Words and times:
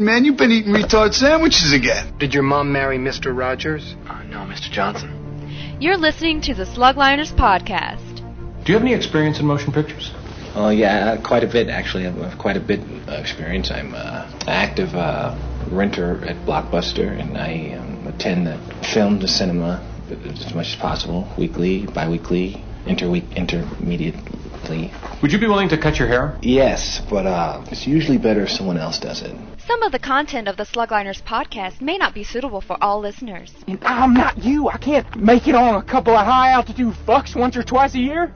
Man, 0.00 0.24
you've 0.24 0.36
been 0.36 0.52
eating 0.52 0.72
retard 0.72 1.12
sandwiches 1.12 1.72
again. 1.72 2.16
Did 2.18 2.32
your 2.32 2.44
mom 2.44 2.70
marry 2.70 2.98
Mr. 2.98 3.36
Rogers? 3.36 3.96
Uh, 4.06 4.22
no, 4.30 4.38
Mr. 4.46 4.70
Johnson. 4.70 5.10
You're 5.80 5.96
listening 5.96 6.40
to 6.42 6.54
the 6.54 6.62
Slugliners 6.62 7.32
podcast. 7.34 8.18
Do 8.64 8.72
you 8.72 8.74
have 8.74 8.82
any 8.82 8.94
experience 8.94 9.40
in 9.40 9.46
motion 9.46 9.72
pictures? 9.72 10.12
Oh 10.54 10.68
yeah, 10.68 11.20
quite 11.20 11.42
a 11.42 11.48
bit 11.48 11.66
actually. 11.66 12.06
I 12.06 12.12
have 12.12 12.38
quite 12.38 12.56
a 12.56 12.60
bit 12.60 12.78
of 12.78 13.08
experience. 13.08 13.72
I'm 13.72 13.92
uh, 13.92 14.30
an 14.42 14.48
active 14.48 14.94
uh, 14.94 15.36
renter 15.72 16.24
at 16.24 16.36
Blockbuster, 16.46 17.20
and 17.20 17.36
I 17.36 17.76
um, 17.76 18.06
attend 18.06 18.46
the 18.46 18.56
film, 18.94 19.18
the 19.18 19.26
cinema, 19.26 19.84
as 20.12 20.54
much 20.54 20.68
as 20.68 20.76
possible, 20.76 21.28
weekly, 21.36 21.86
bi-weekly, 21.86 22.62
interweek, 22.86 23.34
intermediately. 23.34 24.92
Would 25.22 25.32
you 25.32 25.40
be 25.40 25.48
willing 25.48 25.70
to 25.70 25.76
cut 25.76 25.98
your 25.98 26.06
hair? 26.06 26.38
Yes, 26.40 27.02
but 27.10 27.26
uh, 27.26 27.64
it's 27.72 27.84
usually 27.84 28.18
better 28.18 28.42
if 28.42 28.50
someone 28.50 28.78
else 28.78 29.00
does 29.00 29.22
it. 29.22 29.34
Some 29.68 29.82
of 29.82 29.92
the 29.92 29.98
content 29.98 30.48
of 30.48 30.56
the 30.56 30.64
Slugliners 30.64 31.22
podcast 31.22 31.82
may 31.82 31.98
not 31.98 32.14
be 32.14 32.24
suitable 32.24 32.62
for 32.62 32.82
all 32.82 33.00
listeners. 33.00 33.54
And 33.66 33.78
I'm 33.84 34.14
not 34.14 34.42
you. 34.42 34.70
I 34.70 34.78
can't 34.78 35.14
make 35.14 35.46
it 35.46 35.54
on 35.54 35.74
a 35.74 35.82
couple 35.82 36.16
of 36.16 36.24
high 36.24 36.52
altitude 36.52 36.94
fucks 37.06 37.36
once 37.36 37.54
or 37.54 37.62
twice 37.62 37.94
a 37.94 37.98
year. 37.98 38.32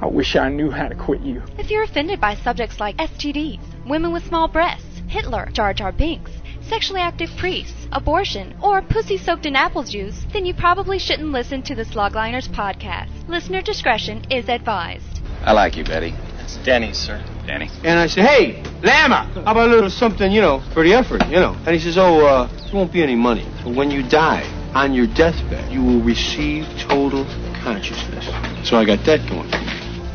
I 0.00 0.06
wish 0.06 0.34
I 0.34 0.48
knew 0.48 0.72
how 0.72 0.88
to 0.88 0.96
quit 0.96 1.20
you. 1.20 1.40
If 1.56 1.70
you're 1.70 1.84
offended 1.84 2.20
by 2.20 2.34
subjects 2.34 2.80
like 2.80 2.96
STDs, 2.96 3.60
women 3.86 4.12
with 4.12 4.26
small 4.26 4.48
breasts, 4.48 5.02
Hitler, 5.06 5.48
Jar 5.52 5.72
Jar 5.72 5.92
Binks, 5.92 6.32
sexually 6.62 7.00
active 7.00 7.30
priests, 7.38 7.86
abortion, 7.92 8.52
or 8.60 8.82
pussy 8.82 9.18
soaked 9.18 9.46
in 9.46 9.54
apple 9.54 9.84
juice, 9.84 10.26
then 10.32 10.44
you 10.44 10.52
probably 10.52 10.98
shouldn't 10.98 11.30
listen 11.30 11.62
to 11.62 11.76
the 11.76 11.84
Slugliners 11.84 12.48
podcast. 12.48 13.28
Listener 13.28 13.62
discretion 13.62 14.26
is 14.32 14.48
advised. 14.48 15.20
I 15.44 15.52
like 15.52 15.76
you, 15.76 15.84
Betty. 15.84 16.12
It's 16.40 16.56
Denny's, 16.56 16.98
sir. 16.98 17.24
Danny. 17.46 17.68
And 17.84 17.98
I 17.98 18.06
said, 18.06 18.24
hey, 18.24 18.62
Lama, 18.82 19.30
how 19.34 19.52
about 19.52 19.68
a 19.68 19.72
little 19.72 19.90
something, 19.90 20.30
you 20.30 20.40
know, 20.40 20.60
for 20.72 20.84
the 20.84 20.94
effort, 20.94 21.26
you 21.26 21.36
know? 21.36 21.56
And 21.66 21.74
he 21.74 21.78
says, 21.78 21.98
oh, 21.98 22.24
uh, 22.24 22.46
there 22.46 22.74
won't 22.74 22.92
be 22.92 23.02
any 23.02 23.16
money. 23.16 23.46
But 23.64 23.74
when 23.74 23.90
you 23.90 24.02
die, 24.08 24.48
on 24.74 24.94
your 24.94 25.06
deathbed, 25.06 25.70
you 25.70 25.82
will 25.82 26.00
receive 26.00 26.66
total 26.78 27.24
consciousness. 27.62 28.26
So 28.66 28.76
I 28.76 28.84
got 28.84 29.04
that 29.04 29.28
going. 29.28 29.50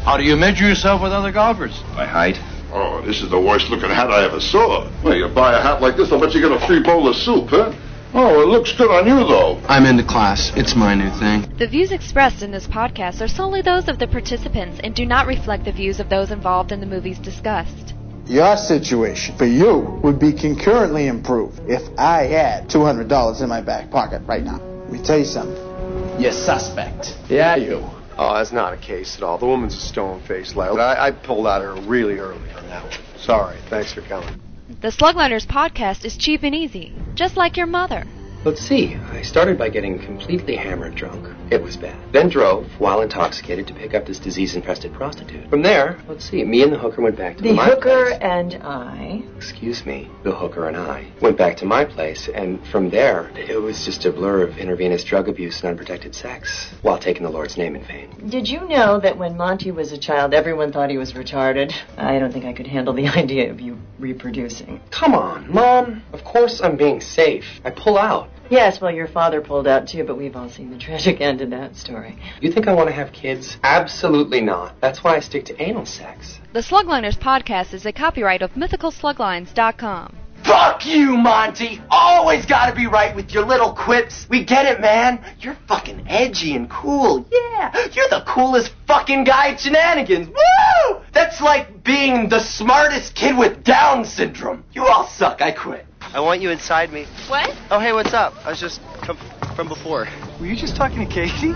How 0.04 0.18
do 0.18 0.24
you 0.24 0.36
measure 0.36 0.68
yourself 0.68 1.02
with 1.02 1.12
other 1.12 1.32
golfers? 1.32 1.78
By 1.96 2.06
height? 2.06 2.40
Oh, 2.72 3.02
this 3.06 3.22
is 3.22 3.30
the 3.30 3.40
worst 3.40 3.70
looking 3.70 3.90
hat 3.90 4.10
I 4.10 4.26
ever 4.26 4.40
saw. 4.40 4.90
Well, 5.04 5.16
you 5.16 5.28
buy 5.28 5.58
a 5.58 5.62
hat 5.62 5.82
like 5.82 5.96
this, 5.96 6.12
I'll 6.12 6.20
bet 6.20 6.34
you 6.34 6.42
get 6.42 6.52
a 6.52 6.66
free 6.66 6.82
bowl 6.82 7.08
of 7.08 7.16
soup, 7.16 7.50
huh? 7.50 7.74
Oh, 8.14 8.42
it 8.42 8.48
looks 8.48 8.72
good 8.72 8.90
on 8.90 9.06
you, 9.06 9.28
though. 9.28 9.62
I'm 9.68 9.86
into 9.86 10.04
class. 10.04 10.52
It's 10.56 10.76
my 10.76 10.96
new 10.96 11.10
thing. 11.20 11.58
The 11.58 11.68
views 11.68 11.92
expressed 11.92 12.42
in 12.42 12.52
this 12.52 12.66
podcast 12.66 13.22
are 13.22 13.28
solely 13.28 13.62
those 13.62 13.88
of 13.88 14.00
the 14.00 14.08
participants 14.08 14.80
and 14.84 14.96
do 14.96 15.06
not 15.06 15.28
reflect 15.28 15.66
the 15.66 15.72
views 15.72 16.00
of 16.00 16.10
those 16.10 16.32
involved 16.32 16.72
in 16.72 16.80
the 16.80 16.86
movies 16.86 17.20
discussed. 17.20 17.94
Your 18.26 18.58
situation 18.58 19.38
for 19.38 19.46
you 19.46 20.00
would 20.04 20.20
be 20.20 20.34
concurrently 20.34 21.08
improved 21.08 21.60
if 21.68 21.82
I 21.98 22.24
had 22.24 22.70
$200 22.70 23.42
in 23.42 23.50
my 23.50 23.62
back 23.62 23.92
pocket 23.92 24.22
right 24.26 24.44
now. 24.44 24.60
Let 24.60 24.92
me 24.92 25.04
tell 25.04 25.20
you 25.20 25.26
something. 25.26 26.22
You're 26.22 26.32
suspect. 26.32 27.16
Yeah, 27.30 27.56
you. 27.56 27.86
Oh, 28.18 28.36
that's 28.36 28.52
not 28.52 28.74
a 28.74 28.78
case 28.78 29.16
at 29.18 29.24
all. 29.24 29.38
The 29.38 29.46
woman's 29.46 29.76
a 29.76 29.80
stone-faced 29.80 30.56
lad. 30.56 30.80
I, 30.80 31.08
I 31.08 31.12
pulled 31.12 31.46
out 31.46 31.62
her 31.62 31.76
really 31.82 32.18
early 32.18 32.52
on 32.52 32.68
that 32.68 32.84
one. 32.84 32.94
Sorry. 33.18 33.58
Thanks 33.70 33.94
for 33.94 34.02
coming. 34.02 34.42
The 34.82 34.90
Slugliners 34.90 35.48
podcast 35.48 36.04
is 36.04 36.18
cheap 36.18 36.44
and 36.44 36.54
easy, 36.54 36.92
just 37.16 37.38
like 37.38 37.56
your 37.56 37.68
mother. 37.68 38.04
Let's 38.48 38.62
see. 38.62 38.96
I 39.12 39.24
started 39.24 39.58
by 39.58 39.68
getting 39.68 40.00
completely 40.00 40.56
hammered 40.56 40.96
drunk. 40.96 41.28
It 41.52 41.62
was 41.62 41.76
bad. 41.76 41.98
Then 42.14 42.30
drove, 42.30 42.66
while 42.80 43.02
intoxicated, 43.02 43.68
to 43.68 43.74
pick 43.74 43.94
up 43.94 44.06
this 44.06 44.20
disease-infested 44.20 44.94
prostitute. 44.94 45.50
From 45.50 45.62
there, 45.64 46.00
let's 46.08 46.24
see, 46.30 46.46
me 46.46 46.64
and 46.64 46.72
the 46.72 46.78
hooker 46.78 47.02
went 47.02 47.18
back 47.18 47.36
to 47.38 47.44
The 47.44 47.52
my 47.52 47.66
hooker 47.66 48.06
place. 48.06 48.20
and 48.22 48.54
I. 48.64 49.22
Excuse 49.36 49.86
me, 49.86 50.10
the 50.24 50.34
hooker 50.34 50.70
and 50.70 50.78
I 50.78 51.12
went 51.22 51.38
back 51.38 51.58
to 51.58 51.66
my 51.66 51.84
place, 51.84 52.30
and 52.34 52.66
from 52.68 52.90
there, 52.90 53.30
it 53.36 53.62
was 53.62 53.84
just 53.84 54.06
a 54.06 54.14
blur 54.14 54.44
of 54.44 54.58
intravenous 54.58 55.04
drug 55.04 55.28
abuse 55.28 55.60
and 55.60 55.70
unprotected 55.72 56.16
sex, 56.16 56.74
while 56.84 56.98
taking 56.98 57.24
the 57.24 57.30
Lord's 57.30 57.58
name 57.58 57.76
in 57.76 57.84
vain. 57.84 58.30
Did 58.30 58.48
you 58.48 58.66
know 58.66 58.98
that 59.02 59.18
when 59.18 59.36
Monty 59.36 59.72
was 59.72 59.92
a 59.92 59.98
child, 59.98 60.34
everyone 60.34 60.72
thought 60.72 60.90
he 60.90 60.98
was 60.98 61.12
retarded? 61.12 61.74
I 61.98 62.18
don't 62.18 62.32
think 62.32 62.46
I 62.46 62.54
could 62.54 62.68
handle 62.68 62.94
the 62.94 63.08
idea 63.24 63.52
of 63.52 63.60
you 63.60 63.78
reproducing. 64.00 64.80
Come 64.90 65.16
on, 65.16 65.52
Mom. 65.52 66.02
Of 66.14 66.24
course 66.24 66.62
I'm 66.64 66.78
being 66.78 67.02
safe. 67.02 67.44
I 67.66 67.72
pull 67.72 67.98
out. 67.98 68.30
Yes, 68.50 68.80
well, 68.80 68.92
your 68.92 69.08
father 69.08 69.42
pulled 69.42 69.68
out 69.68 69.88
too, 69.88 70.04
but 70.04 70.18
we've 70.18 70.36
all 70.36 70.50
seen 70.50 70.70
the 70.72 70.78
tragic 70.78 71.22
end 71.22 71.42
of 71.42 71.50
that 71.50 71.76
story. 71.76 72.18
You 72.42 72.52
think 72.52 72.68
I 72.68 72.74
want 72.74 72.88
to 72.90 72.94
have 72.96 73.12
kids? 73.12 73.58
Absolutely 73.64 74.42
not. 74.42 74.80
That's 74.82 75.04
why 75.04 75.16
I 75.16 75.20
stick 75.20 75.46
to 75.46 75.62
anal 75.62 75.86
sex. 75.86 76.40
The 76.54 76.62
Slugliners 76.62 77.18
podcast 77.18 77.74
is 77.74 77.86
a 77.86 77.92
copyright 77.92 78.42
of 78.42 78.52
mythicalsluglines.com. 78.54 80.16
Fuck 80.44 80.86
you, 80.86 81.18
Monty! 81.18 81.82
Always 81.90 82.46
gotta 82.46 82.74
be 82.74 82.88
right 82.88 83.14
with 83.14 83.32
your 83.32 83.46
little 83.46 83.74
quips. 83.74 84.28
We 84.30 84.46
get 84.46 84.66
it, 84.66 84.80
man. 84.80 85.20
You're 85.42 85.58
fucking 85.68 86.06
edgy 86.08 86.56
and 86.56 86.70
cool. 86.70 87.26
Yeah, 87.30 87.88
you're 87.92 88.08
the 88.08 88.24
coolest 88.26 88.72
fucking 88.86 89.26
guy 89.26 89.50
at 89.50 89.60
Shenanigans. 89.60 90.30
Woo! 90.30 91.02
That's 91.12 91.42
like 91.42 91.84
being 91.84 92.30
the 92.30 92.40
smartest 92.40 93.14
kid 93.14 93.38
with 93.38 93.64
Down 93.64 94.06
syndrome. 94.06 94.64
You 94.72 94.86
all 94.86 95.08
suck. 95.08 95.42
I 95.42 95.52
quit. 95.52 95.86
I 96.02 96.20
want 96.22 96.42
you 96.42 96.50
inside 96.50 96.92
me. 96.92 97.06
What? 97.28 97.56
Oh, 97.70 97.80
hey, 97.80 97.94
what's 97.94 98.14
up? 98.14 98.34
I 98.46 98.50
was 98.50 98.60
just 98.60 98.82
from, 99.06 99.18
from 99.56 99.68
before. 99.68 100.08
Were 100.40 100.46
you 100.46 100.56
just 100.56 100.76
talking 100.76 101.00
to 101.00 101.06
Katie? 101.06 101.54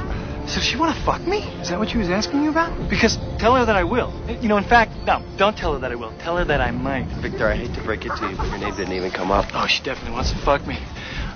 So 0.48 0.56
does 0.56 0.66
she 0.66 0.78
want 0.78 0.96
to 0.96 1.02
fuck 1.04 1.22
me? 1.22 1.40
Is 1.62 1.70
that 1.70 1.80
what 1.80 1.90
she 1.90 1.98
was 1.98 2.10
asking 2.10 2.44
you 2.44 2.50
about? 2.50 2.90
Because 2.90 3.18
tell 3.40 3.56
her 3.56 3.66
that 3.66 3.76
I 3.76 3.84
will. 3.84 4.12
You 4.42 4.50
know, 4.50 4.58
in 4.58 4.64
fact, 4.64 4.92
no, 5.06 5.24
don't 5.38 5.56
tell 5.56 5.74
her 5.74 5.80
that 5.80 5.92
I 5.92 5.96
will. 5.96 6.12
Tell 6.20 6.36
her 6.38 6.46
that 6.46 6.62
I 6.62 6.72
might. 6.72 7.08
Victor, 7.22 7.48
I 7.48 7.56
hate 7.56 7.74
to 7.76 7.84
break 7.84 8.06
it 8.06 8.12
to 8.18 8.30
you, 8.30 8.36
but 8.36 8.50
your 8.50 8.58
name 8.58 8.76
didn't 8.76 8.94
even 8.94 9.12
come 9.12 9.32
up. 9.32 9.46
Oh, 9.54 9.68
she 9.68 9.84
definitely 9.84 10.14
wants 10.14 10.32
to 10.32 10.38
fuck 10.40 10.66
me. 10.68 10.78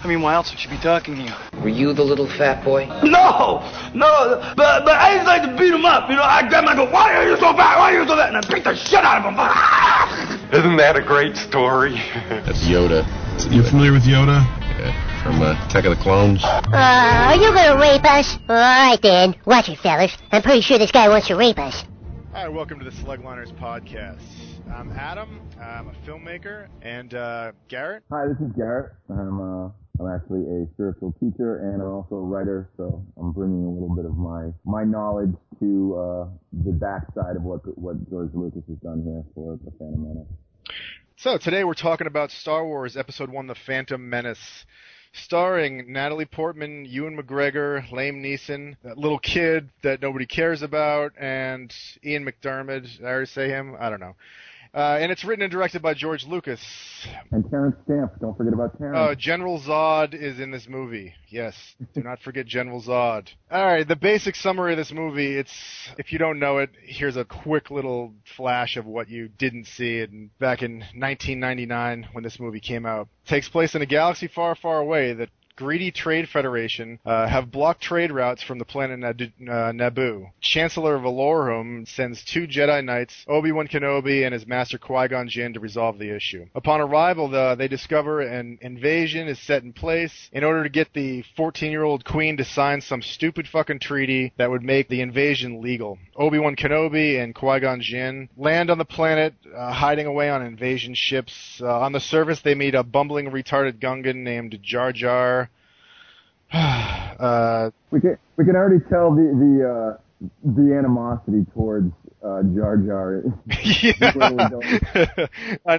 I 0.03 0.07
mean, 0.07 0.21
why 0.21 0.35
else 0.35 0.51
would 0.51 0.59
she 0.59 0.69
be 0.69 0.77
talking 0.77 1.15
to 1.15 1.21
you? 1.21 1.61
Were 1.61 1.69
you 1.69 1.93
the 1.93 2.03
little 2.03 2.27
fat 2.27 2.63
boy? 2.63 2.85
No, 3.03 3.61
no, 3.93 4.53
but 4.57 4.85
but 4.85 4.97
I 4.97 5.15
just 5.15 5.25
like 5.25 5.41
to 5.43 5.55
beat 5.57 5.73
him 5.73 5.85
up. 5.85 6.09
You 6.09 6.15
know, 6.15 6.23
I 6.23 6.47
grab 6.47 6.63
him, 6.63 6.69
I 6.69 6.75
go, 6.75 6.91
why 6.91 7.15
are 7.15 7.27
you 7.27 7.35
so 7.37 7.53
fat? 7.53 7.77
Why 7.77 7.93
are 7.95 8.01
you 8.01 8.07
so 8.07 8.15
fat? 8.15 8.33
And 8.33 8.37
I 8.37 8.53
beat 8.53 8.63
the 8.63 8.75
shit 8.75 9.01
out 9.01 9.25
of 9.25 9.33
him. 9.33 10.21
Isn't 10.53 10.77
that 10.77 10.95
a 10.95 11.01
great 11.01 11.35
story? 11.35 11.93
That's 12.29 12.63
Yoda. 12.63 13.03
You 13.51 13.63
familiar 13.63 13.91
with 13.91 14.03
Yoda? 14.03 14.45
Yeah, 14.77 15.23
from 15.23 15.41
uh, 15.41 15.53
Attack 15.65 15.85
of 15.85 15.97
the 15.97 16.03
Clones. 16.03 16.43
Uh, 16.43 16.69
are 16.71 17.35
you 17.35 17.51
gonna 17.53 17.79
rape 17.81 18.03
us? 18.03 18.37
All 18.47 18.55
right 18.55 19.01
then. 19.01 19.35
Watch 19.45 19.69
it, 19.69 19.79
fellas. 19.79 20.15
I'm 20.31 20.41
pretty 20.41 20.61
sure 20.61 20.77
this 20.77 20.91
guy 20.91 21.09
wants 21.09 21.27
to 21.27 21.35
rape 21.35 21.57
us. 21.59 21.83
Hi, 22.35 22.49
welcome 22.49 22.79
to 22.79 22.83
the 22.83 22.91
Slugliners 22.91 23.53
podcast. 23.53 24.19
I'm 24.69 24.91
Adam. 24.91 25.39
I'm 25.57 25.87
a 25.87 25.93
filmmaker, 26.05 26.67
and 26.81 27.13
uh, 27.13 27.53
Garrett. 27.69 28.03
Hi, 28.11 28.27
this 28.27 28.35
is 28.45 28.51
Garrett. 28.57 28.91
I'm 29.09 29.39
uh, 29.39 29.69
I'm 30.01 30.13
actually 30.13 30.41
a 30.41 30.67
spiritual 30.73 31.13
teacher 31.13 31.59
and 31.59 31.81
I'm 31.81 31.87
also 31.87 32.15
a 32.15 32.21
writer, 32.21 32.69
so 32.75 33.01
I'm 33.17 33.31
bringing 33.31 33.63
a 33.63 33.69
little 33.69 33.95
bit 33.95 34.03
of 34.03 34.17
my 34.17 34.49
my 34.65 34.83
knowledge 34.83 35.31
to 35.61 35.95
uh, 35.95 36.27
the 36.51 36.73
backside 36.73 37.37
of 37.37 37.43
what 37.43 37.61
what 37.79 37.95
George 38.09 38.31
Lucas 38.33 38.63
has 38.67 38.79
done 38.79 39.01
here 39.05 39.23
for 39.33 39.57
the 39.63 39.71
Phantom 39.79 40.05
Menace. 40.05 40.27
So 41.15 41.37
today 41.37 41.63
we're 41.63 41.73
talking 41.73 42.05
about 42.05 42.31
Star 42.31 42.65
Wars 42.65 42.97
Episode 42.97 43.29
One: 43.29 43.47
The 43.47 43.55
Phantom 43.55 44.09
Menace. 44.09 44.65
Starring 45.23 45.91
Natalie 45.91 46.25
Portman, 46.25 46.85
Ewan 46.85 47.17
McGregor, 47.17 47.87
Liam 47.89 48.21
Neeson, 48.21 48.75
that 48.83 48.97
little 48.97 49.17
kid 49.19 49.69
that 49.81 50.01
nobody 50.01 50.25
cares 50.25 50.61
about, 50.61 51.13
and 51.17 51.73
Ian 52.03 52.25
McDiarmid. 52.25 53.01
I 53.01 53.07
already 53.07 53.25
say 53.27 53.47
him? 53.47 53.75
I 53.79 53.89
don't 53.89 54.01
know. 54.01 54.15
Uh, 54.75 54.97
and 54.99 55.09
it's 55.09 55.23
written 55.23 55.41
and 55.41 55.51
directed 55.51 55.81
by 55.81 55.93
George 55.93 56.25
Lucas. 56.25 56.59
And 57.31 57.49
Terence 57.49 57.77
Stamp. 57.85 58.11
Don't 58.19 58.35
forget 58.35 58.53
about 58.53 58.77
Terence. 58.77 58.97
Uh, 58.97 59.15
General 59.15 59.57
Zod 59.61 60.13
is 60.13 60.41
in 60.41 60.51
this 60.51 60.67
movie. 60.67 61.13
Yes, 61.29 61.55
do 61.93 62.03
not 62.03 62.19
forget 62.19 62.45
General 62.45 62.81
Zod. 62.81 63.29
All 63.49 63.65
right, 63.65 63.87
the 63.87 63.95
basic 63.95 64.35
summary 64.35 64.73
of 64.73 64.77
this 64.77 64.91
movie. 64.91 65.37
It's 65.37 65.53
if 65.97 66.11
you 66.11 66.19
don't 66.19 66.39
know 66.39 66.57
it, 66.57 66.71
here's 66.83 67.15
a 67.15 67.23
quick 67.23 67.71
little 67.71 68.13
flash 68.35 68.75
of 68.75 68.85
what 68.85 69.07
you 69.07 69.29
didn't 69.29 69.67
see 69.67 69.99
in, 69.99 70.29
back 70.39 70.61
in 70.61 70.79
1999 70.79 72.09
when 72.11 72.25
this 72.25 72.37
movie 72.37 72.59
came 72.59 72.85
out. 72.85 73.07
It 73.25 73.29
takes 73.29 73.47
place 73.47 73.75
in 73.75 73.81
a 73.81 73.85
galaxy 73.85 74.27
far, 74.27 74.55
far 74.55 74.79
away 74.79 75.13
that 75.13 75.29
greedy 75.55 75.91
trade 75.91 76.27
federation 76.27 76.99
uh, 77.05 77.27
have 77.27 77.51
blocked 77.51 77.81
trade 77.81 78.11
routes 78.11 78.43
from 78.43 78.59
the 78.59 78.65
planet 78.65 79.03
uh, 79.03 79.71
Naboo. 79.71 80.31
Chancellor 80.41 80.97
Valorum 80.99 81.87
sends 81.87 82.23
two 82.23 82.47
Jedi 82.47 82.83
Knights, 82.83 83.25
Obi-Wan 83.27 83.67
Kenobi 83.67 84.25
and 84.25 84.33
his 84.33 84.45
master 84.45 84.77
Qui-Gon 84.77 85.29
Jinn, 85.29 85.53
to 85.53 85.59
resolve 85.59 85.97
the 85.97 86.13
issue. 86.13 86.45
Upon 86.55 86.81
arrival, 86.81 87.29
the, 87.29 87.55
they 87.57 87.67
discover 87.67 88.21
an 88.21 88.57
invasion 88.61 89.27
is 89.27 89.39
set 89.39 89.63
in 89.63 89.73
place 89.73 90.29
in 90.31 90.43
order 90.43 90.63
to 90.63 90.69
get 90.69 90.93
the 90.93 91.23
14-year-old 91.37 92.03
queen 92.05 92.37
to 92.37 92.45
sign 92.45 92.81
some 92.81 93.01
stupid 93.01 93.47
fucking 93.47 93.79
treaty 93.79 94.33
that 94.37 94.49
would 94.49 94.63
make 94.63 94.89
the 94.89 95.01
invasion 95.01 95.61
legal. 95.61 95.97
Obi-Wan 96.15 96.55
Kenobi 96.55 97.21
and 97.21 97.33
Qui-Gon 97.33 97.81
Jinn 97.81 98.29
land 98.37 98.69
on 98.69 98.77
the 98.77 98.85
planet, 98.85 99.33
uh, 99.55 99.71
hiding 99.71 100.05
away 100.05 100.29
on 100.29 100.45
invasion 100.45 100.93
ships. 100.93 101.61
Uh, 101.61 101.79
on 101.79 101.91
the 101.91 101.99
surface, 101.99 102.41
they 102.41 102.55
meet 102.55 102.75
a 102.75 102.83
bumbling, 102.83 103.31
retarded 103.31 103.79
Gungan 103.79 104.17
named 104.17 104.57
Jar 104.61 104.91
Jar. 104.91 105.44
uh, 106.53 107.69
we 107.91 108.01
can 108.01 108.17
we 108.37 108.45
can 108.45 108.55
already 108.55 108.83
tell 108.89 109.11
the 109.11 109.23
the 109.23 109.69
uh, 109.69 110.29
the 110.43 110.75
animosity 110.75 111.45
towards 111.53 111.91
uh, 112.25 112.41
Jar 112.55 112.77
Jar. 112.77 113.23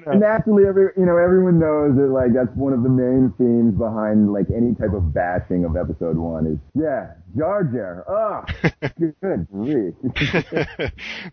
naturally, 0.14 0.64
every 0.68 0.92
you 0.96 1.04
know 1.04 1.16
everyone 1.18 1.58
knows 1.58 1.96
that 1.96 2.08
like 2.14 2.32
that's 2.34 2.54
one 2.56 2.72
of 2.72 2.82
the 2.82 2.88
main 2.88 3.32
themes 3.36 3.74
behind 3.74 4.32
like 4.32 4.46
any 4.54 4.74
type 4.74 4.94
of 4.94 5.12
bashing 5.12 5.64
of 5.64 5.76
Episode 5.76 6.16
One 6.16 6.46
is 6.46 6.58
yeah 6.80 7.14
Jar 7.36 7.64
Jar. 7.64 8.04
Oh, 8.08 8.44
good 8.98 9.46
grief. 9.52 9.94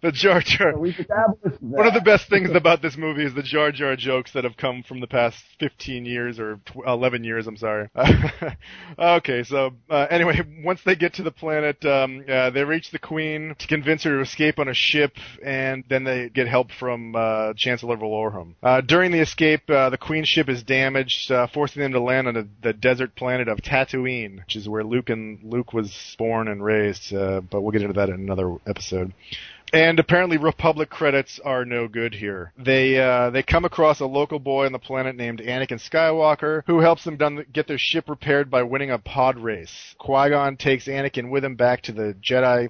the 0.02 0.12
Jar 0.12 0.42
Jar. 0.42 0.74
that. 0.74 1.58
One 1.62 1.88
of 1.88 1.94
the 1.94 2.02
best 2.02 2.30
things 2.30 2.50
about 2.54 2.82
this 2.82 2.98
movie 2.98 3.26
is 3.26 3.34
the 3.34 3.44
Jar 3.44 3.72
Jar 3.72 3.96
jokes 3.96 4.34
that 4.34 4.44
have 4.44 4.58
come 4.58 4.84
from 4.84 5.00
the 5.00 5.08
past 5.08 5.38
15 5.60 6.06
years 6.06 6.40
or 6.40 6.60
tw- 6.66 6.88
11 6.88 7.24
years. 7.24 7.48
I'm 7.48 7.58
sorry. 7.58 7.90
okay, 9.00 9.44
so 9.44 9.72
uh, 9.90 10.08
anyway, 10.10 10.42
once 10.64 10.82
they 10.86 10.96
get 10.96 11.14
to 11.16 11.24
the 11.24 11.32
planet, 11.32 11.84
um, 11.86 12.24
uh, 12.28 12.50
they 12.50 12.64
reach 12.64 12.92
the 12.92 13.00
Queen 13.00 13.56
to 13.60 13.68
convince 13.68 14.04
her 14.04 14.18
to 14.18 14.22
escape 14.22 14.60
on 14.60 14.68
a 14.68 14.74
ship, 14.74 15.03
and 15.44 15.84
then 15.90 16.04
they 16.04 16.30
get 16.30 16.48
help 16.48 16.72
from 16.72 17.16
uh, 17.16 17.54
Chancellor 17.56 17.98
Valorum. 17.98 18.56
Uh, 18.62 18.82
during 18.82 19.12
the 19.12 19.20
escape, 19.20 19.70
uh, 19.70 19.90
the 19.90 19.98
Queen's 19.98 20.28
ship 20.28 20.50
is 20.50 20.64
damaged, 20.64 21.32
uh, 21.32 21.48
forcing 21.48 21.82
them 21.82 21.94
to 21.94 22.00
land 22.00 22.28
on 22.28 22.38
a, 22.38 22.48
the 22.62 22.74
desert 22.74 23.16
planet 23.16 23.48
of 23.48 23.60
Tatooine, 23.60 24.38
which 24.38 24.56
is 24.56 24.68
where 24.70 24.84
Luke 24.84 25.10
and 25.10 25.40
Luke 25.44 25.74
was 25.74 26.16
born 26.18 26.48
and 26.48 26.64
raised. 26.64 27.14
Uh, 27.14 27.42
but 27.42 27.62
we'll 27.62 27.72
get 27.72 27.82
into 27.82 27.94
that 27.94 28.10
in 28.10 28.16
another 28.16 28.58
episode. 28.68 29.14
And 29.74 30.00
apparently, 30.00 30.38
Republic 30.38 30.92
credits 30.92 31.40
are 31.44 31.66
no 31.66 31.88
good 31.88 32.14
here. 32.14 32.54
They 32.60 33.00
uh, 33.00 33.32
they 33.32 33.42
come 33.42 33.66
across 33.66 34.02
a 34.02 34.06
local 34.06 34.38
boy 34.38 34.68
on 34.68 34.72
the 34.72 34.78
planet 34.78 35.16
named 35.16 35.40
Anakin 35.40 35.82
Skywalker, 35.82 36.62
who 36.68 36.80
helps 36.80 37.04
them 37.04 37.18
done, 37.18 37.44
get 37.52 37.68
their 37.68 37.80
ship 37.80 38.08
repaired 38.08 38.52
by 38.52 38.62
winning 38.62 38.92
a 38.92 39.00
pod 39.00 39.40
race. 39.40 39.96
Qui 39.98 40.30
Gon 40.30 40.58
takes 40.58 40.86
Anakin 40.86 41.32
with 41.32 41.44
him 41.44 41.56
back 41.56 41.82
to 41.84 41.92
the 41.92 42.16
Jedi 42.22 42.70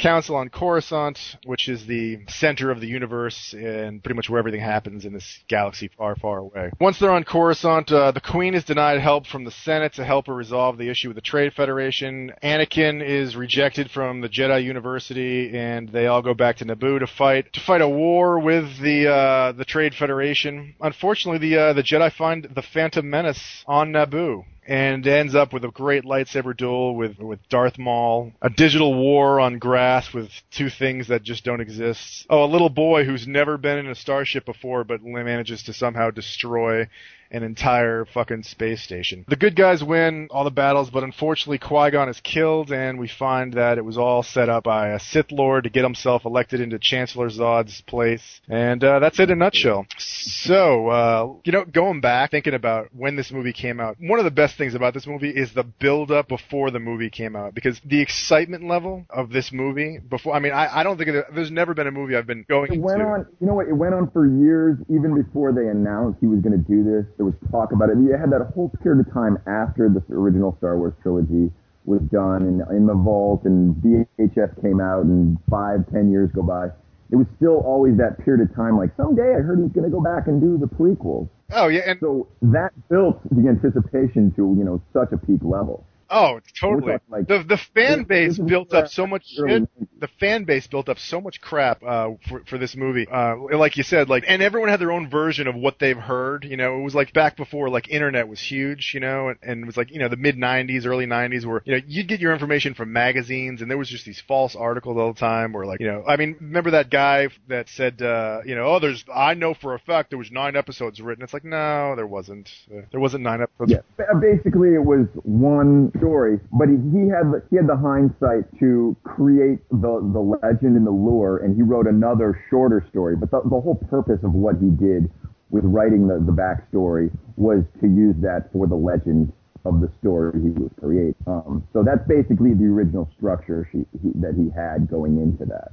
Council 0.00 0.34
on 0.36 0.48
Coruscant, 0.48 1.36
which 1.44 1.68
is 1.68 1.86
the 1.86 2.20
center 2.28 2.70
of 2.70 2.80
the 2.80 2.86
universe 2.86 3.54
and 3.54 4.02
pretty 4.02 4.16
much 4.16 4.30
where 4.30 4.38
everything 4.38 4.60
happens 4.60 5.04
in 5.04 5.12
this 5.12 5.40
galaxy 5.46 5.88
far, 5.88 6.16
far 6.16 6.38
away. 6.38 6.70
Once 6.80 6.98
they're 6.98 7.10
on 7.10 7.22
Coruscant, 7.22 7.92
uh, 7.92 8.10
the 8.10 8.20
Queen 8.20 8.54
is 8.54 8.64
denied 8.64 8.98
help 9.00 9.26
from 9.26 9.44
the 9.44 9.50
Senate 9.50 9.92
to 9.94 10.04
help 10.04 10.26
her 10.26 10.34
resolve 10.34 10.78
the 10.78 10.88
issue 10.88 11.08
with 11.08 11.16
the 11.16 11.20
Trade 11.20 11.52
Federation. 11.52 12.32
Anakin 12.42 13.06
is 13.06 13.36
rejected 13.36 13.90
from 13.90 14.22
the 14.22 14.28
Jedi 14.28 14.64
University, 14.64 15.54
and 15.54 15.90
they 15.90 16.06
all 16.06 16.22
go 16.22 16.32
back 16.34 16.56
to 16.56 16.64
Naboo 16.64 17.00
to 17.00 17.06
fight 17.06 17.52
to 17.52 17.60
fight 17.60 17.82
a 17.82 17.88
war 17.88 18.38
with 18.38 18.80
the 18.80 19.08
uh, 19.08 19.52
the 19.52 19.64
Trade 19.64 19.94
Federation. 19.94 20.74
Unfortunately, 20.80 21.38
the 21.38 21.60
uh, 21.60 21.72
the 21.74 21.82
Jedi 21.82 22.10
find 22.12 22.48
the 22.54 22.62
Phantom 22.62 23.08
Menace 23.08 23.64
on 23.66 23.92
Naboo 23.92 24.44
and 24.70 25.04
ends 25.04 25.34
up 25.34 25.52
with 25.52 25.64
a 25.64 25.70
great 25.72 26.04
lightsaber 26.04 26.56
duel 26.56 26.94
with 26.94 27.18
with 27.18 27.40
Darth 27.48 27.76
Maul, 27.76 28.32
a 28.40 28.48
digital 28.48 28.94
war 28.94 29.40
on 29.40 29.58
grass 29.58 30.14
with 30.14 30.30
two 30.52 30.70
things 30.70 31.08
that 31.08 31.24
just 31.24 31.44
don't 31.44 31.60
exist. 31.60 32.24
Oh, 32.30 32.44
a 32.44 32.46
little 32.46 32.70
boy 32.70 33.04
who's 33.04 33.26
never 33.26 33.58
been 33.58 33.78
in 33.78 33.88
a 33.88 33.96
starship 33.96 34.46
before, 34.46 34.84
but 34.84 35.02
manages 35.24 35.64
to 35.64 35.72
somehow 35.72 36.10
destroy 36.10 36.86
an 37.30 37.42
entire 37.42 38.04
fucking 38.04 38.42
space 38.42 38.82
station. 38.82 39.24
The 39.28 39.36
good 39.36 39.56
guys 39.56 39.82
win 39.82 40.28
all 40.30 40.44
the 40.44 40.50
battles, 40.50 40.90
but 40.90 41.04
unfortunately 41.04 41.58
Qui-Gon 41.58 42.08
is 42.08 42.20
killed, 42.20 42.72
and 42.72 42.98
we 42.98 43.08
find 43.08 43.54
that 43.54 43.78
it 43.78 43.84
was 43.84 43.96
all 43.98 44.22
set 44.22 44.48
up 44.48 44.64
by 44.64 44.88
a 44.88 44.98
Sith 44.98 45.30
Lord 45.30 45.64
to 45.64 45.70
get 45.70 45.84
himself 45.84 46.24
elected 46.24 46.60
into 46.60 46.78
Chancellor 46.78 47.28
Zod's 47.28 47.82
place. 47.82 48.40
And 48.48 48.82
uh, 48.82 48.98
that's 48.98 49.20
it 49.20 49.30
in 49.30 49.30
a 49.30 49.36
nutshell. 49.36 49.86
So, 49.98 50.88
uh, 50.88 51.32
you 51.44 51.52
know, 51.52 51.64
going 51.64 52.00
back, 52.00 52.30
thinking 52.30 52.54
about 52.54 52.88
when 52.92 53.16
this 53.16 53.30
movie 53.30 53.52
came 53.52 53.80
out, 53.80 53.96
one 54.00 54.18
of 54.18 54.24
the 54.24 54.30
best 54.30 54.56
things 54.58 54.74
about 54.74 54.94
this 54.94 55.06
movie 55.06 55.30
is 55.30 55.52
the 55.54 55.64
build-up 55.64 56.28
before 56.28 56.70
the 56.70 56.80
movie 56.80 57.10
came 57.10 57.36
out, 57.36 57.54
because 57.54 57.80
the 57.84 58.00
excitement 58.00 58.66
level 58.66 59.06
of 59.08 59.30
this 59.30 59.52
movie 59.52 59.98
before, 59.98 60.34
I 60.34 60.40
mean, 60.40 60.52
I, 60.52 60.80
I 60.80 60.82
don't 60.82 60.98
think 60.98 61.10
there's 61.34 61.50
never 61.50 61.74
been 61.74 61.86
a 61.86 61.92
movie 61.92 62.16
I've 62.16 62.26
been 62.26 62.44
going 62.48 62.72
It 62.72 62.80
went 62.80 63.02
on, 63.02 63.26
you 63.40 63.46
know 63.46 63.54
what? 63.54 63.68
It 63.68 63.74
went 63.74 63.94
on 63.94 64.10
for 64.10 64.26
years, 64.26 64.78
even 64.88 65.14
before 65.14 65.52
they 65.52 65.68
announced 65.68 66.18
he 66.20 66.26
was 66.26 66.40
going 66.40 66.52
to 66.52 66.64
do 66.68 66.82
this. 66.82 67.06
There 67.20 67.26
was 67.26 67.36
talk 67.50 67.72
about 67.72 67.90
it. 67.90 67.98
You 67.98 68.16
had 68.16 68.32
that 68.32 68.40
whole 68.54 68.72
period 68.82 69.06
of 69.06 69.12
time 69.12 69.36
after 69.46 69.90
the 69.90 70.00
original 70.08 70.56
Star 70.56 70.78
Wars 70.78 70.94
trilogy 71.02 71.52
was 71.84 72.00
done, 72.10 72.40
and 72.48 72.62
in 72.74 72.86
the 72.86 72.94
vault, 72.94 73.44
and 73.44 73.76
VHS 73.76 74.56
came 74.62 74.80
out, 74.80 75.04
and 75.04 75.36
five, 75.50 75.84
ten 75.92 76.10
years 76.10 76.30
go 76.34 76.40
by. 76.42 76.68
It 77.12 77.16
was 77.16 77.26
still 77.36 77.60
always 77.60 77.98
that 77.98 78.24
period 78.24 78.48
of 78.48 78.56
time. 78.56 78.78
Like 78.78 78.88
someday, 78.96 79.36
I 79.36 79.44
heard 79.44 79.60
he's 79.60 79.68
going 79.68 79.84
to 79.84 79.94
go 79.94 80.00
back 80.00 80.28
and 80.28 80.40
do 80.40 80.56
the 80.56 80.64
prequels. 80.64 81.28
Oh 81.52 81.68
yeah, 81.68 81.92
and 81.92 82.00
so 82.00 82.26
that 82.40 82.72
built 82.88 83.20
the 83.28 83.48
anticipation 83.52 84.32
to 84.36 84.56
you 84.56 84.64
know 84.64 84.80
such 84.94 85.12
a 85.12 85.18
peak 85.18 85.44
level. 85.44 85.84
Oh, 86.10 86.40
totally. 86.60 86.92
Talking 86.92 87.00
like- 87.08 87.28
the 87.28 87.44
the 87.44 87.56
fan 87.56 88.02
base 88.04 88.36
built 88.38 88.74
up 88.74 88.88
so 88.88 89.06
much 89.06 89.26
shit. 89.28 89.68
The 90.00 90.08
fan 90.18 90.44
base 90.44 90.66
built 90.66 90.88
up 90.88 90.98
so 90.98 91.20
much 91.20 91.40
crap 91.40 91.82
uh, 91.84 92.10
for 92.28 92.42
for 92.46 92.58
this 92.58 92.74
movie. 92.74 93.06
Uh, 93.06 93.36
like 93.56 93.76
you 93.76 93.82
said, 93.82 94.08
like, 94.08 94.24
and 94.26 94.42
everyone 94.42 94.70
had 94.70 94.80
their 94.80 94.90
own 94.90 95.08
version 95.08 95.46
of 95.46 95.54
what 95.54 95.78
they've 95.78 95.96
heard. 95.96 96.44
You 96.44 96.56
know, 96.56 96.78
it 96.80 96.82
was 96.82 96.94
like 96.94 97.12
back 97.12 97.36
before 97.36 97.68
like 97.68 97.88
internet 97.88 98.26
was 98.26 98.40
huge. 98.40 98.90
You 98.94 99.00
know, 99.00 99.28
and, 99.28 99.38
and 99.42 99.62
it 99.62 99.66
was 99.66 99.76
like 99.76 99.90
you 99.92 100.00
know 100.00 100.08
the 100.08 100.16
mid 100.16 100.36
'90s, 100.36 100.86
early 100.86 101.06
'90s, 101.06 101.46
where 101.46 101.62
you 101.64 101.74
know 101.74 101.80
you'd 101.86 102.08
get 102.08 102.18
your 102.20 102.32
information 102.32 102.74
from 102.74 102.92
magazines, 102.92 103.62
and 103.62 103.70
there 103.70 103.78
was 103.78 103.88
just 103.88 104.04
these 104.04 104.20
false 104.26 104.56
articles 104.56 104.96
all 104.96 105.12
the 105.12 105.20
time. 105.20 105.52
Where 105.52 105.66
like 105.66 105.80
you 105.80 105.86
know, 105.86 106.02
I 106.06 106.16
mean, 106.16 106.36
remember 106.40 106.72
that 106.72 106.90
guy 106.90 107.28
that 107.48 107.68
said, 107.68 108.02
uh, 108.02 108.40
you 108.44 108.56
know, 108.56 108.66
oh, 108.66 108.80
there's 108.80 109.04
I 109.14 109.34
know 109.34 109.54
for 109.54 109.74
a 109.74 109.78
fact 109.78 110.10
there 110.10 110.18
was 110.18 110.32
nine 110.32 110.56
episodes 110.56 111.00
written. 111.00 111.22
It's 111.22 111.34
like 111.34 111.44
no, 111.44 111.94
there 111.94 112.06
wasn't. 112.06 112.50
Uh, 112.70 112.82
there 112.90 113.00
wasn't 113.00 113.22
nine 113.22 113.42
episodes. 113.42 113.72
Yeah, 113.72 114.04
basically 114.20 114.74
it 114.74 114.84
was 114.84 115.06
one 115.22 115.92
story, 116.00 116.40
but 116.52 116.68
he, 116.68 116.76
he 116.90 117.06
had 117.08 117.30
he 117.50 117.56
had 117.56 117.68
the 117.68 117.76
hindsight 117.76 118.48
to 118.58 118.96
create 119.04 119.60
the 119.70 120.00
the 120.00 120.38
legend 120.42 120.76
and 120.76 120.86
the 120.86 120.90
lure, 120.90 121.38
and 121.38 121.54
he 121.54 121.62
wrote 121.62 121.86
another 121.86 122.42
shorter 122.50 122.84
story. 122.90 123.16
But 123.16 123.30
the, 123.30 123.40
the 123.44 123.60
whole 123.60 123.78
purpose 123.88 124.20
of 124.24 124.32
what 124.32 124.56
he 124.56 124.70
did 124.70 125.10
with 125.50 125.64
writing 125.64 126.08
the 126.08 126.18
the 126.18 126.32
backstory 126.32 127.10
was 127.36 127.62
to 127.80 127.86
use 127.86 128.16
that 128.22 128.50
for 128.52 128.66
the 128.66 128.76
legend 128.76 129.32
of 129.64 129.80
the 129.80 129.92
story 130.00 130.40
he 130.40 130.48
would 130.50 130.74
create. 130.76 131.14
Um, 131.26 131.66
so 131.72 131.82
that's 131.84 132.06
basically 132.08 132.54
the 132.54 132.64
original 132.64 133.08
structure 133.16 133.68
she, 133.70 133.84
he, 134.02 134.10
that 134.16 134.34
he 134.34 134.48
had 134.56 134.88
going 134.88 135.20
into 135.20 135.44
that. 135.46 135.72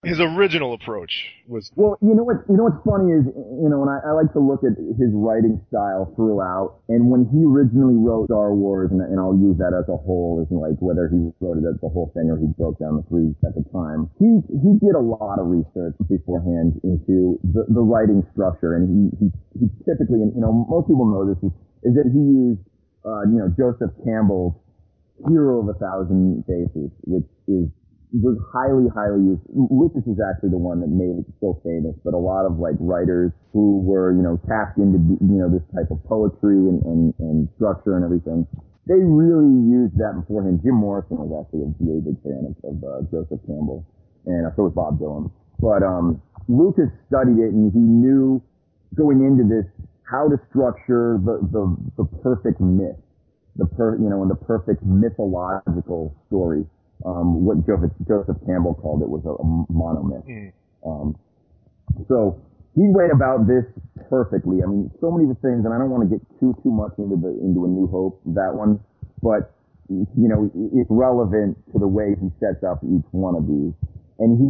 His 0.00 0.16
original 0.16 0.72
approach 0.72 1.12
was 1.44 1.68
Well, 1.76 2.00
you 2.00 2.16
know 2.16 2.24
what? 2.24 2.48
You 2.48 2.56
know 2.56 2.72
what's 2.72 2.80
funny 2.88 3.12
is, 3.12 3.28
you 3.36 3.68
know, 3.68 3.84
and 3.84 3.92
I, 3.92 4.00
I 4.00 4.12
like 4.16 4.32
to 4.32 4.40
look 4.40 4.64
at 4.64 4.72
his 4.96 5.12
writing 5.12 5.60
style 5.68 6.08
throughout. 6.16 6.80
And 6.88 7.12
when 7.12 7.28
he 7.28 7.44
originally 7.44 8.00
wrote 8.00 8.32
Star 8.32 8.56
Wars, 8.56 8.88
and, 8.88 9.04
and 9.04 9.20
I'll 9.20 9.36
use 9.36 9.60
that 9.60 9.76
as 9.76 9.84
a 9.92 10.00
whole, 10.00 10.40
as 10.40 10.48
like 10.48 10.80
whether 10.80 11.12
he 11.12 11.28
wrote 11.44 11.60
it 11.60 11.68
as 11.68 11.76
the 11.84 11.92
whole 11.92 12.08
thing 12.16 12.32
or 12.32 12.40
he 12.40 12.48
broke 12.56 12.80
down 12.80 12.96
the 12.96 13.04
three 13.12 13.36
at 13.44 13.52
the 13.52 13.60
time. 13.76 14.08
He 14.16 14.40
he 14.48 14.80
did 14.80 14.96
a 14.96 15.04
lot 15.04 15.36
of 15.36 15.52
research 15.52 15.92
beforehand 16.08 16.80
into 16.80 17.36
the, 17.44 17.68
the 17.68 17.84
writing 17.84 18.24
structure, 18.32 18.80
and 18.80 18.88
he, 18.88 19.02
he 19.20 19.26
he 19.60 19.66
typically, 19.84 20.24
and 20.24 20.32
you 20.32 20.40
know, 20.40 20.64
most 20.64 20.88
people 20.88 21.12
know 21.12 21.28
this 21.28 21.44
is 21.44 21.52
is 21.84 21.92
that 22.00 22.08
he 22.08 22.24
used, 22.24 22.64
uh, 23.04 23.28
you 23.28 23.36
know, 23.36 23.52
Joseph 23.52 23.92
Campbell's 24.00 24.56
Hero 25.28 25.60
of 25.60 25.68
a 25.68 25.76
Thousand 25.76 26.40
Faces, 26.48 26.88
which 27.04 27.28
is 27.44 27.68
was 28.12 28.34
highly, 28.50 28.90
highly 28.90 29.22
used. 29.34 29.42
Lucas 29.54 30.02
is 30.10 30.18
actually 30.18 30.50
the 30.50 30.58
one 30.58 30.82
that 30.82 30.90
made 30.90 31.22
it 31.22 31.26
so 31.38 31.62
famous, 31.62 31.94
but 32.02 32.14
a 32.14 32.18
lot 32.18 32.42
of 32.42 32.58
like 32.58 32.74
writers 32.82 33.30
who 33.54 33.78
were, 33.86 34.10
you 34.10 34.22
know, 34.22 34.34
tapped 34.50 34.78
into, 34.82 34.98
you 35.22 35.38
know, 35.38 35.46
this 35.46 35.62
type 35.70 35.90
of 35.94 36.02
poetry 36.10 36.58
and, 36.58 36.82
and, 36.82 37.14
and 37.22 37.46
structure 37.54 37.94
and 37.94 38.02
everything, 38.02 38.46
they 38.90 38.98
really 38.98 39.50
used 39.62 39.94
that 40.02 40.18
beforehand. 40.18 40.58
Jim 40.66 40.74
Morrison 40.74 41.22
was 41.22 41.30
actually 41.30 41.62
a 41.62 41.70
really 41.78 42.02
big 42.02 42.18
fan 42.26 42.50
of, 42.50 42.54
of 42.66 42.74
uh, 42.82 43.06
Joseph 43.14 43.38
Campbell, 43.46 43.86
and 44.26 44.42
I 44.42 44.50
so 44.58 44.66
was 44.66 44.74
Bob 44.74 44.98
Dylan. 44.98 45.30
But 45.62 45.86
um, 45.86 46.18
Lucas 46.50 46.90
studied 47.06 47.38
it, 47.38 47.54
and 47.54 47.70
he 47.70 47.78
knew 47.78 48.42
going 48.98 49.22
into 49.22 49.46
this 49.46 49.70
how 50.02 50.26
to 50.26 50.34
structure 50.50 51.22
the, 51.22 51.38
the, 51.54 51.62
the 52.02 52.06
perfect 52.18 52.58
myth, 52.58 52.98
the 53.54 53.66
per, 53.66 53.94
you 53.94 54.10
know, 54.10 54.22
and 54.22 54.30
the 54.30 54.40
perfect 54.42 54.82
mythological 54.82 56.10
story 56.26 56.66
um, 57.04 57.44
what 57.44 57.64
Joseph, 57.66 57.92
Joseph 58.06 58.36
Campbell 58.46 58.74
called 58.74 59.02
it 59.02 59.08
was 59.08 59.24
a, 59.24 59.34
a 59.34 59.46
monomyth. 59.72 60.52
Um, 60.84 61.16
so 62.08 62.40
he 62.74 62.86
went 62.88 63.12
about 63.12 63.46
this 63.46 63.64
perfectly. 64.08 64.62
I 64.62 64.66
mean, 64.66 64.90
so 65.00 65.10
many 65.10 65.28
of 65.28 65.34
the 65.36 65.40
things, 65.42 65.64
and 65.64 65.74
I 65.74 65.78
don't 65.78 65.90
want 65.90 66.08
to 66.08 66.10
get 66.10 66.22
too 66.38 66.54
too 66.62 66.70
much 66.70 66.92
into 66.98 67.16
the 67.16 67.32
into 67.42 67.64
a 67.64 67.68
New 67.68 67.88
Hope 67.88 68.20
that 68.36 68.54
one, 68.54 68.80
but 69.22 69.52
you 69.90 70.28
know, 70.30 70.50
it's 70.72 70.90
relevant 70.90 71.58
to 71.72 71.78
the 71.78 71.88
way 71.88 72.14
he 72.14 72.30
sets 72.38 72.62
up 72.62 72.78
each 72.86 73.06
one 73.10 73.34
of 73.34 73.46
these, 73.50 73.74
and 74.22 74.38
he 74.38 74.46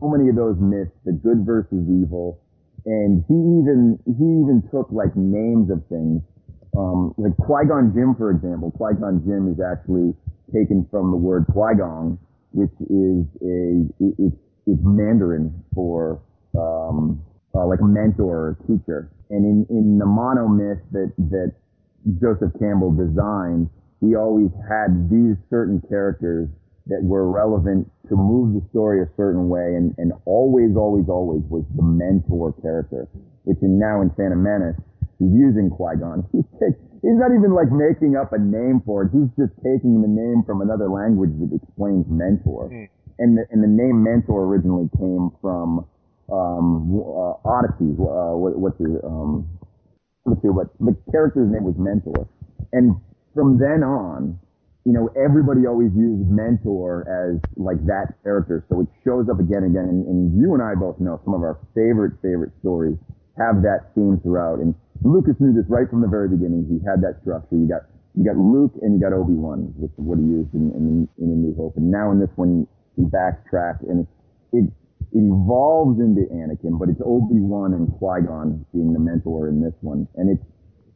so 0.00 0.12
many 0.12 0.28
of 0.28 0.36
those 0.36 0.60
myths, 0.60 0.92
the 1.08 1.12
good 1.12 1.46
versus 1.46 1.80
evil, 1.88 2.38
and 2.84 3.24
he 3.28 3.34
even 3.34 3.96
he 4.04 4.28
even 4.44 4.60
took 4.70 4.92
like 4.92 5.16
names 5.16 5.70
of 5.70 5.80
things. 5.88 6.20
Um, 6.76 7.14
like 7.16 7.32
Qui-Gon 7.38 7.94
Jinn, 7.94 8.18
for 8.18 8.34
example, 8.34 8.72
Qui-Gon 8.72 9.22
Jinn 9.22 9.46
is 9.46 9.62
actually 9.62 10.10
taken 10.54 10.86
from 10.90 11.10
the 11.10 11.16
word 11.16 11.46
Qui-Gon, 11.52 12.18
which 12.52 12.70
is 12.86 13.26
a, 13.42 13.82
it's, 13.98 14.36
it's 14.66 14.82
Mandarin 14.82 15.52
for, 15.74 16.20
um, 16.56 17.20
uh, 17.54 17.66
like 17.66 17.80
a 17.80 17.84
mentor 17.84 18.54
or 18.54 18.58
teacher. 18.66 19.10
And 19.30 19.44
in, 19.44 19.66
in 19.76 19.98
the 19.98 20.06
mono 20.06 20.46
myth 20.46 20.78
that, 20.92 21.12
that 21.30 21.52
Joseph 22.20 22.52
Campbell 22.60 22.92
designed, 22.92 23.68
he 24.00 24.14
always 24.14 24.50
had 24.68 25.10
these 25.10 25.36
certain 25.50 25.82
characters 25.88 26.48
that 26.86 27.02
were 27.02 27.30
relevant 27.30 27.90
to 28.08 28.16
move 28.16 28.52
the 28.52 28.68
story 28.68 29.00
a 29.00 29.08
certain 29.16 29.48
way, 29.48 29.74
and, 29.74 29.94
and 29.96 30.12
always, 30.26 30.76
always, 30.76 31.08
always 31.08 31.40
was 31.48 31.64
the 31.76 31.82
mentor 31.82 32.52
character, 32.60 33.08
which 33.44 33.56
in 33.62 33.78
now 33.78 34.02
in 34.02 34.10
Phantom 34.10 34.42
Menace, 34.42 34.76
he's 35.18 35.32
using 35.32 35.70
Qui-Gon. 35.70 36.28
He's, 36.32 36.44
take, 36.60 36.76
he's 37.04 37.20
not 37.20 37.36
even 37.36 37.52
like 37.52 37.68
making 37.68 38.16
up 38.16 38.32
a 38.32 38.40
name 38.40 38.80
for 38.88 39.04
it. 39.04 39.12
He's 39.12 39.28
just 39.36 39.52
taking 39.60 40.00
the 40.00 40.08
name 40.08 40.40
from 40.48 40.64
another 40.64 40.88
language 40.88 41.36
that 41.36 41.52
explains 41.52 42.08
mentor. 42.08 42.72
Hmm. 42.72 42.88
And 43.20 43.38
the, 43.38 43.44
and 43.52 43.62
the 43.62 43.70
name 43.70 44.02
mentor 44.02 44.48
originally 44.48 44.88
came 44.96 45.30
from 45.38 45.86
um, 46.32 46.98
uh, 46.98 47.36
Odyssey. 47.44 47.94
Uh, 47.94 48.34
what, 48.34 48.58
what's 48.58 48.78
his, 48.80 48.96
um, 49.04 49.46
let's 50.24 50.40
see, 50.42 50.48
what 50.48 50.72
the 50.80 50.96
character's 51.12 51.46
name 51.52 51.62
was 51.62 51.76
Mentor. 51.78 52.26
And 52.72 52.96
from 53.36 53.60
then 53.60 53.84
on, 53.84 54.40
you 54.84 54.92
know, 54.92 55.08
everybody 55.14 55.64
always 55.66 55.94
used 55.96 56.28
mentor 56.28 57.06
as 57.08 57.40
like 57.56 57.80
that 57.86 58.18
character. 58.22 58.66
So 58.68 58.82
it 58.82 58.88
shows 59.04 59.30
up 59.30 59.40
again 59.40 59.64
and 59.64 59.72
again. 59.72 59.88
And, 59.88 60.06
and 60.06 60.20
you 60.36 60.52
and 60.52 60.62
I 60.62 60.74
both 60.74 61.00
know 61.00 61.20
some 61.24 61.32
of 61.32 61.40
our 61.40 61.56
favorite, 61.72 62.20
favorite 62.20 62.52
stories 62.60 62.98
have 63.38 63.62
that 63.62 63.94
theme 63.94 64.20
throughout. 64.20 64.58
And 64.58 64.74
Lucas 65.04 65.36
knew 65.38 65.52
this 65.52 65.68
right 65.68 65.88
from 65.88 66.00
the 66.00 66.08
very 66.08 66.28
beginning. 66.28 66.64
He 66.64 66.80
had 66.80 67.04
that 67.04 67.20
structure. 67.20 67.56
You 67.56 67.68
got, 67.68 67.84
you 68.16 68.24
got 68.24 68.40
Luke 68.40 68.72
and 68.80 68.96
you 68.96 69.00
got 69.00 69.12
Obi-Wan, 69.12 69.72
which 69.76 69.92
is 69.92 70.00
what 70.00 70.16
he 70.18 70.24
used 70.24 70.52
in, 70.56 70.72
in, 70.72 71.08
in 71.20 71.28
A 71.28 71.36
New 71.36 71.54
Hope. 71.54 71.76
And 71.76 71.92
now 71.92 72.10
in 72.10 72.18
this 72.18 72.32
one, 72.36 72.66
he 72.96 73.04
backtracked 73.04 73.84
and 73.84 74.08
it, 74.52 74.64
it 74.64 74.66
evolves 75.12 76.00
into 76.00 76.24
Anakin, 76.32 76.80
but 76.80 76.88
it's 76.88 77.00
Obi-Wan 77.04 77.74
and 77.76 77.92
Qui-Gon 78.00 78.64
being 78.72 78.92
the 78.92 78.98
mentor 78.98 79.48
in 79.48 79.60
this 79.60 79.76
one. 79.84 80.08
And 80.16 80.32
it's, 80.32 80.46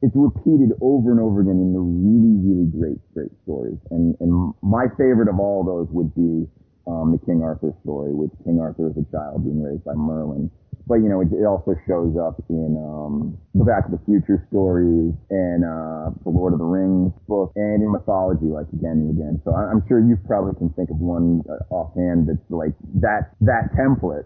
it's 0.00 0.14
repeated 0.14 0.72
over 0.80 1.10
and 1.12 1.20
over 1.20 1.44
again 1.44 1.60
in 1.60 1.76
the 1.76 1.84
really, 1.84 2.38
really 2.40 2.70
great, 2.70 2.98
great 3.12 3.34
stories. 3.44 3.76
And, 3.90 4.16
and 4.20 4.54
my 4.62 4.88
favorite 4.96 5.28
of 5.28 5.38
all 5.38 5.62
those 5.62 5.88
would 5.92 6.14
be, 6.14 6.48
um, 6.88 7.12
the 7.12 7.20
King 7.26 7.42
Arthur 7.42 7.74
story 7.84 8.14
with 8.14 8.32
King 8.44 8.58
Arthur 8.60 8.88
as 8.88 8.96
a 8.96 9.04
child 9.12 9.44
being 9.44 9.62
raised 9.62 9.84
by 9.84 9.92
Merlin. 9.92 10.50
But, 10.88 11.04
you 11.04 11.08
know, 11.08 11.20
it, 11.20 11.28
it 11.30 11.44
also 11.44 11.76
shows 11.86 12.16
up 12.16 12.40
in, 12.48 12.80
um, 12.80 13.36
the 13.54 13.64
Back 13.64 13.86
to 13.86 13.92
the 13.92 14.00
Future 14.08 14.40
stories 14.48 15.12
and, 15.28 15.60
uh, 15.64 16.10
the 16.24 16.30
Lord 16.30 16.54
of 16.54 16.58
the 16.58 16.64
Rings 16.64 17.12
book 17.28 17.52
and 17.56 17.82
in 17.82 17.92
mythology, 17.92 18.46
like 18.46 18.66
again 18.72 19.04
and 19.04 19.10
again. 19.12 19.42
So 19.44 19.52
I, 19.52 19.68
I'm 19.68 19.84
sure 19.86 20.00
you 20.00 20.16
probably 20.26 20.56
can 20.56 20.70
think 20.70 20.88
of 20.88 20.96
one 20.96 21.44
uh, 21.44 21.62
offhand 21.74 22.28
that's 22.28 22.40
like 22.48 22.72
that, 23.04 23.36
that 23.42 23.70
template 23.76 24.24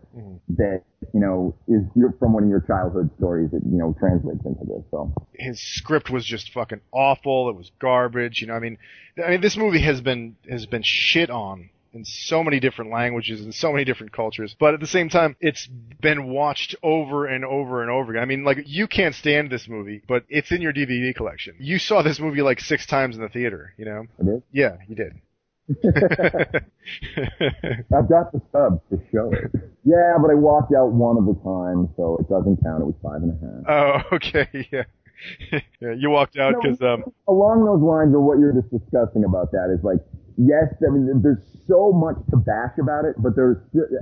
that, 0.56 0.82
you 1.12 1.20
know, 1.20 1.54
is 1.66 1.82
from 2.18 2.32
one 2.32 2.44
of 2.44 2.48
your 2.48 2.60
childhood 2.60 3.10
stories 3.18 3.50
that, 3.50 3.62
you 3.66 3.78
know, 3.78 3.94
translates 3.98 4.44
into 4.46 4.64
this. 4.64 4.84
So. 4.90 5.12
his 5.34 5.60
script 5.60 6.10
was 6.10 6.24
just 6.24 6.52
fucking 6.52 6.80
awful. 6.92 7.50
It 7.50 7.56
was 7.56 7.70
garbage. 7.80 8.40
You 8.40 8.46
know, 8.46 8.54
I 8.54 8.60
mean, 8.60 8.78
I 9.24 9.30
mean, 9.30 9.40
this 9.40 9.56
movie 9.56 9.82
has 9.82 10.00
been 10.00 10.36
has 10.48 10.66
been 10.66 10.82
shit 10.84 11.30
on 11.30 11.70
in 11.92 12.04
so 12.04 12.42
many 12.42 12.60
different 12.60 12.90
languages 12.90 13.40
and 13.42 13.54
so 13.54 13.72
many 13.72 13.84
different 13.84 14.12
cultures. 14.12 14.56
But 14.58 14.74
at 14.74 14.80
the 14.80 14.86
same 14.86 15.08
time, 15.08 15.36
it's 15.40 15.68
been 16.00 16.28
watched 16.28 16.74
over 16.82 17.26
and 17.26 17.44
over 17.44 17.82
and 17.82 17.90
over 17.90 18.12
again. 18.12 18.22
I 18.22 18.26
mean, 18.26 18.44
like 18.44 18.58
you 18.66 18.86
can't 18.86 19.14
stand 19.14 19.50
this 19.50 19.68
movie, 19.68 20.02
but 20.06 20.24
it's 20.28 20.50
in 20.52 20.62
your 20.62 20.72
DVD 20.72 21.14
collection. 21.14 21.54
You 21.58 21.78
saw 21.78 22.02
this 22.02 22.18
movie 22.18 22.42
like 22.42 22.60
six 22.60 22.86
times 22.86 23.16
in 23.16 23.22
the 23.22 23.28
theater. 23.28 23.74
You 23.76 23.84
know? 23.84 24.06
I 24.20 24.24
did? 24.24 24.42
Yeah, 24.52 24.76
you 24.88 24.96
did. 24.96 25.12
I've 27.94 28.08
got 28.08 28.32
the 28.32 28.42
subs 28.50 28.80
to 28.90 28.98
show 29.12 29.30
it. 29.32 29.50
Yeah, 29.84 30.16
but 30.20 30.30
I 30.30 30.34
walked 30.34 30.72
out 30.74 30.92
one 30.92 31.16
of 31.16 31.26
the 31.26 31.34
times, 31.42 31.88
so 31.96 32.18
it 32.18 32.28
doesn't 32.28 32.62
count. 32.62 32.82
It 32.82 32.86
was 32.86 32.94
five 33.02 33.22
and 33.22 33.30
a 33.30 33.38
half. 33.40 34.02
Oh, 34.10 34.16
okay, 34.16 34.68
yeah. 34.72 34.84
yeah, 35.80 35.94
you 35.96 36.10
walked 36.10 36.36
out 36.36 36.54
because 36.60 36.80
um, 36.82 37.04
Along 37.28 37.64
those 37.64 37.80
lines 37.80 38.14
of 38.14 38.22
what 38.22 38.38
you're 38.38 38.52
just 38.52 38.70
discussing 38.70 39.24
about 39.24 39.52
that 39.52 39.70
is 39.70 39.84
like, 39.84 40.00
yes, 40.36 40.72
I 40.86 40.90
mean, 40.90 41.08
there's 41.22 41.42
so 41.68 41.92
much 41.92 42.16
to 42.30 42.36
bash 42.36 42.74
about 42.80 43.04
it, 43.04 43.14
but 43.18 43.36
there's 43.36 43.56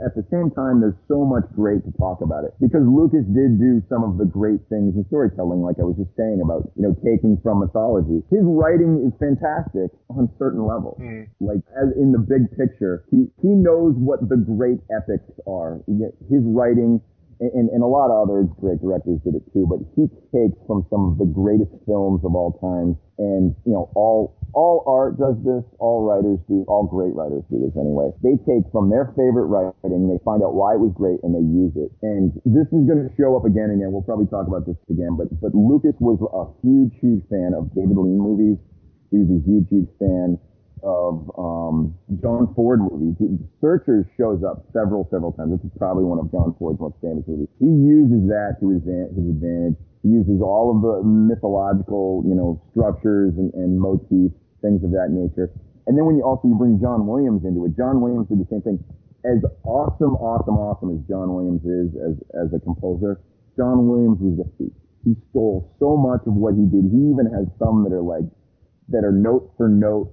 at 0.05 0.17
the 0.17 0.25
same 0.31 0.51
time, 0.51 0.81
there's 0.81 0.99
so 1.09 1.25
much 1.25 1.45
great 1.55 1.85
to 1.85 1.93
talk 1.99 2.21
about 2.21 2.45
it 2.45 2.55
because 2.61 2.83
Lucas 2.83 3.25
did 3.31 3.61
do 3.61 3.83
some 3.89 4.03
of 4.03 4.19
the 4.19 4.25
great 4.25 4.61
things 4.69 4.97
in 4.97 5.05
storytelling, 5.07 5.61
like 5.61 5.77
I 5.79 5.85
was 5.85 5.97
just 5.97 6.15
saying 6.17 6.41
about, 6.43 6.71
you 6.77 6.83
know, 6.83 6.97
taking 7.05 7.39
from 7.43 7.61
mythology. 7.61 8.25
His 8.31 8.43
writing 8.45 9.05
is 9.05 9.13
fantastic 9.21 9.93
on 10.09 10.31
certain 10.39 10.65
levels. 10.65 10.97
Hmm. 10.99 11.29
Like 11.41 11.61
as 11.77 11.93
in 11.97 12.13
the 12.13 12.23
big 12.23 12.49
picture, 12.57 13.05
he, 13.11 13.29
he 13.43 13.53
knows 13.53 13.95
what 13.97 14.25
the 14.29 14.37
great 14.37 14.81
epics 14.89 15.29
are. 15.47 15.81
Yet 15.87 16.17
His 16.31 16.43
writing 16.45 17.01
and, 17.41 17.73
and 17.73 17.83
a 17.83 17.89
lot 17.89 18.13
of 18.13 18.29
other 18.29 18.45
great 18.61 18.81
directors 18.85 19.17
did 19.25 19.33
it 19.33 19.45
too, 19.57 19.65
but 19.65 19.81
he 19.97 20.05
takes 20.29 20.61
from 20.69 20.85
some 20.93 21.09
of 21.09 21.13
the 21.17 21.25
greatest 21.25 21.73
films 21.89 22.21
of 22.21 22.37
all 22.37 22.53
time 22.61 23.01
and, 23.17 23.57
you 23.65 23.73
know, 23.73 23.89
all, 23.97 24.37
all 24.53 24.85
art 24.85 25.17
does 25.17 25.41
this, 25.41 25.65
all 25.81 26.05
writers 26.05 26.37
do, 26.53 26.69
all 26.69 26.85
great 26.85 27.17
writers 27.17 27.41
do 27.49 27.57
this 27.65 27.73
anyway. 27.81 28.13
They 28.21 28.37
take 28.45 28.69
from 28.69 28.93
their 28.93 29.17
favorite 29.17 29.49
writing, 29.49 30.05
they 30.13 30.21
find 30.21 30.45
out 30.45 30.53
why 30.53 30.77
it 30.77 30.81
was 30.85 30.93
great 30.93 31.17
and 31.25 31.33
they 31.33 31.45
use 31.45 31.73
it. 31.81 31.89
And 32.05 32.37
this 32.45 32.69
is 32.77 32.85
going 32.85 33.09
to 33.09 33.11
show 33.17 33.33
up 33.41 33.49
again 33.49 33.73
and 33.73 33.81
again. 33.81 33.89
We'll 33.89 34.05
probably 34.05 34.29
talk 34.29 34.45
about 34.45 34.69
this 34.69 34.77
again, 34.93 35.17
but, 35.17 35.33
but 35.41 35.57
Lucas 35.57 35.97
was 35.97 36.21
a 36.21 36.45
huge, 36.61 36.93
huge 37.01 37.25
fan 37.33 37.57
of 37.57 37.73
David 37.73 37.97
Lean 37.97 38.21
movies. 38.21 38.61
He 39.09 39.25
was 39.25 39.33
a 39.33 39.41
huge, 39.49 39.67
huge 39.73 39.89
fan 39.97 40.37
of 40.83 41.31
um, 41.39 41.95
John 42.23 42.53
Ford 42.55 42.81
movies. 42.81 43.17
Searchers 43.61 44.07
shows 44.17 44.43
up 44.43 44.65
several, 44.73 45.09
several 45.11 45.33
times. 45.33 45.57
This 45.57 45.71
is 45.71 45.77
probably 45.79 46.05
one 46.05 46.19
of 46.19 46.31
John 46.33 46.55
Ford's 46.59 46.81
most 46.81 46.97
famous 47.01 47.25
movies. 47.27 47.49
He 47.59 47.69
uses 47.69 48.29
that 48.29 48.57
to 48.61 48.71
his, 48.71 48.83
his 48.85 49.27
advantage. 49.29 49.77
He 50.03 50.09
uses 50.17 50.41
all 50.41 50.73
of 50.73 50.81
the 50.81 51.05
mythological, 51.05 52.25
you 52.25 52.35
know, 52.35 52.61
structures 52.73 53.37
and, 53.37 53.53
and 53.53 53.77
motifs, 53.77 54.33
things 54.65 54.81
of 54.85 54.91
that 54.97 55.13
nature. 55.13 55.53
And 55.87 55.97
then 55.97 56.07
when 56.07 56.17
you 56.17 56.25
also 56.25 56.49
you 56.49 56.55
bring 56.55 56.81
John 56.81 57.07
Williams 57.07 57.45
into 57.45 57.65
it, 57.67 57.77
John 57.77 58.01
Williams 58.01 58.29
did 58.29 58.41
the 58.41 58.49
same 58.49 58.63
thing. 58.63 58.79
As 59.25 59.45
awesome, 59.65 60.17
awesome, 60.17 60.57
awesome 60.57 60.97
as 60.97 61.01
John 61.05 61.35
Williams 61.35 61.61
is 61.65 61.93
as 62.01 62.17
as 62.33 62.49
a 62.57 62.61
composer, 62.61 63.21
John 63.57 63.89
Williams 63.89 64.17
was 64.21 64.41
a 64.41 64.49
thief. 64.57 64.73
He 65.05 65.17
stole 65.31 65.75
so 65.81 65.97
much 65.97 66.21
of 66.27 66.33
what 66.33 66.55
he 66.55 66.65
did. 66.65 66.89
He 66.89 67.01
even 67.13 67.29
has 67.33 67.49
some 67.59 67.85
that 67.85 67.93
are 67.93 68.05
like 68.05 68.25
that 68.89 69.05
are 69.05 69.13
note 69.13 69.53
for 69.57 69.69
note 69.69 70.13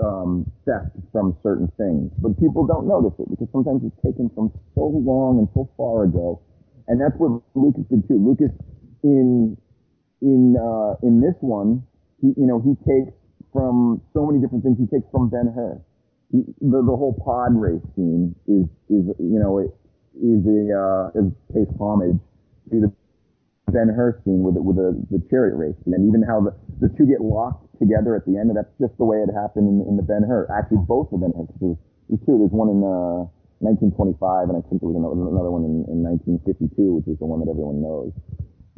um, 0.00 0.50
theft 0.64 0.96
from 1.10 1.36
certain 1.42 1.70
things, 1.76 2.10
but 2.20 2.38
people 2.40 2.66
don't 2.66 2.86
notice 2.88 3.12
it 3.18 3.28
because 3.30 3.48
sometimes 3.52 3.82
it's 3.84 3.96
taken 4.04 4.30
from 4.34 4.52
so 4.74 4.88
long 4.88 5.38
and 5.38 5.48
so 5.54 5.68
far 5.76 6.04
ago, 6.04 6.40
and 6.88 7.00
that's 7.00 7.14
what 7.18 7.42
Lucas 7.54 7.84
did 7.90 8.06
too. 8.08 8.16
Lucas, 8.16 8.50
in 9.02 9.56
in 10.22 10.56
uh, 10.56 10.94
in 11.02 11.20
this 11.20 11.34
one, 11.40 11.82
he 12.20 12.28
you 12.36 12.46
know 12.46 12.60
he 12.60 12.74
takes 12.88 13.12
from 13.52 14.00
so 14.14 14.24
many 14.24 14.40
different 14.40 14.64
things. 14.64 14.78
He 14.78 14.86
takes 14.86 15.08
from 15.10 15.28
Ben 15.28 15.52
Hur. 15.54 15.80
He, 16.30 16.42
the 16.60 16.80
the 16.80 16.96
whole 16.96 17.12
pod 17.24 17.54
race 17.60 17.84
scene 17.94 18.34
is 18.48 18.64
is 18.88 19.04
you 19.18 19.38
know 19.38 19.58
it 19.58 19.74
is 20.16 20.40
a 20.46 20.60
uh, 20.72 21.20
is 21.20 21.32
pays 21.52 21.68
homage 21.78 22.20
to 22.70 22.80
the 22.80 22.92
Ben 23.70 23.88
Hur 23.88 24.20
scene 24.24 24.42
with 24.42 24.54
the, 24.54 24.62
with 24.62 24.76
the, 24.76 24.92
the 25.10 25.22
chariot 25.30 25.56
race, 25.56 25.76
and 25.86 26.08
even 26.08 26.22
how 26.22 26.40
the, 26.40 26.54
the 26.80 26.88
two 26.96 27.06
get 27.06 27.20
locked 27.20 27.64
together 27.82 28.14
at 28.14 28.22
the 28.24 28.38
end, 28.38 28.54
and 28.54 28.56
that's 28.56 28.70
just 28.78 28.94
the 28.96 29.04
way 29.04 29.18
it 29.18 29.30
happened 29.34 29.66
in, 29.66 29.82
in 29.90 29.98
the 29.98 30.06
Ben 30.06 30.22
Hur. 30.22 30.46
Actually, 30.54 30.86
both 30.86 31.10
of 31.10 31.18
them. 31.18 31.34
There's, 31.58 31.74
there's 32.06 32.22
two. 32.22 32.38
There's 32.38 32.54
one 32.54 32.70
in 32.70 32.80
uh, 32.86 33.26
1925, 33.62 34.50
and 34.50 34.58
I 34.58 34.62
think 34.70 34.82
there 34.82 34.90
was 34.90 34.98
another, 34.98 35.50
one 35.50 35.66
in, 35.66 35.86
in 35.90 36.02
1952, 36.02 36.98
which 36.98 37.06
is 37.10 37.18
the 37.18 37.26
one 37.26 37.42
that 37.42 37.50
everyone 37.50 37.82
knows. 37.82 38.10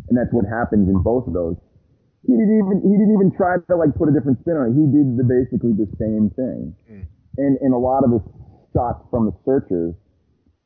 And 0.09 0.17
that's 0.17 0.33
what 0.33 0.45
happens 0.45 0.89
in 0.89 1.01
both 1.01 1.25
of 1.29 1.33
those. 1.33 1.57
He 2.25 2.33
didn't 2.33 2.57
even 2.57 2.81
he 2.81 2.97
didn't 2.97 3.13
even 3.13 3.33
try 3.37 3.61
to 3.61 3.75
like 3.77 3.93
put 4.01 4.09
a 4.09 4.15
different 4.17 4.41
spin 4.41 4.57
on 4.57 4.73
it. 4.73 4.75
He 4.77 4.89
did 4.89 5.21
the, 5.21 5.25
basically 5.29 5.77
the 5.77 5.89
same 6.01 6.33
thing. 6.33 6.73
And 7.37 7.61
and 7.61 7.77
a 7.77 7.81
lot 7.81 8.01
of 8.01 8.17
the 8.17 8.21
shots 8.73 9.05
from 9.13 9.29
the 9.29 9.37
searchers, 9.45 9.93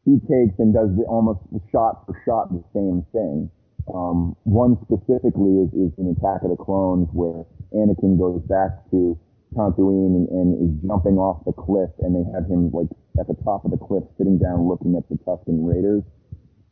he 0.07 0.23
takes 0.31 0.55
and 0.63 0.71
does 0.71 0.95
the 0.95 1.03
almost 1.11 1.43
shot 1.75 2.07
for 2.07 2.15
shot 2.23 2.55
the 2.55 2.63
same 2.75 3.03
thing. 3.11 3.51
Um, 3.95 4.37
one 4.45 4.77
specifically 4.85 5.65
is, 5.65 5.71
is 5.73 5.93
in 5.99 6.13
Attack 6.13 6.45
of 6.45 6.51
the 6.51 6.61
Clones 6.61 7.09
where 7.13 7.45
Anakin 7.73 8.19
goes 8.19 8.43
back 8.49 8.85
to 8.91 9.19
Tatooine 9.57 10.13
and, 10.13 10.29
and 10.29 10.49
is 10.61 10.73
jumping 10.87 11.17
off 11.17 11.45
the 11.45 11.53
cliff 11.53 11.89
and 12.01 12.13
they 12.13 12.25
have 12.33 12.45
him 12.45 12.71
like 12.73 12.89
at 13.19 13.27
the 13.29 13.37
top 13.45 13.65
of 13.65 13.71
the 13.73 13.81
cliff 13.81 14.05
sitting 14.19 14.39
down 14.39 14.69
looking 14.69 14.97
at 14.97 15.09
the 15.09 15.17
Tusken 15.25 15.65
Raiders. 15.65 16.03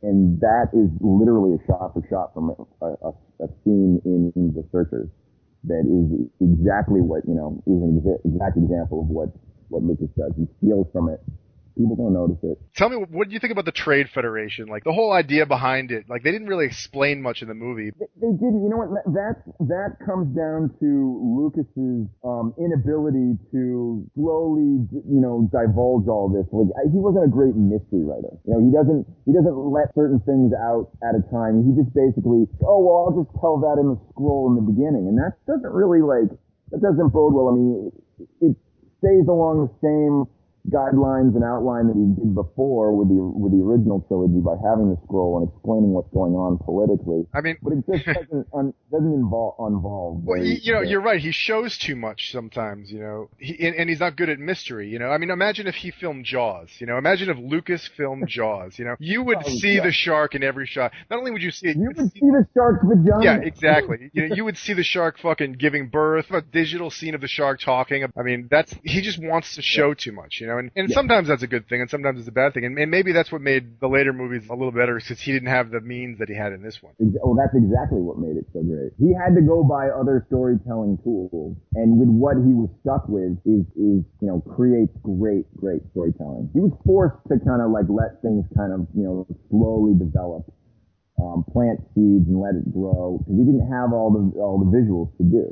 And 0.03 0.39
that 0.41 0.69
is 0.77 0.93
literally 1.01 1.57
a 1.57 1.61
shot 1.65 1.93
for 1.93 2.05
shot 2.09 2.33
from 2.33 2.53
a, 2.53 2.85
a, 2.85 3.09
a 3.41 3.47
scene 3.63 3.99
in, 4.05 4.31
in 4.35 4.53
The 4.53 4.63
Searchers 4.71 5.09
that 5.65 5.83
is 5.89 6.29
exactly 6.39 7.01
what, 7.01 7.25
you 7.27 7.33
know, 7.33 7.57
is 7.65 7.81
an 7.81 7.97
exa- 7.97 8.21
exact 8.23 8.57
example 8.57 9.01
of 9.01 9.07
what, 9.07 9.29
what 9.69 9.81
Lucas 9.83 10.07
does. 10.15 10.31
He 10.37 10.45
steals 10.61 10.87
from 10.93 11.09
it. 11.09 11.19
People 11.77 11.95
don't 11.95 12.13
notice 12.13 12.41
it. 12.43 12.57
Tell 12.75 12.89
me, 12.89 12.97
what 12.97 13.27
do 13.29 13.33
you 13.33 13.39
think 13.39 13.51
about 13.53 13.65
the 13.65 13.71
Trade 13.71 14.09
Federation? 14.09 14.65
Like 14.65 14.83
the 14.83 14.91
whole 14.91 15.11
idea 15.13 15.45
behind 15.45 15.91
it. 15.91 16.09
Like 16.09 16.23
they 16.23 16.31
didn't 16.31 16.47
really 16.47 16.65
explain 16.65 17.21
much 17.21 17.41
in 17.41 17.47
the 17.47 17.53
movie. 17.53 17.91
They 17.93 18.33
didn't. 18.33 18.63
You 18.65 18.69
know 18.73 18.81
what? 18.81 19.05
That 19.13 19.45
that 19.69 19.97
comes 20.03 20.33
down 20.35 20.73
to 20.81 20.89
Lucas's 21.21 22.09
um, 22.25 22.53
inability 22.57 23.37
to 23.53 24.01
slowly, 24.17 24.89
you 25.05 25.21
know, 25.21 25.45
divulge 25.53 26.07
all 26.09 26.27
this. 26.33 26.49
Like 26.51 26.73
I- 26.81 26.89
he 26.89 26.97
wasn't 26.97 27.25
a 27.25 27.31
great 27.31 27.53
mystery 27.55 28.01
writer. 28.01 28.33
You 28.49 28.57
know, 28.57 28.61
he 28.65 28.73
doesn't 28.73 29.05
he 29.29 29.31
doesn't 29.31 29.53
let 29.53 29.93
certain 29.93 30.19
things 30.25 30.57
out 30.57 30.89
at 31.05 31.13
a 31.13 31.21
time. 31.29 31.61
He 31.61 31.77
just 31.77 31.93
basically, 31.93 32.49
oh 32.65 32.81
well, 32.81 32.97
I'll 33.05 33.15
just 33.21 33.29
tell 33.37 33.61
that 33.61 33.77
in 33.77 33.93
the 33.93 33.99
scroll 34.09 34.49
in 34.49 34.57
the 34.57 34.65
beginning, 34.65 35.05
and 35.05 35.17
that 35.21 35.37
doesn't 35.45 35.69
really 35.69 36.01
like 36.01 36.33
that 36.73 36.81
doesn't 36.81 37.13
bode 37.13 37.37
well. 37.37 37.47
I 37.49 37.53
mean, 37.53 37.91
it, 38.19 38.51
it 38.51 38.55
stays 38.99 39.29
along 39.29 39.69
the 39.69 39.71
same 39.79 40.25
guidelines 40.69 41.35
and 41.35 41.43
outline 41.43 41.87
that 41.87 41.95
he 41.95 42.05
did 42.21 42.35
before 42.35 42.95
with 42.95 43.07
the 43.09 43.15
with 43.17 43.51
the 43.51 43.61
original 43.63 44.03
trilogy 44.07 44.39
by 44.43 44.55
having 44.67 44.89
the 44.89 44.97
scroll 45.05 45.39
and 45.39 45.47
explaining 45.49 45.91
what's 45.93 46.11
going 46.13 46.33
on 46.33 46.57
politically. 46.59 47.25
I 47.33 47.41
mean, 47.41 47.57
but 47.61 47.73
it 47.73 47.83
just 47.87 48.05
doesn't 48.05 48.47
un, 48.53 48.73
doesn't 48.91 49.13
involve 49.13 49.55
involve. 49.71 50.23
Well, 50.23 50.43
you, 50.43 50.73
know, 50.73 50.81
you're 50.81 51.01
right. 51.01 51.19
He 51.19 51.31
shows 51.31 51.77
too 51.77 51.95
much 51.95 52.31
sometimes, 52.31 52.91
you 52.91 52.99
know, 52.99 53.29
he, 53.37 53.55
and, 53.65 53.75
and 53.75 53.89
he's 53.89 53.99
not 53.99 54.15
good 54.15 54.29
at 54.29 54.39
mystery. 54.39 54.89
You 54.89 54.99
know, 54.99 55.09
I 55.09 55.17
mean, 55.17 55.29
imagine 55.29 55.67
if 55.67 55.75
he 55.75 55.91
filmed 55.91 56.25
Jaws. 56.25 56.69
You 56.79 56.87
know, 56.87 56.97
imagine 56.97 57.29
if 57.29 57.37
Lucas 57.37 57.87
filmed 57.95 58.27
Jaws. 58.37 58.77
You 58.79 58.85
know, 58.85 58.95
you 58.99 59.23
would 59.23 59.37
Oh, 59.37 59.49
see 59.49 59.75
yeah. 59.75 59.83
the 59.83 59.91
shark 59.91 60.35
in 60.35 60.43
every 60.43 60.65
shot. 60.65 60.91
Not 61.09 61.19
only 61.19 61.31
would 61.31 61.43
you 61.43 61.51
see 61.51 61.67
it, 61.67 61.77
you 61.77 61.91
would 61.95 62.11
see 62.11 62.19
the 62.21 62.45
shark's 62.55 62.83
vagina. 62.85 63.23
yeah, 63.23 63.37
exactly. 63.37 64.09
you 64.13 64.27
know, 64.27 64.35
you 64.35 64.43
would 64.45 64.57
see 64.57 64.73
the 64.73 64.83
shark 64.83 65.19
fucking 65.19 65.53
giving 65.53 65.89
birth, 65.89 66.25
a 66.31 66.41
digital 66.41 66.89
scene 66.89 67.13
of 67.15 67.21
the 67.21 67.27
shark 67.27 67.59
talking. 67.59 68.03
I 68.17 68.21
mean, 68.23 68.47
that's 68.49 68.73
he 68.83 69.01
just 69.01 69.21
wants 69.21 69.55
to 69.55 69.61
show 69.61 69.93
too 69.93 70.11
much, 70.11 70.39
you 70.41 70.47
know. 70.47 70.56
And, 70.57 70.71
and 70.75 70.89
Yeah. 70.89 70.95
sometimes 70.95 71.27
that's 71.27 71.43
a 71.43 71.47
good 71.47 71.67
thing, 71.67 71.81
and 71.81 71.89
sometimes 71.89 72.19
it's 72.19 72.27
a 72.27 72.31
bad 72.31 72.53
thing. 72.53 72.65
And, 72.65 72.77
and 72.77 72.91
maybe 72.91 73.11
that's 73.11 73.31
what 73.31 73.41
made 73.41 73.79
the 73.79 73.87
later 73.87 74.13
movies 74.13 74.43
a 74.49 74.53
little 74.53 74.71
better, 74.71 74.99
since 74.99 75.21
he 75.21 75.31
didn't 75.31 75.49
have 75.49 75.71
the 75.71 75.81
means 75.81 76.19
that 76.19 76.29
he 76.29 76.35
had 76.35 76.53
in 76.53 76.61
this 76.61 76.81
one. 76.81 76.93
Well, 76.99 77.35
that's 77.35 77.55
exactly 77.55 78.01
what 78.01 78.17
made 78.19 78.37
it 78.37 78.45
so 78.53 78.61
great. 78.63 78.93
He 78.99 79.13
had 79.13 79.35
to 79.35 79.41
go 79.41 79.63
by 79.63 79.89
other 79.89 80.25
storytelling 80.27 80.97
tools, 81.03 81.55
and 81.75 81.97
with 81.99 82.09
what 82.09 82.37
he 82.37 82.53
was 82.53 82.69
stuck 82.81 83.07
with 83.07 83.37
is 83.45 83.65
is 83.75 84.01
you 84.21 84.27
know 84.27 84.41
creates 84.55 84.93
great 85.03 85.45
great 85.57 85.81
storytelling. 85.91 86.49
He 86.53 86.59
was 86.59 86.71
forced 86.85 87.17
to 87.29 87.39
kind 87.45 87.61
of 87.61 87.71
like 87.71 87.85
let 87.89 88.21
things 88.21 88.45
kind 88.55 88.73
of 88.73 88.87
you 88.95 89.03
know 89.03 89.27
slowly 89.49 89.93
develop, 89.97 90.45
um, 91.21 91.43
plant 91.51 91.79
seeds 91.95 92.27
and 92.27 92.39
let 92.39 92.55
it 92.55 92.65
grow 92.73 93.17
because 93.19 93.37
he 93.37 93.45
didn't 93.45 93.69
have 93.71 93.93
all 93.93 94.09
the 94.13 94.39
all 94.39 94.57
the 94.59 94.69
visuals 94.69 95.09
to 95.17 95.23
do. 95.23 95.45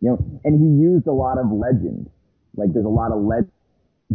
You 0.00 0.10
know, 0.10 0.40
and 0.44 0.58
he 0.58 0.68
used 0.82 1.06
a 1.06 1.12
lot 1.12 1.38
of 1.38 1.46
legend. 1.52 2.10
Like 2.56 2.72
there's 2.74 2.84
a 2.84 2.88
lot 2.88 3.12
of 3.12 3.22
legend 3.22 3.52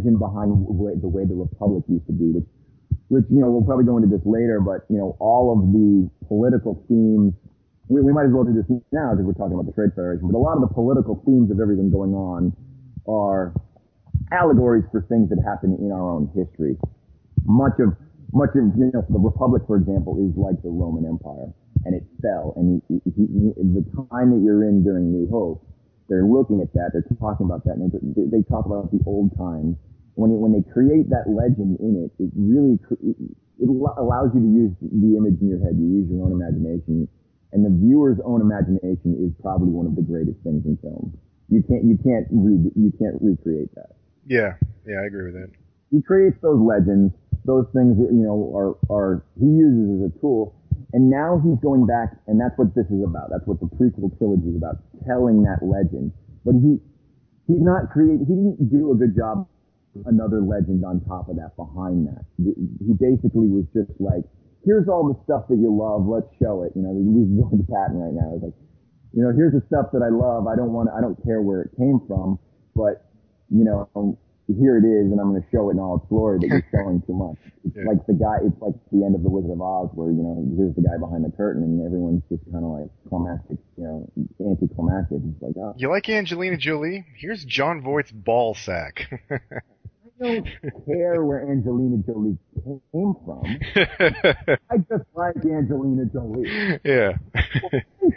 behind 0.02 0.52
the 0.52 0.72
way, 0.72 0.94
the 0.94 1.08
way 1.08 1.24
the 1.24 1.34
Republic 1.34 1.84
used 1.88 2.06
to 2.06 2.12
be, 2.12 2.30
which 2.30 2.46
which 3.08 3.24
you 3.30 3.40
know 3.40 3.50
we'll 3.50 3.64
probably 3.64 3.84
go 3.84 3.96
into 3.96 4.08
this 4.08 4.24
later, 4.24 4.60
but 4.60 4.84
you 4.92 4.98
know 4.98 5.16
all 5.18 5.50
of 5.52 5.72
the 5.72 6.08
political 6.28 6.84
themes. 6.88 7.34
We, 7.88 8.04
we 8.04 8.12
might 8.12 8.28
as 8.28 8.32
well 8.36 8.44
do 8.44 8.52
this 8.52 8.68
now 8.92 9.16
because 9.16 9.24
we're 9.24 9.38
talking 9.40 9.56
about 9.56 9.64
the 9.64 9.72
Trade 9.72 9.96
Federation. 9.96 10.28
But 10.28 10.36
a 10.36 10.44
lot 10.44 10.60
of 10.60 10.62
the 10.62 10.72
political 10.72 11.22
themes 11.24 11.50
of 11.50 11.58
everything 11.58 11.88
going 11.90 12.12
on 12.12 12.52
are 13.08 13.56
allegories 14.32 14.84
for 14.92 15.00
things 15.08 15.32
that 15.32 15.40
happen 15.40 15.76
in 15.80 15.88
our 15.92 16.04
own 16.04 16.28
history. 16.36 16.76
Much 17.48 17.80
of 17.80 17.96
much 18.32 18.52
of 18.52 18.76
you 18.76 18.92
know 18.92 19.04
the 19.08 19.18
Republic, 19.18 19.62
for 19.66 19.76
example, 19.76 20.20
is 20.20 20.36
like 20.36 20.60
the 20.60 20.68
Roman 20.68 21.08
Empire, 21.08 21.48
and 21.84 21.96
it 21.96 22.04
fell. 22.20 22.52
And 22.56 22.82
he, 22.88 23.00
he, 23.08 23.24
he, 23.24 23.56
the 23.56 23.84
time 24.12 24.36
that 24.36 24.40
you're 24.44 24.68
in 24.68 24.84
during 24.84 25.12
New 25.12 25.28
Hope, 25.32 25.64
they're 26.08 26.24
looking 26.24 26.60
at 26.60 26.72
that, 26.74 26.92
they're 26.92 27.04
talking 27.16 27.46
about 27.46 27.64
that, 27.64 27.80
and 27.80 27.88
they, 27.92 28.28
they 28.28 28.42
talk 28.44 28.66
about 28.66 28.92
the 28.92 29.00
old 29.06 29.32
times. 29.36 29.76
When 30.18 30.34
it, 30.34 30.38
when 30.42 30.50
they 30.50 30.66
create 30.66 31.06
that 31.14 31.30
legend 31.30 31.78
in 31.78 31.94
it, 31.94 32.10
it 32.18 32.34
really 32.34 32.74
it, 33.06 33.14
allows 33.70 34.34
you 34.34 34.42
to 34.42 34.50
use 34.50 34.74
the 34.82 35.14
image 35.14 35.38
in 35.38 35.46
your 35.46 35.62
head. 35.62 35.78
You 35.78 35.86
use 36.02 36.10
your 36.10 36.26
own 36.26 36.34
imagination, 36.34 37.06
and 37.54 37.62
the 37.62 37.70
viewer's 37.70 38.18
own 38.26 38.42
imagination 38.42 39.14
is 39.22 39.30
probably 39.38 39.70
one 39.70 39.86
of 39.86 39.94
the 39.94 40.02
greatest 40.02 40.42
things 40.42 40.66
in 40.66 40.74
film. 40.82 41.14
You 41.48 41.62
can't 41.62 41.86
you 41.86 41.94
can't 42.02 42.26
re- 42.34 42.74
you 42.74 42.90
can't 42.98 43.14
recreate 43.22 43.70
that 43.78 43.94
Yeah, 44.26 44.58
yeah, 44.84 45.00
I 45.00 45.06
agree 45.06 45.30
with 45.30 45.38
that. 45.38 45.50
he 45.90 46.02
creates 46.02 46.36
those 46.42 46.60
legends, 46.60 47.14
those 47.46 47.64
things 47.72 47.96
that, 47.96 48.10
you 48.12 48.26
know, 48.26 48.52
are, 48.52 48.74
are, 48.92 49.24
he 49.40 49.46
uses 49.46 50.02
as 50.02 50.10
a 50.10 50.20
tool. 50.20 50.54
And 50.92 51.08
now 51.08 51.40
he's 51.44 51.56
going 51.62 51.86
back, 51.86 52.12
and 52.26 52.40
that's 52.40 52.56
what 52.58 52.74
this 52.74 52.84
is 52.90 53.02
about. 53.04 53.30
That's 53.30 53.46
what 53.46 53.60
the 53.60 53.66
prequel 53.66 54.12
trilogy 54.18 54.50
is 54.50 54.56
about, 54.56 54.76
telling 55.06 55.42
that 55.44 55.60
legend. 55.64 56.12
But 56.44 56.56
he, 56.60 56.76
he's 57.46 57.60
not 57.62 57.88
create, 57.90 58.20
he 58.20 58.34
didn't 58.36 58.68
do 58.68 58.92
a 58.92 58.96
good 58.96 59.16
job 59.16 59.48
another 60.06 60.40
legend 60.40 60.84
on 60.84 61.00
top 61.04 61.28
of 61.28 61.36
that 61.36 61.56
behind 61.56 62.06
that. 62.08 62.24
He 62.36 62.92
basically 62.94 63.48
was 63.48 63.64
just 63.74 63.90
like, 64.00 64.24
here's 64.64 64.88
all 64.88 65.08
the 65.08 65.18
stuff 65.24 65.48
that 65.48 65.56
you 65.56 65.74
love, 65.74 66.06
let's 66.06 66.28
show 66.40 66.62
it. 66.62 66.72
You 66.76 66.82
know, 66.82 66.92
we're 66.92 67.48
going 67.48 67.58
to 67.58 67.66
Patton 67.72 67.96
right 67.98 68.14
now. 68.14 68.34
It's 68.34 68.44
like, 68.44 68.58
you 69.12 69.22
know, 69.22 69.32
here's 69.32 69.54
the 69.54 69.62
stuff 69.66 69.90
that 69.92 70.02
I 70.02 70.10
love. 70.12 70.46
I 70.46 70.56
don't 70.56 70.72
want, 70.72 70.90
I 70.92 71.00
don't 71.00 71.16
care 71.24 71.40
where 71.40 71.62
it 71.62 71.70
came 71.76 72.00
from, 72.06 72.38
but, 72.76 73.08
you 73.48 73.64
know, 73.64 73.88
here 74.56 74.78
it 74.78 74.86
is, 74.88 75.12
and 75.12 75.20
I'm 75.20 75.30
going 75.30 75.42
to 75.42 75.48
show 75.52 75.68
it 75.68 75.72
in 75.74 75.78
all 75.78 75.96
its 75.96 76.06
glory, 76.08 76.38
but 76.40 76.48
you're 76.48 76.64
showing 76.72 77.02
too 77.06 77.12
much. 77.14 77.36
It's 77.64 77.76
Yeah. 77.76 77.84
like 77.86 78.00
the 78.06 78.14
guy, 78.14 78.40
it's 78.44 78.56
like 78.62 78.74
the 78.90 79.04
end 79.04 79.14
of 79.14 79.22
The 79.22 79.28
Wizard 79.28 79.50
of 79.52 79.60
Oz, 79.60 79.90
where, 79.94 80.08
you 80.10 80.22
know, 80.24 80.40
here's 80.56 80.74
the 80.74 80.82
guy 80.82 80.96
behind 80.98 81.24
the 81.24 81.30
curtain, 81.36 81.62
and 81.62 81.84
everyone's 81.84 82.22
just 82.30 82.44
kind 82.50 82.64
of 82.64 82.70
like 82.72 82.88
climactic, 83.08 83.58
you 83.76 83.84
know, 83.84 84.08
anticlimactic. 84.40 85.18
It's 85.20 85.42
like, 85.42 85.56
oh, 85.58 85.74
You 85.76 85.90
like 85.90 86.08
Angelina 86.08 86.56
Jolie? 86.56 87.04
Here's 87.16 87.44
Jon 87.44 87.82
Voight's 87.82 88.10
ball 88.10 88.54
sack. 88.54 89.06
I 90.20 90.24
don't 90.34 90.46
care 90.84 91.24
where 91.24 91.48
Angelina 91.48 91.98
Jolie 92.04 92.38
came 92.64 93.14
from. 93.24 93.44
I 94.70 94.78
just 94.90 95.04
like 95.14 95.36
Angelina 95.44 96.06
Jolie. 96.12 96.48
yeah. 96.84 97.12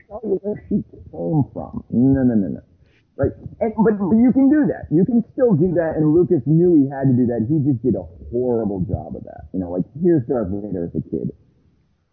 tell 0.10 0.22
you 0.24 0.39
where 0.41 0.63
she 0.67 0.82
came 1.12 1.44
from. 1.54 1.84
No, 1.91 2.24
no, 2.24 2.34
no, 2.34 2.48
no. 2.48 2.62
Right? 3.22 3.30
And, 3.62 3.74
but, 3.78 4.02
but 4.02 4.18
you 4.18 4.34
can 4.34 4.50
do 4.50 4.66
that. 4.74 4.90
You 4.90 5.06
can 5.06 5.22
still 5.38 5.54
do 5.54 5.78
that, 5.78 5.94
and 5.94 6.10
Lucas 6.10 6.42
knew 6.50 6.74
he 6.74 6.90
had 6.90 7.06
to 7.06 7.14
do 7.14 7.30
that. 7.30 7.46
He 7.46 7.62
just 7.62 7.86
did 7.86 7.94
a 7.94 8.02
horrible 8.34 8.82
job 8.90 9.14
of 9.14 9.22
that. 9.30 9.46
You 9.54 9.62
know, 9.62 9.70
like, 9.70 9.86
here's 10.02 10.26
Darth 10.26 10.50
Vader 10.50 10.90
as 10.90 10.96
a 10.98 11.04
kid. 11.06 11.30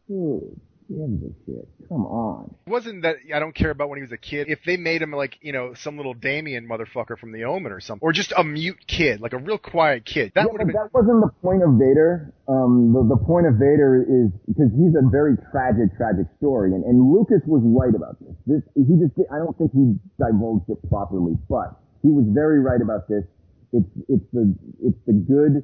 Dude, 0.05 0.61
gives 0.89 1.23
a 1.23 1.33
shit. 1.47 1.69
Come 1.89 2.05
on. 2.07 2.55
It 2.67 2.71
wasn't 2.71 3.03
that 3.03 3.17
I 3.35 3.39
don't 3.39 3.55
care 3.55 3.71
about 3.71 3.89
when 3.89 3.99
he 3.99 4.03
was 4.03 4.13
a 4.13 4.17
kid. 4.19 4.49
If 4.49 4.61
they 4.65 4.77
made 4.77 5.01
him 5.03 5.13
like, 5.13 5.39
you 5.41 5.53
know, 5.53 5.75
some 5.75 5.97
little 5.97 6.15
Damien 6.15 6.67
motherfucker 6.69 7.19
from 7.19 7.33
The 7.33 7.45
Omen 7.45 7.73
or 7.73 7.81
something, 7.81 8.05
or 8.07 8.13
just 8.13 8.33
a 8.37 8.43
mute 8.45 8.79
kid, 8.87 9.21
like 9.21 9.33
a 9.33 9.39
real 9.39 9.59
quiet 9.59 10.05
kid, 10.05 10.33
that 10.35 10.43
Yeah, 10.47 10.53
would 10.53 10.61
have 10.61 10.69
been. 10.69 10.77
that 10.77 10.91
wasn't 10.93 11.21
the 11.21 11.31
point 11.43 11.63
of 11.63 11.75
Vader. 11.79 12.33
Um, 12.49 12.93
the, 12.93 13.15
the 13.17 13.21
point 13.25 13.47
of 13.47 13.55
Vader 13.55 14.01
is 14.09 14.33
because 14.49 14.71
he's 14.77 14.95
a 14.97 15.05
very 15.11 15.37
tragic, 15.53 15.97
tragic 15.97 16.27
story, 16.39 16.73
and, 16.73 16.85
and 16.85 17.13
Lucas 17.13 17.43
was 17.47 17.63
right 17.65 17.95
about 17.95 18.17
this. 18.21 18.35
This 18.47 18.63
he 18.75 18.97
just 18.97 19.15
did, 19.17 19.27
I 19.33 19.39
don't 19.39 19.57
think 19.57 19.73
he 19.73 19.97
divulged 20.17 20.69
it 20.71 20.79
properly, 20.89 21.35
but 21.49 21.77
he 22.03 22.09
was 22.13 22.25
very 22.33 22.61
right 22.61 22.81
about 22.81 23.09
this. 23.09 23.25
It's 23.73 23.89
it's 24.09 24.25
the 24.33 24.55
it's 24.81 24.97
the 25.07 25.13
good 25.13 25.61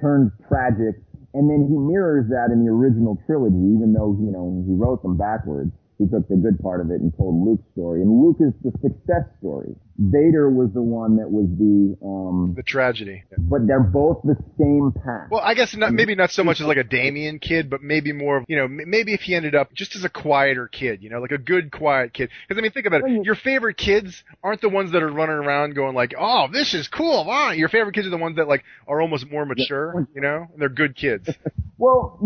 turned 0.00 0.32
tragic, 0.48 0.98
and 1.34 1.50
then 1.50 1.66
he 1.68 1.76
mirrors 1.76 2.30
that 2.30 2.54
in 2.54 2.64
the 2.64 2.70
original 2.70 3.18
trilogy, 3.26 3.58
even 3.74 3.92
though 3.92 4.16
you 4.18 4.30
know 4.30 4.64
he 4.66 4.72
wrote 4.74 5.02
them 5.02 5.16
backwards. 5.18 5.72
He 5.98 6.06
took 6.06 6.26
the 6.26 6.34
good 6.34 6.58
part 6.58 6.80
of 6.80 6.90
it 6.90 7.00
and 7.00 7.14
told 7.16 7.38
Luke's 7.46 7.70
story, 7.70 8.02
and 8.02 8.10
Luke 8.10 8.38
is 8.40 8.54
the 8.62 8.72
success 8.82 9.26
story. 9.38 9.74
Vader 9.96 10.50
was 10.50 10.70
the 10.74 10.82
one 10.82 11.16
that 11.18 11.30
was 11.30 11.46
the 11.56 11.96
um, 12.04 12.54
The 12.56 12.62
tragedy. 12.64 13.22
but 13.38 13.66
they're 13.66 13.78
both 13.80 14.22
the 14.24 14.36
same 14.58 14.92
path. 14.92 15.28
Well, 15.30 15.40
I 15.40 15.54
guess 15.54 15.76
not, 15.76 15.92
maybe 15.92 16.14
not 16.16 16.30
so 16.30 16.42
much 16.42 16.60
as 16.60 16.66
like 16.66 16.78
a 16.78 16.84
Damien 16.98 17.38
kid, 17.38 17.70
but 17.70 17.80
maybe 17.82 18.12
more, 18.12 18.38
of, 18.38 18.44
you 18.48 18.56
know, 18.56 18.66
maybe 18.68 19.14
if 19.14 19.20
he 19.20 19.34
ended 19.34 19.54
up 19.54 19.72
just 19.72 19.94
as 19.94 20.04
a 20.04 20.08
quieter 20.08 20.66
kid, 20.66 21.02
you 21.02 21.10
know, 21.10 21.20
like 21.20 21.30
a 21.30 21.38
good 21.38 21.70
quiet 21.70 22.12
kid. 22.12 22.30
Because 22.48 22.58
I 22.58 22.62
mean, 22.62 22.72
think 22.72 22.86
about 22.86 23.02
it. 23.08 23.24
Your 23.24 23.36
favorite 23.36 23.76
kids 23.76 24.24
aren't 24.42 24.60
the 24.60 24.68
ones 24.68 24.90
that 24.92 25.02
are 25.02 25.12
running 25.12 25.36
around 25.36 25.74
going 25.74 25.94
like, 25.94 26.12
"Oh, 26.18 26.48
this 26.52 26.74
is 26.74 26.88
cool." 26.88 27.26
Ah, 27.28 27.52
your 27.52 27.68
favorite 27.68 27.94
kids 27.94 28.06
are 28.06 28.10
the 28.10 28.16
ones 28.16 28.36
that 28.36 28.48
like 28.48 28.64
are 28.88 29.00
almost 29.00 29.30
more 29.30 29.46
mature, 29.46 30.08
you 30.14 30.20
know, 30.20 30.46
and 30.52 30.60
they're 30.60 30.68
good 30.68 30.96
kids. 30.96 31.28
Well, 31.76 32.16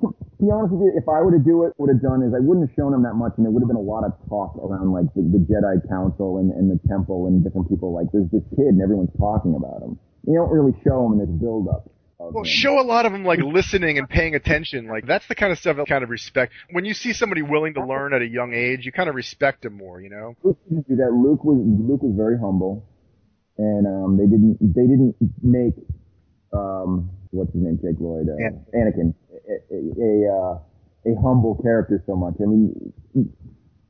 to 0.00 0.16
be 0.40 0.50
honest 0.50 0.72
with 0.72 0.80
you, 0.88 0.92
if 0.96 1.04
I 1.06 1.20
were 1.20 1.30
to 1.36 1.38
do 1.38 1.64
it, 1.68 1.74
what 1.76 1.90
I'd 1.92 2.00
done 2.00 2.24
is 2.24 2.32
I 2.32 2.40
wouldn't 2.40 2.66
have 2.66 2.74
shown 2.74 2.94
him 2.94 3.02
that 3.04 3.12
much, 3.12 3.34
and 3.36 3.44
there 3.44 3.52
would 3.52 3.60
have 3.60 3.68
been 3.68 3.76
a 3.76 3.84
lot 3.84 4.02
of 4.02 4.16
talk 4.32 4.56
around 4.56 4.92
like 4.96 5.12
the, 5.12 5.20
the 5.20 5.44
Jedi 5.44 5.76
Council 5.92 6.38
and, 6.40 6.50
and 6.50 6.72
the 6.72 6.80
Temple 6.88 7.13
and 7.26 7.42
different 7.42 7.68
people. 7.68 7.94
Like, 7.94 8.08
there's 8.12 8.30
this 8.30 8.44
kid, 8.56 8.74
and 8.74 8.82
everyone's 8.82 9.14
talking 9.18 9.54
about 9.54 9.82
him. 9.82 9.98
You 10.26 10.34
don't 10.40 10.50
really 10.50 10.74
show 10.82 11.06
him 11.06 11.12
in 11.14 11.18
this 11.22 11.34
build-up. 11.40 11.90
Well, 12.18 12.44
him. 12.44 12.44
show 12.44 12.80
a 12.80 12.86
lot 12.86 13.06
of 13.06 13.12
them 13.12 13.24
like 13.24 13.40
listening 13.40 13.98
and 13.98 14.08
paying 14.08 14.34
attention. 14.34 14.86
Like 14.86 15.06
that's 15.06 15.26
the 15.26 15.34
kind 15.34 15.52
of 15.52 15.58
stuff 15.58 15.76
that 15.76 15.88
kind 15.88 16.04
of 16.04 16.10
respect. 16.10 16.52
When 16.70 16.84
you 16.84 16.94
see 16.94 17.12
somebody 17.12 17.42
willing 17.42 17.74
to 17.74 17.84
learn 17.84 18.14
at 18.14 18.22
a 18.22 18.26
young 18.26 18.54
age, 18.54 18.86
you 18.86 18.92
kind 18.92 19.08
of 19.08 19.14
respect 19.14 19.62
them 19.62 19.76
more, 19.76 20.00
you 20.00 20.10
know. 20.10 20.36
Luke 20.42 20.58
didn't 20.68 20.88
do 20.88 20.96
that. 20.96 21.12
Luke 21.12 21.44
was 21.44 21.58
Luke 21.60 22.02
was 22.02 22.14
very 22.16 22.38
humble, 22.38 22.86
and 23.58 23.86
um, 23.86 24.16
they 24.16 24.24
didn't 24.24 24.56
they 24.60 24.86
didn't 24.86 25.16
make 25.42 25.74
um, 26.52 27.10
what's 27.30 27.52
his 27.52 27.62
name, 27.62 27.78
Jake 27.82 28.00
Lloyd, 28.00 28.28
uh, 28.28 28.76
Anakin, 28.76 29.14
a 29.32 29.74
a, 29.74 29.78
a, 30.00 30.32
uh, 30.32 31.12
a 31.12 31.20
humble 31.20 31.58
character 31.62 32.02
so 32.06 32.14
much. 32.16 32.34
I 32.40 32.46
mean, 32.46 32.92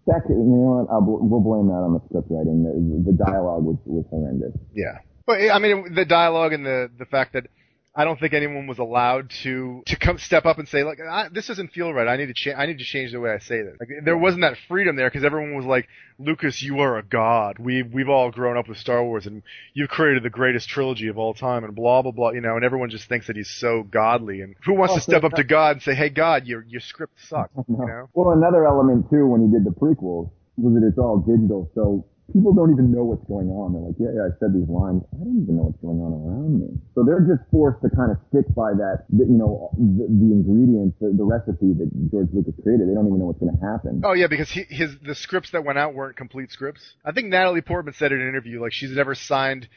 second, 0.06 0.36
you 0.36 0.56
know 0.56 0.84
what? 0.84 0.92
I'll, 0.92 1.02
we'll 1.02 1.40
blame 1.40 1.68
that 1.68 1.82
on 1.82 1.94
the 1.94 2.00
script 2.08 2.28
writing. 2.30 2.64
The, 2.64 3.12
the 3.12 3.16
dialogue 3.16 3.64
was 3.64 3.76
was 3.84 4.04
horrendous. 4.10 4.52
Yeah. 4.74 4.98
But 5.26 5.40
I 5.50 5.58
mean, 5.58 5.94
the 5.94 6.04
dialogue 6.04 6.52
and 6.52 6.64
the 6.64 6.90
the 6.98 7.06
fact 7.06 7.32
that 7.32 7.46
I 7.96 8.04
don't 8.04 8.18
think 8.18 8.34
anyone 8.34 8.66
was 8.66 8.78
allowed 8.78 9.30
to 9.44 9.82
to 9.86 9.96
come 9.96 10.18
step 10.18 10.46
up 10.46 10.58
and 10.58 10.68
say 10.68 10.82
like 10.82 10.98
this 11.32 11.46
doesn't 11.46 11.72
feel 11.72 11.92
right. 11.94 12.08
I 12.08 12.16
need 12.16 12.26
to 12.26 12.34
change. 12.34 12.56
I 12.58 12.66
need 12.66 12.78
to 12.78 12.84
change 12.84 13.12
the 13.12 13.20
way 13.20 13.30
I 13.30 13.38
say 13.38 13.62
this. 13.62 13.76
Like, 13.78 13.88
there 14.04 14.18
wasn't 14.18 14.42
that 14.42 14.56
freedom 14.66 14.96
there 14.96 15.08
because 15.08 15.24
everyone 15.24 15.54
was 15.54 15.64
like, 15.64 15.86
Lucas, 16.18 16.60
you 16.60 16.80
are 16.80 16.98
a 16.98 17.04
god. 17.04 17.58
We 17.60 17.82
we've 17.84 18.08
all 18.08 18.32
grown 18.32 18.56
up 18.56 18.68
with 18.68 18.78
Star 18.78 19.04
Wars 19.04 19.26
and 19.26 19.42
you've 19.74 19.90
created 19.90 20.24
the 20.24 20.30
greatest 20.30 20.68
trilogy 20.68 21.06
of 21.06 21.18
all 21.18 21.34
time 21.34 21.62
and 21.62 21.72
blah 21.74 22.02
blah 22.02 22.10
blah. 22.10 22.30
You 22.32 22.40
know, 22.40 22.56
and 22.56 22.64
everyone 22.64 22.90
just 22.90 23.08
thinks 23.08 23.28
that 23.28 23.36
he's 23.36 23.50
so 23.50 23.84
godly. 23.84 24.40
And 24.40 24.56
who 24.64 24.74
wants 24.74 24.94
to 24.94 25.00
Also, 25.00 25.12
step 25.12 25.22
up 25.24 25.34
to 25.34 25.44
God 25.44 25.76
and 25.76 25.82
say, 25.82 25.94
Hey 25.94 26.08
God, 26.08 26.46
your 26.46 26.64
your 26.64 26.80
script 26.80 27.14
sucks. 27.28 27.52
You 27.68 27.76
know. 27.78 28.08
Well, 28.12 28.30
another 28.36 28.66
element 28.66 29.08
too 29.10 29.26
when 29.26 29.40
he 29.42 29.48
did 29.50 29.64
the 29.64 29.70
prequels 29.70 30.30
was 30.56 30.74
that 30.74 30.86
it's 30.86 30.98
all 30.98 31.18
digital. 31.18 31.70
So 31.74 32.06
people 32.32 32.54
don't 32.54 32.72
even 32.72 32.90
know 32.90 33.04
what's 33.04 33.24
going 33.28 33.48
on. 33.52 33.72
They're 33.74 33.84
like, 33.84 33.98
yeah, 34.00 34.12
yeah, 34.16 34.28
I 34.28 34.32
said 34.40 34.56
these 34.56 34.68
lines. 34.68 35.04
I 35.12 35.20
don't 35.20 35.44
even 35.44 35.56
know 35.60 35.68
what's 35.68 35.82
going 35.84 36.00
on 36.00 36.12
around 36.16 36.52
me. 36.60 36.68
So 36.94 37.04
they're 37.04 37.20
just 37.20 37.44
forced 37.52 37.82
to 37.84 37.90
kind 37.92 38.10
of 38.10 38.18
stick 38.32 38.48
by 38.56 38.72
that, 38.72 39.04
the, 39.12 39.28
you 39.28 39.36
know, 39.36 39.68
the, 39.76 40.08
the 40.08 40.28
ingredients, 40.32 40.96
the, 41.00 41.12
the 41.12 41.24
recipe 41.24 41.76
that 41.76 41.90
George 42.08 42.32
Lucas 42.32 42.54
created. 42.62 42.88
They 42.88 42.96
don't 42.96 43.06
even 43.06 43.20
know 43.20 43.28
what's 43.28 43.40
going 43.40 43.52
to 43.52 43.60
happen. 43.60 44.00
Oh 44.04 44.16
yeah, 44.16 44.26
because 44.26 44.48
he, 44.48 44.64
his 44.68 44.96
the 45.04 45.14
scripts 45.14 45.52
that 45.52 45.64
went 45.64 45.78
out 45.78 45.92
weren't 45.94 46.16
complete 46.16 46.50
scripts. 46.50 46.82
I 47.04 47.12
think 47.12 47.28
Natalie 47.28 47.62
Portman 47.62 47.94
said 47.94 48.12
in 48.12 48.20
an 48.20 48.28
interview 48.28 48.60
like 48.60 48.72
she's 48.72 48.96
never 48.96 49.14
signed 49.14 49.68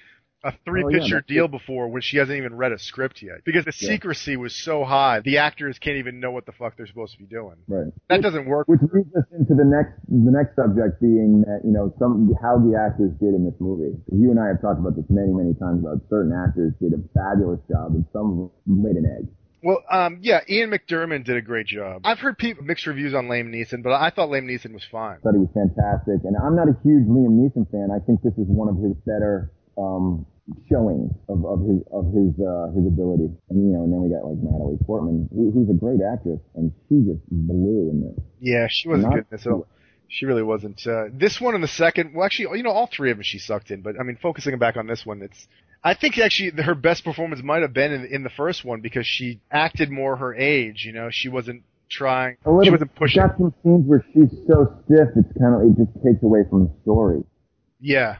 a 0.44 0.54
three 0.66 0.84
Oh, 0.86 0.90
yeah, 0.90 1.00
picture 1.00 1.16
that's 1.16 1.28
deal 1.28 1.48
before 1.48 1.88
when 1.90 2.02
she 2.02 2.18
hasn't 2.18 2.38
even 2.38 2.56
read 2.56 2.72
a 2.72 2.78
script 2.78 3.22
yet. 3.24 3.44
Because 3.44 3.66
the 3.66 3.74
Yeah. 3.80 3.90
secrecy 3.90 4.38
was 4.38 4.54
so 4.56 4.84
high, 4.84 5.20
the 5.22 5.40
actors 5.40 5.80
can't 5.80 5.98
even 5.98 6.20
know 6.20 6.32
what 6.32 6.46
the 6.46 6.52
fuck 6.52 6.78
they're 6.78 6.86
supposed 6.88 7.14
to 7.14 7.20
be 7.20 7.26
doing. 7.26 7.56
Right. 7.68 7.92
That 8.10 8.22
doesn't 8.22 8.46
work. 8.46 8.68
Which 8.68 8.82
leads 8.94 9.14
us 9.16 9.26
into 9.38 9.56
the 9.56 9.66
next 9.66 9.98
the 10.08 10.32
next 10.32 10.56
subject 10.56 11.02
being 11.02 11.42
that 11.42 11.62
you 11.66 11.72
know 11.72 11.94
some 12.00 12.34
how 12.42 12.60
the 12.60 12.78
actors 12.78 13.12
did 13.20 13.34
in 13.34 13.46
this 13.46 13.56
movie. 13.60 13.98
You 14.12 14.32
and 14.32 14.40
I 14.40 14.48
have 14.48 14.62
talked 14.62 14.80
about 14.80 14.96
this 14.96 15.06
many 15.10 15.34
many 15.34 15.54
times 15.56 15.82
about 15.82 16.02
certain 16.10 16.32
actors 16.34 16.74
did 16.80 16.94
a 16.94 17.02
fabulous 17.18 17.60
job 17.70 17.96
and 17.96 18.06
some 18.14 18.52
laid 18.68 18.96
an 18.96 19.06
egg. 19.06 19.28
Well, 19.64 19.82
um, 19.90 20.20
yeah, 20.22 20.42
Ian 20.48 20.70
McDiarmid 20.70 21.26
did 21.26 21.36
a 21.36 21.42
great 21.42 21.66
job. 21.66 22.02
I've 22.06 22.20
heard 22.20 22.38
people 22.38 22.64
mixed 22.64 22.86
reviews 22.86 23.16
on 23.16 23.26
Liam 23.28 23.50
Neeson, 23.50 23.82
but 23.82 23.92
I 23.92 24.12
thought 24.12 24.30
Liam 24.30 24.46
Neeson 24.46 24.72
was 24.72 24.84
fine. 24.92 25.18
I 25.18 25.20
thought 25.20 25.34
he 25.34 25.40
was 25.40 25.50
fantastic, 25.52 26.22
and 26.26 26.38
I'm 26.38 26.56
not 26.56 26.70
a 26.70 26.78
huge 26.84 27.08
Liam 27.10 27.42
Neeson 27.42 27.70
fan. 27.72 27.90
I 27.92 27.98
think 28.06 28.22
this 28.22 28.34
is 28.38 28.46
one 28.48 28.70
of 28.70 28.78
his 28.78 28.94
better 29.04 29.52
um, 29.78 30.26
showings 30.70 31.12
of, 31.30 31.46
of 31.46 31.60
his 31.62 31.82
of 31.92 32.06
his 32.14 32.34
uh, 32.40 32.72
his 32.76 32.86
ability. 32.88 33.30
And 33.50 33.58
you 33.68 33.74
know, 33.76 33.84
and 33.84 33.94
then 33.94 34.02
we 34.02 34.10
got 34.10 34.26
like 34.26 34.38
Natalie 34.42 34.78
Portman, 34.86 35.30
who, 35.34 35.52
who's 35.52 35.70
a 35.70 35.74
great 35.78 36.00
actress, 36.02 36.40
and 36.56 36.72
she 36.88 37.04
just 37.06 37.22
blew 37.30 37.90
in 37.90 38.02
this. 38.02 38.24
Yeah, 38.40 38.68
she 38.70 38.88
wasn't 38.88 39.10
Not- 39.10 39.14
good 39.16 39.26
in 39.32 39.38
this 39.38 39.46
at 39.46 39.52
all. 39.54 39.68
She 40.10 40.26
really 40.26 40.44
wasn't. 40.44 40.88
Uh, 40.88 41.06
this 41.12 41.42
one 41.42 41.54
and 41.54 41.62
the 41.62 41.68
second, 41.68 42.14
well, 42.16 42.26
actually, 42.26 42.58
you 42.58 42.64
know, 42.64 42.72
all 42.72 42.88
three 42.88 43.12
of 43.12 43.18
them 43.18 43.24
she 43.24 43.40
sucked 43.40 43.72
in. 43.72 43.82
But 43.82 44.00
I 44.00 44.04
mean, 44.04 44.18
focusing 44.22 44.58
back 44.58 44.78
on 44.78 44.88
this 44.88 45.06
one, 45.06 45.22
it's. 45.22 45.48
I 45.84 45.94
think 45.96 46.18
actually 46.18 46.52
her 46.64 46.76
best 46.76 47.04
performance 47.04 47.44
might 47.44 47.62
have 47.62 47.74
been 47.74 47.92
in, 47.92 48.06
in 48.06 48.24
the 48.24 48.30
first 48.30 48.64
one 48.64 48.80
because 48.80 49.06
she 49.06 49.42
acted 49.52 49.92
more 49.92 50.16
her 50.16 50.34
age. 50.34 50.84
You 50.86 50.94
know, 50.94 51.10
she 51.12 51.28
wasn't 51.28 51.64
trying. 51.90 52.38
A 52.46 52.50
little, 52.50 52.64
she 52.64 52.72
wasn't 52.72 52.96
pushing. 52.96 53.22
got 53.22 53.38
some 53.38 53.54
scenes 53.64 53.86
where 53.86 54.06
she's 54.14 54.32
so 54.48 54.82
stiff, 54.86 55.10
it's 55.16 55.38
kind 55.38 55.56
of 55.56 55.62
it 55.62 55.78
just 55.78 56.06
takes 56.06 56.24
away 56.24 56.44
from 56.50 56.68
the 56.68 56.72
story. 56.84 57.24
Yeah, 57.80 58.18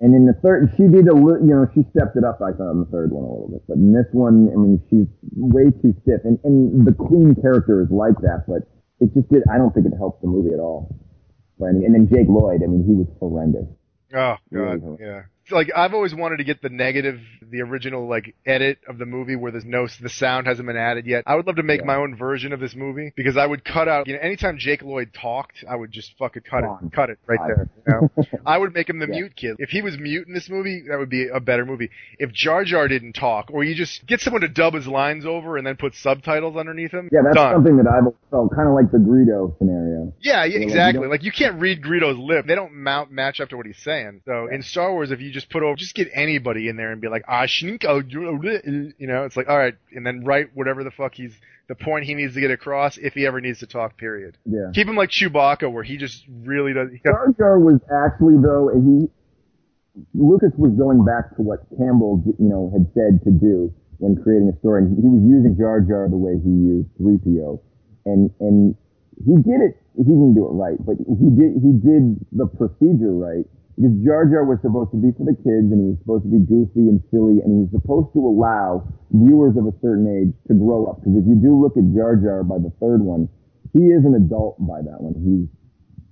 And 0.00 0.14
in 0.14 0.24
the 0.24 0.32
third, 0.40 0.72
she 0.76 0.84
did 0.84 1.08
a 1.08 1.14
little, 1.14 1.40
you 1.40 1.52
know, 1.52 1.68
she 1.74 1.84
stepped 1.92 2.16
it 2.16 2.24
up, 2.24 2.40
I 2.40 2.56
thought, 2.56 2.72
in 2.72 2.80
the 2.80 2.88
third 2.90 3.12
one 3.12 3.24
a 3.24 3.28
little 3.28 3.48
bit. 3.52 3.62
But 3.68 3.76
in 3.76 3.92
this 3.92 4.08
one, 4.12 4.48
I 4.48 4.56
mean, 4.56 4.80
she's 4.88 5.06
way 5.36 5.68
too 5.82 5.94
stiff. 6.02 6.24
And, 6.24 6.38
and 6.42 6.86
the 6.86 6.92
queen 6.92 7.36
character 7.36 7.82
is 7.82 7.90
like 7.90 8.16
that, 8.22 8.44
but 8.48 8.64
it 9.00 9.12
just 9.12 9.28
did, 9.28 9.42
I 9.52 9.58
don't 9.58 9.74
think 9.74 9.86
it 9.86 9.92
helps 9.96 10.20
the 10.22 10.28
movie 10.28 10.54
at 10.54 10.60
all. 10.60 10.88
And 11.60 11.94
then 11.94 12.08
Jake 12.08 12.28
Lloyd, 12.28 12.62
I 12.64 12.66
mean, 12.66 12.84
he 12.88 12.94
was 12.94 13.06
horrendous. 13.20 13.68
Oh 14.14 14.36
Really 14.50 14.80
god, 14.80 14.98
yeah. 14.98 15.22
Like 15.50 15.70
I've 15.74 15.94
always 15.94 16.14
wanted 16.14 16.38
to 16.38 16.44
get 16.44 16.62
the 16.62 16.68
negative, 16.68 17.20
the 17.50 17.60
original 17.62 18.08
like 18.08 18.34
edit 18.46 18.78
of 18.88 18.98
the 18.98 19.06
movie 19.06 19.36
where 19.36 19.50
there's 19.52 19.64
no 19.64 19.86
the 20.00 20.08
sound 20.08 20.46
hasn't 20.46 20.66
been 20.66 20.76
added 20.76 21.06
yet. 21.06 21.24
I 21.26 21.34
would 21.36 21.46
love 21.46 21.56
to 21.56 21.62
make 21.62 21.84
my 21.84 21.96
own 21.96 22.16
version 22.16 22.52
of 22.52 22.60
this 22.60 22.74
movie 22.74 23.12
because 23.16 23.36
I 23.36 23.46
would 23.46 23.64
cut 23.64 23.88
out. 23.88 24.06
You 24.06 24.14
know, 24.14 24.20
anytime 24.20 24.58
Jake 24.58 24.82
Lloyd 24.82 25.12
talked, 25.14 25.64
I 25.68 25.76
would 25.76 25.90
just 25.92 26.12
fucking 26.18 26.42
cut 26.48 26.64
it, 26.64 26.92
cut 26.94 27.10
it 27.10 27.18
right 27.26 27.40
there. 27.46 27.68
You 27.86 27.92
know? 28.16 28.24
I 28.46 28.58
would 28.58 28.74
make 28.74 28.88
him 28.88 28.98
the 28.98 29.06
Yeah. 29.06 29.20
mute 29.20 29.36
kid. 29.36 29.56
If 29.58 29.70
he 29.70 29.82
was 29.82 29.98
mute 29.98 30.26
in 30.28 30.34
this 30.34 30.48
movie, 30.48 30.84
that 30.88 30.98
would 30.98 31.10
be 31.10 31.28
a 31.28 31.40
better 31.40 31.64
movie. 31.66 31.90
If 32.18 32.32
Jar 32.32 32.64
Jar 32.64 32.88
didn't 32.88 33.14
talk, 33.14 33.50
or 33.52 33.64
you 33.64 33.74
just 33.74 34.06
get 34.06 34.20
someone 34.20 34.42
to 34.42 34.48
dub 34.48 34.74
his 34.74 34.86
lines 34.86 35.24
over 35.26 35.56
and 35.56 35.66
then 35.66 35.76
put 35.76 35.94
subtitles 35.94 36.56
underneath 36.56 36.92
him, 36.92 37.08
Yeah, 37.12 37.20
that's 37.24 37.36
done. 37.36 37.54
something 37.54 37.76
that 37.78 37.86
I've 37.86 38.12
felt 38.30 38.54
kind 38.54 38.68
of 38.68 38.74
like 38.74 38.90
the 38.92 38.98
Greedo 38.98 39.56
scenario. 39.58 40.12
Yeah, 40.20 40.44
yeah, 40.44 40.44
know, 40.44 40.44
like, 40.44 40.52
you 40.52 40.60
exactly. 40.62 41.08
Like 41.08 41.22
you 41.24 41.32
can't 41.32 41.60
read 41.60 41.82
Greedo's 41.82 42.18
lip; 42.18 42.46
they 42.46 42.54
don't 42.54 42.74
mount 42.74 43.10
match 43.10 43.40
up 43.40 43.48
to 43.50 43.56
what 43.56 43.66
he's 43.66 43.78
saying. 43.82 44.22
So 44.26 44.46
in 44.50 44.62
Star 44.62 44.92
Wars, 44.92 45.10
if 45.10 45.20
you 45.20 45.30
just 45.30 45.39
put 45.48 45.62
over, 45.62 45.76
just 45.76 45.94
get 45.94 46.08
anybody 46.12 46.68
in 46.68 46.76
there 46.76 46.92
and 46.92 47.00
be 47.00 47.08
like, 47.08 47.24
"Ah, 47.26 47.44
shnink, 47.44 47.84
oh, 47.88 48.02
you 48.06 49.06
know, 49.06 49.24
it's 49.24 49.36
like, 49.36 49.48
all 49.48 49.56
right, 49.56 49.74
and 49.92 50.06
then 50.06 50.24
write 50.24 50.50
whatever 50.54 50.84
the 50.84 50.90
fuck 50.90 51.14
he's 51.14 51.34
the 51.70 51.76
point 51.76 52.04
he 52.04 52.14
needs 52.14 52.34
to 52.34 52.40
get 52.40 52.50
across 52.50 52.98
if 52.98 53.14
he 53.14 53.24
ever 53.26 53.40
needs 53.40 53.60
to 53.60 53.66
talk. 53.66 53.96
Period. 53.96 54.36
Yeah. 54.44 54.74
Keep 54.74 54.88
him 54.88 54.96
like 54.96 55.10
Chewbacca, 55.10 55.70
where 55.70 55.84
he 55.84 55.98
just 55.98 56.24
really 56.28 56.74
does. 56.74 56.90
He 56.90 56.98
got, 56.98 57.12
Jar 57.12 57.34
Jar 57.38 57.58
was 57.60 57.78
actually 57.86 58.42
though 58.42 58.74
he 58.74 59.06
Lucas 60.14 60.50
was 60.58 60.72
going 60.72 61.04
back 61.04 61.36
to 61.36 61.42
what 61.42 61.62
Campbell 61.78 62.22
you 62.26 62.50
know 62.50 62.70
had 62.74 62.90
said 62.94 63.22
to 63.22 63.30
do 63.30 63.72
when 63.98 64.20
creating 64.20 64.50
a 64.50 64.58
story, 64.58 64.82
and 64.82 64.98
he 64.98 65.06
was 65.06 65.22
using 65.22 65.54
Jar 65.54 65.80
Jar 65.80 66.08
the 66.10 66.18
way 66.18 66.34
he 66.42 66.50
used 66.50 66.90
3PO, 66.98 67.60
and 68.06 68.34
and 68.40 68.74
he 69.22 69.38
did 69.38 69.62
it. 69.62 69.78
He 69.94 70.02
didn't 70.02 70.34
do 70.34 70.50
it 70.50 70.54
right, 70.58 70.78
but 70.82 70.98
he 70.98 71.30
did 71.30 71.54
he 71.62 71.70
did 71.78 72.18
the 72.32 72.50
procedure 72.50 73.14
right 73.14 73.46
because 73.80 73.96
Jar 74.04 74.28
Jar 74.28 74.44
was 74.44 74.60
supposed 74.60 74.92
to 74.92 75.00
be 75.00 75.08
for 75.16 75.24
the 75.24 75.32
kids, 75.40 75.72
and 75.72 75.80
he 75.80 75.88
was 75.96 75.98
supposed 76.04 76.28
to 76.28 76.32
be 76.36 76.44
goofy 76.44 76.92
and 76.92 77.00
silly, 77.08 77.40
and 77.40 77.48
he 77.48 77.58
was 77.64 77.72
supposed 77.72 78.12
to 78.12 78.20
allow 78.20 78.84
viewers 79.08 79.56
of 79.56 79.64
a 79.64 79.72
certain 79.80 80.04
age 80.04 80.36
to 80.48 80.54
grow 80.54 80.84
up. 80.84 81.00
Because 81.00 81.16
if 81.16 81.24
you 81.24 81.40
do 81.40 81.56
look 81.56 81.80
at 81.80 81.88
Jar 81.96 82.20
Jar 82.20 82.44
by 82.44 82.60
the 82.60 82.68
third 82.76 83.00
one, 83.00 83.24
he 83.72 83.88
is 83.88 84.04
an 84.04 84.12
adult 84.20 84.60
by 84.60 84.84
that 84.84 85.00
one. 85.00 85.16
He's 85.24 85.48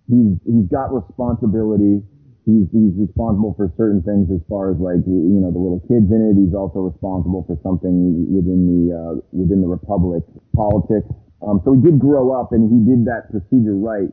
he's 0.08 0.32
he's 0.48 0.64
got 0.72 0.96
responsibility. 0.96 2.00
He's 2.48 2.64
he's 2.72 2.96
responsible 2.96 3.52
for 3.52 3.68
certain 3.76 4.00
things 4.00 4.32
as 4.32 4.40
far 4.48 4.72
as 4.72 4.80
like 4.80 5.04
you 5.04 5.36
know 5.36 5.52
the 5.52 5.60
little 5.60 5.84
kids 5.84 6.08
in 6.08 6.24
it. 6.24 6.40
He's 6.40 6.56
also 6.56 6.88
responsible 6.88 7.44
for 7.44 7.60
something 7.60 8.32
within 8.32 8.64
the 8.64 8.96
uh, 8.96 9.12
within 9.36 9.60
the 9.60 9.68
republic 9.68 10.24
politics. 10.56 11.12
Um, 11.44 11.60
so 11.68 11.76
he 11.76 11.84
did 11.84 12.00
grow 12.00 12.32
up 12.32 12.56
and 12.56 12.66
he 12.66 12.80
did 12.88 13.04
that 13.06 13.28
procedure 13.28 13.76
right. 13.76 14.08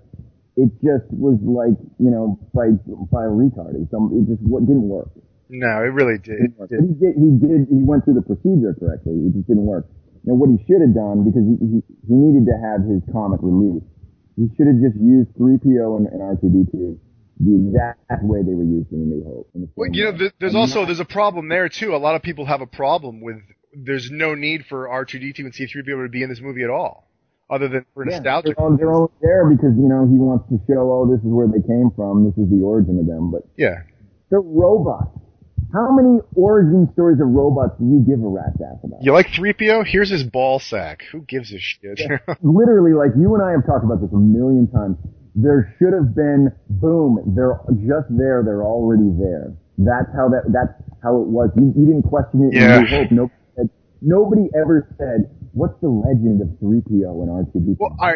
It 0.56 0.72
just 0.80 1.08
was 1.12 1.36
like 1.44 1.76
you 2.00 2.12
know 2.12 2.40
by 2.54 2.72
by 3.12 3.28
a 3.28 3.34
retard. 3.34 3.76
It, 3.76 3.92
some, 3.92 4.12
it 4.16 4.24
just 4.32 4.42
what 4.42 4.64
didn't 4.66 4.88
work. 4.88 5.12
no, 5.50 5.84
it 5.84 5.92
really 5.92 6.18
did. 6.18 6.56
It 6.56 6.70
did. 6.70 6.80
he 6.80 6.92
did 6.96 7.14
he 7.20 7.30
did 7.36 7.60
he 7.68 7.84
went 7.84 8.06
through 8.06 8.16
the 8.16 8.26
procedure 8.26 8.76
correctly. 8.80 9.20
It 9.28 9.36
just 9.36 9.48
didn't 9.48 9.68
work. 9.68 9.86
Now 10.24 10.34
what 10.40 10.50
he 10.50 10.58
should 10.64 10.80
have 10.80 10.96
done 10.96 11.28
because 11.28 11.44
he, 11.44 11.56
he 11.60 11.78
he 12.08 12.16
needed 12.16 12.48
to 12.48 12.56
have 12.56 12.88
his 12.88 13.04
comic 13.12 13.44
relief. 13.44 13.84
He 14.36 14.48
should 14.56 14.68
have 14.68 14.80
just 14.84 15.00
used 15.00 15.32
3PO 15.40 15.96
and, 15.96 16.08
and 16.12 16.20
R2D2 16.20 17.00
the 17.40 17.68
exact 17.68 18.24
way 18.24 18.44
they 18.44 18.54
were 18.54 18.64
used 18.64 18.92
in 18.92 19.10
New 19.10 19.24
Hope. 19.24 19.50
in 19.56 19.62
the 19.62 19.70
Well, 19.76 19.90
you 19.92 20.06
know, 20.06 20.18
th- 20.18 20.34
there's 20.40 20.56
also 20.56 20.86
there's 20.86 21.00
a 21.00 21.06
problem 21.06 21.50
there 21.50 21.68
too. 21.68 21.96
A 21.96 21.98
lot 21.98 22.16
of 22.16 22.22
people 22.22 22.46
have 22.46 22.62
a 22.62 22.68
problem 22.68 23.22
with 23.22 23.38
there's 23.74 24.10
no 24.10 24.36
need 24.36 24.66
for 24.68 24.88
R2D2 24.88 25.40
and 25.40 25.54
C3PO 25.54 26.06
to 26.06 26.10
be 26.10 26.24
in 26.24 26.30
this 26.30 26.40
movie 26.40 26.64
at 26.64 26.70
all, 26.70 27.05
other 27.50 27.68
than 27.68 27.86
for 27.94 28.06
yeah, 28.10 28.18
nostalgia. 28.18 28.54
they're, 28.56 28.60
all, 28.66 28.78
they're 28.78 28.92
only 28.94 29.12
there 29.22 29.46
because 29.50 29.74
you 29.78 29.88
know 29.88 30.06
he 30.10 30.18
wants 30.18 30.50
to 30.50 30.58
show, 30.68 30.82
oh, 30.92 31.06
this 31.10 31.20
is 31.22 31.30
where 31.30 31.48
they 31.48 31.62
came 31.66 31.92
from. 31.96 32.26
This 32.26 32.38
is 32.44 32.50
the 32.50 32.62
origin 32.66 33.00
of 33.00 33.06
them. 33.06 33.32
But 33.32 33.44
Yeah. 33.58 33.84
they're 34.30 34.42
robots. 34.42 35.10
How 35.74 35.92
many 35.92 36.20
origin 36.36 36.88
stories 36.94 37.20
of 37.20 37.28
robots 37.28 37.76
do 37.80 37.86
you 37.86 38.00
give 38.08 38.24
a 38.24 38.28
rat's 38.28 38.56
ass 38.62 38.80
about? 38.84 39.04
You 39.04 39.12
like 39.12 39.28
3PO? 39.28 39.86
Here's 39.86 40.10
his 40.10 40.24
ball 40.24 40.60
sack. 40.60 41.04
Who 41.12 41.22
gives 41.22 41.52
a 41.52 41.60
shit? 41.60 42.00
literally, 42.42 42.94
like 42.94 43.12
you 43.18 43.34
and 43.36 43.44
I 43.44 43.52
have 43.52 43.66
talked 43.66 43.84
about 43.84 44.00
this 44.00 44.12
a 44.14 44.18
million 44.18 44.68
times. 44.72 44.96
There 45.36 45.76
should 45.78 45.92
have 45.92 46.16
been, 46.16 46.54
boom, 46.70 47.34
they're 47.36 47.60
just 47.84 48.08
there. 48.16 48.42
They're 48.46 48.64
already 48.64 49.10
there. 49.20 49.52
That's 49.78 50.08
how 50.16 50.30
that. 50.30 50.48
That's 50.48 50.72
how 51.04 51.20
it 51.20 51.28
was. 51.28 51.50
You, 51.58 51.74
you 51.76 51.86
didn't 51.92 52.08
question 52.08 52.48
it. 52.48 52.56
Yeah. 52.56 52.80
New 52.80 52.88
Hope. 52.88 53.12
Nobody, 53.12 53.70
nobody 54.02 54.44
ever 54.56 54.88
said, 54.98 55.28
"What's 55.56 55.80
the 55.80 55.88
legend 55.88 56.42
of 56.42 56.50
3PO 56.60 57.24
and 57.24 57.30
R2D2?" 57.48 57.78
Well, 57.80 57.96
I, 58.00 58.16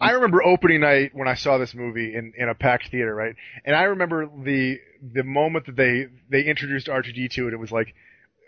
I 0.00 0.12
remember 0.12 0.42
opening 0.42 0.80
night 0.80 1.10
when 1.14 1.28
I 1.28 1.34
saw 1.34 1.58
this 1.58 1.74
movie 1.74 2.14
in, 2.14 2.32
in 2.36 2.48
a 2.48 2.54
packed 2.54 2.90
theater, 2.90 3.14
right? 3.14 3.36
And 3.64 3.76
I 3.76 3.84
remember 3.84 4.26
the 4.26 4.80
the 5.14 5.22
moment 5.22 5.66
that 5.66 5.76
they 5.76 6.06
they 6.30 6.48
introduced 6.48 6.86
R2D2 6.86 7.38
and 7.38 7.52
it 7.52 7.58
was 7.58 7.70
like, 7.70 7.94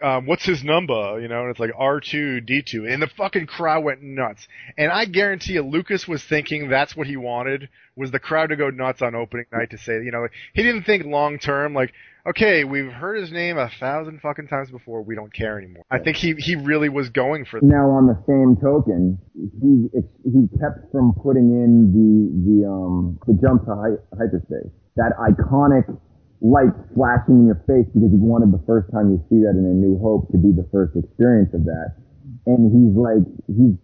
um, 0.02 0.26
what's 0.26 0.46
his 0.46 0.64
number? 0.64 1.20
You 1.20 1.28
know, 1.28 1.42
and 1.42 1.50
it's 1.50 1.60
like 1.60 1.72
R2D2, 1.72 2.90
and 2.90 3.02
the 3.02 3.08
fucking 3.08 3.46
crowd 3.46 3.84
went 3.84 4.02
nuts. 4.02 4.48
And 4.78 4.90
I 4.90 5.04
guarantee 5.04 5.54
you, 5.54 5.62
Lucas 5.62 6.08
was 6.08 6.24
thinking 6.24 6.70
that's 6.70 6.96
what 6.96 7.06
he 7.06 7.16
wanted 7.16 7.68
was 7.94 8.10
the 8.10 8.18
crowd 8.18 8.48
to 8.48 8.56
go 8.56 8.70
nuts 8.70 9.02
on 9.02 9.14
opening 9.14 9.46
night 9.52 9.70
to 9.70 9.78
say, 9.78 10.02
you 10.02 10.10
know, 10.10 10.26
he 10.54 10.62
didn't 10.62 10.84
think 10.84 11.04
long 11.04 11.38
term 11.38 11.74
like. 11.74 11.92
Okay, 12.26 12.64
we've 12.64 12.92
heard 12.92 13.18
his 13.20 13.32
name 13.32 13.56
a 13.56 13.70
thousand 13.80 14.20
fucking 14.20 14.48
times 14.48 14.70
before. 14.70 15.02
We 15.02 15.14
don't 15.14 15.32
care 15.32 15.56
anymore. 15.58 15.84
I 15.90 15.98
think 15.98 16.16
he 16.16 16.34
he 16.36 16.56
really 16.56 16.88
was 16.88 17.08
going 17.08 17.46
for. 17.46 17.60
Now, 17.62 17.88
on 17.90 18.06
the 18.06 18.18
same 18.28 18.60
token, 18.60 19.18
he 19.32 19.88
he 20.28 20.48
kept 20.60 20.92
from 20.92 21.14
putting 21.22 21.48
in 21.48 21.88
the 21.96 22.12
the 22.44 22.68
um 22.68 23.18
the 23.26 23.32
jump 23.40 23.64
to 23.64 23.74
hy- 23.74 24.02
hyperspace, 24.18 24.68
that 24.96 25.16
iconic 25.16 25.88
light 26.42 26.72
flashing 26.94 27.40
in 27.40 27.46
your 27.46 27.60
face 27.64 27.88
because 27.92 28.12
he 28.12 28.20
wanted 28.20 28.52
the 28.52 28.64
first 28.66 28.92
time 28.92 29.12
you 29.12 29.20
see 29.32 29.40
that 29.40 29.56
in 29.56 29.64
A 29.64 29.72
New 29.76 29.96
Hope 30.00 30.28
to 30.32 30.36
be 30.36 30.52
the 30.52 30.68
first 30.68 30.96
experience 30.96 31.52
of 31.56 31.64
that, 31.64 31.96
and 32.44 32.68
he's 32.68 32.92
like 32.96 33.24
he's 33.48 33.80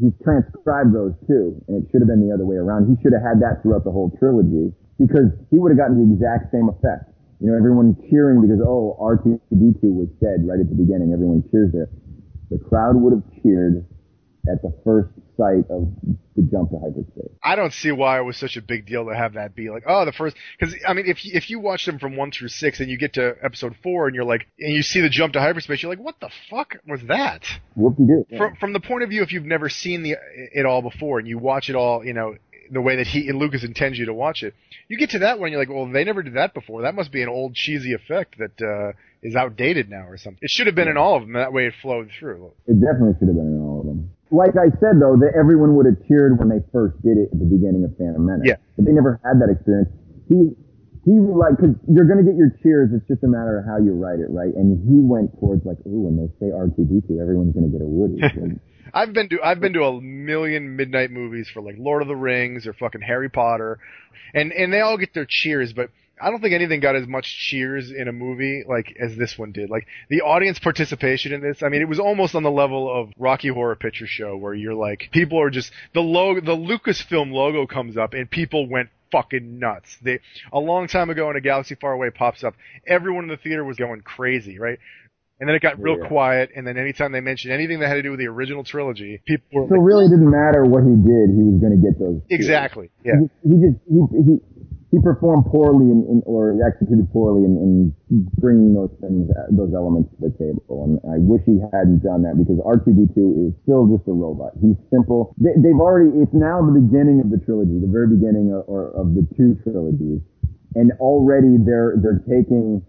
he's 0.00 0.16
transcribed 0.24 0.96
those 0.96 1.12
too, 1.28 1.60
and 1.68 1.84
it 1.84 1.90
should 1.92 2.00
have 2.00 2.08
been 2.08 2.24
the 2.24 2.32
other 2.32 2.48
way 2.48 2.56
around. 2.56 2.88
He 2.88 2.96
should 3.04 3.12
have 3.12 3.22
had 3.22 3.44
that 3.44 3.60
throughout 3.60 3.84
the 3.84 3.92
whole 3.92 4.08
trilogy 4.16 4.72
because 4.96 5.28
he 5.52 5.60
would 5.60 5.68
have 5.68 5.78
gotten 5.78 6.00
the 6.00 6.08
exact 6.16 6.48
same 6.48 6.72
effect. 6.72 7.12
You 7.40 7.50
know, 7.50 7.56
everyone 7.56 7.96
cheering 8.10 8.42
because 8.42 8.58
oh 8.66 8.98
R2D2 9.00 9.82
was 9.94 10.08
dead 10.20 10.42
right 10.42 10.58
at 10.58 10.68
the 10.68 10.74
beginning. 10.74 11.12
Everyone 11.12 11.42
cheers 11.50 11.70
there 11.72 11.88
the 12.50 12.58
crowd 12.58 12.96
would 12.96 13.12
have 13.12 13.42
cheered 13.42 13.86
at 14.50 14.62
the 14.62 14.72
first 14.84 15.10
sight 15.36 15.70
of 15.70 15.92
the 16.34 16.42
jump 16.50 16.70
to 16.70 16.78
hyperspace. 16.78 17.30
I 17.44 17.54
don't 17.54 17.72
see 17.72 17.92
why 17.92 18.18
it 18.18 18.22
was 18.22 18.36
such 18.36 18.56
a 18.56 18.62
big 18.62 18.86
deal 18.86 19.06
to 19.06 19.14
have 19.14 19.34
that 19.34 19.54
be 19.54 19.70
like, 19.70 19.84
oh, 19.86 20.04
the 20.04 20.12
first, 20.12 20.36
because 20.58 20.74
I 20.86 20.94
mean, 20.94 21.06
if 21.06 21.24
you, 21.24 21.32
if 21.34 21.50
you 21.50 21.60
watch 21.60 21.84
them 21.84 21.98
from 21.98 22.16
one 22.16 22.32
through 22.32 22.48
six 22.48 22.80
and 22.80 22.90
you 22.90 22.96
get 22.96 23.14
to 23.14 23.34
episode 23.42 23.76
four 23.82 24.06
and 24.06 24.16
you're 24.16 24.24
like, 24.24 24.46
and 24.58 24.72
you 24.74 24.82
see 24.82 25.00
the 25.00 25.10
jump 25.10 25.34
to 25.34 25.40
hyperspace, 25.40 25.82
you're 25.82 25.92
like, 25.92 26.02
what 26.02 26.18
the 26.20 26.30
fuck 26.48 26.76
was 26.86 27.00
that? 27.08 27.44
Whoop-de-doo. 27.76 28.26
Yeah. 28.30 28.38
From 28.38 28.56
from 28.56 28.72
the 28.72 28.80
point 28.80 29.02
of 29.02 29.10
view, 29.10 29.22
if 29.22 29.32
you've 29.32 29.44
never 29.44 29.68
seen 29.68 30.02
the 30.02 30.16
it 30.34 30.64
all 30.64 30.82
before 30.82 31.18
and 31.18 31.28
you 31.28 31.38
watch 31.38 31.68
it 31.68 31.76
all, 31.76 32.04
you 32.04 32.14
know, 32.14 32.34
the 32.70 32.80
way 32.80 32.96
that 32.96 33.06
he 33.06 33.28
and 33.28 33.38
Lucas 33.38 33.64
intends 33.64 33.98
you 33.98 34.06
to 34.06 34.14
watch 34.14 34.42
it, 34.42 34.54
you 34.88 34.98
get 34.98 35.10
to 35.10 35.20
that 35.20 35.38
one, 35.38 35.50
you're 35.50 35.60
like, 35.60 35.68
well, 35.68 35.86
they 35.90 36.04
never 36.04 36.22
did 36.22 36.34
that 36.34 36.54
before. 36.54 36.82
That 36.82 36.94
must 36.94 37.12
be 37.12 37.22
an 37.22 37.28
old 37.28 37.54
cheesy 37.54 37.94
effect 37.94 38.36
that 38.38 38.60
uh, 38.60 38.92
is 39.22 39.34
outdated 39.34 39.90
now 39.90 40.06
or 40.08 40.16
something. 40.16 40.40
It 40.42 40.50
should 40.50 40.66
have 40.66 40.74
been 40.74 40.88
in 40.88 40.96
all 40.96 41.16
of 41.16 41.22
them. 41.22 41.32
That 41.34 41.52
way, 41.52 41.66
it 41.66 41.74
flowed 41.82 42.10
through. 42.18 42.52
It 42.66 42.80
definitely 42.80 43.14
should 43.18 43.28
have 43.28 43.36
been 43.36 43.54
in 43.54 43.60
all 43.60 43.80
of 43.80 43.86
them. 43.86 44.10
Like 44.30 44.60
I 44.60 44.68
said 44.76 45.00
though, 45.00 45.16
that 45.16 45.32
everyone 45.38 45.74
would 45.76 45.86
have 45.86 45.96
cheered 46.06 46.38
when 46.38 46.48
they 46.48 46.60
first 46.72 47.00
did 47.00 47.16
it 47.16 47.32
at 47.32 47.38
the 47.38 47.48
beginning 47.48 47.84
of 47.84 47.96
Phantom 47.96 48.20
Menace. 48.20 48.44
Yeah. 48.44 48.60
But 48.76 48.84
they 48.84 48.92
never 48.92 49.20
had 49.24 49.40
that 49.40 49.48
experience. 49.48 49.88
He 50.28 50.52
he 51.08 51.16
like 51.16 51.56
because 51.56 51.72
you're 51.88 52.04
gonna 52.04 52.24
get 52.24 52.36
your 52.36 52.52
cheers. 52.60 52.92
It's 52.92 53.08
just 53.08 53.24
a 53.24 53.30
matter 53.30 53.56
of 53.56 53.64
how 53.64 53.80
you 53.80 53.96
write 53.96 54.20
it, 54.20 54.28
right? 54.28 54.52
And 54.52 54.76
he 54.84 55.00
went 55.00 55.32
towards 55.40 55.64
like, 55.64 55.80
ooh, 55.88 56.12
when 56.12 56.20
they 56.20 56.28
say 56.36 56.52
R2D2, 56.52 57.16
everyone's 57.16 57.56
gonna 57.56 57.72
get 57.72 57.80
a 57.80 57.88
Woody. 57.88 58.20
I've 58.92 59.12
been 59.12 59.28
to 59.30 59.42
I've 59.42 59.60
been 59.60 59.72
to 59.74 59.84
a 59.84 60.00
million 60.00 60.76
midnight 60.76 61.10
movies 61.10 61.48
for 61.52 61.62
like 61.62 61.76
Lord 61.78 62.02
of 62.02 62.08
the 62.08 62.16
Rings 62.16 62.66
or 62.66 62.72
fucking 62.72 63.02
Harry 63.02 63.28
Potter, 63.28 63.78
and 64.34 64.52
and 64.52 64.72
they 64.72 64.80
all 64.80 64.98
get 64.98 65.14
their 65.14 65.26
cheers, 65.28 65.72
but 65.72 65.90
I 66.20 66.30
don't 66.30 66.40
think 66.40 66.54
anything 66.54 66.80
got 66.80 66.96
as 66.96 67.06
much 67.06 67.26
cheers 67.26 67.90
in 67.90 68.08
a 68.08 68.12
movie 68.12 68.64
like 68.68 68.96
as 68.98 69.16
this 69.16 69.38
one 69.38 69.52
did. 69.52 69.70
Like 69.70 69.86
the 70.08 70.22
audience 70.22 70.58
participation 70.58 71.32
in 71.32 71.40
this, 71.40 71.62
I 71.62 71.68
mean, 71.68 71.82
it 71.82 71.88
was 71.88 72.00
almost 72.00 72.34
on 72.34 72.42
the 72.42 72.50
level 72.50 72.90
of 72.90 73.10
Rocky 73.18 73.48
Horror 73.48 73.76
Picture 73.76 74.06
Show, 74.06 74.36
where 74.36 74.54
you're 74.54 74.74
like, 74.74 75.08
people 75.12 75.40
are 75.40 75.50
just 75.50 75.70
the 75.94 76.00
logo, 76.00 76.40
the 76.40 76.56
Lucasfilm 76.56 77.32
logo 77.32 77.66
comes 77.66 77.96
up, 77.96 78.14
and 78.14 78.30
people 78.30 78.68
went 78.68 78.90
fucking 79.10 79.58
nuts. 79.58 79.96
They 80.02 80.20
a 80.52 80.58
long 80.58 80.88
time 80.88 81.10
ago 81.10 81.30
in 81.30 81.36
a 81.36 81.40
galaxy 81.40 81.74
far 81.74 81.92
away 81.92 82.10
pops 82.10 82.44
up, 82.44 82.54
everyone 82.86 83.24
in 83.24 83.30
the 83.30 83.36
theater 83.36 83.64
was 83.64 83.76
going 83.76 84.00
crazy, 84.02 84.58
right? 84.58 84.78
And 85.40 85.48
then 85.48 85.54
it 85.54 85.62
got 85.62 85.80
real 85.80 85.98
Yeah. 85.98 86.08
quiet, 86.08 86.50
and 86.56 86.66
then 86.66 86.76
anytime 86.76 87.12
they 87.12 87.20
mentioned 87.20 87.52
anything 87.54 87.78
that 87.80 87.88
had 87.88 87.94
to 87.94 88.02
do 88.02 88.10
with 88.10 88.18
the 88.18 88.26
original 88.26 88.64
trilogy, 88.64 89.20
people 89.26 89.46
were 89.54 89.68
so 89.68 89.74
it 89.76 89.78
really 89.78 90.08
didn't 90.08 90.30
matter 90.30 90.64
what 90.64 90.82
he 90.82 90.96
did. 90.96 91.30
He 91.30 91.42
was 91.46 91.60
gonna 91.62 91.76
get 91.78 91.98
those. 91.98 92.20
exactly, 92.30 92.90
yeah. 93.04 93.20
He, 93.44 93.50
he 93.50 93.54
just 93.62 93.78
he 93.86 94.00
he 94.26 94.38
he 94.90 94.98
performed 95.04 95.44
poorly 95.46 95.84
in, 95.92 96.00
in 96.08 96.22
or 96.24 96.56
executed 96.66 97.06
poorly 97.12 97.44
in, 97.44 97.92
in 98.10 98.26
bringing 98.40 98.72
those 98.74 98.90
things 99.00 99.30
uh, 99.30 99.46
those 99.52 99.74
elements 99.74 100.10
to 100.16 100.26
the 100.26 100.34
table, 100.42 100.82
and 100.88 100.98
I 101.06 101.18
wish 101.22 101.42
he 101.46 101.60
hadn't 101.70 102.02
done 102.02 102.22
that 102.26 102.34
because 102.40 102.58
R2D2 102.64 103.46
is 103.46 103.52
still 103.62 103.86
just 103.86 104.08
a 104.08 104.12
robot. 104.12 104.52
He's 104.60 104.74
simple. 104.90 105.34
They, 105.38 105.54
they've 105.60 105.78
already 105.78 106.18
it's 106.18 106.32
now 106.34 106.64
the 106.66 106.80
beginning 106.80 107.20
of 107.20 107.30
the 107.30 107.38
trilogy, 107.38 107.78
the 107.78 107.86
very 107.86 108.08
beginning 108.08 108.50
of, 108.50 108.64
or 108.66 108.90
of 108.90 109.14
the 109.14 109.22
two 109.36 109.54
trilogies, 109.62 110.18
and 110.74 110.90
already 110.98 111.58
they're 111.62 111.94
they're 112.02 112.24
taking 112.26 112.82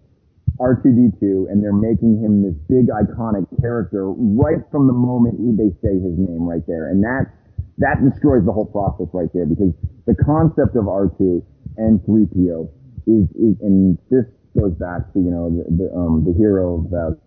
R2D2 0.58 1.50
and 1.50 1.62
they're 1.62 1.72
making 1.72 2.20
him 2.20 2.42
this 2.42 2.54
big 2.68 2.88
iconic 2.88 3.46
character 3.60 4.10
right 4.10 4.60
from 4.70 4.86
the 4.86 4.92
moment 4.92 5.38
he- 5.38 5.52
they 5.56 5.70
say 5.82 5.94
his 6.00 6.18
name 6.18 6.42
right 6.48 6.66
there. 6.66 6.88
And 6.88 7.02
that, 7.04 7.26
that 7.78 8.02
destroys 8.04 8.44
the 8.44 8.52
whole 8.52 8.66
process 8.66 9.08
right 9.12 9.28
there 9.32 9.46
because 9.46 9.72
the 10.06 10.14
concept 10.14 10.76
of 10.76 10.84
R2 10.84 11.42
and 11.76 12.00
3PO 12.02 12.68
is, 13.06 13.28
is 13.36 13.56
and 13.62 13.96
this 14.10 14.26
goes 14.58 14.72
back 14.74 15.12
to, 15.12 15.18
you 15.20 15.30
know, 15.30 15.50
the, 15.50 15.64
the, 15.84 15.94
um, 15.94 16.24
the 16.24 16.32
hero 16.36 16.78
of 16.80 16.90
that 16.90 17.18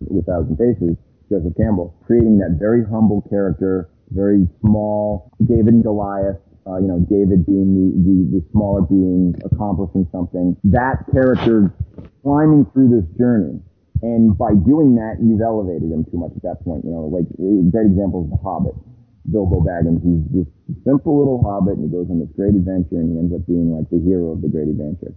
with 0.00 0.26
Thousand 0.26 0.56
Faces, 0.56 0.96
Joseph 1.30 1.56
Campbell, 1.56 1.94
creating 2.06 2.38
that 2.38 2.56
very 2.58 2.84
humble 2.84 3.22
character, 3.30 3.88
very 4.10 4.46
small, 4.60 5.30
David 5.44 5.74
and 5.74 5.82
Goliath, 5.82 6.36
uh, 6.66 6.76
you 6.76 6.86
know, 6.86 7.00
David 7.00 7.46
being 7.46 7.72
the, 7.74 7.88
the, 8.04 8.40
the 8.40 8.46
smaller 8.52 8.82
being, 8.82 9.34
accomplishing 9.44 10.06
something. 10.12 10.56
That 10.64 11.04
character 11.12 11.72
climbing 12.22 12.66
through 12.72 12.90
this 12.90 13.06
journey. 13.18 13.60
And 14.02 14.36
by 14.36 14.56
doing 14.56 14.96
that, 14.96 15.20
you've 15.20 15.44
elevated 15.44 15.92
him 15.92 16.08
too 16.08 16.16
much 16.16 16.32
at 16.36 16.42
that 16.42 16.64
point. 16.64 16.84
You 16.84 16.92
know, 16.92 17.12
like, 17.12 17.28
a 17.36 17.68
great 17.68 17.86
example 17.86 18.24
is 18.24 18.30
The 18.32 18.40
Hobbit. 18.40 18.74
Bilbo 19.28 19.60
Baggins, 19.60 20.00
he's 20.00 20.48
a 20.48 20.74
simple 20.84 21.18
little 21.18 21.44
hobbit 21.44 21.76
and 21.76 21.84
he 21.86 21.90
goes 21.92 22.08
on 22.08 22.18
this 22.18 22.32
great 22.34 22.56
adventure 22.56 22.98
and 22.98 23.12
he 23.12 23.16
ends 23.20 23.34
up 23.36 23.44
being 23.46 23.68
like 23.68 23.84
the 23.92 24.00
hero 24.00 24.32
of 24.32 24.40
the 24.40 24.48
great 24.48 24.68
adventure. 24.68 25.12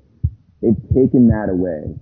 They've 0.62 0.78
taken 0.92 1.32
that 1.32 1.48
away 1.48 1.96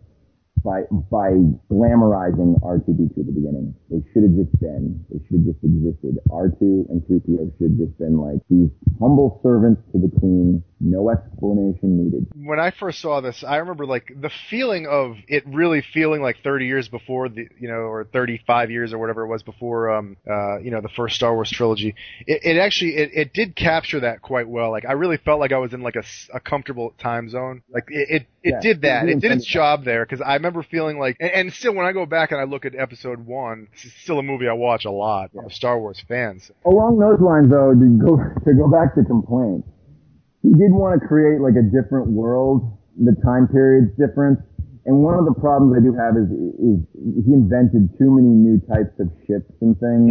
by 0.65 0.85
by 1.09 1.33
glamorizing 1.69 2.57
R2D2 2.61 3.17
at 3.17 3.25
the 3.25 3.33
beginning. 3.33 3.73
They 3.89 4.01
should 4.13 4.25
have 4.25 4.37
just 4.37 4.53
been, 4.61 5.01
they 5.09 5.21
should 5.25 5.41
have 5.41 5.47
just 5.53 5.61
existed. 5.61 6.17
R2 6.29 6.89
and 6.89 7.01
3PO 7.05 7.57
should 7.57 7.73
have 7.73 7.79
just 7.81 7.97
been 7.97 8.17
like 8.17 8.41
these 8.49 8.69
humble 8.99 9.39
servants 9.41 9.81
to 9.93 10.01
the 10.01 10.11
queen, 10.19 10.61
no 10.83 11.09
explanation 11.09 12.03
needed. 12.03 12.27
when 12.35 12.59
I 12.59 12.71
first 12.71 13.01
saw 13.01 13.21
this, 13.21 13.43
I 13.43 13.57
remember 13.57 13.85
like 13.85 14.11
the 14.19 14.31
feeling 14.49 14.87
of 14.87 15.15
it 15.27 15.43
really 15.45 15.83
feeling 15.93 16.21
like 16.21 16.37
30 16.43 16.65
years 16.65 16.87
before 16.87 17.29
the, 17.29 17.47
you 17.59 17.67
know, 17.67 17.75
or 17.75 18.05
35 18.05 18.71
years 18.71 18.93
or 18.93 18.97
whatever 18.97 19.23
it 19.23 19.27
was 19.27 19.43
before, 19.43 19.91
um, 19.91 20.17
uh, 20.29 20.59
you 20.59 20.71
know, 20.71 20.81
the 20.81 20.89
first 20.89 21.15
Star 21.15 21.33
Wars 21.33 21.51
trilogy. 21.51 21.95
It, 22.25 22.41
it 22.43 22.59
actually, 22.59 22.95
it, 22.95 23.11
it 23.13 23.33
did 23.33 23.55
capture 23.55 23.99
that 24.01 24.21
quite 24.21 24.47
well. 24.47 24.71
Like 24.71 24.85
I 24.85 24.93
really 24.93 25.17
felt 25.17 25.39
like 25.39 25.51
I 25.51 25.57
was 25.57 25.73
in 25.73 25.81
like 25.81 25.95
a, 25.95 26.03
a 26.33 26.39
comfortable 26.39 26.93
time 26.97 27.29
zone. 27.29 27.61
Like 27.69 27.85
it, 27.89 28.09
it, 28.09 28.27
it 28.43 28.51
Yeah, 28.53 28.59
did 28.61 28.81
that. 28.81 29.07
it 29.07 29.17
It 29.17 29.19
did 29.21 29.31
its 29.33 29.45
job 29.45 29.85
there 29.85 30.03
because 30.05 30.21
I 30.21 30.33
remember 30.33 30.63
feeling 30.63 30.97
like, 30.97 31.17
and, 31.19 31.31
and 31.31 31.53
still 31.53 31.73
when 31.75 31.85
I 31.85 31.91
go 31.91 32.05
back 32.05 32.31
and 32.31 32.41
I 32.41 32.45
look 32.45 32.65
at 32.65 32.73
episode 32.75 33.25
one, 33.25 33.67
it's 33.73 33.93
still 34.01 34.19
a 34.19 34.23
movie 34.23 34.47
I 34.47 34.53
watch 34.53 34.85
a 34.85 34.91
lot. 34.91 35.31
I'm 35.37 35.45
a 35.45 35.51
Star 35.51 35.79
Wars 35.79 36.03
fan. 36.07 36.39
So. 36.39 36.53
Along 36.65 36.97
those 36.97 37.19
lines 37.21 37.49
though, 37.49 37.73
to 37.73 37.85
go, 37.99 38.17
to 38.45 38.53
go 38.57 38.67
back 38.67 38.95
to 38.95 39.03
complaints, 39.03 39.67
he 40.41 40.49
did 40.57 40.73
want 40.73 40.99
to 40.99 41.01
create 41.05 41.39
like 41.39 41.53
a 41.53 41.65
different 41.65 42.09
world, 42.09 42.65
the 42.97 43.13
time 43.21 43.47
period's 43.47 43.93
different. 43.97 44.41
And 44.85 45.05
one 45.05 45.13
of 45.13 45.29
the 45.29 45.37
problems 45.37 45.77
I 45.77 45.81
do 45.85 45.93
have 45.93 46.17
is, 46.17 46.29
is 46.57 46.77
he 47.21 47.31
invented 47.37 47.93
too 48.01 48.09
many 48.09 48.33
new 48.33 48.57
types 48.65 48.97
of 48.97 49.13
ships 49.29 49.53
and 49.61 49.77
things. 49.77 50.09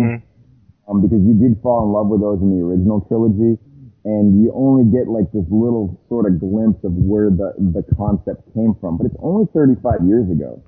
Um, 0.86 1.02
because 1.02 1.22
you 1.22 1.34
did 1.34 1.58
fall 1.62 1.86
in 1.86 1.94
love 1.94 2.10
with 2.10 2.22
those 2.22 2.42
in 2.42 2.50
the 2.50 2.62
original 2.62 3.02
trilogy. 3.06 3.58
And 4.06 4.42
you 4.42 4.50
only 4.54 4.86
get 4.90 5.10
like 5.10 5.30
this 5.34 5.44
little 5.50 5.98
sort 6.08 6.26
of 6.26 6.40
glimpse 6.40 6.82
of 6.86 6.94
where 6.94 7.30
the, 7.30 7.52
the 7.58 7.82
concept 7.94 8.46
came 8.54 8.74
from. 8.80 8.96
But 8.96 9.10
it's 9.10 9.18
only 9.20 9.46
35 9.52 10.06
years 10.06 10.30
ago. 10.30 10.62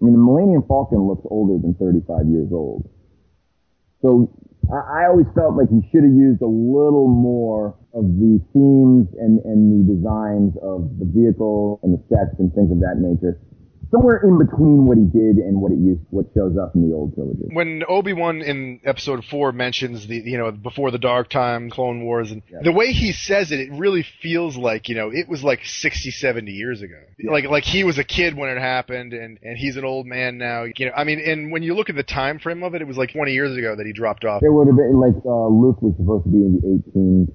I 0.00 0.04
mean, 0.04 0.14
the 0.14 0.22
Millennium 0.22 0.64
Falcon 0.66 1.06
looks 1.06 1.26
older 1.28 1.60
than 1.60 1.74
35 1.74 2.26
years 2.30 2.48
old. 2.54 2.88
So 4.00 4.32
I, 4.72 5.04
I 5.04 5.06
always 5.08 5.26
felt 5.34 5.56
like 5.56 5.68
he 5.68 5.82
should 5.90 6.04
have 6.04 6.14
used 6.14 6.42
a 6.42 6.46
little 6.46 7.08
more 7.08 7.74
of 7.94 8.04
the 8.04 8.40
themes 8.52 9.08
and, 9.18 9.40
and 9.44 9.70
the 9.74 9.94
designs 9.94 10.54
of 10.62 10.98
the 10.98 11.06
vehicle 11.06 11.80
and 11.82 11.94
the 11.94 12.02
sets 12.08 12.38
and 12.38 12.54
things 12.54 12.70
of 12.70 12.78
that 12.80 12.98
nature. 12.98 13.40
Somewhere 13.90 14.20
in 14.22 14.38
between 14.38 14.86
what 14.86 14.98
he 14.98 15.04
did 15.04 15.36
and 15.36 15.60
what 15.60 15.72
it 15.72 15.78
used, 15.78 16.00
what 16.10 16.26
shows 16.34 16.56
up 16.56 16.74
in 16.74 16.88
the 16.88 16.94
old 16.94 17.14
trilogy. 17.14 17.44
when 17.52 17.82
Obi 17.88 18.12
Wan 18.12 18.40
in 18.40 18.80
Episode 18.84 19.24
Four 19.24 19.52
mentions 19.52 20.06
the 20.06 20.16
you 20.16 20.38
know 20.38 20.52
before 20.52 20.90
the 20.90 20.98
Dark 20.98 21.28
Time, 21.28 21.70
Clone 21.70 22.04
Wars, 22.04 22.30
and 22.30 22.42
the 22.62 22.72
way 22.72 22.92
he 22.92 23.12
says 23.12 23.50
it, 23.50 23.60
it 23.60 23.72
really 23.72 24.04
feels 24.22 24.56
like 24.56 24.88
you 24.88 24.94
know 24.94 25.10
it 25.12 25.28
was 25.28 25.42
like 25.42 25.64
60, 25.64 26.10
70 26.10 26.52
years 26.52 26.82
ago. 26.82 27.00
Like 27.24 27.46
like 27.46 27.64
he 27.64 27.82
was 27.82 27.98
a 27.98 28.04
kid 28.04 28.36
when 28.36 28.48
it 28.50 28.60
happened, 28.60 29.12
and 29.12 29.38
and 29.42 29.58
he's 29.58 29.76
an 29.76 29.84
old 29.84 30.06
man 30.06 30.38
now. 30.38 30.64
You 30.64 30.86
know, 30.86 30.92
I 30.96 31.04
mean, 31.04 31.20
and 31.20 31.50
when 31.50 31.62
you 31.62 31.74
look 31.74 31.90
at 31.90 31.96
the 31.96 32.04
time 32.04 32.38
frame 32.38 32.62
of 32.62 32.74
it, 32.74 32.82
it 32.82 32.86
was 32.86 32.96
like 32.96 33.12
twenty 33.12 33.32
years 33.32 33.56
ago 33.56 33.74
that 33.76 33.86
he 33.86 33.92
dropped 33.92 34.24
off. 34.24 34.42
It 34.42 34.52
would 34.52 34.68
have 34.68 34.76
been 34.76 35.00
like 35.00 35.16
uh, 35.26 35.48
Luke 35.48 35.82
was 35.82 35.94
supposed 35.96 36.24
to 36.24 36.30
be 36.30 36.38
in 36.38 36.60
the 36.62 36.80
18, 36.94 37.28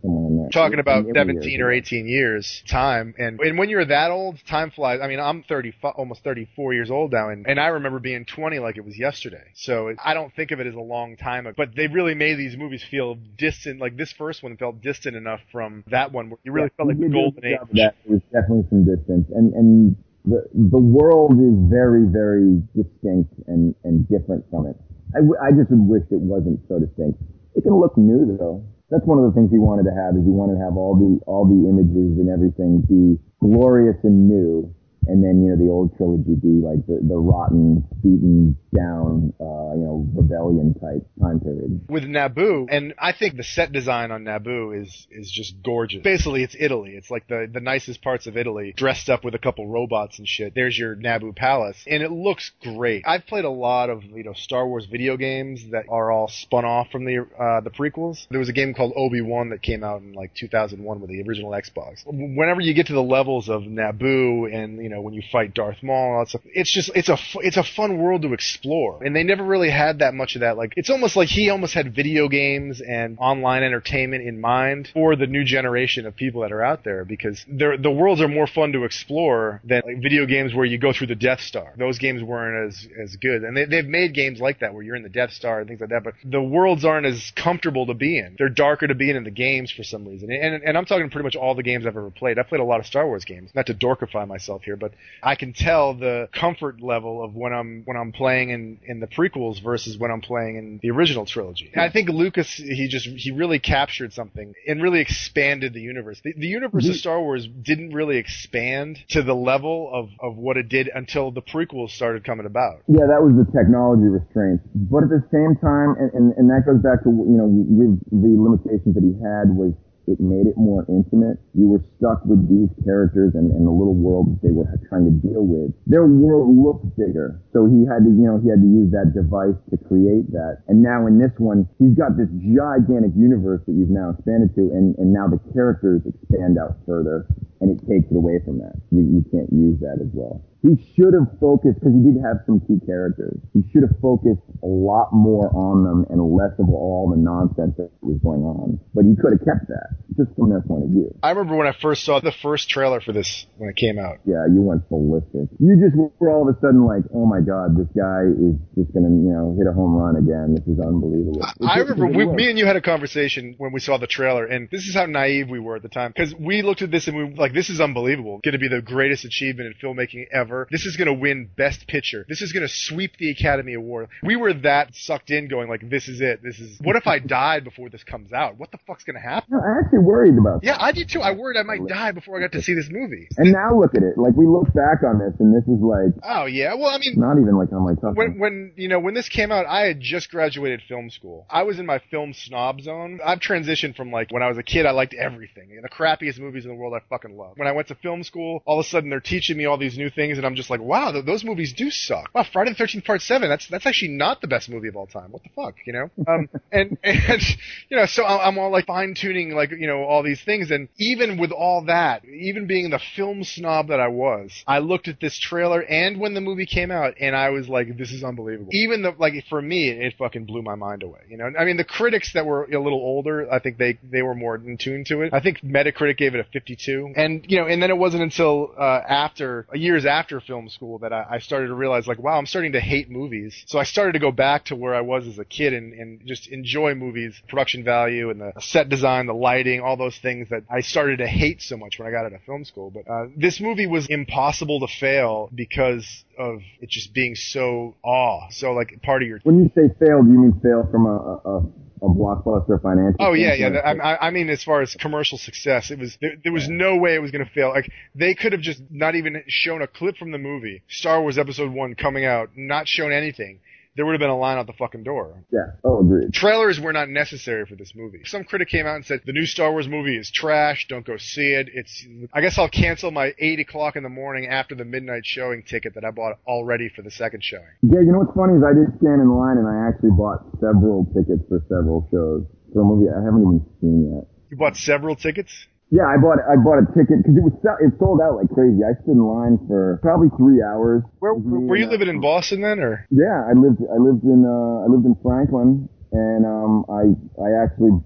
20, 0.00 0.02
somewhere 0.02 0.26
in 0.30 0.36
there. 0.38 0.50
Talking 0.50 0.78
about 0.80 1.06
And 1.06 1.16
it 1.16 1.26
was 1.26 1.26
17 1.26 1.50
years 1.52 1.60
or 1.60 1.70
18 1.72 2.08
years 2.08 2.62
time, 2.68 3.14
and 3.18 3.40
and 3.40 3.58
when 3.58 3.68
you're 3.68 3.84
that 3.84 4.10
old, 4.10 4.38
time 4.46 4.70
flies. 4.70 5.00
I 5.02 5.08
mean, 5.08 5.20
I'm 5.20 5.42
30, 5.42 5.74
almost 5.96 6.24
34 6.24 6.74
years 6.74 6.90
old 6.90 7.12
now, 7.12 7.28
and 7.28 7.46
and 7.48 7.60
I 7.60 7.68
remember 7.68 7.98
being 7.98 8.24
20 8.24 8.58
like 8.58 8.76
it 8.76 8.84
was 8.84 8.98
yesterday. 8.98 9.44
So 9.54 9.88
it, 9.88 9.98
I 10.04 10.14
don't 10.14 10.34
think 10.34 10.50
of 10.50 10.60
it 10.60 10.66
as 10.66 10.74
a 10.74 10.80
long 10.80 11.16
time, 11.16 11.46
ago. 11.46 11.54
but 11.56 11.74
they 11.76 11.86
really 11.86 12.14
made 12.14 12.34
these 12.36 12.56
movies 12.56 12.82
feel 12.90 13.16
distant. 13.38 13.80
Like 13.80 13.96
this 13.96 14.12
first 14.12 14.42
one 14.42 14.56
felt 14.56 14.80
distant 14.82 15.16
enough 15.16 15.40
from 15.52 15.84
that 15.90 16.12
one, 16.12 16.30
where 16.30 16.38
you 16.44 16.52
really 16.52 16.70
Yeah, 16.72 16.76
felt 16.76 16.88
like 16.88 16.96
he 16.98 17.04
the 17.04 17.10
golden 17.10 17.44
age. 17.44 17.58
That. 17.72 17.94
There 18.04 18.14
was 18.14 18.22
definitely 18.32 18.66
some 18.70 18.84
distance, 18.84 19.26
and 19.34 19.52
and 19.54 19.96
the 20.24 20.44
the 20.54 20.80
world 20.80 21.32
is 21.40 21.54
very 21.70 22.04
very 22.06 22.62
distinct 22.74 23.32
and 23.46 23.74
and 23.84 24.08
different 24.08 24.44
from 24.50 24.66
it. 24.66 24.76
I, 25.14 25.18
w- 25.18 25.36
I 25.42 25.50
just 25.50 25.70
wish 25.70 26.04
it 26.10 26.20
wasn't 26.20 26.60
so 26.68 26.78
distinct. 26.78 27.20
It 27.54 27.62
can 27.62 27.74
look 27.74 27.96
new 27.96 28.36
though. 28.38 28.62
That's 28.90 29.06
one 29.06 29.22
of 29.22 29.24
the 29.24 29.32
things 29.32 29.50
he 29.50 29.58
wanted 29.58 29.84
to 29.86 29.94
have 29.94 30.16
is 30.18 30.24
he 30.26 30.34
wanted 30.34 30.58
to 30.58 30.64
have 30.66 30.76
all 30.76 30.98
the 30.98 31.22
all 31.30 31.46
the 31.46 31.68
images 31.70 32.18
and 32.18 32.28
everything 32.28 32.82
be 32.90 33.22
glorious 33.38 33.96
and 34.02 34.28
new, 34.28 34.74
and 35.06 35.24
then 35.24 35.42
you 35.42 35.50
know 35.50 35.56
the 35.56 35.70
old 35.70 35.96
trilogy 35.96 36.34
be 36.34 36.60
like 36.60 36.86
the 36.86 37.00
the 37.06 37.16
rotten, 37.16 37.84
beaten 38.02 38.56
down, 38.74 39.32
uh, 39.40 39.74
you 39.74 39.84
know, 39.84 40.06
rebellion 40.14 40.74
type 40.74 41.06
time 41.20 41.40
period. 41.40 41.80
with 41.88 42.04
Naboo, 42.04 42.66
and 42.70 42.94
I 42.98 43.12
think 43.12 43.36
the 43.36 43.42
set 43.42 43.72
design 43.72 44.10
on 44.10 44.24
Naboo 44.24 44.80
is 44.80 45.06
is 45.10 45.30
just 45.30 45.62
gorgeous. 45.64 46.02
Basically, 46.02 46.42
it's 46.42 46.56
Italy. 46.58 46.92
It's 46.96 47.10
like 47.10 47.26
the 47.28 47.48
the 47.52 47.60
nicest 47.60 48.02
parts 48.02 48.26
of 48.26 48.36
Italy, 48.36 48.74
dressed 48.76 49.08
up 49.08 49.24
with 49.24 49.34
a 49.34 49.38
couple 49.38 49.66
robots 49.66 50.18
and 50.18 50.28
shit. 50.28 50.54
There's 50.54 50.78
your 50.78 50.96
Naboo 50.96 51.34
palace, 51.34 51.82
and 51.86 52.02
it 52.02 52.10
looks 52.10 52.50
great. 52.62 53.04
I've 53.06 53.26
played 53.26 53.44
a 53.44 53.50
lot 53.50 53.90
of 53.90 54.04
you 54.04 54.24
know 54.24 54.34
Star 54.34 54.66
Wars 54.66 54.86
video 54.86 55.16
games 55.16 55.62
that 55.70 55.86
are 55.88 56.10
all 56.12 56.28
spun 56.28 56.64
off 56.64 56.90
from 56.90 57.04
the 57.04 57.26
uh, 57.38 57.60
the 57.60 57.70
prequels. 57.70 58.26
There 58.30 58.38
was 58.38 58.48
a 58.48 58.54
game 58.54 58.74
called 58.74 58.92
Obi 58.96 59.22
Wan 59.22 59.50
that 59.50 59.62
came 59.62 59.82
out 59.82 60.02
in 60.02 60.12
like 60.12 60.34
2001 60.34 61.00
with 61.00 61.10
the 61.10 61.22
original 61.22 61.52
Xbox. 61.52 62.02
Whenever 62.06 62.60
you 62.60 62.74
get 62.74 62.88
to 62.88 62.92
the 62.92 63.02
levels 63.02 63.48
of 63.48 63.62
Naboo, 63.62 64.52
and 64.54 64.82
you 64.82 64.89
know 64.90 65.00
when 65.00 65.14
you 65.14 65.22
fight 65.30 65.54
Darth 65.54 65.82
Maul, 65.82 66.14
all 66.14 66.18
that 66.20 66.28
stuff, 66.28 66.42
it's 66.44 66.72
just 66.72 66.90
it's 66.94 67.08
a 67.08 67.16
it's 67.36 67.56
a 67.56 67.62
fun 67.62 67.98
world 67.98 68.22
to 68.22 68.32
explore, 68.32 69.02
and 69.02 69.14
they 69.14 69.22
never 69.22 69.44
really 69.44 69.70
had 69.70 70.00
that 70.00 70.14
much 70.14 70.34
of 70.34 70.40
that. 70.40 70.56
Like 70.56 70.72
it's 70.76 70.90
almost 70.90 71.16
like 71.16 71.28
he 71.28 71.50
almost 71.50 71.74
had 71.74 71.94
video 71.94 72.28
games 72.28 72.80
and 72.80 73.16
online 73.18 73.62
entertainment 73.62 74.26
in 74.26 74.40
mind 74.40 74.90
for 74.92 75.16
the 75.16 75.26
new 75.26 75.44
generation 75.44 76.06
of 76.06 76.16
people 76.16 76.42
that 76.42 76.52
are 76.52 76.62
out 76.62 76.84
there 76.84 77.04
because 77.04 77.44
the 77.48 77.90
worlds 77.90 78.20
are 78.20 78.28
more 78.28 78.46
fun 78.46 78.72
to 78.72 78.84
explore 78.84 79.60
than 79.64 79.82
like 79.84 80.02
video 80.02 80.26
games 80.26 80.54
where 80.54 80.66
you 80.66 80.78
go 80.78 80.92
through 80.92 81.06
the 81.06 81.14
Death 81.14 81.40
Star. 81.40 81.72
Those 81.76 81.98
games 81.98 82.22
weren't 82.22 82.68
as 82.68 82.88
as 83.00 83.16
good, 83.16 83.44
and 83.44 83.56
they, 83.56 83.64
they've 83.64 83.86
made 83.86 84.14
games 84.14 84.40
like 84.40 84.60
that 84.60 84.74
where 84.74 84.82
you're 84.82 84.96
in 84.96 85.02
the 85.02 85.08
Death 85.08 85.32
Star 85.32 85.60
and 85.60 85.68
things 85.68 85.80
like 85.80 85.90
that. 85.90 86.04
But 86.04 86.14
the 86.24 86.42
worlds 86.42 86.84
aren't 86.84 87.06
as 87.06 87.32
comfortable 87.36 87.86
to 87.86 87.94
be 87.94 88.18
in. 88.18 88.36
They're 88.38 88.48
darker 88.48 88.86
to 88.86 88.94
be 88.94 89.10
in 89.10 89.16
in 89.16 89.24
the 89.24 89.30
games 89.30 89.70
for 89.70 89.84
some 89.84 90.06
reason. 90.06 90.30
And 90.30 90.62
and 90.62 90.76
I'm 90.76 90.84
talking 90.84 91.10
pretty 91.10 91.24
much 91.24 91.36
all 91.36 91.54
the 91.54 91.62
games 91.62 91.86
I've 91.86 91.96
ever 91.96 92.10
played. 92.10 92.38
I've 92.38 92.48
played 92.48 92.60
a 92.60 92.64
lot 92.64 92.80
of 92.80 92.86
Star 92.86 93.06
Wars 93.06 93.24
games. 93.24 93.50
Not 93.54 93.66
to 93.66 93.74
dorkify 93.74 94.26
myself 94.26 94.62
here, 94.62 94.76
but 94.80 94.92
I 95.22 95.36
can 95.36 95.52
tell 95.52 95.94
the 95.94 96.28
comfort 96.34 96.80
level 96.80 97.22
of 97.22 97.34
when 97.34 97.52
I'm 97.52 97.82
when 97.84 97.96
I'm 97.96 98.12
playing 98.12 98.50
in 98.50 98.80
in 98.84 99.00
the 99.00 99.06
prequels 99.06 99.62
versus 99.62 99.98
when 99.98 100.10
I'm 100.10 100.22
playing 100.22 100.56
in 100.56 100.80
the 100.82 100.90
original 100.90 101.26
trilogy. 101.26 101.70
And 101.72 101.82
I 101.82 101.90
think 101.90 102.08
Lucas 102.08 102.52
he 102.54 102.88
just 102.88 103.06
he 103.06 103.30
really 103.30 103.58
captured 103.58 104.12
something 104.12 104.54
and 104.66 104.82
really 104.82 105.00
expanded 105.00 105.74
the 105.74 105.80
universe. 105.80 106.20
The, 106.24 106.34
the 106.36 106.46
universe 106.46 106.86
of 106.86 106.92
mm-hmm. 106.92 106.98
Star 106.98 107.20
Wars 107.20 107.46
didn't 107.46 107.92
really 107.92 108.16
expand 108.16 108.98
to 109.10 109.22
the 109.22 109.34
level 109.34 109.90
of 109.92 110.08
of 110.20 110.36
what 110.36 110.56
it 110.56 110.68
did 110.68 110.90
until 110.92 111.30
the 111.30 111.42
prequels 111.42 111.90
started 111.90 112.24
coming 112.24 112.46
about. 112.46 112.82
Yeah, 112.88 113.06
that 113.06 113.22
was 113.22 113.36
the 113.36 113.46
technology 113.52 114.08
restraints. 114.08 114.64
But 114.74 115.04
at 115.04 115.10
the 115.10 115.22
same 115.30 115.56
time, 115.60 115.94
and, 115.98 116.10
and, 116.14 116.26
and 116.36 116.46
that 116.50 116.64
goes 116.64 116.80
back 116.80 117.04
to, 117.04 117.10
you 117.10 117.36
know, 117.36 117.46
with 117.46 118.00
the 118.08 118.32
limitations 118.40 118.94
that 118.94 119.04
he 119.04 119.14
had 119.20 119.52
was 119.52 119.74
it 120.10 120.20
made 120.20 120.46
it 120.46 120.58
more 120.58 120.84
intimate. 120.90 121.38
You 121.54 121.68
were 121.70 121.82
stuck 121.96 122.26
with 122.26 122.50
these 122.50 122.68
characters 122.84 123.32
and, 123.34 123.50
and 123.54 123.66
the 123.66 123.70
little 123.70 123.94
world 123.94 124.34
that 124.34 124.40
they 124.42 124.52
were 124.52 124.66
trying 124.90 125.06
to 125.06 125.14
deal 125.14 125.46
with. 125.46 125.70
Their 125.86 126.06
world 126.06 126.50
looked 126.50 126.98
bigger. 126.98 127.40
So 127.54 127.70
he 127.70 127.86
had 127.86 128.02
to, 128.04 128.10
you 128.10 128.26
know, 128.26 128.42
he 128.42 128.50
had 128.50 128.60
to 128.60 128.70
use 128.70 128.90
that 128.90 129.14
device 129.14 129.56
to 129.70 129.78
create 129.86 130.30
that. 130.34 130.66
And 130.66 130.82
now 130.82 131.06
in 131.06 131.18
this 131.18 131.32
one, 131.38 131.70
he's 131.78 131.94
got 131.94 132.18
this 132.18 132.28
gigantic 132.42 133.14
universe 133.14 133.62
that 133.66 133.78
you've 133.78 133.94
now 133.94 134.10
expanded 134.18 134.54
to 134.58 134.74
and, 134.74 134.98
and 134.98 135.14
now 135.14 135.30
the 135.30 135.38
characters 135.54 136.02
expand 136.02 136.58
out 136.58 136.82
further 136.86 137.26
and 137.60 137.70
it 137.70 137.78
takes 137.86 138.10
it 138.10 138.16
away 138.16 138.42
from 138.44 138.58
that. 138.58 138.74
You, 138.90 139.06
you 139.06 139.22
can't 139.30 139.52
use 139.52 139.78
that 139.80 140.02
as 140.02 140.10
well. 140.12 140.42
He 140.62 140.76
should 140.94 141.14
have 141.16 141.40
focused, 141.40 141.80
because 141.80 141.96
he 141.96 142.02
did 142.04 142.20
have 142.20 142.44
some 142.44 142.60
key 142.60 142.78
characters, 142.84 143.40
he 143.52 143.64
should 143.72 143.82
have 143.82 143.96
focused 144.00 144.44
a 144.62 144.68
lot 144.68 145.08
more 145.12 145.48
on 145.56 145.84
them 145.84 146.04
and 146.10 146.20
less 146.36 146.52
of 146.60 146.68
all 146.68 147.08
the 147.08 147.16
nonsense 147.16 147.76
that 147.78 147.88
was 148.02 148.20
going 148.22 148.44
on. 148.44 148.78
But 148.92 149.08
he 149.08 149.16
could 149.16 149.32
have 149.32 149.44
kept 149.44 149.72
that, 149.72 149.96
just 150.16 150.36
from 150.36 150.50
their 150.50 150.60
point 150.60 150.84
of 150.84 150.90
view. 150.90 151.08
I 151.22 151.30
remember 151.30 151.56
when 151.56 151.66
I 151.66 151.72
first 151.72 152.04
saw 152.04 152.20
the 152.20 152.32
first 152.32 152.68
trailer 152.68 153.00
for 153.00 153.12
this 153.12 153.46
when 153.56 153.70
it 153.70 153.76
came 153.76 153.98
out. 153.98 154.20
Yeah, 154.28 154.44
you 154.52 154.60
went 154.60 154.84
ballistic. 154.90 155.48
You 155.58 155.80
just 155.80 155.96
were 155.96 156.28
all 156.28 156.44
of 156.44 156.52
a 156.52 156.60
sudden 156.60 156.84
like, 156.84 157.08
oh 157.14 157.24
my 157.24 157.40
god, 157.40 157.76
this 157.80 157.88
guy 157.96 158.28
is 158.28 158.60
just 158.76 158.92
gonna, 158.92 159.08
you 159.08 159.32
know, 159.32 159.56
hit 159.56 159.66
a 159.66 159.72
home 159.72 159.96
run 159.96 160.16
again. 160.20 160.54
This 160.60 160.68
is 160.68 160.76
unbelievable. 160.76 161.40
I 161.64 161.78
remember 161.80 162.06
we, 162.06 162.26
me 162.26 162.50
and 162.50 162.58
you 162.58 162.66
had 162.66 162.76
a 162.76 162.84
conversation 162.84 163.54
when 163.56 163.72
we 163.72 163.80
saw 163.80 163.96
the 163.96 164.06
trailer, 164.06 164.44
and 164.44 164.68
this 164.70 164.84
is 164.84 164.94
how 164.94 165.06
naive 165.06 165.48
we 165.48 165.58
were 165.58 165.76
at 165.76 165.82
the 165.82 165.88
time. 165.88 166.12
Because 166.14 166.34
we 166.34 166.60
looked 166.60 166.82
at 166.82 166.90
this 166.90 167.08
and 167.08 167.16
we 167.16 167.24
were 167.24 167.36
like, 167.36 167.54
this 167.54 167.70
is 167.70 167.80
unbelievable. 167.80 168.40
Going 168.44 168.52
to 168.52 168.58
be 168.58 168.68
the 168.68 168.82
greatest 168.82 169.24
achievement 169.24 169.72
in 169.72 169.74
filmmaking 169.88 170.26
ever. 170.32 170.49
This 170.70 170.86
is 170.86 170.96
going 170.96 171.06
to 171.06 171.14
win 171.14 171.48
Best 171.56 171.86
Picture. 171.86 172.24
This 172.28 172.42
is 172.42 172.52
going 172.52 172.66
to 172.66 172.72
sweep 172.72 173.16
the 173.18 173.30
Academy 173.30 173.74
Award. 173.74 174.08
We 174.22 174.36
were 174.36 174.52
that 174.54 174.94
sucked 174.94 175.30
in, 175.30 175.48
going 175.48 175.68
like, 175.68 175.88
this 175.88 176.08
is 176.08 176.20
it. 176.20 176.40
This 176.42 176.58
is. 176.58 176.78
What 176.82 176.96
if 176.96 177.06
I 177.06 177.18
died 177.18 177.64
before 177.64 177.88
this 177.88 178.04
comes 178.04 178.32
out? 178.32 178.58
What 178.58 178.70
the 178.70 178.78
fuck's 178.86 179.04
going 179.04 179.16
to 179.16 179.26
happen? 179.26 179.48
No, 179.50 179.58
I 179.58 179.80
actually 179.80 180.00
worried 180.00 180.36
about 180.38 180.60
Yeah, 180.62 180.76
I 180.78 180.92
did 180.92 181.08
too. 181.08 181.20
I 181.20 181.32
worried 181.32 181.56
I 181.58 181.62
might 181.62 181.86
die 181.86 182.12
before 182.12 182.36
I 182.36 182.40
got 182.40 182.52
to 182.52 182.62
see 182.62 182.74
this 182.74 182.88
movie. 182.90 183.28
And 183.36 183.52
now 183.52 183.78
look 183.78 183.94
at 183.94 184.02
it. 184.02 184.18
Like 184.18 184.34
we 184.36 184.46
look 184.46 184.72
back 184.74 185.02
on 185.06 185.18
this, 185.18 185.34
and 185.40 185.54
this 185.54 185.64
is 185.64 185.80
like 185.80 186.14
Oh 186.22 186.46
yeah. 186.46 186.74
Well, 186.74 186.88
I 186.88 186.98
mean, 186.98 187.14
not 187.16 187.38
even 187.40 187.56
like 187.56 187.72
on 187.72 187.84
my 187.84 187.94
top. 187.94 188.16
when 188.16 188.38
when 188.38 188.72
you 188.76 188.88
know 188.88 188.98
when 189.00 189.14
this 189.14 189.28
came 189.28 189.52
out, 189.52 189.66
I 189.66 189.86
had 189.86 190.00
just 190.00 190.30
graduated 190.30 190.82
film 190.88 191.10
school. 191.10 191.46
I 191.50 191.62
was 191.62 191.78
in 191.78 191.86
my 191.86 192.00
film 192.10 192.32
snob 192.32 192.80
zone. 192.80 193.20
I've 193.24 193.40
transitioned 193.40 193.96
from 193.96 194.10
like 194.10 194.32
when 194.32 194.42
I 194.42 194.48
was 194.48 194.58
a 194.58 194.62
kid, 194.62 194.86
I 194.86 194.92
liked 194.92 195.14
everything. 195.14 195.78
The 195.82 195.88
crappiest 195.88 196.38
movies 196.38 196.64
in 196.64 196.70
the 196.70 196.76
world, 196.76 196.94
I 196.94 197.00
fucking 197.08 197.36
love. 197.36 197.52
When 197.56 197.68
I 197.68 197.72
went 197.72 197.88
to 197.88 197.94
film 197.96 198.22
school, 198.22 198.62
all 198.66 198.80
of 198.80 198.86
a 198.86 198.88
sudden 198.88 199.10
they're 199.10 199.20
teaching 199.20 199.56
me 199.56 199.64
all 199.66 199.78
these 199.78 199.96
new 199.96 200.10
things, 200.10 200.38
and 200.40 200.46
I'm 200.46 200.56
just 200.56 200.70
like, 200.70 200.80
wow, 200.80 201.12
th- 201.12 201.26
those 201.26 201.44
movies 201.44 201.74
do 201.74 201.90
suck. 201.90 202.30
Wow, 202.34 202.46
Friday 202.50 202.70
the 202.70 202.76
Thirteenth 202.76 203.04
Part 203.04 203.20
Seven. 203.20 203.48
That's 203.48 203.68
that's 203.68 203.86
actually 203.86 204.12
not 204.12 204.40
the 204.40 204.48
best 204.48 204.70
movie 204.70 204.88
of 204.88 204.96
all 204.96 205.06
time. 205.06 205.32
What 205.32 205.42
the 205.42 205.50
fuck, 205.54 205.74
you 205.86 205.92
know? 205.92 206.10
Um, 206.26 206.48
and 206.72 206.96
and 207.02 207.42
you 207.88 207.96
know, 207.96 208.06
so 208.06 208.24
I'm 208.24 208.58
all 208.58 208.70
like 208.70 208.86
fine 208.86 209.14
tuning 209.14 209.50
like 209.50 209.70
you 209.70 209.86
know 209.86 210.04
all 210.04 210.22
these 210.22 210.42
things, 210.42 210.70
and 210.70 210.88
even 210.98 211.38
with 211.38 211.52
all 211.52 211.84
that, 211.86 212.24
even 212.24 212.66
being 212.66 212.90
the 212.90 213.00
film 213.16 213.44
snob 213.44 213.88
that 213.88 214.00
I 214.00 214.08
was, 214.08 214.64
I 214.66 214.78
looked 214.78 215.08
at 215.08 215.20
this 215.20 215.38
trailer 215.38 215.82
and 215.82 216.18
when 216.18 216.34
the 216.34 216.40
movie 216.40 216.66
came 216.66 216.90
out, 216.90 217.14
and 217.20 217.36
I 217.36 217.50
was 217.50 217.68
like, 217.68 217.96
this 217.98 218.12
is 218.12 218.24
unbelievable. 218.24 218.70
Even 218.72 219.02
the 219.02 219.14
like 219.18 219.34
for 219.48 219.60
me, 219.60 219.90
it 219.90 220.14
fucking 220.18 220.46
blew 220.46 220.62
my 220.62 220.74
mind 220.74 221.02
away. 221.02 221.20
You 221.28 221.36
know, 221.36 221.50
I 221.58 221.64
mean, 221.64 221.76
the 221.76 221.84
critics 221.84 222.32
that 222.34 222.46
were 222.46 222.64
a 222.64 222.80
little 222.80 223.00
older, 223.00 223.52
I 223.52 223.58
think 223.58 223.76
they 223.76 223.98
they 224.02 224.22
were 224.22 224.34
more 224.34 224.56
in 224.56 224.78
tune 224.78 225.04
to 225.08 225.22
it. 225.22 225.34
I 225.34 225.40
think 225.40 225.60
Metacritic 225.62 226.16
gave 226.16 226.34
it 226.34 226.40
a 226.40 226.44
52, 226.44 227.12
and 227.16 227.44
you 227.48 227.58
know, 227.58 227.66
and 227.66 227.82
then 227.82 227.90
it 227.90 227.98
wasn't 227.98 228.22
until 228.22 228.72
uh, 228.78 229.00
after 229.08 229.66
years 229.74 230.06
after 230.06 230.29
film 230.38 230.68
school 230.68 230.98
that 230.98 231.12
I, 231.12 231.26
I 231.28 231.38
started 231.40 231.68
to 231.68 231.74
realize 231.74 232.06
like, 232.06 232.20
wow, 232.20 232.38
I'm 232.38 232.46
starting 232.46 232.72
to 232.72 232.80
hate 232.80 233.10
movies. 233.10 233.64
So 233.66 233.80
I 233.80 233.84
started 233.84 234.12
to 234.12 234.20
go 234.20 234.30
back 234.30 234.66
to 234.66 234.76
where 234.76 234.94
I 234.94 235.00
was 235.00 235.26
as 235.26 235.38
a 235.38 235.44
kid 235.44 235.72
and, 235.72 235.92
and 235.94 236.20
just 236.26 236.46
enjoy 236.46 236.94
movies, 236.94 237.40
production 237.48 237.82
value, 237.82 238.30
and 238.30 238.40
the 238.40 238.52
set 238.60 238.88
design, 238.88 239.26
the 239.26 239.34
lighting, 239.34 239.80
all 239.80 239.96
those 239.96 240.18
things 240.18 240.48
that 240.50 240.62
I 240.70 240.80
started 240.80 241.18
to 241.18 241.26
hate 241.26 241.62
so 241.62 241.76
much 241.76 241.98
when 241.98 242.06
I 242.06 242.12
got 242.12 242.26
out 242.26 242.32
of 242.32 242.42
film 242.42 242.64
school. 242.64 242.90
But 242.90 243.10
uh, 243.10 243.26
this 243.36 243.60
movie 243.60 243.86
was 243.86 244.06
impossible 244.08 244.80
to 244.80 244.86
fail 244.86 245.50
because 245.54 246.24
of 246.38 246.60
it 246.80 246.90
just 246.90 247.12
being 247.12 247.34
so 247.34 247.96
awe, 248.02 248.48
so 248.50 248.72
like 248.72 249.00
part 249.02 249.22
of 249.22 249.28
your 249.28 249.40
When 249.42 249.58
you 249.58 249.70
say 249.74 249.92
failed, 249.98 250.26
you 250.26 250.38
mean 250.38 250.60
fail 250.62 250.86
from 250.90 251.06
a 251.06 251.40
a, 251.44 251.62
a, 252.02 252.06
blockbuster 252.06 252.80
financial. 252.82 253.16
Oh 253.20 253.32
yeah, 253.32 253.54
yeah. 253.54 253.68
I, 253.68 253.92
I- 254.14 254.26
I 254.28 254.30
mean, 254.30 254.48
as 254.50 254.62
far 254.64 254.80
as 254.82 254.94
commercial 254.94 255.38
success, 255.38 255.90
it 255.90 255.98
was 255.98 256.16
there, 256.20 256.32
there 256.42 256.52
was 256.52 256.68
no 256.68 256.96
way 256.96 257.14
it 257.14 257.22
was 257.22 257.30
going 257.30 257.44
to 257.44 257.50
fail. 257.52 257.70
Like 257.70 257.90
they 258.14 258.34
could 258.34 258.52
have 258.52 258.60
just 258.60 258.82
not 258.90 259.14
even 259.14 259.42
shown 259.48 259.82
a 259.82 259.86
clip 259.86 260.16
from 260.16 260.30
the 260.32 260.38
movie, 260.38 260.82
Star 260.88 261.20
Wars 261.20 261.38
Episode 261.38 261.70
One 261.72 261.94
coming 261.94 262.24
out, 262.24 262.50
not 262.56 262.88
shown 262.88 263.12
anything. 263.12 263.60
There 264.00 264.06
would 264.06 264.14
have 264.14 264.20
been 264.20 264.30
a 264.30 264.38
line 264.38 264.56
out 264.56 264.66
the 264.66 264.72
fucking 264.72 265.02
door. 265.02 265.44
Yeah. 265.52 265.76
Oh, 265.84 266.00
agreed. 266.00 266.32
Trailers 266.32 266.80
were 266.80 266.94
not 266.94 267.10
necessary 267.10 267.66
for 267.66 267.76
this 267.76 267.92
movie. 267.94 268.22
Some 268.24 268.44
critic 268.44 268.70
came 268.70 268.86
out 268.86 268.96
and 268.96 269.04
said 269.04 269.20
the 269.26 269.34
new 269.34 269.44
Star 269.44 269.70
Wars 269.72 269.86
movie 269.86 270.16
is 270.16 270.30
trash. 270.30 270.86
Don't 270.88 271.04
go 271.04 271.18
see 271.18 271.52
it. 271.52 271.68
It's. 271.74 272.06
I 272.32 272.40
guess 272.40 272.56
I'll 272.56 272.70
cancel 272.70 273.10
my 273.10 273.34
eight 273.38 273.60
o'clock 273.60 273.96
in 273.96 274.02
the 274.02 274.08
morning 274.08 274.46
after 274.46 274.74
the 274.74 274.86
midnight 274.86 275.26
showing 275.26 275.64
ticket 275.64 275.96
that 275.96 276.04
I 276.06 276.12
bought 276.12 276.38
already 276.46 276.88
for 276.88 277.02
the 277.02 277.10
second 277.10 277.44
showing. 277.44 277.68
Yeah, 277.82 278.00
you 278.00 278.10
know 278.10 278.20
what's 278.20 278.34
funny 278.34 278.56
is 278.56 278.64
I 278.64 278.72
did 278.72 278.88
stand 279.02 279.20
in 279.20 279.28
line 279.28 279.58
and 279.58 279.68
I 279.68 279.86
actually 279.86 280.16
bought 280.16 280.48
several 280.62 281.04
tickets 281.12 281.44
for 281.50 281.60
several 281.68 282.08
shows 282.10 282.46
for 282.72 282.80
a 282.80 282.84
movie 282.86 283.12
I 283.12 283.20
haven't 283.22 283.42
even 283.42 283.66
seen 283.82 284.16
yet. 284.16 284.24
You 284.48 284.56
bought 284.56 284.78
several 284.78 285.14
tickets. 285.14 285.52
Yeah, 285.90 286.06
I 286.06 286.22
bought 286.22 286.38
I 286.46 286.54
bought 286.54 286.78
a 286.78 286.86
ticket 286.94 287.18
because 287.26 287.34
it 287.34 287.42
was 287.42 287.54
sell- 287.66 287.82
it 287.82 287.90
sold 287.98 288.22
out 288.22 288.38
like 288.38 288.46
crazy. 288.54 288.86
I 288.86 288.94
stood 289.02 289.18
in 289.18 289.26
line 289.26 289.58
for 289.66 289.98
probably 290.02 290.30
three 290.38 290.62
hours. 290.62 291.02
Where 291.18 291.34
were 291.34 291.76
you 291.76 291.90
living 291.90 292.06
in 292.06 292.20
Boston 292.20 292.62
then, 292.62 292.78
or? 292.78 293.06
Yeah, 293.10 293.42
I 293.42 293.58
lived 293.58 293.82
I 293.90 293.98
lived 293.98 294.22
in 294.22 294.46
uh, 294.46 294.86
I 294.86 294.86
lived 294.86 295.02
in 295.02 295.18
Franklin, 295.18 295.90
and 296.12 296.46
um, 296.46 296.86
I 296.86 297.10
I 297.42 297.50
actually 297.58 297.98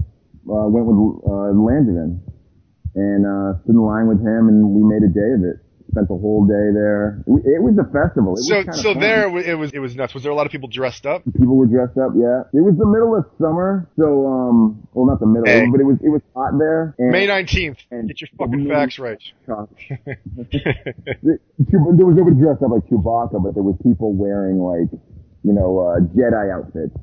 uh, 0.49 0.65
went 0.73 0.89
with 0.89 0.97
uh, 1.29 1.53
Langevin 1.53 2.25
and 2.97 3.27
uh, 3.27 3.61
stood 3.65 3.77
in 3.77 3.85
line 3.85 4.09
with 4.09 4.21
him, 4.21 4.49
and 4.49 4.73
we 4.73 4.81
made 4.81 5.05
a 5.05 5.13
day 5.13 5.37
of 5.37 5.45
it. 5.45 5.61
Spent 5.95 6.09
the 6.11 6.19
whole 6.19 6.43
day 6.45 6.75
there. 6.75 7.23
It, 7.27 7.59
it 7.59 7.63
was 7.63 7.79
a 7.79 7.87
festival. 7.95 8.35
It 8.35 8.43
So 8.43 8.57
was 8.59 8.65
kinda 8.67 8.79
so 8.83 8.93
fun. 8.95 9.01
there 9.01 9.29
it 9.31 9.55
was, 9.55 9.71
it 9.73 9.79
was 9.79 9.95
nuts. 9.95 10.13
Was 10.13 10.25
there 10.25 10.33
a 10.33 10.35
lot 10.35 10.47
of 10.47 10.51
people 10.51 10.69
dressed 10.69 11.07
up? 11.07 11.23
People 11.39 11.55
were 11.57 11.67
dressed 11.71 11.97
up, 11.97 12.13
yeah. 12.19 12.51
It 12.53 12.63
was 12.67 12.75
the 12.77 12.87
middle 12.87 13.15
of 13.15 13.25
summer, 13.39 13.89
so 13.97 14.27
um, 14.27 14.83
well, 14.93 15.07
not 15.07 15.21
the 15.21 15.27
middle, 15.31 15.47
Hey. 15.47 15.71
but 15.71 15.79
it 15.81 15.85
was 15.87 15.99
it 16.03 16.11
was 16.11 16.23
hot 16.35 16.59
there. 16.59 16.95
And 16.99 17.11
May 17.13 17.27
nineteenth. 17.27 17.79
Get 17.91 18.21
your 18.21 18.29
fucking 18.39 18.67
facts 18.69 18.99
right. 18.99 19.23
there 19.47 20.19
there 21.23 22.07
was 22.07 22.17
nobody 22.17 22.37
dressed 22.37 22.63
up 22.63 22.71
like 22.71 22.85
Chewbacca, 22.91 23.43
but 23.43 23.55
there 23.55 23.63
was 23.63 23.77
people 23.83 24.13
wearing 24.15 24.59
like, 24.59 24.91
you 25.43 25.53
know, 25.53 25.79
uh, 25.79 26.01
Jedi 26.17 26.51
outfits. 26.53 26.97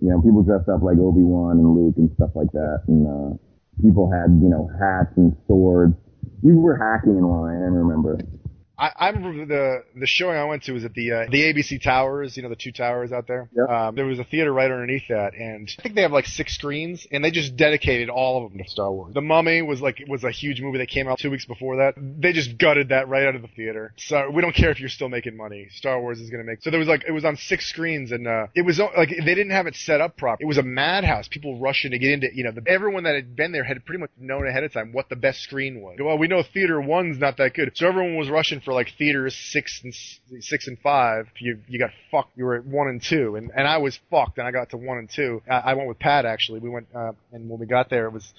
You 0.00 0.10
know, 0.10 0.20
people 0.20 0.42
dressed 0.42 0.68
up 0.68 0.82
like 0.82 0.98
Obi 0.98 1.22
Wan 1.24 1.56
and 1.58 1.72
Luke 1.74 1.94
and 1.96 2.10
stuff 2.16 2.30
like 2.34 2.52
that, 2.52 2.82
and 2.88 3.06
uh, 3.08 3.36
people 3.82 4.10
had 4.12 4.28
you 4.42 4.48
know 4.48 4.68
hats 4.78 5.12
and 5.16 5.36
swords. 5.46 5.94
We 6.42 6.54
were 6.54 6.76
hacking 6.76 7.16
in 7.18 7.24
line. 7.24 7.62
I 7.62 7.66
remember. 7.66 8.18
I, 8.78 8.92
I 8.96 9.08
remember 9.08 9.46
the 9.46 9.84
the 9.98 10.06
showing 10.06 10.36
I 10.36 10.44
went 10.44 10.64
to 10.64 10.72
was 10.72 10.84
at 10.84 10.92
the 10.92 11.12
uh, 11.12 11.26
the 11.30 11.42
ABC 11.42 11.82
Towers, 11.82 12.36
you 12.36 12.42
know, 12.42 12.50
the 12.50 12.56
two 12.56 12.72
towers 12.72 13.10
out 13.10 13.26
there. 13.26 13.48
Yep. 13.56 13.68
Um, 13.68 13.94
there 13.94 14.04
was 14.04 14.18
a 14.18 14.24
theater 14.24 14.52
right 14.52 14.70
underneath 14.70 15.08
that, 15.08 15.34
and 15.34 15.70
I 15.78 15.82
think 15.82 15.94
they 15.94 16.02
have 16.02 16.12
like 16.12 16.26
six 16.26 16.54
screens, 16.54 17.06
and 17.10 17.24
they 17.24 17.30
just 17.30 17.56
dedicated 17.56 18.10
all 18.10 18.44
of 18.44 18.50
them 18.50 18.62
to 18.62 18.68
Star 18.68 18.92
Wars. 18.92 19.14
The 19.14 19.22
Mummy 19.22 19.62
was 19.62 19.80
like 19.80 20.02
was 20.08 20.24
a 20.24 20.30
huge 20.30 20.60
movie 20.60 20.78
that 20.78 20.88
came 20.88 21.08
out 21.08 21.18
two 21.18 21.30
weeks 21.30 21.46
before 21.46 21.76
that. 21.76 21.94
They 21.96 22.32
just 22.32 22.58
gutted 22.58 22.90
that 22.90 23.08
right 23.08 23.26
out 23.26 23.34
of 23.34 23.42
the 23.42 23.48
theater. 23.48 23.94
So 23.96 24.30
we 24.30 24.42
don't 24.42 24.54
care 24.54 24.70
if 24.70 24.78
you're 24.78 24.88
still 24.90 25.08
making 25.08 25.36
money. 25.36 25.68
Star 25.70 26.00
Wars 26.00 26.20
is 26.20 26.28
gonna 26.28 26.44
make. 26.44 26.62
So 26.62 26.70
there 26.70 26.78
was 26.78 26.88
like 26.88 27.04
it 27.08 27.12
was 27.12 27.24
on 27.24 27.36
six 27.36 27.66
screens, 27.66 28.12
and 28.12 28.28
uh, 28.28 28.48
it 28.54 28.62
was 28.62 28.78
like 28.78 29.08
they 29.08 29.34
didn't 29.34 29.52
have 29.52 29.66
it 29.66 29.74
set 29.74 30.02
up 30.02 30.18
properly. 30.18 30.44
It 30.44 30.48
was 30.48 30.58
a 30.58 30.62
madhouse. 30.62 31.28
People 31.28 31.58
rushing 31.58 31.92
to 31.92 31.98
get 31.98 32.10
into. 32.10 32.28
You 32.34 32.44
know, 32.44 32.52
the, 32.52 32.62
everyone 32.66 33.04
that 33.04 33.14
had 33.14 33.36
been 33.36 33.52
there 33.52 33.64
had 33.64 33.82
pretty 33.86 34.00
much 34.00 34.10
known 34.18 34.46
ahead 34.46 34.64
of 34.64 34.72
time 34.72 34.92
what 34.92 35.08
the 35.08 35.16
best 35.16 35.40
screen 35.40 35.80
was. 35.80 35.96
Well, 35.98 36.18
we 36.18 36.28
know 36.28 36.42
theater 36.42 36.78
one's 36.78 37.18
not 37.18 37.38
that 37.38 37.54
good, 37.54 37.72
so 37.74 37.88
everyone 37.88 38.16
was 38.16 38.28
rushing 38.28 38.60
for 38.66 38.74
like 38.74 38.92
theaters 38.98 39.34
six 39.34 39.80
and 39.82 39.94
six 40.42 40.66
and 40.66 40.78
five. 40.80 41.28
You 41.38 41.60
you 41.68 41.78
got 41.78 41.90
fucked. 42.10 42.36
You 42.36 42.44
were 42.44 42.56
at 42.56 42.66
one 42.66 42.88
and 42.88 43.00
two, 43.00 43.36
and 43.36 43.50
and 43.56 43.66
I 43.66 43.78
was 43.78 43.98
fucked, 44.10 44.36
and 44.36 44.46
I 44.46 44.50
got 44.50 44.70
to 44.70 44.76
one 44.76 44.98
and 44.98 45.08
two. 45.08 45.40
I, 45.48 45.70
I 45.70 45.74
went 45.74 45.88
with 45.88 45.98
Pat 45.98 46.26
actually. 46.26 46.58
We 46.58 46.68
went, 46.68 46.88
uh, 46.94 47.12
and 47.32 47.48
when 47.48 47.58
we 47.58 47.66
got 47.66 47.88
there, 47.88 48.06
it 48.06 48.12
was 48.12 48.30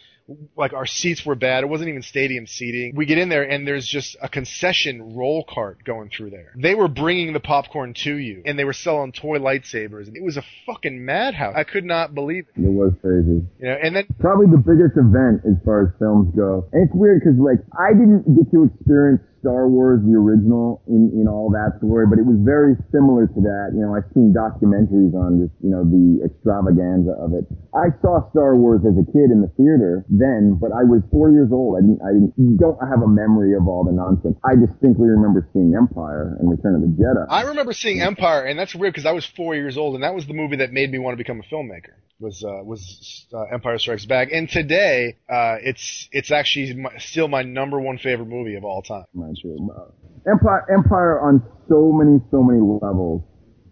like 0.56 0.74
our 0.74 0.86
seats 0.86 1.26
were 1.26 1.36
bad. 1.36 1.64
It 1.64 1.68
wasn't 1.68 1.90
even 1.90 2.02
stadium 2.02 2.48
seating. 2.48 2.94
We 2.96 3.06
get 3.06 3.18
in 3.18 3.30
there 3.30 3.44
and 3.44 3.66
there's 3.66 3.88
just 3.88 4.18
a 4.22 4.28
concession 4.28 5.16
roll 5.16 5.46
cart 5.48 5.84
going 5.84 6.10
through 6.10 6.32
there. 6.32 6.54
They 6.56 6.76
were 6.76 6.88
bringing 6.88 7.34
the 7.34 7.40
popcorn 7.40 7.94
to 8.04 8.16
you 8.16 8.44
and 8.46 8.60
they 8.60 8.66
were 8.66 8.74
selling 8.74 9.12
toy 9.12 9.38
lightsabers. 9.38 10.08
And 10.08 10.18
it 10.18 10.24
was 10.24 10.38
a 10.38 10.44
fucking 10.66 11.04
madhouse. 11.04 11.56
I 11.56 11.64
could 11.64 11.86
not 11.86 12.14
believe 12.14 12.46
it. 12.56 12.62
It 12.62 12.72
was 12.72 12.94
crazy. 13.02 13.46
You 13.60 13.68
know, 13.68 13.78
and 13.82 13.96
then 13.96 14.08
Probably 14.20 14.48
the 14.48 14.58
biggest 14.58 14.98
event 14.98 15.42
as 15.46 15.64
far 15.64 15.88
as 15.88 16.00
films 16.00 16.34
go. 16.36 16.68
And 16.74 16.84
it's 16.84 16.94
weird 16.94 17.22
because 17.22 17.40
like 17.40 17.64
I 17.80 17.94
didn't 17.94 18.24
get 18.36 18.52
to 18.52 18.66
experience 18.66 19.22
Star 19.48 19.72
Wars 19.72 20.04
the 20.04 20.12
original 20.12 20.84
in 20.92 21.08
in 21.16 21.24
all 21.24 21.48
that 21.56 21.80
glory, 21.80 22.04
but 22.04 22.20
it 22.20 22.28
was 22.28 22.36
very 22.44 22.76
similar 22.92 23.32
to 23.32 23.40
that. 23.48 23.72
You 23.72 23.88
know, 23.88 23.96
I've 23.96 24.12
seen 24.12 24.36
documentaries 24.36 25.16
on 25.16 25.40
just 25.40 25.56
you 25.64 25.72
know 25.72 25.88
the 25.88 26.28
extravaganza 26.28 27.16
of 27.16 27.32
it. 27.32 27.48
I 27.72 27.96
saw 28.04 28.28
Star 28.36 28.60
Wars 28.60 28.84
as 28.84 29.00
a 29.00 29.08
kid 29.08 29.32
in 29.32 29.40
the 29.40 29.48
theater 29.56 30.04
then, 30.12 30.60
but 30.60 30.76
I 30.76 30.84
was 30.84 31.00
four 31.16 31.32
years 31.32 31.56
old. 31.56 31.80
I 31.80 31.82
didn't 31.88 32.04
I 32.04 32.12
didn't 32.12 32.60
don't 32.60 32.76
have 32.84 33.00
a 33.00 33.08
memory 33.08 33.56
of 33.56 33.72
all 33.72 33.88
the 33.88 33.96
nonsense. 33.96 34.36
I 34.44 34.60
distinctly 34.60 35.08
remember 35.08 35.48
seeing 35.56 35.72
Empire 35.72 36.36
and 36.44 36.52
Return 36.52 36.76
of 36.76 36.84
the 36.84 36.92
Jedi. 36.92 37.24
I 37.32 37.48
remember 37.48 37.72
seeing 37.72 38.04
Empire, 38.04 38.44
and 38.44 38.60
that's 38.60 38.76
weird 38.76 38.92
because 38.92 39.08
I 39.08 39.16
was 39.16 39.24
four 39.26 39.56
years 39.56 39.80
old, 39.80 39.96
and 39.96 40.04
that 40.04 40.12
was 40.12 40.28
the 40.28 40.36
movie 40.36 40.58
that 40.58 40.76
made 40.76 40.92
me 40.92 41.00
want 41.00 41.16
to 41.16 41.18
become 41.18 41.40
a 41.40 41.48
filmmaker. 41.48 41.96
Was 42.20 42.44
uh, 42.44 42.64
was 42.64 43.28
uh, 43.32 43.44
Empire 43.54 43.78
Strikes 43.78 44.06
Back, 44.06 44.30
and 44.34 44.50
today 44.50 45.18
uh, 45.30 45.58
it's 45.62 46.10
it's 46.12 46.32
actually 46.32 46.74
my, 46.74 46.98
still 46.98 47.28
my 47.28 47.44
number 47.44 47.80
one 47.80 48.00
favorite 48.00 48.28
movie 48.28 48.56
of 48.56 48.66
all 48.66 48.82
time. 48.82 49.06
Not 49.14 49.37
Uh, 49.46 49.92
Empire, 50.30 50.66
Empire 50.72 51.20
on 51.20 51.42
so 51.70 51.92
many, 51.92 52.20
so 52.32 52.44
many 52.44 52.60
levels 52.60 53.24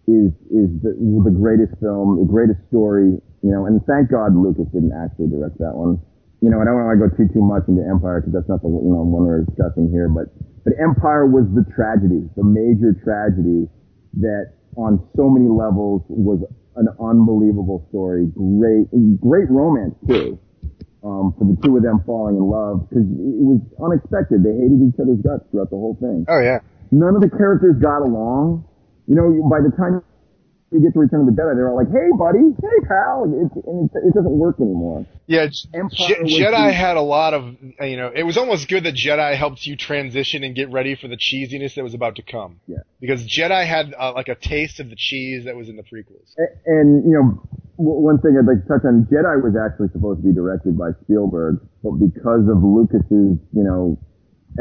is 0.06 0.30
is 0.48 0.70
the, 0.82 0.94
the 1.24 1.34
greatest 1.34 1.74
film, 1.80 2.18
the 2.18 2.28
greatest 2.30 2.60
story. 2.68 3.18
You 3.42 3.50
know, 3.52 3.66
and 3.66 3.80
thank 3.86 4.10
God 4.10 4.34
Lucas 4.34 4.66
didn't 4.72 4.94
actually 4.94 5.28
direct 5.28 5.58
that 5.58 5.74
one. 5.74 6.00
You 6.40 6.50
know, 6.50 6.60
I 6.60 6.64
don't 6.64 6.74
want 6.78 6.98
to 6.98 7.02
go 7.02 7.10
too 7.14 7.28
too 7.32 7.42
much 7.42 7.64
into 7.68 7.82
Empire 7.82 8.20
because 8.20 8.32
that's 8.32 8.48
not 8.48 8.62
the 8.62 8.68
you 8.68 8.92
know 8.92 9.04
one 9.04 9.26
we're 9.26 9.44
discussing 9.44 9.90
here. 9.90 10.08
But 10.08 10.32
but 10.64 10.74
Empire 10.78 11.26
was 11.26 11.46
the 11.54 11.66
tragedy, 11.74 12.26
the 12.36 12.44
major 12.44 12.94
tragedy 13.04 13.68
that 14.18 14.56
on 14.76 15.00
so 15.16 15.28
many 15.28 15.48
levels 15.48 16.02
was 16.08 16.40
an 16.76 16.88
unbelievable 17.00 17.86
story. 17.88 18.28
Great, 18.36 18.88
great 19.20 19.48
romance 19.50 19.94
too. 20.06 20.38
Um, 21.04 21.34
for 21.38 21.44
the 21.44 21.54
two 21.62 21.76
of 21.76 21.84
them 21.84 22.02
falling 22.04 22.34
in 22.34 22.42
love 22.42 22.88
because 22.88 23.06
it 23.06 23.44
was 23.44 23.60
unexpected. 23.78 24.42
They 24.42 24.56
hated 24.56 24.80
each 24.80 24.98
other's 24.98 25.20
guts 25.22 25.44
throughout 25.52 25.70
the 25.70 25.78
whole 25.78 25.94
thing. 26.00 26.26
Oh 26.26 26.40
yeah. 26.40 26.58
None 26.90 27.14
of 27.14 27.22
the 27.22 27.30
characters 27.30 27.76
got 27.78 28.02
along. 28.02 28.64
You 29.06 29.14
know, 29.14 29.28
by 29.46 29.62
the 29.62 29.70
time 29.76 30.02
you 30.72 30.80
get 30.82 30.92
to 30.94 30.98
Return 30.98 31.20
of 31.20 31.26
the 31.26 31.32
Jedi, 31.32 31.54
they're 31.54 31.68
all 31.70 31.76
like, 31.76 31.90
"Hey, 31.92 32.08
buddy, 32.18 32.38
hey, 32.60 32.86
pal," 32.88 33.24
it, 33.24 33.66
and 33.66 33.88
it, 33.94 34.08
it 34.08 34.14
doesn't 34.14 34.36
work 34.36 34.56
anymore. 34.60 35.06
Yeah, 35.26 35.46
Je- 35.46 36.14
Jedi 36.40 36.72
had 36.72 36.96
a 36.96 37.00
lot 37.02 37.34
of, 37.34 37.54
you 37.80 37.96
know, 37.96 38.10
it 38.14 38.24
was 38.24 38.36
almost 38.36 38.68
good 38.68 38.82
that 38.84 38.94
Jedi 38.94 39.34
helped 39.36 39.64
you 39.66 39.76
transition 39.76 40.42
and 40.44 40.54
get 40.56 40.70
ready 40.72 40.94
for 40.96 41.06
the 41.08 41.16
cheesiness 41.16 41.74
that 41.76 41.84
was 41.84 41.94
about 41.94 42.16
to 42.16 42.22
come. 42.22 42.60
Yeah. 42.66 42.78
Because 43.00 43.24
Jedi 43.26 43.64
had 43.66 43.94
uh, 43.98 44.12
like 44.14 44.28
a 44.28 44.34
taste 44.34 44.80
of 44.80 44.90
the 44.90 44.96
cheese 44.96 45.44
that 45.44 45.54
was 45.56 45.68
in 45.68 45.76
the 45.76 45.82
prequels. 45.84 46.34
A- 46.38 46.52
And 46.66 47.04
you 47.04 47.12
know, 47.12 47.42
w- 47.78 48.00
one 48.00 48.18
thing 48.20 48.36
I'd 48.38 48.46
like 48.46 48.62
to 48.62 48.68
touch 48.68 48.84
on: 48.84 49.06
Jedi 49.10 49.42
was 49.42 49.54
actually 49.54 49.88
supposed 49.92 50.20
to 50.22 50.26
be 50.26 50.34
directed 50.34 50.76
by 50.76 50.90
Spielberg, 51.04 51.60
but 51.84 51.92
because 51.92 52.48
of 52.50 52.62
Lucas's, 52.62 53.38
you 53.52 53.62
know, 53.62 53.98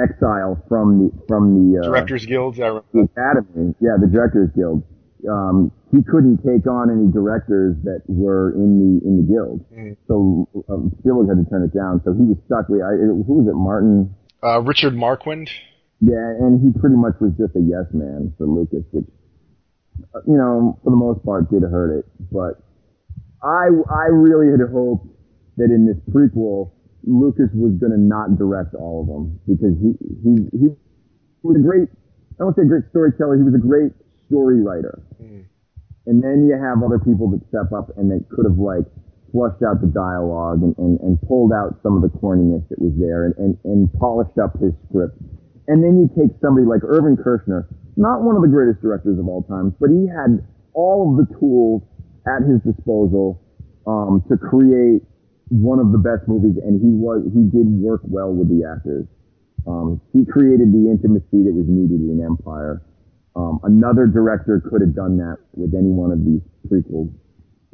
exile 0.02 0.62
from 0.70 1.00
the 1.00 1.26
from 1.28 1.72
the 1.74 1.80
uh, 1.80 1.86
Directors 1.86 2.26
Guilds, 2.26 2.60
I 2.60 2.68
remember. 2.68 2.86
the 2.94 3.02
Academy, 3.10 3.74
yeah, 3.82 3.98
the 4.00 4.08
Directors 4.08 4.50
Guild. 4.56 4.84
Um, 5.30 5.72
he 5.92 6.04
couldn't 6.04 6.38
take 6.46 6.68
on 6.68 6.92
any 6.92 7.12
directors 7.12 7.76
that 7.84 8.02
were 8.08 8.52
in 8.54 8.78
the 8.78 9.08
in 9.08 9.14
the 9.18 9.26
guild, 9.32 9.66
Mm. 9.72 9.96
so 10.08 10.48
um, 10.70 10.92
Spielberg 11.00 11.30
had 11.30 11.44
to 11.44 11.50
turn 11.50 11.64
it 11.64 11.74
down. 11.74 12.02
So 12.04 12.14
he 12.14 12.24
was 12.24 12.38
stuck. 12.46 12.68
with 12.70 12.82
I, 12.82 12.94
who 13.00 13.42
was 13.42 13.48
it? 13.48 13.56
Martin. 13.56 14.14
Uh, 14.44 14.62
Richard 14.62 14.96
Marquand. 14.96 15.50
Yeah, 16.02 16.36
and 16.40 16.60
he 16.62 16.78
pretty 16.78 16.98
much 16.98 17.16
was 17.22 17.32
just 17.40 17.56
a 17.56 17.62
yes 17.62 17.88
man 17.94 18.34
for 18.38 18.46
Lucas, 18.46 18.84
which, 18.92 19.06
uh, 20.14 20.20
you 20.28 20.38
know, 20.38 20.78
for 20.84 20.90
the 20.92 20.98
most 21.00 21.24
part 21.26 21.50
did 21.50 21.64
hurt 21.64 21.98
it. 22.00 22.06
But 22.32 22.60
I, 23.42 23.72
I 23.90 24.08
really 24.12 24.52
had 24.52 24.60
hoped 24.70 25.08
that 25.58 25.72
in 25.72 25.88
this 25.88 25.96
prequel, 26.14 26.72
Lucas 27.08 27.48
was 27.56 27.74
going 27.80 27.94
to 27.94 27.98
not 27.98 28.38
direct 28.38 28.76
all 28.76 29.02
of 29.02 29.08
them 29.08 29.40
because 29.48 29.74
he, 29.80 29.96
he, 30.22 30.34
he 30.52 30.68
was 31.42 31.56
a 31.56 31.64
great, 31.64 31.88
I 32.36 32.44
don't 32.44 32.56
say 32.58 32.64
a 32.64 32.66
great 32.66 32.84
storyteller, 32.92 33.38
he 33.38 33.44
was 33.44 33.56
a 33.56 33.64
great 33.64 33.94
story 34.28 34.62
writer. 34.62 35.02
And 36.08 36.22
then 36.22 36.46
you 36.46 36.54
have 36.54 36.84
other 36.84 37.00
people 37.00 37.30
that 37.32 37.42
step 37.50 37.74
up 37.74 37.90
and 37.98 38.12
they 38.12 38.22
could 38.30 38.46
have 38.46 38.58
like 38.58 38.86
flushed 39.32 39.64
out 39.66 39.82
the 39.82 39.90
dialogue 39.90 40.62
and, 40.62 40.78
and, 40.78 41.00
and 41.02 41.20
pulled 41.28 41.52
out 41.52 41.76
some 41.84 41.98
of 41.98 42.02
the 42.02 42.14
corniness 42.20 42.64
that 42.70 42.80
was 42.80 42.94
there 42.96 43.26
and, 43.26 43.34
and, 43.38 43.58
and 43.66 43.92
polished 44.00 44.38
up 44.38 44.56
his 44.62 44.72
script. 44.88 45.18
And 45.68 45.84
then 45.84 45.98
you 45.98 46.08
take 46.14 46.32
somebody 46.42 46.66
like 46.66 46.86
Irvin 46.86 47.18
Kershner, 47.18 47.66
not 47.98 48.22
one 48.22 48.36
of 48.36 48.44
the 48.44 48.48
greatest 48.48 48.82
directors 48.82 49.18
of 49.18 49.28
all 49.28 49.42
time, 49.44 49.76
but 49.82 49.90
he 49.90 50.06
had 50.06 50.46
all 50.74 51.10
of 51.10 51.26
the 51.26 51.28
tools 51.40 51.82
at 52.30 52.46
his 52.46 52.62
disposal 52.62 53.42
um, 53.88 54.24
to 54.30 54.38
create 54.38 55.02
one 55.50 55.80
of 55.80 55.92
the 55.92 55.98
best 55.98 56.28
movies, 56.28 56.58
and 56.64 56.82
he 56.82 56.90
was 56.94 57.22
he 57.34 57.46
did 57.50 57.70
work 57.70 58.02
well 58.04 58.34
with 58.34 58.50
the 58.50 58.66
actors. 58.66 59.06
Um, 59.68 60.02
he 60.14 60.26
created 60.26 60.74
the 60.74 60.90
intimacy 60.90 61.46
that 61.46 61.54
was 61.54 61.66
needed 61.68 62.02
in 62.02 62.22
Empire. 62.22 62.82
Um, 63.36 63.60
another 63.64 64.08
director 64.08 64.62
could 64.70 64.82
have 64.82 64.96
done 64.96 65.18
that 65.18 65.38
with 65.54 65.74
any 65.74 65.90
one 65.92 66.12
of 66.12 66.24
these 66.24 66.42
prequel 66.70 67.12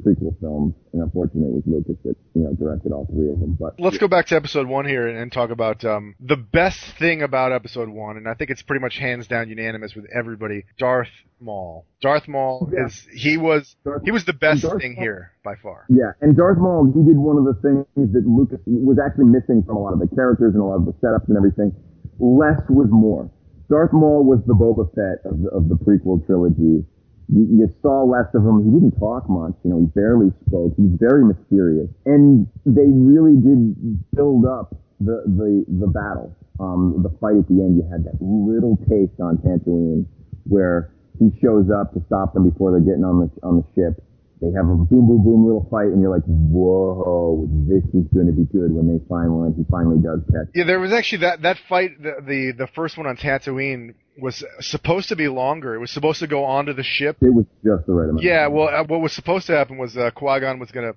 prequel 0.04 0.34
films, 0.40 0.74
and 0.92 1.00
unfortunately, 1.02 1.50
it 1.50 1.54
was 1.54 1.62
Lucas 1.66 1.96
that 2.04 2.16
you 2.34 2.42
know 2.42 2.52
directed 2.54 2.90
all 2.90 3.06
three 3.06 3.30
of 3.30 3.38
them. 3.38 3.56
But 3.58 3.78
Let's 3.78 3.98
go 3.98 4.08
back 4.08 4.26
to 4.26 4.34
episode 4.36 4.66
one 4.66 4.84
here 4.86 5.06
and, 5.06 5.16
and 5.16 5.30
talk 5.30 5.50
about 5.50 5.84
um, 5.84 6.16
the 6.18 6.34
best 6.36 6.80
thing 6.98 7.22
about 7.22 7.52
episode 7.52 7.88
one, 7.88 8.16
and 8.16 8.26
I 8.28 8.34
think 8.34 8.50
it's 8.50 8.62
pretty 8.62 8.80
much 8.82 8.98
hands 8.98 9.28
down 9.28 9.48
unanimous 9.48 9.94
with 9.94 10.06
everybody. 10.12 10.64
Darth 10.78 11.06
Maul. 11.38 11.86
Darth 12.00 12.26
Maul 12.26 12.68
Yeah. 12.72 12.86
is 12.86 13.06
he 13.14 13.36
was 13.36 13.76
he 14.04 14.10
was 14.10 14.24
the 14.24 14.32
best 14.32 14.62
thing 14.62 14.94
Maul- 14.94 15.02
here 15.04 15.32
by 15.44 15.54
far. 15.54 15.86
Yeah, 15.88 16.10
and 16.20 16.36
Darth 16.36 16.58
Maul, 16.58 16.86
he 16.86 17.02
did 17.08 17.16
one 17.16 17.36
of 17.38 17.44
the 17.44 17.54
things 17.62 18.12
that 18.12 18.26
Lucas 18.26 18.58
was 18.66 18.98
actually 18.98 19.26
missing 19.26 19.62
from 19.64 19.76
a 19.76 19.80
lot 19.80 19.92
of 19.92 20.00
the 20.00 20.08
characters 20.16 20.54
and 20.54 20.62
a 20.62 20.66
lot 20.66 20.76
of 20.78 20.86
the 20.86 20.92
setups 20.94 21.28
and 21.28 21.36
everything. 21.36 21.70
Less 22.18 22.58
was 22.68 22.88
more. 22.90 23.30
Darth 23.72 23.94
Maul 23.94 24.22
was 24.22 24.44
the 24.44 24.52
Boba 24.52 24.84
Fett 24.92 25.24
of 25.24 25.40
the, 25.40 25.48
of 25.48 25.70
the 25.72 25.76
prequel 25.80 26.20
trilogy. 26.26 26.84
You, 27.32 27.42
you 27.56 27.74
saw 27.80 28.04
less 28.04 28.28
of 28.34 28.44
him. 28.44 28.68
He 28.68 28.68
didn't 28.68 29.00
talk 29.00 29.30
much. 29.30 29.56
You 29.64 29.70
know, 29.72 29.80
he 29.80 29.86
barely 29.96 30.28
spoke. 30.44 30.76
He 30.76 30.84
was 30.92 31.00
very 31.00 31.24
mysterious. 31.24 31.88
And 32.04 32.46
they 32.68 32.92
really 32.92 33.40
did 33.40 33.72
build 34.12 34.44
up 34.44 34.76
the, 35.00 35.24
the, 35.24 35.64
the 35.80 35.86
battle. 35.88 36.36
Um, 36.60 37.00
the 37.00 37.08
fight 37.16 37.40
at 37.40 37.48
the 37.48 37.64
end, 37.64 37.80
you 37.80 37.88
had 37.88 38.04
that 38.04 38.20
little 38.20 38.76
taste 38.92 39.16
on 39.24 39.40
Tatooine 39.40 40.04
where 40.44 40.92
he 41.18 41.32
shows 41.40 41.72
up 41.72 41.94
to 41.94 42.04
stop 42.04 42.34
them 42.34 42.44
before 42.44 42.72
they're 42.72 42.84
getting 42.84 43.08
on 43.08 43.24
the, 43.24 43.30
on 43.40 43.56
the 43.56 43.64
ship. 43.72 44.04
They 44.42 44.50
have 44.56 44.66
a 44.66 44.74
boom, 44.74 45.06
boom, 45.06 45.22
boom 45.22 45.46
little 45.46 45.68
fight, 45.70 45.86
and 45.86 46.02
you're 46.02 46.10
like, 46.10 46.26
whoa, 46.26 47.46
this 47.68 47.84
is 47.94 48.10
going 48.12 48.26
to 48.26 48.32
be 48.32 48.42
good 48.50 48.74
when 48.74 48.88
they 48.90 48.98
finally, 49.08 49.54
he 49.56 49.62
finally 49.70 50.02
does 50.02 50.18
catch. 50.32 50.50
Yeah, 50.52 50.64
there 50.64 50.80
was 50.80 50.92
actually 50.92 51.18
that 51.18 51.42
that 51.42 51.58
fight. 51.68 52.02
The 52.02 52.16
the, 52.26 52.52
the 52.58 52.66
first 52.74 52.98
one 52.98 53.06
on 53.06 53.16
Tatooine 53.16 53.94
was 54.18 54.44
supposed 54.58 55.10
to 55.10 55.16
be 55.16 55.28
longer. 55.28 55.76
It 55.76 55.78
was 55.78 55.92
supposed 55.92 56.18
to 56.20 56.26
go 56.26 56.44
onto 56.44 56.72
the 56.72 56.82
ship. 56.82 57.18
It 57.20 57.32
was 57.32 57.46
just 57.64 57.86
the 57.86 57.92
right 57.92 58.08
amount. 58.10 58.24
Yeah, 58.24 58.48
well, 58.48 58.66
uh, 58.66 58.82
what 58.82 59.00
was 59.00 59.12
supposed 59.12 59.46
to 59.46 59.52
happen 59.52 59.78
was 59.78 59.96
uh, 59.96 60.10
Qui 60.10 60.40
Gon 60.40 60.58
was 60.58 60.72
gonna. 60.72 60.94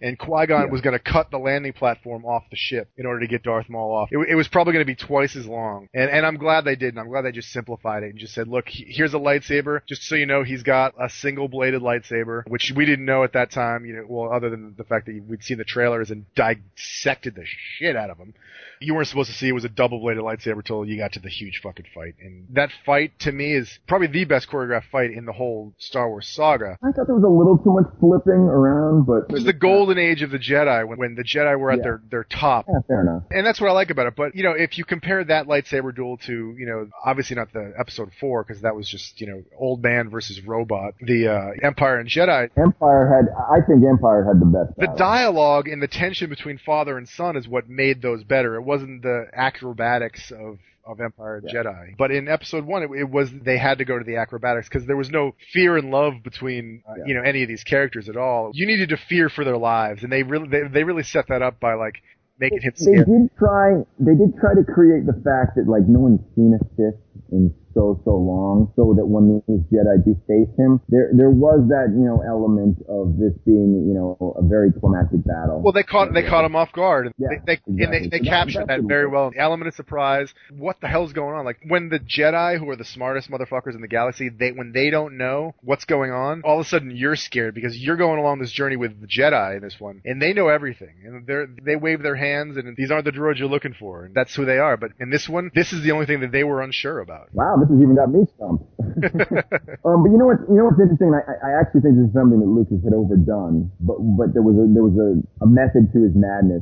And 0.00 0.18
Qui 0.18 0.46
Gon 0.46 0.70
was 0.70 0.80
going 0.80 0.96
to 0.98 1.02
cut 1.02 1.30
the 1.30 1.38
landing 1.38 1.72
platform 1.72 2.24
off 2.24 2.44
the 2.50 2.56
ship 2.56 2.90
in 2.96 3.06
order 3.06 3.20
to 3.20 3.26
get 3.26 3.42
Darth 3.42 3.68
Maul 3.68 3.94
off. 3.94 4.08
It, 4.12 4.18
it 4.30 4.34
was 4.34 4.48
probably 4.48 4.72
going 4.72 4.84
to 4.84 4.92
be 4.92 4.96
twice 4.96 5.36
as 5.36 5.46
long, 5.46 5.88
and 5.94 6.10
and 6.10 6.26
I'm 6.26 6.36
glad 6.36 6.64
they 6.64 6.76
didn't. 6.76 6.98
I'm 6.98 7.08
glad 7.08 7.22
they 7.22 7.32
just 7.32 7.50
simplified 7.50 8.02
it 8.02 8.10
and 8.10 8.18
just 8.18 8.34
said, 8.34 8.48
look, 8.48 8.64
here's 8.68 9.14
a 9.14 9.18
lightsaber. 9.18 9.80
Just 9.86 10.02
so 10.02 10.14
you 10.14 10.26
know, 10.26 10.42
he's 10.42 10.62
got 10.62 10.94
a 11.00 11.08
single 11.08 11.48
bladed 11.48 11.82
lightsaber, 11.82 12.46
which 12.48 12.72
we 12.74 12.84
didn't 12.84 13.04
know 13.04 13.24
at 13.24 13.32
that 13.32 13.50
time. 13.50 13.84
You 13.84 13.96
know, 13.96 14.04
well, 14.08 14.32
other 14.32 14.50
than 14.50 14.74
the 14.76 14.84
fact 14.84 15.06
that 15.06 15.22
we'd 15.26 15.42
seen 15.42 15.58
the 15.58 15.64
trailers 15.64 16.10
and 16.10 16.26
dissected 16.34 17.34
the 17.34 17.44
shit 17.46 17.96
out 17.96 18.10
of 18.10 18.18
him. 18.18 18.34
You 18.80 18.94
weren't 18.94 19.08
supposed 19.08 19.28
to 19.30 19.36
see 19.36 19.48
it 19.48 19.52
was 19.52 19.64
a 19.64 19.68
double 19.68 19.98
bladed 19.98 20.22
lightsaber 20.22 20.64
till 20.64 20.84
you 20.84 20.96
got 20.98 21.12
to 21.14 21.20
the 21.20 21.28
huge 21.28 21.60
fucking 21.62 21.86
fight. 21.92 22.14
And 22.20 22.46
that 22.52 22.70
fight 22.86 23.18
to 23.20 23.32
me 23.32 23.52
is 23.54 23.78
probably 23.88 24.06
the 24.06 24.24
best 24.24 24.48
choreographed 24.48 24.90
fight 24.92 25.10
in 25.10 25.24
the 25.24 25.32
whole 25.32 25.74
Star 25.78 26.08
Wars 26.08 26.28
saga. 26.28 26.78
I 26.82 26.92
thought 26.92 27.06
there 27.06 27.16
was 27.16 27.24
a 27.24 27.28
little 27.28 27.58
too 27.58 27.72
much 27.72 27.86
flipping 27.98 28.40
around, 28.42 29.04
but 29.04 29.24
It 29.30 29.32
was 29.32 29.44
the 29.44 29.52
golden 29.88 30.02
age 30.04 30.22
of 30.22 30.30
the 30.30 30.38
Jedi 30.38 30.86
when, 30.86 30.98
when 30.98 31.14
the 31.14 31.22
Jedi 31.24 31.58
were 31.58 31.70
at 31.70 31.78
Yeah. 31.78 31.82
their, 31.82 32.02
their 32.10 32.24
top. 32.24 32.66
yeah, 32.68 32.80
fair 32.86 33.00
enough. 33.02 33.22
And 33.30 33.46
that's 33.46 33.60
what 33.60 33.70
I 33.70 33.72
like 33.72 33.90
about 33.90 34.06
it. 34.06 34.16
But, 34.16 34.34
you 34.34 34.42
know, 34.42 34.52
if 34.52 34.78
you 34.78 34.84
compare 34.84 35.24
that 35.24 35.46
lightsaber 35.46 35.94
duel 35.94 36.16
to, 36.26 36.54
you 36.58 36.66
know, 36.66 36.88
obviously 37.04 37.36
not 37.36 37.52
the 37.52 37.72
episode 37.78 38.10
four, 38.20 38.44
because 38.44 38.62
that 38.62 38.74
was 38.74 38.88
just, 38.88 39.20
you 39.20 39.26
know, 39.26 39.42
old 39.58 39.82
man 39.82 40.10
versus 40.10 40.40
robot, 40.46 40.94
the, 41.00 41.28
uh, 41.28 41.50
Empire 41.66 41.98
and 41.98 42.08
Jedi, 42.08 42.50
Empire 42.56 43.08
had, 43.14 43.34
I 43.38 43.64
think 43.66 43.84
Empire 43.84 44.24
had 44.24 44.40
the 44.40 44.46
best. 44.46 44.76
the 44.78 44.96
dialogue 44.98 45.68
and 45.68 45.82
the 45.82 45.88
tension 45.88 46.28
between 46.28 46.58
father 46.58 46.96
and 46.98 47.08
son 47.08 47.36
is 47.36 47.48
what 47.48 47.68
made 47.68 48.02
those 48.02 48.24
better. 48.24 48.56
It 48.56 48.62
wasn't 48.62 49.02
the 49.02 49.26
acrobatics 49.32 50.30
of 50.30 50.58
of 50.84 51.00
Empire 51.00 51.36
and 51.36 51.48
Jedi. 51.48 51.96
But 51.98 52.10
in 52.10 52.28
episode 52.28 52.64
one, 52.64 52.82
it, 52.82 52.90
it 52.98 53.10
was 53.10 53.30
they 53.32 53.58
had 53.58 53.78
to 53.78 53.84
go 53.84 53.98
to 53.98 54.04
the 54.04 54.16
acrobatics 54.16 54.68
because 54.68 54.86
there 54.86 54.96
was 54.96 55.10
no 55.10 55.34
fear 55.52 55.76
and 55.76 55.90
love 55.90 56.14
between 56.24 56.82
uh, 56.88 56.94
you 57.06 57.14
know 57.14 57.22
any 57.22 57.42
of 57.42 57.48
these 57.48 57.64
characters 57.64 58.08
at 58.08 58.16
all. 58.16 58.50
You 58.54 58.66
needed 58.66 58.88
to 58.90 58.96
fear 58.96 59.28
for 59.28 59.44
their 59.44 59.58
lives, 59.58 60.02
and 60.02 60.10
they 60.12 60.22
really 60.22 60.48
they, 60.48 60.62
they 60.72 60.84
really 60.84 61.02
set 61.02 61.28
that 61.28 61.42
up 61.42 61.60
by 61.60 61.74
like 61.74 62.02
making 62.38 62.60
him 62.62 62.72
They 62.76 62.82
scared. 62.84 63.06
did 63.06 63.30
try. 63.38 63.82
They 63.98 64.14
did 64.14 64.38
try 64.40 64.54
to 64.54 64.64
create 64.64 65.06
the 65.06 65.12
fact 65.24 65.56
that 65.56 65.66
like 65.68 65.88
no 65.88 66.00
one's 66.00 66.20
seen 66.34 66.56
a 66.58 66.64
Sith 66.76 66.94
in 67.30 67.54
so 67.74 68.00
so 68.04 68.16
long, 68.16 68.72
so 68.76 68.94
that 68.96 69.06
when 69.06 69.42
these 69.46 69.60
Jedi 69.70 70.04
do 70.04 70.16
face 70.26 70.50
him, 70.58 70.80
there 70.88 71.10
there 71.12 71.30
was 71.30 71.68
that 71.68 71.94
you 71.94 72.04
know 72.04 72.22
element 72.26 72.78
of 72.88 73.16
this 73.18 73.32
being 73.44 73.86
you 73.86 73.94
know 73.94 74.34
a 74.36 74.42
very 74.42 74.72
climactic 74.72 75.24
battle. 75.24 75.60
Well, 75.62 75.72
they 75.72 75.82
caught 75.82 76.12
they 76.12 76.26
caught 76.26 76.44
him 76.44 76.56
off 76.56 76.72
guard. 76.72 77.06
And 77.06 77.14
Yeah, 77.18 77.28
they, 77.46 77.56
they, 77.66 77.84
and 77.84 77.92
they, 77.92 78.08
they 78.08 78.24
So 78.24 78.30
captured 78.30 78.66
that's 78.66 78.82
that 78.82 78.88
very 78.88 79.06
well. 79.06 79.30
The 79.30 79.38
element 79.38 79.68
of 79.68 79.74
surprise. 79.74 80.32
What 80.50 80.80
the 80.80 80.88
hell's 80.88 81.12
going 81.12 81.34
on? 81.34 81.44
Like 81.44 81.60
when 81.66 81.88
the 81.88 82.00
Jedi, 82.00 82.58
who 82.58 82.68
are 82.70 82.76
the 82.76 82.84
smartest 82.84 83.30
motherfuckers 83.30 83.74
in 83.74 83.80
the 83.80 83.88
galaxy, 83.88 84.28
they 84.28 84.52
when 84.52 84.72
they 84.72 84.90
don't 84.90 85.16
know 85.16 85.54
what's 85.62 85.84
going 85.84 86.10
on, 86.10 86.42
all 86.44 86.58
of 86.60 86.66
a 86.66 86.68
sudden 86.68 86.96
you're 86.96 87.16
scared 87.16 87.54
because 87.54 87.78
you're 87.78 87.96
going 87.96 88.18
along 88.18 88.40
this 88.40 88.52
journey 88.52 88.76
with 88.76 89.00
the 89.00 89.06
Jedi 89.06 89.56
in 89.56 89.62
this 89.62 89.78
one, 89.78 90.02
and 90.04 90.20
they 90.20 90.32
know 90.32 90.48
everything, 90.48 90.94
and 91.04 91.26
they 91.26 91.62
they 91.62 91.76
wave 91.76 92.02
their 92.02 92.16
hands, 92.16 92.56
and 92.56 92.76
these 92.76 92.90
aren't 92.90 93.04
the 93.04 93.12
droids 93.12 93.38
you're 93.38 93.48
looking 93.48 93.74
for, 93.78 94.04
and 94.04 94.14
that's 94.14 94.34
who 94.34 94.44
they 94.44 94.58
are. 94.58 94.76
But 94.76 94.92
in 94.98 95.10
this 95.10 95.28
one, 95.28 95.50
this 95.54 95.72
is 95.72 95.82
the 95.82 95.92
only 95.92 96.06
thing 96.06 96.20
that 96.20 96.32
they 96.32 96.44
were 96.44 96.62
unsure 96.62 97.00
about. 97.08 97.32
Wow, 97.32 97.56
this 97.56 97.72
has 97.72 97.80
even 97.80 97.96
got 97.96 98.12
me 98.12 98.28
stumped. 98.36 98.68
um, 99.88 100.04
but 100.04 100.12
you 100.12 100.20
know 100.20 100.28
what? 100.28 100.44
You 100.44 100.60
know 100.60 100.68
what's 100.68 100.76
interesting? 100.76 101.16
I, 101.16 101.24
I 101.40 101.50
actually 101.56 101.80
think 101.80 101.96
this 101.96 102.12
is 102.12 102.12
something 102.12 102.36
that 102.44 102.52
Lucas 102.52 102.84
had 102.84 102.92
overdone, 102.92 103.72
but 103.80 103.96
but 104.20 104.36
there 104.36 104.44
was 104.44 104.60
a 104.60 104.68
there 104.68 104.84
was 104.84 105.00
a, 105.00 105.16
a 105.40 105.48
method 105.48 105.88
to 105.96 106.04
his 106.04 106.12
madness, 106.12 106.60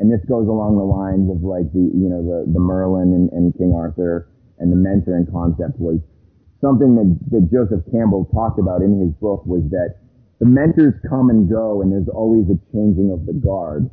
and 0.00 0.08
this 0.08 0.24
goes 0.24 0.48
along 0.48 0.80
the 0.80 0.88
lines 0.88 1.28
of 1.28 1.44
like 1.44 1.68
the 1.76 1.84
you 1.92 2.08
know 2.08 2.24
the 2.24 2.48
the 2.48 2.62
Merlin 2.62 3.12
and, 3.12 3.28
and 3.36 3.52
King 3.60 3.76
Arthur 3.76 4.32
and 4.56 4.72
the 4.72 4.80
mentoring 4.80 5.28
concept 5.28 5.76
was 5.76 6.00
something 6.62 6.94
that, 6.94 7.10
that 7.34 7.50
Joseph 7.50 7.84
Campbell 7.90 8.24
talked 8.32 8.62
about 8.62 8.80
in 8.80 8.96
his 9.02 9.10
book 9.18 9.44
was 9.44 9.66
that 9.74 9.98
the 10.38 10.46
mentors 10.46 10.94
come 11.08 11.28
and 11.28 11.50
go, 11.50 11.82
and 11.82 11.92
there's 11.92 12.08
always 12.08 12.46
a 12.48 12.58
changing 12.72 13.10
of 13.12 13.26
the 13.26 13.34
guard. 13.34 13.90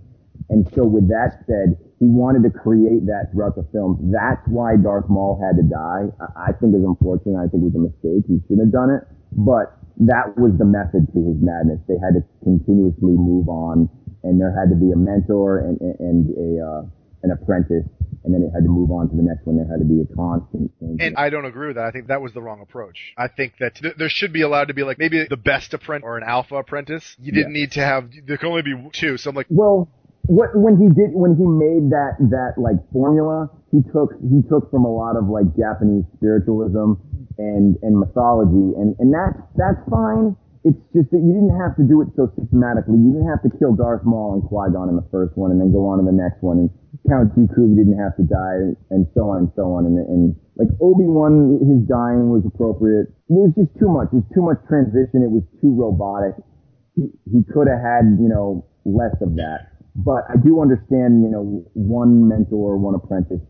And 0.49 0.65
so 0.73 0.85
with 0.85 1.09
that 1.09 1.43
said, 1.45 1.77
he 1.99 2.07
wanted 2.07 2.47
to 2.47 2.51
create 2.51 3.05
that 3.11 3.29
throughout 3.31 3.59
the 3.59 3.67
film. 3.75 3.99
That's 4.11 4.41
why 4.47 4.79
Darth 4.79 5.11
Maul 5.11 5.35
had 5.35 5.59
to 5.59 5.65
die. 5.67 6.07
I 6.35 6.55
think 6.55 6.71
it's 6.71 6.87
unfortunate. 6.87 7.35
I 7.35 7.51
think 7.51 7.67
it 7.67 7.67
was 7.71 7.75
a 7.75 7.85
mistake. 7.91 8.23
He 8.27 8.39
shouldn't 8.47 8.71
have 8.71 8.75
done 8.75 8.89
it. 8.95 9.03
But 9.35 9.75
that 10.07 10.39
was 10.39 10.55
the 10.57 10.65
method 10.65 11.11
to 11.11 11.19
his 11.19 11.37
madness. 11.43 11.83
They 11.91 11.99
had 11.99 12.15
to 12.15 12.23
continuously 12.43 13.19
move 13.19 13.51
on 13.51 13.91
and 14.23 14.39
there 14.39 14.55
had 14.55 14.71
to 14.71 14.75
be 14.75 14.91
a 14.91 14.95
mentor 14.95 15.59
and, 15.59 15.79
and, 15.81 15.99
and 15.99 16.19
a, 16.39 16.49
uh, 16.63 16.81
an 17.23 17.31
apprentice. 17.31 17.83
And 18.23 18.33
then 18.33 18.43
it 18.43 18.51
had 18.53 18.63
to 18.63 18.69
move 18.69 18.91
on 18.91 19.09
to 19.09 19.15
the 19.15 19.23
next 19.23 19.45
one. 19.45 19.55
There 19.55 19.67
had 19.67 19.79
to 19.79 19.87
be 19.87 20.01
a 20.01 20.15
constant 20.15 20.71
change. 20.79 20.99
And 21.01 21.15
I 21.15 21.29
don't 21.29 21.45
agree 21.45 21.67
with 21.67 21.77
that. 21.77 21.85
I 21.85 21.91
think 21.91 22.07
that 22.07 22.21
was 22.21 22.33
the 22.33 22.41
wrong 22.41 22.61
approach. 22.61 22.97
I 23.17 23.27
think 23.27 23.53
that 23.59 23.75
th- 23.75 23.95
there 23.97 24.09
should 24.09 24.33
be 24.33 24.41
allowed 24.41 24.67
to 24.67 24.73
be 24.73 24.83
like 24.83 24.99
maybe 24.99 25.25
the 25.29 25.37
best 25.37 25.73
apprentice 25.73 26.05
or 26.05 26.17
an 26.17 26.23
alpha 26.27 26.55
apprentice. 26.55 27.15
You 27.19 27.31
didn't 27.31 27.53
need 27.53 27.71
to 27.73 27.81
have. 27.81 28.09
There 28.25 28.37
can 28.37 28.49
only 28.49 28.61
be 28.61 28.89
two. 28.91 29.17
So 29.17 29.29
I'm 29.29 29.35
like, 29.35 29.47
Well, 29.49 29.89
what 30.29 30.53
when 30.53 30.77
he 30.77 30.87
did 30.93 31.17
when 31.17 31.33
he 31.33 31.45
made 31.45 31.89
that 31.89 32.21
that 32.29 32.61
like 32.61 32.77
formula, 32.93 33.49
he 33.73 33.81
took 33.89 34.13
he 34.21 34.45
took 34.45 34.69
from 34.69 34.85
a 34.85 34.93
lot 34.93 35.17
of 35.17 35.25
like 35.25 35.49
Japanese 35.57 36.05
spiritualism 36.15 37.01
and 37.41 37.75
and 37.81 37.97
mythology, 37.97 38.77
and 38.77 38.93
and 39.01 39.09
that's 39.09 39.41
that's 39.57 39.81
fine. 39.89 40.37
It's 40.61 40.77
just 40.91 41.09
that 41.15 41.23
you 41.23 41.31
didn't 41.33 41.55
have 41.55 41.73
to 41.79 41.83
do 41.87 42.03
it 42.03 42.11
so 42.19 42.29
systematically. 42.35 42.99
You 42.99 43.15
didn't 43.15 43.31
have 43.31 43.41
to 43.47 43.51
kill 43.57 43.73
Darth 43.73 44.03
Maul 44.03 44.37
and 44.37 44.43
Qui 44.43 44.69
Gon 44.75 44.91
in 44.91 44.99
the 44.99 45.07
first 45.09 45.33
one, 45.39 45.49
and 45.49 45.57
then 45.57 45.71
go 45.71 45.87
on 45.87 45.97
to 45.97 46.05
the 46.05 46.13
next 46.13 46.43
one. 46.43 46.59
And 46.61 46.69
Count 47.07 47.31
Dooku 47.31 47.73
didn't 47.79 47.97
have 47.97 48.13
to 48.19 48.25
die, 48.27 48.75
and 48.91 49.07
so 49.15 49.31
on 49.31 49.47
and 49.47 49.51
so 49.55 49.71
on. 49.71 49.87
And, 49.87 49.97
and 50.03 50.35
like 50.59 50.67
Obi 50.83 51.07
Wan, 51.07 51.63
his 51.63 51.87
dying 51.87 52.27
was 52.27 52.43
appropriate. 52.43 53.07
It 53.31 53.39
was 53.39 53.55
just 53.55 53.71
too 53.79 53.87
much. 53.87 54.11
It 54.11 54.19
was 54.19 54.29
too 54.35 54.43
much 54.43 54.59
transition. 54.67 55.23
It 55.23 55.31
was 55.31 55.47
too 55.63 55.71
robotic 55.71 56.35
he, 56.99 57.07
he 57.31 57.43
could 57.51 57.67
have 57.67 57.79
had, 57.81 58.17
you 58.19 58.27
know, 58.27 58.65
less 58.85 59.15
of 59.21 59.35
that. 59.35 59.78
But 60.05 60.23
I 60.29 60.37
do 60.37 60.61
understand, 60.61 61.23
you 61.23 61.29
know, 61.29 61.63
one 61.73 62.27
mentor, 62.27 62.77
one 62.77 62.95
apprentice. 62.95 63.41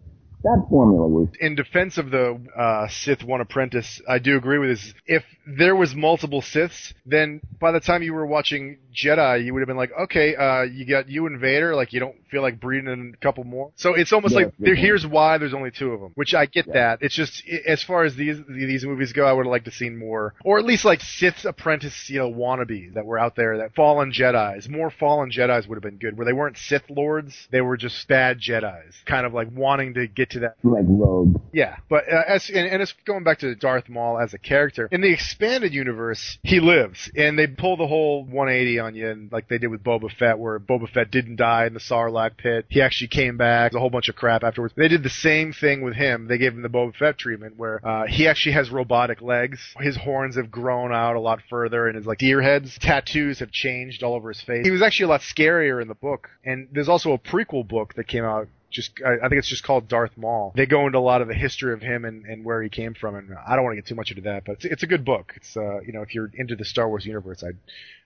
That 0.44 0.66
formula 0.70 1.06
was 1.06 1.28
in 1.40 1.56
defense 1.56 1.98
of 1.98 2.12
the 2.12 2.40
uh, 2.58 2.88
Sith 2.88 3.24
One 3.24 3.42
Apprentice, 3.42 4.02
I 4.08 4.20
do 4.20 4.38
agree 4.38 4.58
with 4.58 4.70
this. 4.70 4.94
If 5.06 5.24
there 5.46 5.76
was 5.76 5.94
multiple 5.94 6.42
Siths, 6.42 6.94
then 7.06 7.42
by 7.60 7.72
the 7.72 7.82
time 7.82 8.04
you 8.04 8.14
were 8.14 8.26
watching 8.26 8.78
Jedi, 8.94 9.44
you 9.44 9.54
would 9.54 9.60
have 9.60 9.68
been 9.68 9.78
like, 9.78 9.92
okay, 10.04 10.36
uh, 10.36 10.62
you 10.62 10.86
got 10.86 11.10
you 11.10 11.26
and 11.26 11.40
Vader, 11.40 11.76
like 11.76 11.92
you 11.92 12.00
don't 12.00 12.16
feel 12.32 12.42
like 12.42 12.60
breeding 12.60 12.90
in 12.90 13.14
a 13.14 13.18
couple 13.18 13.44
more. 13.44 13.72
So 13.76 13.96
it's 13.96 14.14
almost 14.14 14.34
like 14.34 14.54
there, 14.60 14.76
here's 14.76 15.06
why 15.06 15.38
there's 15.38 15.54
only 15.54 15.72
two 15.72 15.92
of 15.92 16.00
them, 16.00 16.12
which 16.16 16.34
I 16.34 16.46
get 16.46 16.72
that. 16.74 17.00
It's 17.02 17.16
just 17.16 17.44
as 17.68 17.84
far 17.84 18.06
as 18.06 18.16
these 18.16 18.38
these 18.48 18.86
movies 18.86 19.12
go, 19.12 19.26
I 19.26 19.34
would 19.34 19.46
have 19.46 19.52
liked 19.52 19.66
to 19.66 19.72
seen 19.72 19.98
more, 19.98 20.36
or 20.46 20.58
at 20.58 20.66
least 20.66 20.86
like 20.86 21.02
Sith 21.02 21.44
Apprentice, 21.44 22.10
you 22.10 22.20
know, 22.20 22.32
wannabes 22.32 22.94
that 22.94 23.06
were 23.06 23.20
out 23.20 23.36
there, 23.36 23.58
that 23.58 23.76
fallen 23.76 24.12
Jedi's. 24.14 24.70
More 24.70 24.90
fallen 24.90 25.32
Jedi's 25.32 25.68
would 25.68 25.76
have 25.76 25.84
been 25.84 25.98
good, 25.98 26.18
where 26.18 26.26
they 26.26 26.34
weren't 26.34 26.58
Sith 26.58 26.90
lords, 26.90 27.48
they 27.52 27.62
were 27.62 27.76
just 27.76 28.08
bad 28.08 28.40
Jedi's, 28.40 28.96
kind 29.06 29.26
of 29.26 29.34
like 29.34 29.50
wanting 29.54 29.96
to 29.96 30.08
get 30.08 30.29
to 30.30 30.40
that 30.40 30.56
like 30.64 30.86
rogue. 30.88 31.40
yeah, 31.54 31.78
but 31.90 32.12
uh, 32.12 32.24
as 32.28 32.50
and, 32.50 32.68
and 32.68 32.82
it's 32.82 32.94
going 33.06 33.24
back 33.24 33.40
to 33.40 33.56
Darth 33.56 33.90
Maul 33.90 34.20
as 34.20 34.34
a 34.34 34.38
character 34.38 34.88
in 34.92 35.02
the 35.02 35.12
expanded 35.12 35.74
universe, 35.74 36.38
he 36.44 36.60
lives, 36.60 37.12
and 37.16 37.38
they 37.38 37.48
pull 37.48 37.78
the 37.78 37.88
whole 37.88 38.24
180 38.24 38.80
on 38.80 38.96
you, 38.96 39.10
and 39.10 39.32
like 39.32 39.48
they 39.48 39.58
did 39.58 39.68
with 39.68 39.84
Boba 39.84 40.12
Fett, 40.12 40.40
where 40.40 40.60
Boba 40.60 40.90
Fett 40.90 41.12
didn't 41.12 41.38
die 41.38 41.66
in 41.66 41.74
the 41.74 41.80
Sarlacc 41.80 42.38
pit, 42.38 42.66
he 42.70 42.82
actually 42.82 43.08
came 43.08 43.38
back. 43.38 43.74
A 43.74 43.80
whole 43.80 43.90
bunch 43.90 44.10
of 44.10 44.16
crap 44.16 44.44
afterwards. 44.44 44.74
They 44.76 44.88
did 44.88 45.04
the 45.04 45.10
same 45.10 45.54
thing 45.54 45.82
with 45.82 45.96
him. 45.96 46.28
They 46.28 46.38
gave 46.38 46.54
him 46.54 46.62
the 46.62 46.70
Boba 46.70 46.96
Fett 46.96 47.18
treatment, 47.18 47.58
where 47.58 47.86
uh, 47.86 48.08
he 48.08 48.28
actually 48.28 48.54
has 48.54 48.70
robotic 48.70 49.22
legs. 49.22 49.60
His 49.80 49.98
horns 49.98 50.36
have 50.36 50.52
grown 50.52 50.92
out 50.92 51.16
a 51.16 51.20
lot 51.20 51.40
further, 51.50 51.88
and 51.88 51.96
his 51.96 52.06
like 52.06 52.20
deer 52.20 52.42
heads, 52.42 52.78
tattoos 52.80 53.40
have 53.40 53.52
changed 53.52 54.04
all 54.04 54.14
over 54.14 54.30
his 54.30 54.42
face. 54.42 54.66
He 54.66 54.72
was 54.72 54.82
actually 54.82 55.06
a 55.06 55.10
lot 55.10 55.22
scarier 55.22 55.82
in 55.82 55.88
the 55.88 55.96
book, 55.96 56.30
and 56.44 56.68
there's 56.72 56.90
also 56.90 57.14
a 57.14 57.18
prequel 57.18 57.68
book 57.68 57.94
that 57.96 58.08
came 58.08 58.24
out 58.24 58.48
just 58.70 58.92
I, 59.06 59.26
I 59.26 59.30
think 59.30 59.40
it's 59.40 59.48
just 59.48 59.64
called 59.64 59.88
Darth 59.88 60.18
Maul. 60.18 60.54
They 60.56 60.66
go 60.66 60.86
into 60.86 60.98
a 60.98 61.02
lot 61.02 61.22
of 61.22 61.28
the 61.28 61.34
history 61.34 61.74
of 61.74 61.82
him 61.82 62.06
and, 62.06 62.26
and 62.26 62.46
where 62.46 62.62
he 62.62 62.70
came 62.70 62.94
from, 62.94 63.16
and 63.16 63.30
I 63.48 63.56
don't 63.56 63.64
want 63.64 63.76
to 63.76 63.82
get 63.82 63.88
too 63.88 63.96
much 63.96 64.12
into 64.12 64.24
that, 64.24 64.46
but 64.46 64.54
it's, 64.54 64.66
it's 64.66 64.84
a 64.84 64.88
good 64.88 65.06
book. 65.06 65.34
It's 65.36 65.58
uh 65.58 65.82
you 65.82 65.94
know 65.94 66.02
if 66.02 66.14
you're 66.14 66.32
into 66.34 66.56
the 66.56 66.66
Star 66.66 66.88
Wars 66.88 67.06
universe, 67.06 67.44
I 67.44 67.52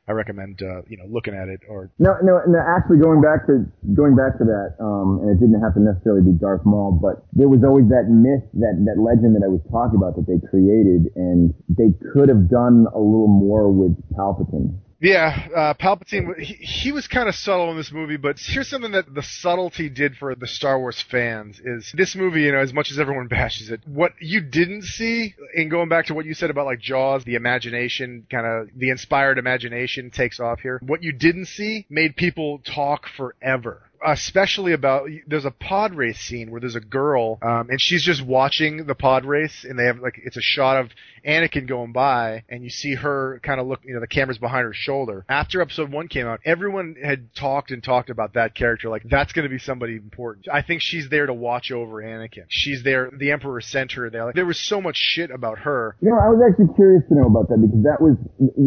I 0.07 0.13
recommend 0.13 0.61
uh 0.61 0.81
you 0.87 0.97
know 0.97 1.05
looking 1.07 1.33
at 1.33 1.49
it 1.49 1.61
or 1.69 1.91
No, 1.99 2.15
no, 2.23 2.41
no. 2.47 2.59
Actually, 2.59 2.99
going 2.99 3.21
back 3.21 3.45
to 3.47 3.65
going 3.93 4.15
back 4.15 4.37
to 4.37 4.45
that, 4.45 4.75
um, 4.79 5.19
and 5.21 5.31
it 5.31 5.39
didn't 5.39 5.61
have 5.61 5.73
to 5.75 5.81
necessarily 5.81 6.21
be 6.21 6.37
Darth 6.37 6.65
Maul, 6.65 6.91
but 6.91 7.25
there 7.33 7.49
was 7.49 7.63
always 7.63 7.87
that 7.89 8.07
myth, 8.09 8.43
that 8.55 8.75
that 8.87 9.01
legend 9.01 9.35
that 9.35 9.43
I 9.43 9.49
was 9.49 9.61
talking 9.71 9.97
about 9.97 10.15
that 10.15 10.27
they 10.27 10.39
created, 10.47 11.11
and 11.15 11.53
they 11.67 11.91
could 12.13 12.29
have 12.29 12.49
done 12.49 12.87
a 12.93 12.99
little 12.99 13.31
more 13.31 13.71
with 13.71 13.95
Palpatine. 14.15 14.79
Yeah, 15.03 15.47
uh, 15.53 15.73
Palpatine. 15.73 16.39
He, 16.39 16.53
he 16.53 16.91
was 16.93 17.09
kind 17.09 17.27
of 17.27 17.35
subtle 17.35 17.69
in 17.71 17.75
this 17.75 17.91
movie, 17.91 18.15
but 18.15 18.39
here's 18.39 18.69
something 18.69 18.93
that 18.93 19.13
the 19.13 19.21
subtlety 19.21 19.89
did 19.89 20.15
for 20.15 20.33
the 20.33 20.47
Star 20.47 20.79
Wars 20.79 21.01
fans 21.01 21.59
is 21.59 21.91
this 21.93 22.15
movie. 22.15 22.43
You 22.43 22.53
know, 22.53 22.59
as 22.59 22.71
much 22.71 22.89
as 22.89 22.97
everyone 22.97 23.27
bashes 23.29 23.69
it, 23.69 23.81
what 23.85 24.13
you 24.21 24.39
didn't 24.39 24.83
see, 24.83 25.35
in 25.53 25.67
going 25.67 25.89
back 25.89 26.05
to 26.05 26.13
what 26.13 26.25
you 26.25 26.33
said 26.33 26.49
about 26.49 26.67
like 26.67 26.79
Jaws, 26.79 27.25
the 27.25 27.35
imagination, 27.35 28.25
kind 28.31 28.47
of 28.47 28.69
the 28.77 28.91
inspired 28.91 29.37
imagination 29.37 30.09
takes 30.09 30.39
off 30.39 30.61
here. 30.61 30.79
What 30.81 31.03
you 31.03 31.11
didn't 31.11 31.47
see 31.47 31.85
made 31.89 32.15
people 32.15 32.59
talk 32.59 33.05
forever. 33.17 33.81
Especially 34.05 34.73
about 34.73 35.07
there's 35.27 35.45
a 35.45 35.51
pod 35.51 35.93
race 35.95 36.19
scene 36.19 36.51
where 36.51 36.59
there's 36.59 36.75
a 36.75 36.81
girl 36.81 37.39
um, 37.41 37.69
and 37.69 37.79
she's 37.79 38.03
just 38.03 38.25
watching 38.25 38.85
the 38.85 38.95
pod 38.95 39.25
race 39.25 39.65
and 39.67 39.77
they 39.77 39.85
have 39.85 39.99
like 39.99 40.19
it's 40.23 40.37
a 40.37 40.41
shot 40.41 40.77
of 40.77 40.89
Anakin 41.25 41.67
going 41.67 41.93
by 41.93 42.43
and 42.49 42.63
you 42.63 42.69
see 42.69 42.95
her 42.95 43.39
kind 43.43 43.59
of 43.59 43.67
look 43.67 43.81
you 43.83 43.93
know 43.93 43.99
the 43.99 44.07
camera's 44.07 44.37
behind 44.37 44.65
her 44.65 44.73
shoulder. 44.73 45.25
After 45.29 45.61
episode 45.61 45.91
1 45.91 46.07
came 46.07 46.27
out, 46.27 46.41
everyone 46.45 46.95
had 47.01 47.33
talked 47.35 47.71
and 47.71 47.83
talked 47.83 48.09
about 48.09 48.33
that 48.33 48.55
character 48.55 48.89
like 48.89 49.03
that's 49.09 49.33
going 49.33 49.43
to 49.43 49.49
be 49.49 49.59
somebody 49.59 49.95
important. 49.95 50.47
I 50.51 50.61
think 50.61 50.81
she's 50.81 51.09
there 51.09 51.25
to 51.25 51.33
watch 51.33 51.71
over 51.71 52.01
Anakin. 52.01 52.45
She's 52.49 52.83
there 52.83 53.09
the 53.17 53.31
emperor 53.31 53.61
sent 53.61 53.93
her 53.93 54.09
there. 54.09 54.25
Like 54.25 54.35
there 54.35 54.45
was 54.45 54.59
so 54.59 54.81
much 54.81 54.97
shit 54.97 55.31
about 55.31 55.59
her. 55.59 55.95
You 56.01 56.09
know, 56.09 56.17
I 56.17 56.29
was 56.29 56.41
actually 56.43 56.73
curious 56.75 57.03
to 57.09 57.15
know 57.15 57.27
about 57.27 57.49
that 57.49 57.61
because 57.61 57.83
that 57.83 58.01
was 58.01 58.17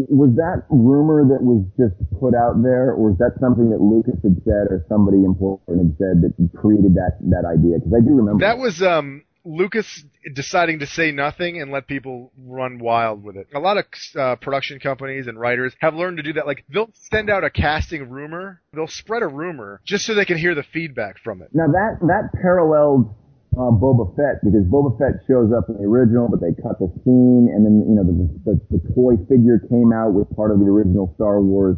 was 0.08 0.32
that 0.36 0.64
rumor 0.70 1.26
that 1.28 1.42
was 1.42 1.66
just 1.76 1.94
put 2.18 2.34
out 2.34 2.62
there, 2.62 2.92
or 2.92 3.12
is 3.12 3.18
that 3.18 3.36
something 3.40 3.70
that 3.70 3.80
Lucas 3.80 4.16
had 4.22 4.38
said, 4.44 4.72
or 4.72 4.84
somebody 4.88 5.25
important 5.26 5.78
had 5.78 5.92
said 5.98 6.14
that 6.22 6.32
created 6.56 6.94
that 6.94 7.18
that 7.28 7.44
idea? 7.44 7.76
Because 7.78 7.92
I 7.92 8.00
do 8.00 8.14
remember 8.14 8.40
That 8.46 8.58
was 8.58 8.80
um 8.80 9.26
Lucas 9.46 9.86
deciding 10.34 10.80
to 10.80 10.86
say 10.86 11.12
nothing 11.12 11.60
and 11.60 11.70
let 11.70 11.86
people 11.86 12.32
run 12.36 12.78
wild 12.78 13.22
with 13.22 13.36
it. 13.36 13.46
A 13.54 13.60
lot 13.60 13.78
of 13.78 13.84
uh, 14.18 14.36
production 14.36 14.80
companies 14.80 15.28
and 15.28 15.38
writers 15.38 15.72
have 15.80 15.94
learned 15.94 16.16
to 16.16 16.22
do 16.24 16.32
that. 16.34 16.46
Like 16.46 16.64
they'll 16.68 16.90
send 17.12 17.30
out 17.30 17.44
a 17.44 17.50
casting 17.50 18.10
rumor, 18.10 18.60
they'll 18.72 18.88
spread 18.88 19.22
a 19.22 19.28
rumor 19.28 19.80
just 19.84 20.04
so 20.04 20.14
they 20.14 20.24
can 20.24 20.36
hear 20.36 20.54
the 20.54 20.64
feedback 20.64 21.22
from 21.22 21.42
it. 21.42 21.50
Now 21.52 21.68
that 21.68 21.98
that 22.02 22.30
paralleled 22.42 23.14
uh, 23.54 23.70
Boba 23.70 24.14
Fett 24.16 24.42
because 24.42 24.66
Boba 24.66 24.98
Fett 24.98 25.22
shows 25.28 25.52
up 25.56 25.68
in 25.68 25.78
the 25.78 25.84
original, 25.84 26.28
but 26.28 26.40
they 26.40 26.52
cut 26.60 26.78
the 26.78 26.90
scene, 27.04 27.48
and 27.48 27.64
then 27.64 27.86
you 27.88 27.94
know 27.94 28.04
the, 28.04 28.14
the 28.44 28.78
the 28.78 28.94
toy 28.94 29.14
figure 29.30 29.62
came 29.70 29.92
out 29.94 30.12
with 30.12 30.28
part 30.34 30.50
of 30.50 30.58
the 30.58 30.66
original 30.66 31.14
Star 31.14 31.40
Wars 31.40 31.76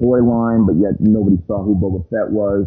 toy 0.00 0.20
line, 0.22 0.66
but 0.66 0.76
yet 0.76 1.00
nobody 1.00 1.36
saw 1.46 1.62
who 1.62 1.74
Boba 1.74 2.04
Fett 2.08 2.30
was. 2.30 2.66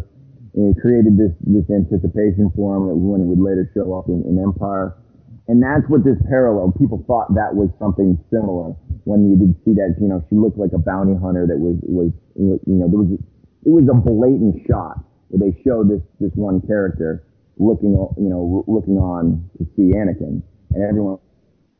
And 0.54 0.74
it 0.74 0.80
created 0.80 1.14
this 1.14 1.30
this 1.46 1.66
anticipation 1.70 2.50
for 2.58 2.74
him 2.74 2.90
that 2.90 2.98
when 2.98 3.22
it 3.22 3.28
would 3.30 3.38
later 3.38 3.70
show 3.72 3.94
up 3.94 4.10
in, 4.10 4.26
in 4.26 4.34
Empire. 4.38 4.98
And 5.46 5.62
that's 5.62 5.86
what 5.86 6.02
this 6.02 6.18
parallel. 6.28 6.74
People 6.74 7.02
thought 7.06 7.34
that 7.34 7.54
was 7.54 7.70
something 7.78 8.18
similar 8.30 8.74
when 9.06 9.30
you 9.30 9.38
did 9.38 9.54
see 9.64 9.74
that. 9.78 9.94
You 10.02 10.10
know, 10.10 10.22
she 10.28 10.34
looked 10.34 10.58
like 10.58 10.74
a 10.74 10.82
bounty 10.82 11.14
hunter 11.14 11.46
that 11.46 11.58
was 11.58 11.78
was 11.86 12.10
you 12.34 12.58
know 12.66 12.90
there 12.90 12.98
was 12.98 13.14
it 13.14 13.70
was 13.70 13.86
a 13.86 13.94
blatant 13.94 14.66
shot 14.66 14.98
where 15.30 15.38
they 15.38 15.54
showed 15.62 15.86
this 15.86 16.02
this 16.18 16.34
one 16.34 16.58
character 16.66 17.22
looking 17.58 17.94
you 18.18 18.30
know 18.30 18.66
looking 18.66 18.98
on 18.98 19.46
to 19.58 19.66
see 19.78 19.94
Anakin, 19.94 20.42
and 20.74 20.82
everyone 20.82 21.18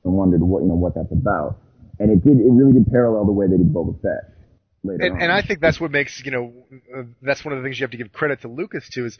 wondered 0.05 0.43
what 0.43 0.63
you 0.63 0.69
know 0.71 0.79
what 0.79 0.95
that's 0.95 1.11
about. 1.11 1.59
And 1.99 2.11
it 2.11 2.23
did 2.23 2.39
it 2.39 2.55
really 2.55 2.73
did 2.73 2.87
parallel 2.87 3.27
the 3.27 3.35
way 3.35 3.51
they 3.51 3.59
did 3.59 3.75
Boba 3.75 3.99
Fett 4.01 4.30
later 4.83 5.05
And, 5.05 5.23
and 5.23 5.33
I 5.33 5.43
think 5.43 5.61
that's 5.61 5.81
what 5.81 5.91
makes 5.91 6.23
you 6.25 6.31
know 6.31 6.53
uh, 6.97 7.03
that's 7.23 7.45
one 7.45 7.53
of 7.55 7.63
the 7.63 7.67
things 7.67 7.79
you 7.79 7.85
have 7.85 7.91
to 7.91 7.97
give 7.97 8.13
credit 8.13 8.43
to 8.43 8.49
Lucas 8.49 8.89
to 8.91 9.07
is 9.07 9.19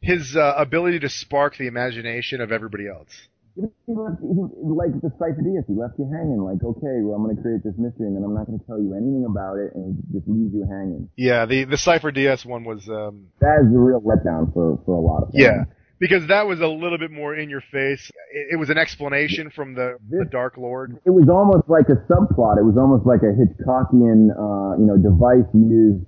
his 0.00 0.36
uh, 0.36 0.54
ability 0.56 1.00
to 1.00 1.08
spark 1.08 1.56
the 1.56 1.66
imagination 1.66 2.40
of 2.40 2.52
everybody 2.52 2.88
else. 2.88 3.10
He 3.56 3.62
left, 3.92 4.22
he, 4.22 4.40
like 4.62 4.94
the 5.02 5.10
Sifo-Dyas, 5.20 5.66
he 5.66 5.74
left 5.74 5.98
you 5.98 6.08
hanging. 6.10 6.38
Like, 6.38 6.62
okay, 6.62 7.02
well, 7.02 7.16
I'm 7.16 7.24
going 7.24 7.36
to 7.36 7.42
create 7.42 7.62
this 7.64 7.74
mystery, 7.76 8.06
and 8.06 8.16
then 8.16 8.22
I'm 8.24 8.32
not 8.32 8.46
going 8.46 8.58
to 8.58 8.64
tell 8.64 8.80
you 8.80 8.94
anything 8.94 9.26
about 9.28 9.58
it, 9.58 9.74
and 9.74 9.98
just 10.12 10.26
leave 10.28 10.54
you 10.54 10.64
hanging. 10.70 11.10
Yeah, 11.16 11.46
the 11.46 11.64
the 11.64 11.76
Sifo-Dyas 11.76 12.46
one 12.46 12.64
was 12.64 12.88
um 12.88 13.26
That 13.40 13.66
is 13.66 13.74
a 13.74 13.78
real 13.78 14.00
letdown 14.00 14.54
for 14.54 14.80
for 14.86 14.94
a 14.96 15.00
lot 15.00 15.24
of 15.24 15.32
fans. 15.34 15.42
yeah 15.44 15.64
because 16.00 16.26
that 16.28 16.46
was 16.46 16.60
a 16.60 16.66
little 16.66 16.98
bit 16.98 17.10
more 17.10 17.36
in 17.36 17.50
your 17.50 17.60
face. 17.60 18.10
It, 18.32 18.54
it 18.54 18.56
was 18.56 18.70
an 18.70 18.78
explanation 18.78 19.50
from 19.50 19.74
the 19.74 19.98
the 20.08 20.24
Dark 20.24 20.56
Lord. 20.56 20.98
It 21.04 21.10
was 21.10 21.28
almost 21.28 21.68
like 21.68 21.86
a 21.88 22.00
subplot. 22.10 22.58
It 22.58 22.64
was 22.64 22.76
almost 22.80 23.06
like 23.06 23.20
a 23.20 23.36
Hitchcockian, 23.36 24.32
uh, 24.32 24.80
you 24.80 24.88
know, 24.88 24.96
device 24.96 25.46
used 25.54 26.02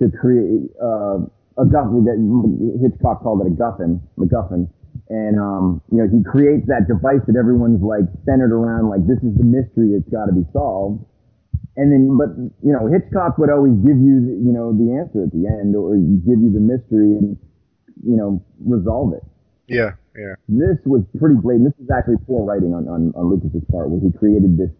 to 0.00 0.10
create 0.10 0.72
uh, 0.82 1.22
a 1.60 1.64
guffin. 1.68 2.08
That 2.08 2.18
Hitchcock 2.80 3.22
called 3.22 3.44
it 3.44 3.52
a 3.52 3.54
guffin, 3.54 4.00
MacGuffin. 4.18 4.66
And 5.10 5.38
um, 5.38 5.82
you 5.92 5.98
know, 6.00 6.08
he 6.08 6.24
creates 6.24 6.66
that 6.72 6.88
device 6.88 7.20
that 7.28 7.36
everyone's 7.36 7.84
like 7.84 8.08
centered 8.24 8.50
around. 8.50 8.88
Like 8.88 9.04
this 9.06 9.20
is 9.20 9.36
the 9.36 9.44
mystery 9.44 9.92
that's 9.92 10.08
got 10.08 10.26
to 10.26 10.32
be 10.32 10.48
solved. 10.56 11.04
And 11.76 11.90
then, 11.92 12.16
but 12.16 12.32
you 12.64 12.72
know, 12.72 12.86
Hitchcock 12.88 13.36
would 13.36 13.50
always 13.50 13.74
give 13.84 13.98
you, 13.98 14.40
you 14.40 14.54
know, 14.54 14.72
the 14.72 14.94
answer 14.94 15.26
at 15.26 15.32
the 15.34 15.44
end, 15.44 15.76
or 15.76 15.98
give 15.98 16.40
you 16.40 16.54
the 16.54 16.62
mystery 16.62 17.18
and, 17.18 17.36
you 18.00 18.16
know, 18.16 18.40
resolve 18.64 19.12
it. 19.12 19.26
Yeah, 19.66 19.92
yeah. 20.16 20.34
This 20.48 20.78
was 20.84 21.02
pretty 21.18 21.36
blatant. 21.36 21.72
This 21.72 21.84
is 21.84 21.90
actually 21.90 22.18
poor 22.26 22.44
writing 22.44 22.74
on, 22.74 22.88
on, 22.88 23.12
on 23.16 23.30
Lucas's 23.30 23.64
part, 23.70 23.90
where 23.90 24.00
he 24.00 24.16
created 24.16 24.58
this 24.58 24.70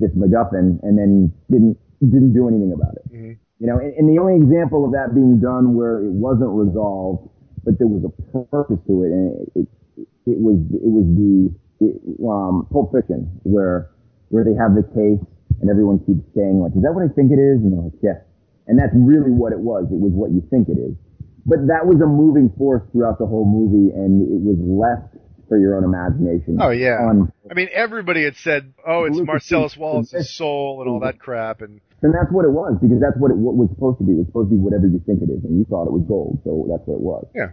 this 0.00 0.10
MacGuffin 0.18 0.82
and 0.82 0.98
then 0.98 1.32
didn't 1.50 1.78
didn't 2.00 2.34
do 2.34 2.48
anything 2.48 2.72
about 2.72 2.94
it. 2.96 3.04
Mhm. 3.12 3.36
You 3.60 3.66
know, 3.68 3.78
and, 3.78 3.94
and 3.94 4.08
the 4.10 4.18
only 4.18 4.34
example 4.34 4.84
of 4.84 4.90
that 4.92 5.14
being 5.14 5.38
done 5.38 5.74
where 5.74 6.02
it 6.02 6.10
wasn't 6.10 6.50
resolved, 6.50 7.30
but 7.62 7.78
there 7.78 7.86
was 7.86 8.02
a 8.02 8.10
purpose 8.50 8.80
to 8.88 9.02
it, 9.04 9.10
and 9.14 9.46
it 9.54 9.68
it, 9.94 10.08
it 10.26 10.38
was 10.42 10.58
it 10.74 10.90
was 10.90 11.06
the 11.14 11.54
it, 11.86 11.94
um, 12.26 12.66
Pulp 12.72 12.90
Fiction, 12.90 13.30
where 13.44 13.90
where 14.30 14.42
they 14.42 14.54
have 14.58 14.74
the 14.74 14.82
case 14.90 15.22
and 15.60 15.70
everyone 15.70 16.00
keeps 16.02 16.26
saying 16.34 16.58
like, 16.58 16.74
"Is 16.74 16.82
that 16.82 16.90
what 16.92 17.06
I 17.06 17.08
think 17.14 17.30
it 17.30 17.38
is?" 17.38 17.62
And 17.62 17.70
they're 17.70 17.86
like, 17.86 17.98
"Yes," 18.02 18.18
and 18.66 18.78
that's 18.78 18.92
really 18.98 19.30
what 19.30 19.52
it 19.52 19.60
was. 19.60 19.86
It 19.92 20.00
was 20.00 20.10
what 20.10 20.32
you 20.32 20.42
think 20.50 20.68
it 20.68 20.78
is. 20.78 20.98
But 21.44 21.66
that 21.66 21.86
was 21.86 22.00
a 22.00 22.06
moving 22.06 22.52
force 22.56 22.82
throughout 22.92 23.18
the 23.18 23.26
whole 23.26 23.44
movie, 23.44 23.90
and 23.90 24.22
it 24.22 24.40
was 24.40 24.58
left 24.62 25.16
for 25.48 25.58
your 25.58 25.76
own 25.76 25.84
imagination. 25.84 26.58
Oh 26.60 26.70
yeah. 26.70 27.02
I 27.02 27.54
mean, 27.54 27.68
everybody 27.72 28.24
had 28.24 28.36
said, 28.36 28.72
"Oh, 28.86 29.04
it's 29.04 29.16
Lucas 29.16 29.26
Marcellus 29.26 29.76
Wallace's 29.76 30.30
soul" 30.34 30.80
and 30.80 30.88
all 30.88 31.00
that 31.00 31.18
crap, 31.18 31.60
and 31.60 31.80
and 32.02 32.14
that's 32.14 32.30
what 32.30 32.44
it 32.44 32.50
was 32.50 32.78
because 32.80 33.00
that's 33.00 33.18
what 33.18 33.30
it 33.30 33.36
what 33.36 33.54
was 33.54 33.68
supposed 33.74 33.98
to 33.98 34.04
be. 34.04 34.12
It 34.12 34.22
was 34.22 34.26
supposed 34.26 34.50
to 34.50 34.56
be 34.56 34.62
whatever 34.62 34.86
you 34.86 35.02
think 35.04 35.20
it 35.20 35.30
is, 35.30 35.42
and 35.44 35.58
you 35.58 35.66
thought 35.68 35.90
it 35.90 35.92
was 35.92 36.06
gold, 36.06 36.40
so 36.44 36.66
that's 36.70 36.86
what 36.86 36.96
it 36.96 37.04
was. 37.04 37.26
Yeah. 37.34 37.52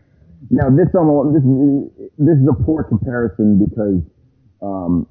Now 0.49 0.69
this 0.69 0.87
almost 0.95 1.35
this 1.35 1.43
is 1.43 2.09
this 2.15 2.37
is 2.37 2.47
a 2.47 2.55
poor 2.55 2.87
comparison 2.87 3.59
because 3.59 3.99
um, 4.61 5.03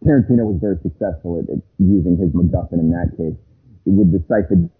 Tarantino 0.00 0.48
was 0.48 0.58
very 0.60 0.80
successful 0.80 1.42
at, 1.42 1.52
at 1.52 1.60
using 1.76 2.16
his 2.16 2.32
MacGuffin 2.32 2.80
in 2.80 2.90
that 2.96 3.12
case. 3.18 3.36
With 3.84 4.08
the 4.08 4.24
Sifo 4.24 4.72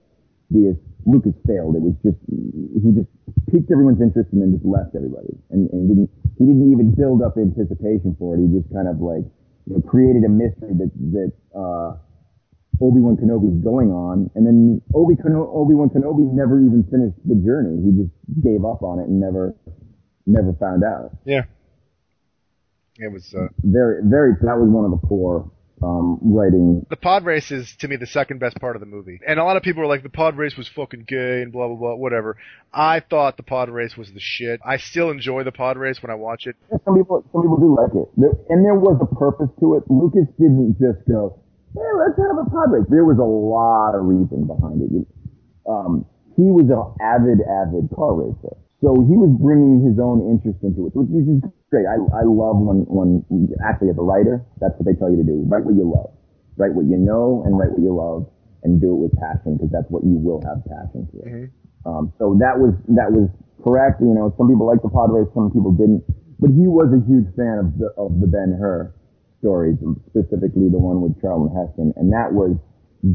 Dyas, 0.54 0.78
Lucas 1.04 1.34
failed. 1.46 1.74
It 1.74 1.82
was 1.82 1.94
just 2.06 2.16
he 2.30 2.94
just 2.94 3.10
piqued 3.50 3.70
everyone's 3.74 4.00
interest 4.00 4.30
and 4.32 4.40
then 4.40 4.54
just 4.54 4.64
left 4.64 4.94
everybody, 4.94 5.34
and, 5.50 5.68
and 5.74 5.88
didn't 5.90 6.10
he 6.38 6.46
didn't 6.46 6.70
even 6.70 6.94
build 6.94 7.22
up 7.22 7.34
anticipation 7.36 8.14
for 8.18 8.38
it. 8.38 8.40
He 8.40 8.48
just 8.54 8.70
kind 8.72 8.86
of 8.88 9.02
like 9.02 9.26
you 9.66 9.74
know 9.74 9.80
created 9.82 10.22
a 10.24 10.30
mystery 10.32 10.72
that 10.78 10.90
that 11.12 11.30
uh, 11.54 11.98
Obi 12.80 13.00
Wan 13.00 13.16
Kenobi's 13.16 13.62
going 13.62 13.90
on, 13.90 14.30
and 14.34 14.46
then 14.46 14.80
Obi 14.94 15.14
Obi 15.26 15.74
Wan 15.74 15.90
Kenobi 15.90 16.26
never 16.32 16.62
even 16.62 16.82
finished 16.90 17.18
the 17.26 17.34
journey. 17.36 17.82
He 17.82 17.90
just 17.94 18.14
gave 18.42 18.64
up 18.64 18.82
on 18.82 18.98
it 18.98 19.06
and 19.10 19.20
never 19.20 19.54
never 20.26 20.54
found 20.58 20.82
out. 20.84 21.10
yeah, 21.24 21.42
it 22.98 23.12
was. 23.12 23.34
Uh, 23.34 23.48
Very 23.62 24.02
very 24.02 24.32
that 24.42 24.56
was 24.58 24.68
one 24.70 24.84
of 24.84 24.90
the 24.90 25.06
poor 25.06 25.50
um, 25.82 26.18
writing. 26.22 26.86
the 26.88 26.96
pod 26.96 27.24
race 27.24 27.50
is 27.50 27.74
to 27.80 27.88
me 27.88 27.96
the 27.96 28.06
second 28.06 28.38
best 28.38 28.56
part 28.60 28.76
of 28.76 28.80
the 28.80 28.86
movie, 28.86 29.18
and 29.26 29.38
a 29.38 29.44
lot 29.44 29.56
of 29.56 29.62
people 29.62 29.82
are 29.82 29.86
like, 29.86 30.02
"The 30.02 30.08
pod 30.08 30.36
race 30.36 30.56
was 30.56 30.68
fucking 30.68 31.04
gay" 31.06 31.42
and 31.42 31.52
blah 31.52 31.66
blah 31.66 31.76
blah, 31.76 31.94
whatever. 31.96 32.36
I 32.72 33.00
thought 33.00 33.36
the 33.36 33.42
pod 33.42 33.68
race 33.68 33.96
was 33.96 34.12
the 34.12 34.20
shit. 34.20 34.60
I 34.64 34.76
still 34.76 35.10
enjoy 35.10 35.44
the 35.44 35.52
pod 35.52 35.76
race 35.76 36.02
when 36.02 36.10
I 36.10 36.14
watch 36.14 36.46
it. 36.46 36.56
Some 36.84 36.96
people 36.96 37.24
some 37.32 37.42
people 37.42 37.58
do 37.58 37.74
like 37.74 37.94
it, 37.94 38.08
there, 38.16 38.32
and 38.48 38.64
there 38.64 38.74
was 38.74 38.98
a 39.02 39.14
purpose 39.14 39.50
to 39.60 39.74
it. 39.74 39.84
Lucas 39.90 40.26
didn't 40.38 40.76
just 40.78 41.06
go, 41.08 41.38
"Hey, 41.74 41.90
let's 41.98 42.18
have 42.18 42.38
a 42.38 42.48
pod 42.50 42.72
race." 42.72 42.86
There 42.88 43.04
was 43.04 43.18
a 43.18 43.24
lot 43.24 43.98
of 43.98 44.06
reason 44.06 44.46
behind 44.46 44.82
it. 44.82 45.06
Um, 45.68 46.06
he 46.36 46.50
was 46.50 46.66
an 46.70 46.82
avid 47.00 47.40
avid 47.46 47.90
car 47.94 48.14
racer. 48.14 48.56
So 48.82 48.92
he 49.08 49.16
was 49.16 49.32
bringing 49.40 49.80
his 49.80 49.96
own 49.98 50.28
interest 50.28 50.60
into 50.60 50.86
it, 50.86 50.92
which 50.92 51.08
is 51.08 51.40
great. 51.74 51.90
I, 51.90 51.98
I 51.98 52.22
love 52.22 52.62
when, 52.62 52.86
when, 52.86 53.26
actually 53.58 53.90
as 53.90 53.98
a 53.98 54.06
writer, 54.06 54.46
that's 54.62 54.78
what 54.78 54.86
they 54.86 54.94
tell 54.94 55.10
you 55.10 55.18
to 55.18 55.26
do. 55.26 55.42
Write 55.50 55.66
what 55.66 55.74
you 55.74 55.82
love. 55.82 56.14
Write 56.54 56.70
what 56.70 56.86
you 56.86 56.94
know 56.94 57.42
and 57.42 57.58
write 57.58 57.74
what 57.74 57.82
you 57.82 57.90
love 57.90 58.30
and 58.62 58.78
do 58.78 58.94
it 58.94 59.10
with 59.10 59.12
passion 59.18 59.58
because 59.58 59.74
that's 59.74 59.90
what 59.90 60.06
you 60.06 60.14
will 60.14 60.38
have 60.46 60.62
passion 60.70 61.10
for. 61.10 61.26
Um, 61.82 62.14
so 62.22 62.38
that 62.38 62.54
was, 62.54 62.78
that 62.94 63.10
was 63.10 63.26
correct. 63.66 63.98
You 63.98 64.14
know, 64.14 64.30
some 64.38 64.46
people 64.46 64.70
liked 64.70 64.86
the 64.86 64.94
race, 65.10 65.26
some 65.34 65.50
people 65.50 65.74
didn't. 65.74 66.06
But 66.38 66.54
he 66.54 66.70
was 66.70 66.94
a 66.94 67.02
huge 67.02 67.26
fan 67.34 67.58
of 67.58 67.74
the, 67.74 67.90
of 67.98 68.22
the 68.22 68.30
Ben 68.30 68.54
Hur 68.54 68.94
stories, 69.42 69.74
specifically 70.06 70.70
the 70.70 70.78
one 70.78 71.02
with 71.02 71.18
Charlton 71.18 71.50
Heston. 71.50 71.90
And 71.98 72.14
that 72.14 72.30
was 72.30 72.54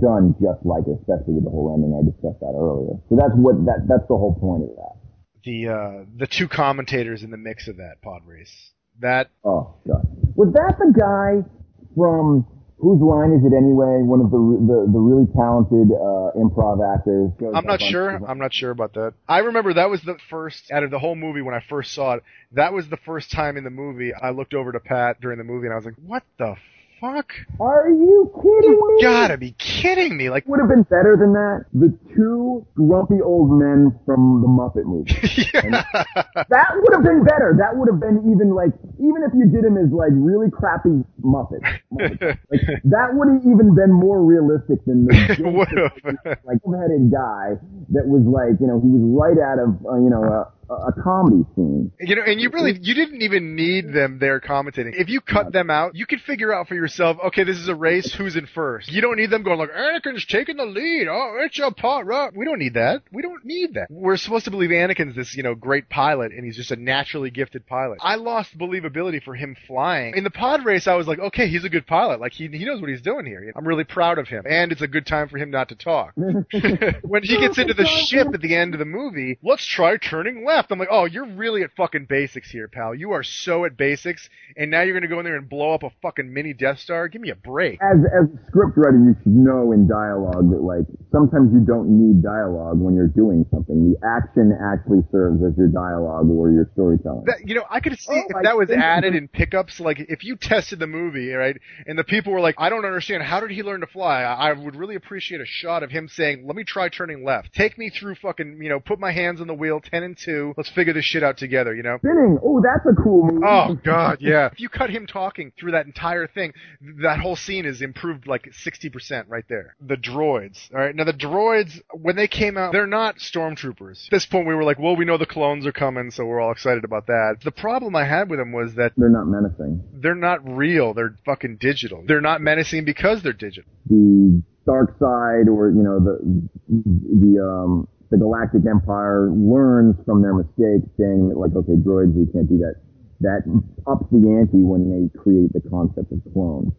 done 0.03 0.35
just 0.43 0.59
like 0.67 0.83
it, 0.85 0.99
especially 0.99 1.39
with 1.39 1.47
the 1.47 1.53
whole 1.55 1.71
ending. 1.71 1.95
I 1.95 2.03
discussed 2.03 2.43
that 2.43 2.53
earlier. 2.53 2.99
So 3.07 3.15
that's 3.15 3.33
what, 3.39 3.55
that, 3.65 3.87
that's 3.87 4.05
the 4.11 4.19
whole 4.19 4.35
point 4.35 4.67
of 4.67 4.75
that. 4.75 4.98
The 5.45 5.67
uh, 5.67 6.05
the 6.17 6.27
two 6.27 6.47
commentators 6.47 7.23
in 7.23 7.31
the 7.31 7.37
mix 7.37 7.67
of 7.67 7.77
that 7.77 8.01
pod 8.01 8.21
race. 8.25 8.71
That 9.01 9.29
Oh 9.43 9.75
god. 9.87 10.05
Was 10.35 10.53
that 10.53 10.75
the 10.77 10.93
guy 10.93 11.49
from 11.95 12.45
whose 12.77 13.01
line 13.01 13.31
is 13.31 13.43
it 13.43 13.55
anyway? 13.55 14.03
One 14.03 14.21
of 14.21 14.31
the 14.31 14.37
the, 14.37 14.91
the 14.91 14.99
really 14.99 15.27
talented 15.35 15.91
uh, 15.91 16.35
improv 16.35 16.79
actors. 16.95 17.31
I'm 17.55 17.65
not 17.65 17.81
sure. 17.81 18.19
I'm 18.27 18.39
not 18.39 18.53
sure 18.53 18.71
about 18.71 18.93
that. 18.93 19.13
I 19.27 19.39
remember 19.39 19.73
that 19.73 19.89
was 19.89 20.01
the 20.01 20.17
first 20.29 20.71
out 20.71 20.83
of 20.83 20.91
the 20.91 20.99
whole 20.99 21.15
movie 21.15 21.41
when 21.41 21.53
I 21.53 21.63
first 21.69 21.93
saw 21.93 22.15
it. 22.15 22.23
That 22.53 22.73
was 22.73 22.89
the 22.89 22.97
first 22.97 23.31
time 23.31 23.57
in 23.57 23.63
the 23.63 23.69
movie 23.69 24.13
I 24.13 24.31
looked 24.31 24.53
over 24.53 24.71
to 24.71 24.79
Pat 24.79 25.21
during 25.21 25.37
the 25.37 25.43
movie 25.43 25.67
and 25.67 25.73
I 25.73 25.77
was 25.77 25.85
like, 25.85 25.95
"What 26.05 26.23
the 26.37 26.55
fuck? 26.99 27.31
Are 27.59 27.89
you 27.89 28.31
kidding 28.35 28.71
You 28.73 28.95
me? 28.97 29.01
gotta 29.03 29.37
be 29.37 29.51
kidding 29.57 30.17
me! 30.17 30.29
Like, 30.29 30.47
Would 30.47 30.59
have 30.59 30.69
been 30.69 30.83
better 30.83 31.15
than 31.19 31.33
that. 31.33 31.65
The 31.73 31.97
two 32.15 32.65
grumpy 32.75 33.21
old 33.21 33.51
men 33.51 33.97
from 34.05 34.41
the 34.41 34.47
Muppet 34.47 34.85
movie. 34.85 35.11
And 35.59 35.73
that 35.73 36.69
would 36.75 36.93
have 36.93 37.03
been 37.03 37.23
better. 37.23 37.55
That 37.57 37.75
would 37.75 37.89
have 37.89 37.99
been 37.99 38.31
even 38.31 38.53
like, 38.55 38.71
even 38.99 39.23
if 39.25 39.31
you 39.35 39.49
did 39.49 39.65
him 39.65 39.77
as 39.77 39.91
like 39.91 40.11
really 40.13 40.49
crappy 40.51 41.03
Muppet. 41.23 41.61
Muppet. 41.91 42.37
Like, 42.51 42.61
that 42.85 43.09
would 43.13 43.27
have 43.29 43.41
even 43.45 43.75
been 43.75 43.91
more 43.91 44.23
realistic 44.23 44.83
than 44.85 45.05
the 45.05 45.13
like 46.45 46.59
headed 46.63 47.11
guy 47.11 47.57
that 47.91 48.05
was 48.07 48.23
like, 48.27 48.59
you 48.61 48.67
know, 48.67 48.79
he 48.79 48.87
was 48.89 49.03
right 49.03 49.39
out 49.41 49.59
of, 49.59 49.69
uh, 49.85 49.95
you 49.99 50.09
know, 50.09 50.23
a, 50.23 50.51
a 50.69 50.91
comedy 51.03 51.45
scene. 51.55 51.91
You 51.99 52.15
know, 52.15 52.23
and 52.25 52.39
you 52.39 52.49
really, 52.49 52.77
you 52.79 52.93
didn't 52.93 53.21
even 53.21 53.55
need 53.55 53.93
them 53.93 54.19
there 54.19 54.39
commentating. 54.39 54.93
If 54.93 55.09
you 55.09 55.21
cut 55.21 55.51
them 55.51 55.69
out, 55.69 55.95
you 55.95 56.05
could 56.05 56.21
figure 56.21 56.53
out 56.53 56.67
for 56.67 56.75
yourself, 56.75 57.17
okay, 57.27 57.43
this 57.43 57.57
is 57.57 57.67
a 57.67 57.75
race, 57.75 58.13
who's 58.13 58.35
in 58.35 58.47
first. 58.47 58.91
You 58.91 59.01
don't 59.01 59.17
need 59.17 59.29
them 59.29 59.43
going 59.43 59.59
like, 59.59 59.71
Anakin's 59.71 60.25
taking 60.25 60.57
the 60.57 60.65
lead, 60.65 61.07
oh, 61.07 61.37
it's 61.41 61.59
a 61.59 61.71
part, 61.71 62.05
right? 62.05 62.31
We 62.35 62.45
don't 62.45 62.59
need 62.59 62.75
that. 62.75 63.01
We 63.11 63.21
don't 63.21 63.43
need 63.45 63.73
that. 63.73 63.87
We're 63.89 64.17
supposed 64.17 64.45
to 64.45 64.51
believe 64.51 64.69
Anakin's 64.69 65.15
this, 65.15 65.35
you 65.35 65.43
know, 65.43 65.55
great 65.55 65.89
pilot, 65.89 66.31
and 66.31 66.45
he's 66.45 66.55
just 66.55 66.71
a 66.71 66.75
naturally 66.75 67.29
gifted 67.31 67.65
pilot. 67.67 67.99
I 68.01 68.15
lost 68.15 68.57
believability 68.57 69.23
for 69.23 69.35
him 69.35 69.55
flying. 69.67 70.15
In 70.15 70.23
the 70.23 70.29
pod 70.29 70.65
race, 70.65 70.87
I 70.87 70.95
was 70.95 71.07
like, 71.07 71.19
okay, 71.19 71.47
he's 71.47 71.63
a 71.63 71.69
good 71.69 71.87
pilot. 71.87 72.19
Like, 72.19 72.33
he, 72.33 72.47
he 72.47 72.65
knows 72.65 72.81
what 72.81 72.89
he's 72.89 73.01
doing 73.01 73.25
here. 73.25 73.51
I'm 73.55 73.67
really 73.67 73.83
proud 73.83 74.17
of 74.17 74.27
him. 74.27 74.43
And 74.47 74.71
it's 74.71 74.81
a 74.81 74.87
good 74.87 75.05
time 75.05 75.29
for 75.29 75.37
him 75.37 75.49
not 75.49 75.69
to 75.69 75.75
talk. 75.75 76.13
when 76.15 77.23
he 77.23 77.37
gets 77.37 77.57
into 77.57 77.73
the 77.73 77.85
ship 77.85 78.27
at 78.33 78.41
the 78.41 78.55
end 78.55 78.73
of 78.73 78.79
the 78.79 78.85
movie, 78.85 79.39
let's 79.43 79.65
try 79.65 79.97
turning 79.97 80.45
left. 80.45 80.58
I'm 80.69 80.79
like, 80.79 80.89
oh, 80.91 81.05
you're 81.05 81.25
really 81.25 81.63
at 81.63 81.71
fucking 81.75 82.05
basics 82.09 82.49
here, 82.51 82.67
pal. 82.67 82.93
You 82.95 83.11
are 83.11 83.23
so 83.23 83.65
at 83.65 83.77
basics, 83.77 84.29
and 84.57 84.69
now 84.71 84.81
you're 84.81 84.93
gonna 84.93 85.07
go 85.07 85.19
in 85.19 85.25
there 85.25 85.35
and 85.37 85.49
blow 85.49 85.73
up 85.73 85.83
a 85.83 85.89
fucking 86.01 86.31
mini 86.33 86.53
Death 86.53 86.79
Star. 86.79 87.07
Give 87.07 87.21
me 87.21 87.29
a 87.29 87.35
break. 87.35 87.79
As, 87.81 87.97
as 88.05 88.29
a 88.29 88.47
script 88.47 88.77
writer, 88.77 88.97
you 88.97 89.15
should 89.23 89.33
know 89.33 89.71
in 89.71 89.87
dialogue 89.87 90.49
that 90.51 90.61
like, 90.61 90.85
sometimes 91.11 91.51
you 91.53 91.59
don't 91.65 91.89
need 91.89 92.23
dialogue 92.23 92.79
when 92.79 92.95
you're 92.95 93.07
doing 93.07 93.45
something. 93.51 93.93
The 93.93 94.07
action 94.07 94.51
actually 94.61 95.01
serves 95.11 95.41
as 95.43 95.57
your 95.57 95.67
dialogue 95.69 96.29
or 96.29 96.51
your 96.51 96.69
storytelling. 96.73 97.23
That, 97.25 97.47
you 97.47 97.55
know, 97.55 97.65
I 97.69 97.79
could 97.79 97.97
see 97.99 98.13
Oh, 98.13 98.23
if 98.29 98.35
I 98.35 98.43
that 98.43 98.57
was 98.57 98.69
added 98.69 99.15
in 99.15 99.27
pickups. 99.27 99.79
Like, 99.79 99.99
if 99.99 100.23
you 100.23 100.35
tested 100.35 100.79
the 100.79 100.87
movie, 100.87 101.31
right, 101.31 101.57
and 101.85 101.97
the 101.97 102.03
people 102.03 102.33
were 102.33 102.41
like, 102.41 102.55
"I 102.57 102.69
don't 102.69 102.85
understand. 102.85 103.23
How 103.23 103.39
did 103.39 103.51
he 103.51 103.63
learn 103.63 103.81
to 103.81 103.87
fly?" 103.87 104.23
I, 104.23 104.49
I 104.49 104.53
would 104.53 104.75
really 104.75 104.95
appreciate 104.95 105.41
a 105.41 105.45
shot 105.45 105.83
of 105.83 105.91
him 105.91 106.07
saying, 106.07 106.45
"Let 106.45 106.55
me 106.55 106.63
try 106.63 106.89
turning 106.89 107.23
left. 107.23 107.53
Take 107.53 107.77
me 107.77 107.89
through 107.89 108.15
fucking, 108.15 108.59
you 108.61 108.69
know, 108.69 108.79
put 108.79 108.99
my 108.99 109.11
hands 109.11 109.41
on 109.41 109.47
the 109.47 109.53
wheel, 109.53 109.79
ten 109.79 110.03
and 110.03 110.17
two. 110.17 110.48
Let's 110.57 110.69
figure 110.69 110.93
this 110.93 111.05
shit 111.05 111.23
out 111.23 111.37
together." 111.37 111.75
You 111.75 111.83
know. 111.83 111.97
Spinning. 111.97 112.39
Oh, 112.43 112.61
that's 112.63 112.85
a 112.85 113.01
cool 113.01 113.23
movie. 113.31 113.45
Oh 113.47 113.75
God, 113.85 114.17
yeah. 114.21 114.47
If 114.51 114.59
you 114.59 114.69
cut 114.69 114.89
him 114.89 115.07
talking 115.07 115.51
through 115.59 115.71
that 115.71 115.85
entire 115.85 116.27
thing, 116.27 116.53
that 117.01 117.19
whole 117.19 117.35
scene 117.35 117.65
is 117.65 117.81
improved 117.81 118.27
like 118.27 118.49
sixty 118.53 118.89
percent 118.89 119.27
right 119.29 119.45
there. 119.49 119.75
The 119.81 119.95
droids. 119.95 120.57
All 120.73 120.79
right, 120.79 120.95
now 120.95 121.03
the 121.03 121.13
droids 121.13 121.81
when 121.93 122.15
they 122.15 122.27
came 122.27 122.57
out, 122.57 122.71
they're 122.71 122.87
not 122.87 123.17
stormtroopers. 123.17 124.05
At 124.07 124.11
this 124.11 124.25
point, 124.25 124.47
we 124.47 124.53
were 124.55 124.63
like, 124.63 124.79
well, 124.79 124.95
we 124.95 125.05
know 125.05 125.17
the 125.17 125.25
clones 125.25 125.65
are 125.65 125.71
coming, 125.71 126.11
so 126.11 126.25
we're 126.25 126.39
all 126.39 126.51
excited 126.51 126.83
about 126.83 127.07
that. 127.07 127.37
The 127.43 127.51
problem 127.51 127.95
I 127.95 128.05
had 128.05 128.29
with 128.29 128.39
them 128.39 128.51
was 128.51 128.75
that 128.75 128.93
They're 128.97 129.09
not 129.09 129.25
menacing. 129.27 129.83
they're 129.93 130.15
not 130.15 130.47
real. 130.47 130.93
They're 130.93 131.15
fucking 131.25 131.57
digital. 131.59 132.03
They're 132.05 132.21
not 132.21 132.41
menacing 132.41 132.85
because 132.85 133.21
they're 133.23 133.33
digital. 133.33 133.69
The 133.87 134.41
dark 134.65 134.91
side 134.99 135.47
or, 135.49 135.69
you 135.71 135.81
know, 135.83 135.99
the, 135.99 136.49
the, 136.67 137.43
um, 137.43 137.87
the 138.09 138.17
Galactic 138.17 138.65
Empire 138.65 139.29
learns 139.29 139.95
from 140.05 140.21
their 140.21 140.33
mistakes 140.33 140.89
saying 140.97 141.29
that 141.29 141.37
like, 141.37 141.53
okay, 141.53 141.77
droids, 141.77 142.17
you 142.17 142.25
can't 142.33 142.49
do 142.49 142.57
that. 142.57 142.81
That 143.21 143.45
ups 143.85 144.05
the 144.09 144.23
ante 144.25 144.65
when 144.65 144.89
they 144.89 145.11
create 145.13 145.53
the 145.53 145.61
concept 145.69 146.11
of 146.11 146.21
clones. 146.33 146.73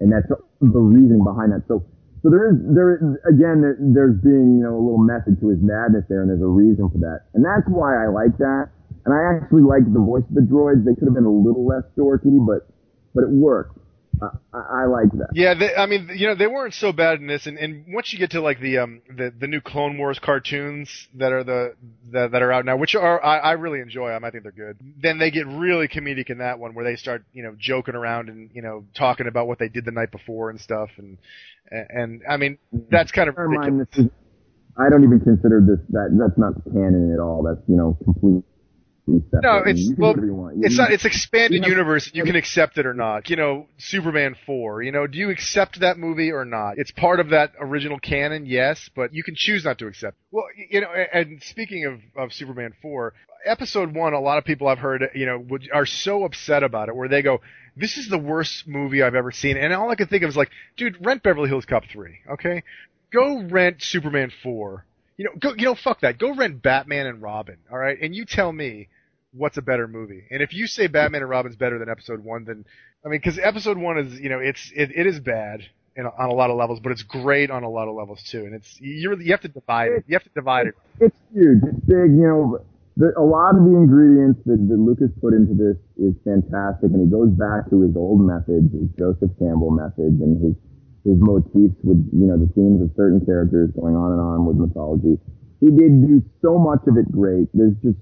And 0.00 0.08
that's 0.10 0.26
the 0.28 0.80
reasoning 0.80 1.24
behind 1.24 1.52
that. 1.52 1.68
So, 1.68 1.84
so 2.22 2.30
there 2.30 2.48
is, 2.48 2.56
there 2.72 2.94
is, 2.96 3.02
again, 3.28 3.60
there, 3.60 3.76
there's 3.78 4.16
being, 4.22 4.56
you 4.56 4.64
know, 4.64 4.78
a 4.78 4.82
little 4.82 5.02
method 5.02 5.42
to 5.42 5.52
his 5.52 5.60
madness 5.60 6.06
there 6.08 6.22
and 6.22 6.30
there's 6.30 6.42
a 6.42 6.48
reason 6.48 6.88
for 6.88 6.98
that. 7.04 7.28
And 7.34 7.44
that's 7.44 7.66
why 7.68 7.98
I 7.98 8.08
like 8.08 8.38
that. 8.38 8.70
And 9.04 9.10
I 9.12 9.20
actually 9.36 9.66
like 9.66 9.84
the 9.90 10.00
voice 10.00 10.24
of 10.24 10.34
the 10.38 10.46
droids. 10.46 10.86
They 10.86 10.94
could 10.94 11.10
have 11.10 11.18
been 11.18 11.28
a 11.28 11.34
little 11.34 11.66
less 11.66 11.82
dorky, 11.98 12.38
but, 12.38 12.70
but 13.12 13.26
it 13.26 13.30
worked. 13.34 13.81
I, 14.52 14.58
I, 14.58 14.84
like 14.86 15.10
that. 15.12 15.30
Yeah, 15.34 15.54
they, 15.54 15.74
I 15.74 15.86
mean, 15.86 16.10
you 16.14 16.28
know, 16.28 16.34
they 16.34 16.46
weren't 16.46 16.74
so 16.74 16.92
bad 16.92 17.20
in 17.20 17.26
this, 17.26 17.46
and, 17.46 17.58
and 17.58 17.84
once 17.88 18.12
you 18.12 18.18
get 18.18 18.30
to 18.32 18.40
like 18.40 18.60
the 18.60 18.78
um 18.78 19.02
the, 19.08 19.32
the 19.36 19.46
new 19.46 19.60
Clone 19.60 19.98
Wars 19.98 20.18
cartoons 20.18 21.08
that 21.14 21.32
are 21.32 21.42
the 21.42 21.74
that, 22.12 22.32
that 22.32 22.42
are 22.42 22.52
out 22.52 22.64
now, 22.64 22.76
which 22.76 22.94
are 22.94 23.24
I, 23.24 23.38
I 23.38 23.52
really 23.52 23.80
enjoy 23.80 24.10
them, 24.10 24.24
I 24.24 24.30
think 24.30 24.44
they're 24.44 24.52
good. 24.52 24.78
Then 25.00 25.18
they 25.18 25.30
get 25.30 25.46
really 25.46 25.88
comedic 25.88 26.30
in 26.30 26.38
that 26.38 26.58
one, 26.58 26.74
where 26.74 26.84
they 26.84 26.96
start 26.96 27.24
you 27.32 27.42
know 27.42 27.54
joking 27.58 27.94
around 27.94 28.28
and 28.28 28.50
you 28.54 28.62
know 28.62 28.84
talking 28.94 29.26
about 29.26 29.48
what 29.48 29.58
they 29.58 29.68
did 29.68 29.84
the 29.84 29.92
night 29.92 30.12
before 30.12 30.50
and 30.50 30.60
stuff, 30.60 30.90
and 30.98 31.18
and, 31.70 31.86
and 31.90 32.22
I 32.28 32.36
mean 32.36 32.58
that's 32.90 33.10
kind 33.10 33.28
of 33.28 33.36
mind, 33.36 33.86
is, 33.94 34.06
I 34.78 34.88
don't 34.88 35.04
even 35.04 35.20
consider 35.20 35.60
this 35.60 35.80
that 35.90 36.16
that's 36.18 36.38
not 36.38 36.54
canon 36.72 37.12
at 37.12 37.20
all. 37.20 37.42
That's 37.42 37.60
you 37.68 37.76
know 37.76 37.96
completely 38.04 38.42
separate. 38.42 38.51
No, 39.06 39.62
it's 39.66 39.90
well, 39.98 40.14
it's 40.60 40.78
not. 40.78 40.92
It's 40.92 41.04
expanded 41.04 41.64
universe. 41.66 42.10
You 42.14 42.22
can 42.22 42.36
accept 42.36 42.78
it 42.78 42.86
or 42.86 42.94
not. 42.94 43.28
You 43.28 43.36
know, 43.36 43.66
Superman 43.78 44.36
four. 44.46 44.82
You 44.82 44.92
know, 44.92 45.08
do 45.08 45.18
you 45.18 45.30
accept 45.30 45.80
that 45.80 45.98
movie 45.98 46.30
or 46.30 46.44
not? 46.44 46.78
It's 46.78 46.92
part 46.92 47.18
of 47.18 47.30
that 47.30 47.52
original 47.58 47.98
canon, 47.98 48.46
yes, 48.46 48.88
but 48.94 49.12
you 49.12 49.24
can 49.24 49.34
choose 49.36 49.64
not 49.64 49.78
to 49.78 49.88
accept. 49.88 50.16
Well, 50.30 50.44
you 50.70 50.80
know, 50.80 50.88
and 51.12 51.42
speaking 51.42 51.84
of 51.84 52.00
of 52.16 52.32
Superman 52.32 52.74
four, 52.80 53.14
episode 53.44 53.92
one, 53.92 54.12
a 54.12 54.20
lot 54.20 54.38
of 54.38 54.44
people 54.44 54.68
I've 54.68 54.78
heard, 54.78 55.02
you 55.14 55.26
know, 55.26 55.38
would, 55.38 55.68
are 55.72 55.86
so 55.86 56.24
upset 56.24 56.62
about 56.62 56.88
it, 56.88 56.94
where 56.94 57.08
they 57.08 57.22
go, 57.22 57.40
"This 57.76 57.96
is 57.96 58.08
the 58.08 58.18
worst 58.18 58.68
movie 58.68 59.02
I've 59.02 59.16
ever 59.16 59.32
seen," 59.32 59.56
and 59.56 59.72
all 59.72 59.90
I 59.90 59.96
can 59.96 60.06
think 60.06 60.22
of 60.22 60.28
is 60.28 60.36
like, 60.36 60.50
dude, 60.76 61.04
rent 61.04 61.24
Beverly 61.24 61.48
Hills 61.48 61.64
Cop 61.64 61.84
three, 61.92 62.18
okay? 62.30 62.62
Go 63.12 63.42
rent 63.42 63.82
Superman 63.82 64.30
four. 64.42 64.86
You 65.16 65.26
know, 65.26 65.30
go. 65.38 65.54
You 65.56 65.66
know, 65.66 65.74
fuck 65.74 66.00
that. 66.00 66.18
Go 66.18 66.34
rent 66.34 66.62
Batman 66.62 67.06
and 67.06 67.22
Robin. 67.22 67.58
All 67.70 67.78
right, 67.78 67.98
and 68.00 68.14
you 68.14 68.24
tell 68.24 68.52
me 68.52 68.88
what's 69.32 69.56
a 69.56 69.62
better 69.62 69.88
movie. 69.88 70.24
And 70.30 70.42
if 70.42 70.52
you 70.52 70.66
say 70.66 70.86
Batman 70.86 71.22
and 71.22 71.30
Robin's 71.30 71.56
better 71.56 71.78
than 71.78 71.88
Episode 71.88 72.24
One, 72.24 72.44
then 72.44 72.64
I 73.04 73.08
mean, 73.08 73.20
because 73.20 73.38
Episode 73.38 73.78
One 73.78 73.98
is, 73.98 74.20
you 74.20 74.28
know, 74.28 74.38
it's 74.38 74.72
it, 74.74 74.90
it 74.94 75.06
is 75.06 75.20
bad 75.20 75.62
in, 75.96 76.06
on 76.06 76.30
a 76.30 76.34
lot 76.34 76.50
of 76.50 76.56
levels, 76.56 76.80
but 76.80 76.92
it's 76.92 77.02
great 77.02 77.50
on 77.50 77.62
a 77.62 77.68
lot 77.68 77.88
of 77.88 77.94
levels 77.94 78.22
too. 78.30 78.44
And 78.44 78.54
it's 78.54 78.80
you 78.80 79.16
you 79.18 79.32
have 79.32 79.42
to 79.42 79.48
divide 79.48 79.92
it. 79.92 80.04
You 80.06 80.14
have 80.14 80.24
to 80.24 80.34
divide 80.34 80.66
it. 80.68 80.74
It's 81.00 81.16
huge. 81.32 81.62
It's 81.62 81.80
big. 81.86 82.12
You 82.12 82.26
know, 82.28 82.64
the, 82.96 83.12
a 83.16 83.24
lot 83.24 83.56
of 83.56 83.64
the 83.64 83.74
ingredients 83.76 84.40
that, 84.46 84.60
that 84.68 84.78
Lucas 84.78 85.10
put 85.20 85.32
into 85.32 85.54
this 85.54 85.76
is 85.96 86.14
fantastic, 86.24 86.92
and 86.92 87.00
he 87.00 87.10
goes 87.10 87.30
back 87.30 87.68
to 87.70 87.80
his 87.80 87.96
old 87.96 88.20
methods, 88.20 88.72
his 88.72 88.88
Joseph 88.98 89.32
Campbell 89.38 89.72
methods, 89.72 90.20
and 90.20 90.40
his 90.40 90.54
his 91.04 91.18
motifs 91.18 91.74
with 91.82 91.98
you 92.12 92.26
know 92.26 92.38
the 92.38 92.50
themes 92.54 92.82
of 92.82 92.90
certain 92.96 93.24
characters 93.24 93.70
going 93.74 93.96
on 93.96 94.12
and 94.12 94.20
on 94.20 94.46
with 94.46 94.56
mythology. 94.56 95.18
He 95.60 95.70
did 95.70 96.06
do 96.06 96.22
so 96.42 96.58
much 96.58 96.80
of 96.86 96.96
it 96.96 97.10
great. 97.10 97.48
There's 97.54 97.76
just 97.82 97.98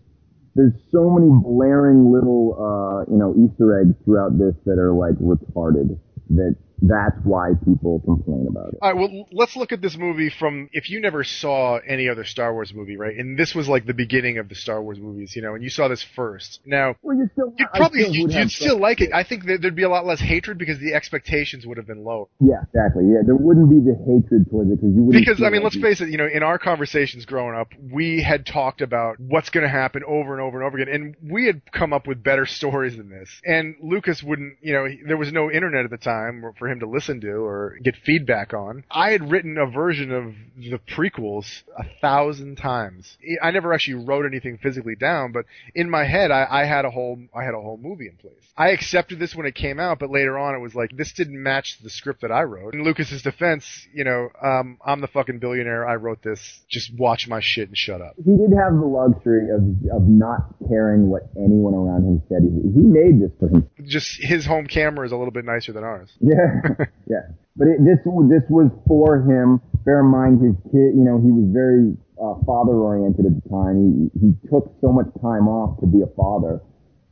there's 0.55 0.75
so 0.91 1.09
many 1.09 1.31
blaring 1.31 2.13
little 2.13 2.57
uh, 2.59 3.11
you 3.11 3.19
know 3.19 3.35
Easter 3.37 3.81
eggs 3.81 3.95
throughout 4.05 4.39
this 4.39 4.55
that 4.67 4.79
are 4.79 4.93
like 4.93 5.15
retarded. 5.17 5.99
That 6.31 6.57
that's 6.83 7.16
why 7.24 7.51
people 7.64 8.01
complain 8.05 8.47
about 8.49 8.72
it. 8.72 8.78
All 8.83 8.93
right, 8.93 8.99
well, 8.99 9.26
let's 9.33 9.57
look 9.57 9.72
at 9.72 9.81
this 9.81 9.97
movie 9.97 10.31
from 10.31 10.68
if 10.72 10.89
you 10.89 11.01
never 11.01 11.24
saw 11.24 11.78
any 11.78 12.09
other 12.09 12.24
Star 12.24 12.53
Wars 12.53 12.72
movie, 12.74 12.97
right? 12.97 13.14
And 13.16 13.39
this 13.39 13.55
was 13.55 13.68
like 13.68 13.87
the 13.87 13.95
beginning 13.95 14.39
of 14.39 14.49
the 14.49 14.55
Star 14.55 14.83
Wars 14.83 14.99
movies, 14.99 15.35
you 15.37 15.43
know, 15.43 15.55
and 15.55 15.62
you 15.62 15.70
saw 15.70 15.89
this 15.89 16.05
first. 16.16 16.61
Now, 16.64 16.95
Well, 17.03 17.16
you 17.16 17.28
still 17.33 17.53
you'd 17.59 17.68
probably 17.74 18.03
still 18.03 18.14
you'd, 18.14 18.33
you'd 18.33 18.51
still 18.51 18.78
like 18.78 19.01
it. 19.01 19.11
I 19.12 19.24
think 19.24 19.45
that 19.47 19.61
there'd 19.61 19.76
be 19.76 19.83
a 19.83 19.91
lot 19.91 20.07
less 20.07 20.20
hatred 20.20 20.59
because 20.59 20.78
the 20.78 20.95
expectations 20.95 21.66
would 21.66 21.76
have 21.76 21.87
been 21.87 22.05
lower. 22.05 22.26
Yeah, 22.41 22.62
exactly. 22.62 23.05
Yeah, 23.07 23.20
there 23.26 23.37
wouldn't 23.37 23.68
be 23.68 23.81
the 23.81 23.97
hatred 24.07 24.51
towards 24.51 24.70
it 24.70 24.81
because 24.81 24.95
you 24.95 25.03
wouldn't. 25.03 25.26
Because 25.26 25.43
I 25.43 25.51
mean, 25.51 25.62
let's 25.62 25.76
face 25.76 26.01
it. 26.01 26.09
You 26.09 26.18
know, 26.18 26.26
in 26.26 26.43
our 26.43 26.59
conversations 26.59 27.24
growing 27.26 27.55
up, 27.55 27.68
we 27.93 28.22
had 28.22 28.47
talked 28.47 28.81
about 28.81 29.16
what's 29.18 29.51
going 29.51 29.64
to 29.64 29.70
happen 29.70 30.03
over 30.07 30.33
and 30.33 30.41
over 30.41 30.59
and 30.59 30.66
over 30.66 30.78
again, 30.78 30.95
and 30.95 31.33
we 31.33 31.47
had 31.47 31.61
come 31.72 31.93
up 31.93 32.07
with 32.07 32.22
better 32.22 32.47
stories 32.47 32.97
than 32.97 33.11
this. 33.11 33.28
And 33.45 33.76
Lucas 33.83 34.22
wouldn't. 34.22 34.57
You 34.62 34.72
know, 34.72 34.87
there 35.07 35.16
was 35.16 35.33
no 35.33 35.51
internet 35.51 35.85
at 35.85 35.91
the 35.91 35.99
time 35.99 36.43
for 36.59 36.70
him 36.71 36.81
to 36.81 36.87
listen 36.89 37.21
to 37.21 37.31
or 37.31 37.77
get 37.83 37.97
feedback 38.05 38.55
on. 38.55 38.85
I 38.91 39.11
had 39.11 39.31
written 39.31 39.59
a 39.59 39.66
version 39.66 40.12
of 40.12 40.35
the 40.57 40.79
prequels 40.79 41.62
a 41.79 41.85
thousand 42.01 42.57
times. 42.57 43.16
I 43.43 43.51
never 43.51 43.73
actually 43.73 44.05
wrote 44.05 44.27
anything 44.27 44.59
physically 44.59 44.95
down, 44.95 45.33
but 45.33 45.45
in 45.75 45.91
my 45.91 46.05
head, 46.05 46.31
I, 46.31 46.47
I 46.49 46.64
had 46.64 46.85
a 46.85 46.91
whole 46.91 47.18
I 47.35 47.45
had 47.45 47.55
a 47.55 47.61
whole 47.61 47.77
movie 47.77 48.07
in 48.09 48.16
place. 48.16 48.35
I 48.57 48.71
accepted 48.71 49.18
this 49.18 49.35
when 49.35 49.47
it 49.47 49.55
came 49.55 49.81
out, 49.81 49.99
but 49.99 50.11
later 50.11 50.39
on, 50.39 50.55
it 50.55 50.59
was 50.59 50.75
like 50.75 50.91
this 50.97 51.12
didn't 51.12 51.43
match 51.43 51.79
the 51.83 51.91
script 51.91 52.21
that 52.23 52.33
I 52.33 52.43
wrote. 52.43 52.75
In 52.75 52.85
Lucas's 52.85 53.23
defense, 53.23 53.64
you 53.95 54.05
know, 54.05 54.29
um, 54.43 54.79
I'm 54.85 55.01
the 55.01 55.09
fucking 55.09 55.39
billionaire. 55.39 55.89
I 55.89 55.97
wrote 55.97 56.23
this. 56.23 56.41
Just 56.68 56.93
watch 56.99 57.27
my 57.29 57.41
shit 57.41 57.68
and 57.68 57.77
shut 57.77 58.01
up. 58.01 58.14
he 58.16 58.37
did 58.37 58.53
have 58.57 58.75
the 58.75 58.87
luxury 58.87 59.51
of 59.51 59.62
of 59.95 60.07
not 60.07 60.55
caring 60.68 61.09
what 61.09 61.23
anyone 61.37 61.75
around 61.75 62.05
him 62.05 62.23
said. 62.29 62.43
He, 62.43 62.81
he 62.81 62.87
made 62.87 63.21
this 63.21 63.31
for 63.39 63.49
him. 63.49 63.68
Just 63.87 64.18
his 64.21 64.47
home 64.47 64.66
camera 64.66 65.07
is 65.07 65.12
a 65.12 65.16
little 65.16 65.33
bit 65.33 65.45
nicer 65.45 65.73
than 65.73 65.85
ours. 65.85 66.11
Yeah, 66.21 66.60
yeah. 67.07 67.33
But 67.57 67.69
it, 67.69 67.79
this 67.85 67.99
this 68.05 68.45
was 68.49 68.71
for 68.87 69.21
him. 69.23 69.61
Bear 69.85 70.01
in 70.01 70.07
mind 70.07 70.41
his 70.41 70.57
kid. 70.71 70.95
You 70.97 71.05
know, 71.05 71.21
he 71.21 71.33
was 71.33 71.49
very 71.53 71.97
uh, 72.21 72.39
father 72.47 72.77
oriented 72.77 73.27
at 73.27 73.35
the 73.37 73.47
time. 73.49 73.77
He 73.81 73.93
he 74.21 74.29
took 74.49 74.73
so 74.81 74.93
much 74.93 75.07
time 75.21 75.49
off 75.49 75.81
to 75.81 75.87
be 75.87 76.03
a 76.03 76.11
father. 76.17 76.61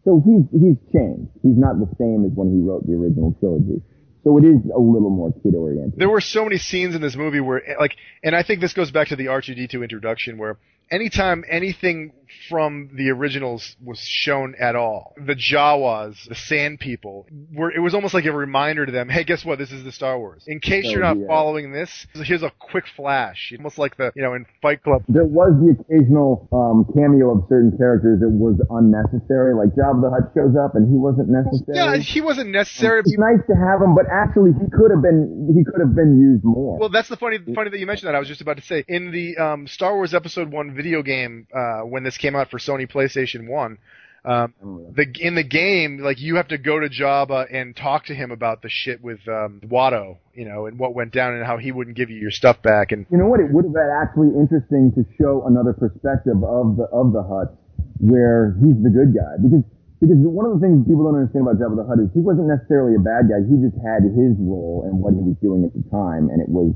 So 0.04 0.22
he's 0.24 0.46
he's 0.52 0.78
changed. 0.92 1.28
He's 1.42 1.58
not 1.58 1.80
the 1.80 1.90
same 1.98 2.24
as 2.24 2.32
when 2.32 2.54
he 2.54 2.60
wrote 2.62 2.86
the 2.86 2.94
original 2.94 3.34
trilogy. 3.40 3.82
So 4.24 4.36
it 4.36 4.44
is 4.44 4.60
a 4.74 4.78
little 4.78 5.10
more 5.10 5.32
kid 5.42 5.54
oriented. 5.54 5.98
There 5.98 6.08
were 6.08 6.20
so 6.20 6.44
many 6.44 6.58
scenes 6.58 6.94
in 6.94 7.00
this 7.00 7.16
movie 7.16 7.40
where, 7.40 7.62
like, 7.78 7.96
and 8.22 8.34
I 8.34 8.42
think 8.42 8.60
this 8.60 8.72
goes 8.72 8.90
back 8.90 9.08
to 9.08 9.16
the 9.16 9.26
R2D2 9.26 9.82
introduction 9.82 10.38
where 10.38 10.58
anytime 10.90 11.44
anything 11.48 12.12
from 12.48 12.90
the 12.94 13.10
originals 13.10 13.76
was 13.82 13.98
shown 14.00 14.54
at 14.60 14.76
all, 14.76 15.14
the 15.16 15.34
Jawas, 15.34 16.16
the 16.28 16.34
Sand 16.34 16.80
People, 16.80 17.26
were, 17.52 17.70
it 17.70 17.80
was 17.80 17.94
almost 17.94 18.14
like 18.14 18.24
a 18.24 18.32
reminder 18.32 18.86
to 18.86 18.92
them, 18.92 19.08
hey, 19.08 19.24
guess 19.24 19.44
what? 19.44 19.58
This 19.58 19.72
is 19.72 19.84
the 19.84 19.92
Star 19.92 20.18
Wars. 20.18 20.44
In 20.46 20.60
case 20.60 20.84
Oh, 20.86 20.90
you're 20.90 21.00
not 21.00 21.18
yeah. 21.18 21.26
following 21.26 21.72
this, 21.72 22.06
here's 22.14 22.42
a 22.42 22.52
quick 22.58 22.84
flash. 22.96 23.52
Almost 23.58 23.78
like 23.78 23.96
the, 23.96 24.12
you 24.14 24.22
know, 24.22 24.34
in 24.34 24.46
Fight 24.62 24.82
Club. 24.82 25.02
There 25.08 25.24
was 25.24 25.52
the 25.60 25.76
occasional 25.78 26.48
um, 26.52 26.86
cameo 26.94 27.36
of 27.36 27.44
certain 27.48 27.76
characters 27.76 28.20
that 28.20 28.28
was 28.30 28.56
unnecessary, 28.70 29.54
like 29.54 29.74
Jabba 29.74 30.02
the 30.02 30.10
Hutt 30.10 30.32
shows 30.34 30.54
up 30.56 30.74
and 30.74 30.88
he 30.88 30.96
wasn't 30.96 31.28
necessary. 31.28 31.76
Yeah, 31.76 31.96
he 31.98 32.20
wasn't 32.20 32.50
necessary. 32.50 33.00
It's 33.00 33.16
nice 33.18 33.40
to 33.48 33.54
have 33.54 33.82
him, 33.82 33.94
but 33.94 34.06
actually 34.10 34.52
he 34.52 34.66
could 34.70 34.90
have 34.90 35.02
been 35.02 35.52
he 35.56 35.64
could 35.64 35.80
have 35.80 35.94
been 35.94 36.20
used 36.20 36.44
more. 36.44 36.78
Well, 36.78 36.88
that's 36.88 37.08
the 37.08 37.16
funny 37.16 37.38
funny 37.54 37.70
that 37.70 37.78
you 37.78 37.86
mentioned 37.86 38.08
that. 38.08 38.14
I 38.14 38.18
was 38.18 38.28
just 38.28 38.40
about 38.40 38.56
to 38.56 38.62
say 38.62 38.84
in 38.88 39.10
the 39.10 39.36
um, 39.36 39.66
Star 39.66 39.94
Wars 39.94 40.14
Episode 40.14 40.52
One 40.52 40.74
video 40.74 41.02
game 41.02 41.46
uh, 41.54 41.80
when 41.80 42.04
this 42.04 42.16
came 42.18 42.36
out 42.36 42.50
for 42.50 42.58
Sony 42.58 42.90
PlayStation 42.90 43.48
One. 43.48 43.78
Um, 44.24 44.52
the 44.92 45.06
in 45.20 45.36
the 45.36 45.44
game, 45.44 45.98
like 46.02 46.20
you 46.20 46.36
have 46.36 46.48
to 46.48 46.58
go 46.58 46.78
to 46.80 46.88
Jabba 46.88 47.46
and 47.54 47.74
talk 47.74 48.06
to 48.06 48.14
him 48.14 48.30
about 48.30 48.62
the 48.62 48.68
shit 48.68 49.00
with 49.02 49.20
um, 49.28 49.62
Watto, 49.64 50.18
you 50.34 50.44
know, 50.44 50.66
and 50.66 50.78
what 50.78 50.94
went 50.94 51.12
down 51.12 51.34
and 51.34 51.46
how 51.46 51.56
he 51.56 51.72
wouldn't 51.72 51.96
give 51.96 52.10
you 52.10 52.18
your 52.18 52.32
stuff 52.32 52.60
back. 52.60 52.92
And 52.92 53.06
You 53.10 53.16
know 53.16 53.26
what? 53.26 53.40
It 53.40 53.50
would 53.50 53.64
have 53.64 53.72
been 53.72 53.94
actually 54.02 54.28
interesting 54.36 54.92
to 54.96 55.06
show 55.16 55.46
another 55.46 55.72
perspective 55.72 56.42
of 56.42 56.76
the 56.76 56.90
of 56.92 57.12
the 57.14 57.22
Hutt, 57.22 57.56
where 58.00 58.58
he's 58.60 58.76
the 58.82 58.90
good 58.90 59.14
guy. 59.14 59.38
Because 59.40 59.64
because 60.02 60.18
one 60.18 60.46
of 60.46 60.58
the 60.58 60.60
things 60.62 60.86
people 60.86 61.06
don't 61.06 61.18
understand 61.18 61.46
about 61.46 61.58
Jabba 61.62 61.78
the 61.78 61.86
Hutt 61.86 61.98
is 62.02 62.10
he 62.12 62.20
wasn't 62.20 62.50
necessarily 62.50 62.98
a 62.98 63.02
bad 63.02 63.30
guy. 63.30 63.42
He 63.46 63.54
just 63.58 63.78
had 63.82 64.02
his 64.02 64.34
role 64.38 64.82
and 64.86 64.98
what 64.98 65.14
he 65.14 65.22
was 65.22 65.38
doing 65.40 65.62
at 65.62 65.72
the 65.74 65.82
time, 65.90 66.30
and 66.30 66.42
it 66.42 66.50
was 66.50 66.74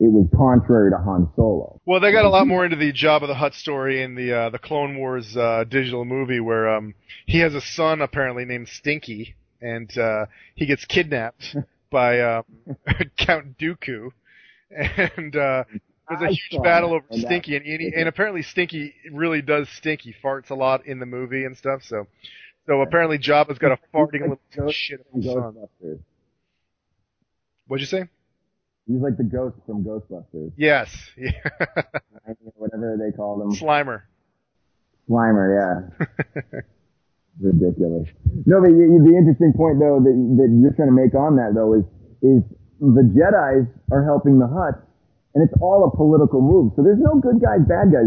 it 0.00 0.10
was 0.10 0.26
contrary 0.36 0.90
to 0.90 0.98
Han 0.98 1.28
Solo. 1.36 1.80
well, 1.86 2.00
they 2.00 2.12
got 2.12 2.24
a 2.24 2.28
lot 2.28 2.46
more 2.46 2.64
into 2.64 2.76
the 2.76 2.92
Jabba 2.92 3.26
the 3.26 3.34
Hutt 3.34 3.54
story 3.54 4.02
in 4.02 4.14
the 4.14 4.32
uh, 4.32 4.50
the 4.50 4.58
Clone 4.58 4.96
Wars 4.98 5.36
uh, 5.36 5.64
digital 5.68 6.04
movie 6.04 6.40
where 6.40 6.68
um, 6.76 6.94
he 7.26 7.38
has 7.40 7.54
a 7.54 7.60
son 7.60 8.00
apparently 8.02 8.44
named 8.44 8.68
Stinky, 8.68 9.34
and 9.60 9.96
uh, 9.98 10.26
he 10.54 10.66
gets 10.66 10.84
kidnapped 10.84 11.56
by 11.90 12.20
um, 12.20 12.44
Count 13.16 13.56
Dooku, 13.58 14.10
and 14.70 15.36
uh, 15.36 15.64
there's 16.08 16.22
a 16.22 16.28
huge 16.28 16.62
battle 16.62 16.92
over 16.94 17.04
and 17.10 17.22
that- 17.22 17.26
Stinky, 17.26 17.56
and, 17.56 17.64
and, 17.64 17.80
he, 17.80 17.92
and 17.96 18.08
apparently 18.08 18.42
Stinky 18.42 18.94
really 19.12 19.42
does 19.42 19.68
stink. 19.76 20.00
He 20.02 20.14
farts 20.22 20.50
a 20.50 20.54
lot 20.54 20.86
in 20.86 20.98
the 20.98 21.06
movie 21.06 21.44
and 21.44 21.56
stuff. 21.56 21.82
So, 21.84 22.06
so 22.66 22.82
apparently 22.82 23.18
Jabba's 23.18 23.58
got 23.58 23.72
a 23.72 23.78
farting 23.94 24.20
little 24.22 24.70
shit 24.70 25.00
of 25.00 25.20
a 25.20 25.22
son. 25.22 25.68
What'd 27.66 27.80
you 27.80 27.86
say? 27.86 28.08
He's 28.86 29.00
like 29.00 29.16
the 29.16 29.24
ghost 29.24 29.56
from 29.66 29.82
Ghostbusters. 29.84 30.52
Yes, 30.56 30.90
yeah. 31.16 31.32
Whatever 32.56 32.96
they 33.00 33.16
called 33.16 33.42
him. 33.42 33.52
Slimer. 33.58 34.02
Slimer, 35.08 35.48
yeah. 35.56 36.06
Ridiculous. 37.40 38.08
No, 38.46 38.60
but 38.60 38.70
y- 38.70 38.86
y- 38.94 39.02
the 39.02 39.14
interesting 39.16 39.52
point 39.56 39.80
though 39.80 39.98
that 39.98 40.14
that 40.38 40.48
you're 40.54 40.70
trying 40.76 40.88
to 40.92 40.94
make 40.94 41.14
on 41.18 41.34
that 41.36 41.52
though 41.56 41.74
is 41.74 41.84
is 42.22 42.40
the 42.78 43.02
Jedi's 43.10 43.66
are 43.90 44.04
helping 44.04 44.38
the 44.38 44.46
Hutts, 44.46 44.78
and 45.34 45.42
it's 45.42 45.54
all 45.60 45.82
a 45.88 45.90
political 45.96 46.40
move. 46.40 46.72
So 46.76 46.82
there's 46.84 47.00
no 47.02 47.18
good 47.18 47.40
guys, 47.42 47.64
bad 47.66 47.90
guys. 47.90 48.06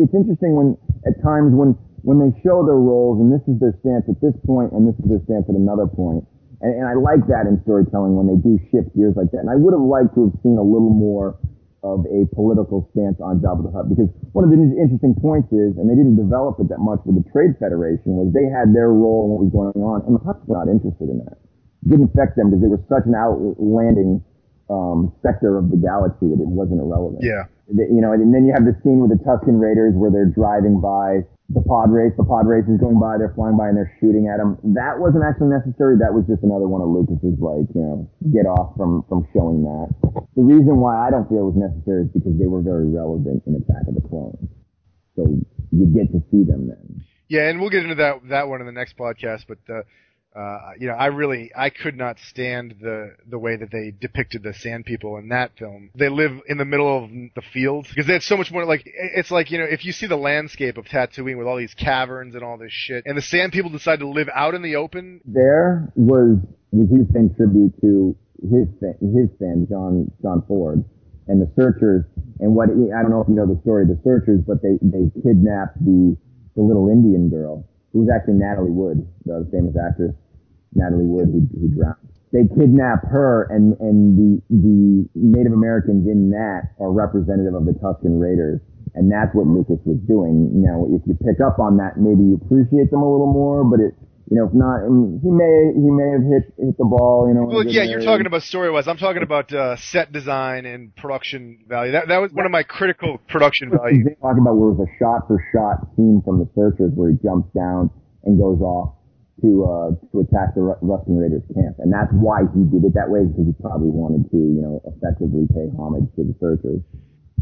It's 0.00 0.10
interesting 0.14 0.56
when 0.58 0.74
at 1.06 1.22
times 1.22 1.54
when 1.54 1.78
when 2.02 2.18
they 2.18 2.34
show 2.42 2.66
their 2.66 2.76
roles 2.80 3.20
and 3.22 3.30
this 3.32 3.40
is 3.46 3.60
their 3.60 3.72
stance 3.80 4.04
at 4.10 4.18
this 4.20 4.34
point 4.44 4.72
and 4.72 4.84
this 4.88 4.98
is 5.00 5.06
their 5.06 5.22
stance 5.24 5.46
at 5.48 5.54
another 5.54 5.86
point. 5.86 6.26
And, 6.64 6.80
and 6.80 6.86
I 6.88 6.96
like 6.96 7.28
that 7.28 7.44
in 7.44 7.60
storytelling 7.68 8.16
when 8.16 8.24
they 8.24 8.40
do 8.40 8.56
shift 8.72 8.96
gears 8.96 9.12
like 9.20 9.28
that. 9.36 9.44
And 9.44 9.52
I 9.52 9.60
would 9.60 9.76
have 9.76 9.84
liked 9.84 10.16
to 10.16 10.32
have 10.32 10.34
seen 10.40 10.56
a 10.56 10.64
little 10.64 10.88
more 10.88 11.36
of 11.84 12.08
a 12.08 12.24
political 12.32 12.88
stance 12.96 13.20
on 13.20 13.44
Jabba 13.44 13.68
the 13.68 13.68
Hutt 13.68 13.92
because 13.92 14.08
one 14.32 14.40
of 14.40 14.48
the 14.48 14.56
interesting 14.56 15.12
points 15.20 15.52
is, 15.52 15.76
and 15.76 15.84
they 15.84 15.92
didn't 15.92 16.16
develop 16.16 16.56
it 16.56 16.72
that 16.72 16.80
much 16.80 17.04
with 17.04 17.20
the 17.20 17.26
Trade 17.28 17.60
Federation, 17.60 18.16
was 18.16 18.32
they 18.32 18.48
had 18.48 18.72
their 18.72 18.88
role 18.88 19.28
in 19.28 19.36
what 19.36 19.40
was 19.44 19.52
going 19.52 19.84
on, 19.84 20.00
and 20.08 20.16
the 20.16 20.24
Hutts 20.24 20.40
were 20.48 20.56
not 20.56 20.72
interested 20.72 21.12
in 21.12 21.20
that. 21.28 21.36
It 21.84 21.92
didn't 21.92 22.08
affect 22.08 22.40
them 22.40 22.48
because 22.48 22.64
they 22.64 22.72
were 22.72 22.80
such 22.88 23.04
an 23.04 23.12
outlanding 23.12 24.24
um, 24.70 25.12
sector 25.22 25.58
of 25.58 25.70
the 25.70 25.76
galaxy 25.76 26.28
that 26.28 26.40
it 26.40 26.48
wasn't 26.48 26.80
irrelevant. 26.80 27.22
Yeah. 27.22 27.48
You 27.68 28.00
know, 28.00 28.12
and 28.12 28.32
then 28.32 28.44
you 28.44 28.52
have 28.52 28.64
the 28.64 28.76
scene 28.84 29.00
with 29.00 29.12
the 29.12 29.20
Tusken 29.24 29.56
Raiders 29.56 29.96
where 29.96 30.12
they're 30.12 30.28
driving 30.28 30.80
by 30.80 31.24
the 31.48 31.60
pod 31.64 31.92
race. 31.92 32.12
The 32.16 32.24
pod 32.24 32.46
race 32.46 32.64
is 32.68 32.80
going 32.80 33.00
by, 33.00 33.16
they're 33.16 33.32
flying 33.32 33.56
by, 33.56 33.68
and 33.68 33.76
they're 33.76 33.92
shooting 34.00 34.28
at 34.28 34.36
them. 34.36 34.56
That 34.76 35.00
wasn't 35.00 35.24
actually 35.24 35.52
necessary. 35.52 35.96
That 35.96 36.12
was 36.12 36.24
just 36.28 36.44
another 36.44 36.68
one 36.68 36.80
of 36.80 36.88
Lucas's 36.88 37.36
like, 37.40 37.68
you 37.72 37.80
know, 37.84 38.08
get 38.32 38.44
off 38.44 38.76
from 38.76 39.04
from 39.08 39.28
showing 39.32 39.64
that. 39.64 39.88
The 40.36 40.44
reason 40.44 40.80
why 40.80 40.96
I 40.96 41.10
don't 41.10 41.28
feel 41.28 41.48
it 41.48 41.56
was 41.56 41.60
necessary 41.60 42.04
is 42.04 42.12
because 42.12 42.36
they 42.36 42.48
were 42.48 42.60
very 42.60 42.88
relevant 42.88 43.44
in 43.48 43.56
Attack 43.56 43.88
of 43.88 43.96
the 43.96 44.04
Clones. 44.04 44.48
So 45.16 45.24
you 45.72 45.86
get 45.92 46.12
to 46.12 46.20
see 46.32 46.44
them 46.44 46.68
then. 46.68 47.04
Yeah, 47.28 47.48
and 47.48 47.60
we'll 47.60 47.70
get 47.70 47.82
into 47.84 47.96
that 47.96 48.28
that 48.28 48.48
one 48.48 48.60
in 48.60 48.66
the 48.66 48.76
next 48.76 48.96
podcast. 48.96 49.44
But 49.48 49.60
uh, 49.68 49.82
uh, 50.34 50.72
you 50.80 50.88
know, 50.88 50.94
I 50.94 51.06
really 51.06 51.52
I 51.56 51.70
could 51.70 51.96
not 51.96 52.18
stand 52.18 52.76
the 52.80 53.14
the 53.28 53.38
way 53.38 53.56
that 53.56 53.70
they 53.70 53.92
depicted 53.98 54.42
the 54.42 54.52
Sand 54.52 54.84
People 54.84 55.16
in 55.16 55.28
that 55.28 55.56
film. 55.56 55.90
They 55.94 56.08
live 56.08 56.32
in 56.48 56.58
the 56.58 56.64
middle 56.64 57.04
of 57.04 57.08
the 57.08 57.42
fields 57.52 57.88
because 57.88 58.08
they 58.08 58.14
had 58.14 58.22
so 58.22 58.36
much 58.36 58.50
more. 58.50 58.64
Like 58.64 58.82
it's 58.84 59.30
like 59.30 59.52
you 59.52 59.58
know, 59.58 59.64
if 59.64 59.84
you 59.84 59.92
see 59.92 60.06
the 60.06 60.16
landscape 60.16 60.76
of 60.76 60.86
Tatooine 60.86 61.38
with 61.38 61.46
all 61.46 61.56
these 61.56 61.74
caverns 61.74 62.34
and 62.34 62.42
all 62.42 62.58
this 62.58 62.72
shit, 62.72 63.04
and 63.06 63.16
the 63.16 63.22
Sand 63.22 63.52
People 63.52 63.70
decide 63.70 64.00
to 64.00 64.08
live 64.08 64.28
out 64.34 64.54
in 64.54 64.62
the 64.62 64.74
open. 64.74 65.20
There 65.24 65.92
was 65.94 66.38
was 66.72 66.88
he 66.90 67.12
paying 67.12 67.32
tribute 67.36 67.80
to 67.82 68.16
his 68.42 68.66
his 69.00 69.30
fan 69.38 69.68
John 69.70 70.10
John 70.20 70.42
Ford 70.48 70.84
and 71.28 71.40
the 71.40 71.50
Searchers 71.54 72.04
and 72.40 72.56
what 72.56 72.70
I 72.70 73.02
don't 73.02 73.10
know 73.10 73.22
if 73.22 73.28
you 73.28 73.36
know 73.36 73.46
the 73.46 73.60
story 73.62 73.82
of 73.82 73.88
the 73.88 74.00
Searchers, 74.02 74.40
but 74.44 74.62
they 74.62 74.82
they 74.82 75.14
kidnapped 75.22 75.78
the 75.78 76.16
the 76.56 76.62
little 76.62 76.88
Indian 76.88 77.30
girl 77.30 77.68
who 77.92 78.00
was 78.00 78.08
actually 78.12 78.34
Natalie 78.34 78.74
Wood, 78.74 79.06
the 79.24 79.46
famous 79.52 79.76
actress 79.78 80.16
Natalie 80.74 81.06
Wood 81.06 81.30
who, 81.32 81.46
who 81.58 81.68
drowned. 81.74 81.96
They 82.34 82.50
kidnap 82.50 83.06
her 83.06 83.46
and 83.50 83.78
and 83.78 84.18
the 84.18 84.42
the 84.50 85.08
Native 85.14 85.52
Americans 85.52 86.06
in 86.10 86.30
that 86.30 86.74
are 86.80 86.90
representative 86.90 87.54
of 87.54 87.64
the 87.64 87.72
Tusken 87.78 88.18
Raiders. 88.18 88.60
And 88.94 89.10
that's 89.10 89.34
what 89.34 89.46
Lucas 89.46 89.82
was 89.84 89.98
doing. 90.06 90.62
Now, 90.62 90.86
if 90.86 91.02
you 91.06 91.18
pick 91.18 91.42
up 91.42 91.58
on 91.58 91.78
that, 91.78 91.98
maybe 91.98 92.22
you 92.22 92.38
appreciate 92.38 92.90
them 92.90 93.02
a 93.02 93.10
little 93.10 93.32
more, 93.32 93.64
but 93.64 93.80
it, 93.82 93.94
you 94.30 94.38
know, 94.38 94.46
if 94.46 94.54
not, 94.54 94.86
I 94.86 94.88
mean, 94.88 95.18
he 95.18 95.30
may, 95.34 95.74
he 95.74 95.90
may 95.90 96.14
have 96.14 96.22
hit, 96.22 96.54
hit 96.56 96.78
the 96.78 96.84
ball, 96.86 97.26
you 97.26 97.34
know. 97.34 97.42
Well, 97.42 97.66
yeah, 97.66 97.82
you're 97.82 98.00
talking 98.00 98.26
about 98.26 98.42
story 98.42 98.70
wise. 98.70 98.86
I'm 98.86 98.96
talking 98.96 99.22
about 99.22 99.52
uh, 99.52 99.76
set 99.76 100.12
design 100.12 100.64
and 100.64 100.94
production 100.94 101.64
value. 101.68 101.92
That 101.92 102.06
that 102.08 102.18
was 102.18 102.30
one 102.32 102.46
of 102.46 102.52
my 102.52 102.62
critical 102.62 103.18
production 103.28 103.70
values. 103.70 104.06
They 104.06 104.14
talk 104.14 104.38
about 104.38 104.54
where 104.54 104.70
it 104.70 104.78
was 104.78 104.86
a 104.88 104.92
shot 105.02 105.26
for 105.26 105.42
shot 105.50 105.90
scene 105.96 106.22
from 106.24 106.38
the 106.38 106.48
searchers 106.54 106.92
where 106.94 107.10
he 107.10 107.16
jumps 107.22 107.52
down 107.52 107.90
and 108.22 108.38
goes 108.38 108.60
off 108.60 108.94
to 109.42 109.64
uh 109.64 109.90
to 110.12 110.20
attack 110.20 110.54
the 110.54 110.62
Ru- 110.62 110.82
Rustin 110.82 111.18
Raiders 111.18 111.42
camp, 111.54 111.76
and 111.78 111.92
that's 111.92 112.12
why 112.12 112.46
he 112.54 112.62
did 112.70 112.84
it 112.84 112.94
that 112.94 113.10
way 113.10 113.26
because 113.26 113.46
he 113.46 113.54
probably 113.60 113.90
wanted 113.90 114.30
to, 114.30 114.38
you 114.38 114.62
know, 114.62 114.82
effectively 114.86 115.46
pay 115.50 115.66
homage 115.74 116.06
to 116.16 116.22
the 116.22 116.34
searchers. 116.38 116.80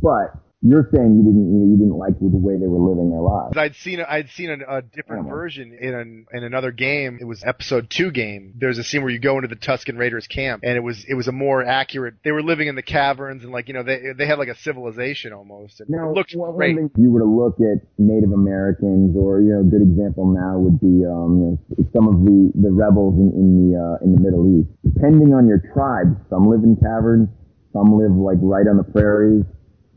But 0.01 0.33
you're 0.63 0.89
saying 0.95 1.17
you 1.19 1.25
didn't, 1.25 1.53
you, 1.53 1.59
know, 1.59 1.67
you 1.73 1.77
didn't 1.77 1.99
like 1.99 2.19
the 2.21 2.29
way 2.29 2.57
they 2.57 2.69
were 2.69 2.79
living 2.79 3.11
their 3.11 3.21
lives. 3.21 3.57
I'd 3.57 3.75
seen 3.75 3.99
a, 3.99 4.05
I'd 4.09 4.31
seen 4.31 4.49
a, 4.51 4.79
a 4.79 4.83
different 4.83 5.29
version 5.29 5.77
in 5.79 5.93
an, 5.93 6.27
in 6.33 6.45
another 6.45 6.71
game. 6.71 7.19
It 7.21 7.25
was 7.25 7.43
episode 7.45 7.91
two 7.91 8.13
game. 8.13 8.55
There's 8.57 8.79
a 8.79 8.85
scene 8.85 9.03
where 9.03 9.11
you 9.11 9.19
go 9.19 9.37
into 9.37 9.49
the 9.49 9.57
Tusken 9.57 9.99
Raiders 9.99 10.29
camp, 10.29 10.63
and 10.65 10.77
it 10.77 10.81
was 10.81 11.05
it 11.09 11.15
was 11.15 11.27
a 11.27 11.33
more 11.33 11.65
accurate. 11.65 12.15
They 12.25 12.31
were 12.31 12.43
living 12.43 12.69
in 12.69 12.77
the 12.77 12.83
caverns, 12.83 13.43
and 13.43 13.53
like 13.53 13.67
you 13.67 13.75
know 13.75 13.83
they 13.83 14.13
they 14.17 14.27
had 14.27 14.39
like 14.39 14.49
a 14.49 14.57
civilization 14.57 15.33
almost. 15.33 15.81
And 15.81 15.91
Now, 15.91 16.11
it 16.11 16.15
looked 16.15 16.33
one 16.33 16.55
great. 16.55 16.79
if 16.79 16.93
you 16.97 17.11
were 17.11 17.21
to 17.21 17.27
look 17.27 17.59
at 17.59 17.83
Native 17.99 18.31
Americans, 18.31 19.17
or 19.17 19.41
you 19.41 19.55
know, 19.55 19.61
a 19.61 19.65
good 19.65 19.83
example 19.83 20.31
now 20.31 20.59
would 20.59 20.79
be 20.79 21.05
um, 21.05 21.43
you 21.43 21.45
know, 21.51 21.87
some 21.93 22.07
of 22.07 22.23
the 22.25 22.53
the 22.55 22.71
rebels 22.71 23.15
in, 23.19 23.35
in 23.35 23.47
the 23.59 23.79
uh, 23.79 24.05
in 24.05 24.15
the 24.15 24.21
Middle 24.21 24.47
East. 24.47 24.71
Depending 24.95 25.35
on 25.35 25.49
your 25.49 25.59
tribe, 25.75 26.15
some 26.31 26.47
live 26.47 26.63
in 26.63 26.77
caverns, 26.77 27.29
some 27.73 27.99
live 27.99 28.13
like 28.13 28.39
right 28.41 28.69
on 28.69 28.77
the 28.77 28.85
prairies, 28.85 29.45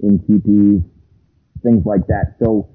in 0.01 0.19
teepees, 0.19 0.81
things 1.63 1.85
like 1.85 2.07
that. 2.07 2.35
So 2.43 2.69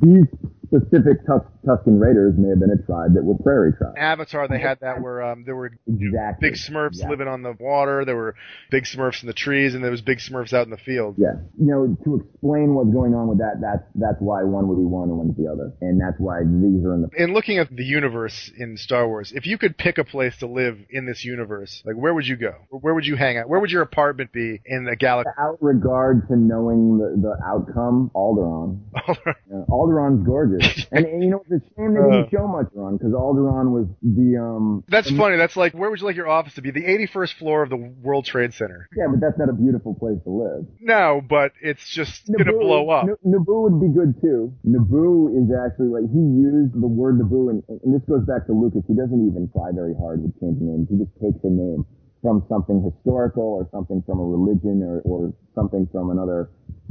these 0.00 0.26
specific 0.74 1.24
Tus- 1.26 1.42
Tusken 1.66 2.00
Raiders 2.00 2.34
may 2.36 2.48
have 2.50 2.58
been 2.60 2.70
a 2.70 2.82
tribe 2.86 3.14
that 3.14 3.22
were 3.24 3.36
prairie 3.42 3.72
tribes. 3.72 3.94
Avatar, 3.98 4.48
they 4.48 4.58
had 4.58 4.80
that 4.80 5.00
where 5.00 5.22
um, 5.22 5.44
there 5.44 5.54
were 5.56 5.70
Exactly. 5.86 6.50
big 6.50 6.58
Smurfs 6.58 7.06
living 7.08 7.28
on 7.28 7.42
the 7.42 7.54
water. 7.60 8.04
There 8.04 8.16
were 8.16 8.34
big 8.70 8.84
Smurfs 8.84 9.22
in 9.22 9.26
the 9.28 9.32
trees, 9.34 9.74
and 9.74 9.84
there 9.84 9.90
was 9.90 10.00
big 10.00 10.18
Smurfs 10.18 10.52
out 10.52 10.64
in 10.66 10.70
the 10.70 10.76
field. 10.78 11.14
Yeah. 11.18 11.34
You 11.58 11.66
know, 11.66 11.96
to 12.04 12.16
explain 12.24 12.74
what's 12.74 12.90
going 12.92 13.14
on 13.14 13.28
with 13.28 13.38
that, 13.38 13.60
that's 13.60 13.84
that's 13.94 14.20
why 14.20 14.42
one 14.42 14.68
would 14.68 14.76
be 14.78 14.84
one 14.84 15.08
and 15.08 15.18
one's 15.18 15.36
the 15.36 15.46
other, 15.50 15.72
and 15.80 16.00
that's 16.00 16.18
why 16.18 16.40
these 16.40 16.84
are 16.84 16.94
in 16.94 17.02
the 17.02 17.08
In 17.22 17.32
looking 17.32 17.58
at 17.58 17.74
the 17.74 17.84
universe 17.84 18.50
in 18.58 18.76
Star 18.76 19.06
Wars, 19.06 19.32
if 19.34 19.46
you 19.46 19.58
could 19.58 19.76
pick 19.78 19.98
a 19.98 20.04
place 20.04 20.36
to 20.38 20.46
live 20.46 20.78
in 20.90 21.06
this 21.06 21.24
universe, 21.24 21.82
like 21.84 21.96
where 21.96 22.12
would 22.14 22.26
you 22.26 22.36
go? 22.36 22.52
Where 22.70 22.94
would 22.94 23.06
you 23.06 23.16
hang 23.16 23.38
out? 23.38 23.48
Where 23.48 23.60
would 23.60 23.70
your 23.70 23.82
apartment 23.82 24.32
be 24.32 24.60
in 24.66 24.84
the 24.84 24.96
galaxy? 24.96 25.30
Without 25.36 25.62
regard 25.62 26.26
to 26.28 26.36
knowing 26.36 26.98
the, 26.98 27.20
the 27.20 27.36
outcome, 27.46 28.10
Alderaan. 28.14 28.80
Alderaan. 28.96 29.68
Alderaan's 29.68 30.26
gorgeous. 30.26 30.63
and, 30.92 31.04
and 31.06 31.22
you 31.22 31.30
know, 31.30 31.42
it's 31.48 31.64
a 31.64 31.74
shame 31.76 31.94
they 31.94 32.00
Uh. 32.00 32.10
didn't 32.22 32.30
show 32.30 32.46
much 32.48 32.68
on 32.76 32.96
because 32.96 33.12
Alderaan 33.12 33.70
was 33.70 33.86
the 34.02 34.36
um. 34.40 34.84
That's 34.88 35.10
the- 35.10 35.16
funny. 35.16 35.36
That's 35.36 35.56
like 35.56 35.72
where 35.74 35.90
would 35.90 36.00
you 36.00 36.06
like 36.06 36.16
your 36.16 36.28
office 36.28 36.54
to 36.54 36.62
be? 36.62 36.70
The 36.70 36.82
81st 36.84 37.34
floor 37.38 37.62
of 37.62 37.70
the 37.70 37.76
World 37.76 38.24
Trade 38.24 38.54
Center. 38.54 38.88
Yeah, 38.96 39.06
but 39.10 39.20
that's 39.20 39.38
not 39.38 39.48
a 39.48 39.52
beautiful 39.52 39.94
place 39.94 40.18
to 40.24 40.30
live. 40.30 40.66
No, 40.80 41.20
but 41.26 41.52
it's 41.62 41.88
just 41.88 42.26
gonna 42.30 42.52
blow 42.52 42.88
up. 42.90 43.04
N- 43.08 43.16
Naboo 43.32 43.70
would 43.70 43.80
be 43.80 43.88
good 43.88 44.20
too. 44.20 44.52
Naboo 44.66 45.30
is 45.36 45.50
actually 45.54 45.88
like 45.88 46.10
he 46.10 46.18
used 46.18 46.74
the 46.80 46.86
word 46.86 47.18
Naboo, 47.20 47.50
and, 47.50 47.62
and 47.82 47.94
this 47.94 48.02
goes 48.08 48.24
back 48.26 48.46
to 48.46 48.52
Lucas. 48.52 48.82
He 48.88 48.94
doesn't 48.94 49.26
even 49.26 49.48
try 49.52 49.70
very 49.72 49.94
hard 49.94 50.22
with 50.22 50.38
changing 50.40 50.66
names. 50.66 50.88
He 50.90 50.96
just 50.98 51.12
takes 51.20 51.42
a 51.44 51.50
name 51.50 51.84
from 52.22 52.42
something 52.48 52.80
historical 52.82 53.44
or 53.44 53.68
something 53.70 54.02
from 54.06 54.18
a 54.18 54.24
religion 54.24 54.82
or, 54.82 55.00
or 55.04 55.32
something 55.54 55.86
from 55.92 56.08
another 56.10 56.48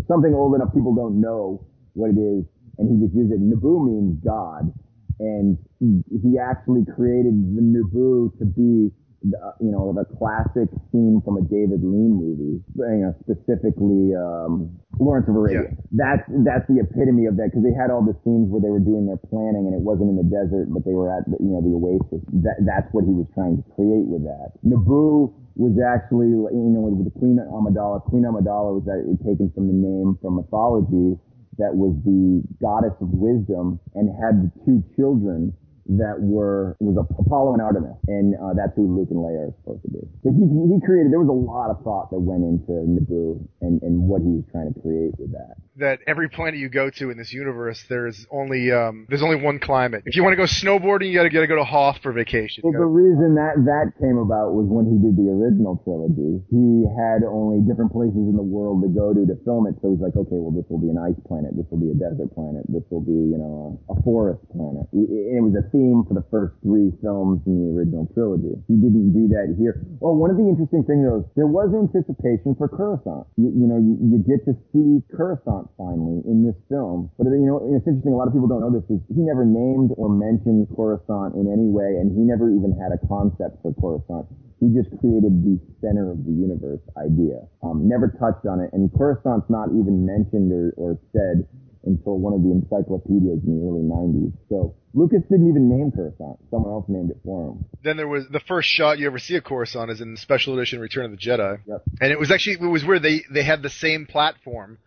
something 0.08 0.34
old 0.34 0.54
enough 0.54 0.74
people 0.74 0.94
don't 0.94 1.20
know 1.20 1.66
what 1.94 2.10
it 2.10 2.18
is, 2.20 2.44
and 2.78 2.90
he 2.90 3.06
just 3.06 3.16
used 3.16 3.32
it. 3.32 3.42
Naboo 3.42 3.86
means 3.86 4.20
God, 4.24 4.74
and 5.20 5.58
he, 5.80 6.38
actually 6.38 6.84
created 6.86 7.34
the 7.56 7.62
Naboo 7.62 8.38
to 8.40 8.46
be 8.46 8.92
uh, 9.24 9.56
you 9.64 9.72
know, 9.72 9.96
the 9.96 10.04
classic 10.20 10.68
scene 10.92 11.24
from 11.24 11.40
a 11.40 11.44
David 11.48 11.80
Lean 11.80 12.12
movie, 12.12 12.60
you 12.76 13.08
know, 13.08 13.16
specifically 13.24 14.12
um, 14.12 14.76
Lawrence 15.00 15.32
of 15.32 15.36
Arabia. 15.40 15.72
That's 15.96 16.28
that's 16.44 16.68
the 16.68 16.84
epitome 16.84 17.32
of 17.32 17.40
that 17.40 17.56
because 17.56 17.64
they 17.64 17.72
had 17.72 17.88
all 17.88 18.04
the 18.04 18.16
scenes 18.28 18.52
where 18.52 18.60
they 18.60 18.68
were 18.68 18.84
doing 18.84 19.08
their 19.08 19.22
planning 19.32 19.64
and 19.64 19.72
it 19.72 19.80
wasn't 19.80 20.12
in 20.12 20.20
the 20.20 20.28
desert, 20.28 20.68
but 20.76 20.84
they 20.84 20.92
were 20.92 21.08
at 21.08 21.24
the, 21.32 21.40
you 21.40 21.56
know 21.56 21.64
the 21.64 21.72
oasis. 21.72 22.20
That 22.44 22.60
that's 22.68 22.92
what 22.92 23.08
he 23.08 23.16
was 23.16 23.28
trying 23.32 23.64
to 23.64 23.64
create 23.80 24.12
with 24.12 24.28
that. 24.28 24.60
Naboo 24.68 25.32
was 25.56 25.80
actually 25.80 26.36
you 26.36 26.72
know 26.76 26.92
with 26.92 27.08
the 27.08 27.16
Queen 27.16 27.40
Amidala. 27.40 28.04
Queen 28.12 28.28
Amidala 28.28 28.76
was 28.76 28.84
that, 28.92 29.08
taken 29.24 29.48
from 29.56 29.72
the 29.72 29.78
name 29.78 30.20
from 30.20 30.36
mythology 30.36 31.16
that 31.58 31.76
was 31.76 31.96
the 32.06 32.44
goddess 32.62 32.94
of 33.02 33.10
wisdom 33.12 33.80
and 33.94 34.10
had 34.10 34.42
the 34.44 34.52
two 34.66 34.84
children 34.96 35.54
that 35.86 36.16
were 36.20 36.76
was 36.80 36.96
Apollo 36.96 37.54
and 37.54 37.62
Artemis, 37.62 37.98
and 38.08 38.36
uh, 38.40 38.56
that's 38.56 38.72
who 38.76 38.88
Luke 38.88 39.12
and 39.12 39.20
Leia 39.20 39.52
are 39.52 39.56
supposed 39.64 39.84
to 39.84 39.92
be. 39.92 40.04
So 40.24 40.32
he 40.32 40.44
he 40.48 40.80
created. 40.80 41.12
There 41.12 41.20
was 41.20 41.32
a 41.32 41.36
lot 41.36 41.70
of 41.70 41.84
thought 41.84 42.10
that 42.12 42.20
went 42.20 42.44
into 42.44 42.72
Naboo 42.88 43.44
and 43.60 43.82
and 43.84 44.08
what 44.08 44.24
he 44.24 44.40
was 44.40 44.46
trying 44.52 44.72
to 44.72 44.76
create 44.80 45.12
with 45.20 45.32
that. 45.36 45.60
That 45.78 46.00
every 46.08 46.30
planet 46.30 46.60
you 46.60 46.70
go 46.70 46.90
to 46.90 47.10
in 47.12 47.18
this 47.18 47.34
universe, 47.34 47.84
there's 47.90 48.26
only 48.32 48.72
um, 48.72 49.08
there's 49.10 49.24
only 49.24 49.42
one 49.42 49.60
climate. 49.60 50.04
If 50.06 50.16
you 50.16 50.24
want 50.24 50.34
to 50.34 50.42
go 50.42 50.48
snowboarding, 50.48 51.12
you 51.12 51.18
gotta 51.18 51.30
gotta 51.30 51.48
go 51.48 51.58
to 51.60 51.68
Hoth 51.68 52.00
for 52.02 52.14
vacation. 52.14 52.64
Well, 52.64 52.78
the 52.78 52.88
reason 52.88 53.36
that 53.36 53.60
that 53.68 53.92
came 54.00 54.18
about 54.18 54.56
was 54.56 54.70
when 54.72 54.88
he 54.88 54.96
did 55.04 55.20
the 55.20 55.28
original 55.28 55.82
trilogy. 55.84 56.40
He 56.48 56.88
had 56.96 57.28
only 57.28 57.60
different 57.68 57.92
places 57.92 58.24
in 58.24 58.38
the 58.40 58.46
world 58.46 58.86
to 58.86 58.90
go 58.90 59.12
to 59.12 59.26
to 59.26 59.36
film 59.44 59.68
it. 59.68 59.76
So 59.82 59.92
he's 59.92 60.00
like, 60.00 60.16
okay, 60.16 60.40
well, 60.40 60.56
this 60.56 60.64
will 60.70 60.80
be 60.80 60.94
an 60.94 61.02
ice 61.02 61.18
planet. 61.28 61.58
This 61.58 61.66
will 61.68 61.82
be 61.82 61.92
a 61.92 61.98
desert 61.98 62.32
planet. 62.32 62.64
This 62.70 62.86
will 62.88 63.04
be, 63.04 63.18
you 63.34 63.36
know, 63.36 63.82
a, 63.90 63.98
a 63.98 64.04
forest 64.06 64.46
planet. 64.54 64.88
It, 64.94 65.36
it 65.38 65.42
was 65.42 65.58
a 65.58 65.66
theme 65.74 66.06
for 66.06 66.14
the 66.14 66.24
first 66.30 66.54
three 66.62 66.94
films 67.02 67.42
in 67.50 67.58
the 67.58 67.74
original 67.74 68.06
trilogy. 68.14 68.54
He 68.70 68.78
didn't 68.78 69.12
do 69.12 69.26
that 69.34 69.58
here. 69.58 69.82
Well, 69.98 70.14
one 70.14 70.30
of 70.30 70.38
the 70.38 70.46
interesting 70.46 70.86
things 70.86 71.02
is 71.02 71.26
there 71.34 71.50
was 71.50 71.74
anticipation 71.74 72.54
for 72.54 72.70
Coruscant. 72.70 73.26
You, 73.36 73.50
you 73.50 73.66
know, 73.66 73.82
you, 73.82 73.98
you 73.98 74.22
get 74.22 74.46
to 74.46 74.54
see 74.70 75.02
Coruscant 75.10 75.74
finally 75.76 76.22
in 76.30 76.46
this 76.46 76.56
film. 76.70 77.10
But 77.18 77.34
you 77.34 77.50
know, 77.50 77.58
it's 77.74 77.90
interesting. 77.90 78.14
A 78.14 78.20
lot 78.22 78.30
of 78.30 78.38
people 78.38 78.48
don't 78.48 78.62
know 78.62 78.70
this. 78.70 78.86
Is 78.94 79.02
he 79.10 79.26
never 79.26 79.44
named 79.44 79.98
or 79.98 80.14
mentioned 80.14 80.70
Coruscant 80.78 81.34
in 81.34 81.50
any 81.50 81.68
way, 81.74 81.98
and 81.98 82.14
he 82.14 82.22
never 82.22 82.54
even 82.54 82.78
had 82.78 82.94
a 82.94 83.02
concept 83.10 83.58
for 83.66 83.74
Coruscant. 83.82 84.30
He 84.62 84.72
just 84.72 84.94
created 85.02 85.44
the 85.44 85.60
center 85.82 86.08
of 86.14 86.24
the 86.24 86.32
universe 86.32 86.80
idea. 86.96 87.44
Um, 87.66 87.90
never 87.90 88.14
touched 88.22 88.46
on 88.48 88.62
it, 88.62 88.72
and 88.72 88.88
Coruscant's 88.94 89.50
not 89.50 89.74
even 89.76 90.06
mentioned 90.06 90.54
or, 90.54 90.72
or 90.78 90.96
said 91.12 91.50
until 91.86 92.18
one 92.18 92.34
of 92.34 92.42
the 92.42 92.52
encyclopedias 92.52 93.44
in 93.46 93.60
the 93.60 93.68
early 93.68 93.84
90s. 93.84 94.34
So 94.50 94.76
Lucas 94.94 95.22
didn't 95.30 95.50
even 95.50 95.70
name 95.70 95.92
Coruscant. 95.92 96.40
Someone 96.50 96.72
else 96.72 96.86
named 96.88 97.12
it 97.12 97.18
for 97.24 97.50
him. 97.50 97.66
Then 97.84 97.98
there 97.98 98.08
was 98.08 98.26
the 98.30 98.40
first 98.40 98.70
shot 98.70 99.00
you 99.00 99.08
ever 99.08 99.20
see 99.20 99.36
of 99.36 99.44
Coruscant 99.44 99.92
is 99.92 100.02
in 100.02 100.14
the 100.14 100.20
special 100.20 100.54
edition 100.58 100.80
Return 100.80 101.06
of 101.06 101.12
the 101.12 101.18
Jedi. 101.18 101.60
Yep. 101.66 101.82
And 102.02 102.12
it 102.12 102.20
was 102.20 102.32
actually 102.32 102.58
it 102.62 102.72
was 102.72 102.86
where 102.86 103.00
they 103.00 103.22
they 103.32 103.44
had 103.44 103.62
the 103.62 103.70
same 103.70 104.06
platform 104.06 104.78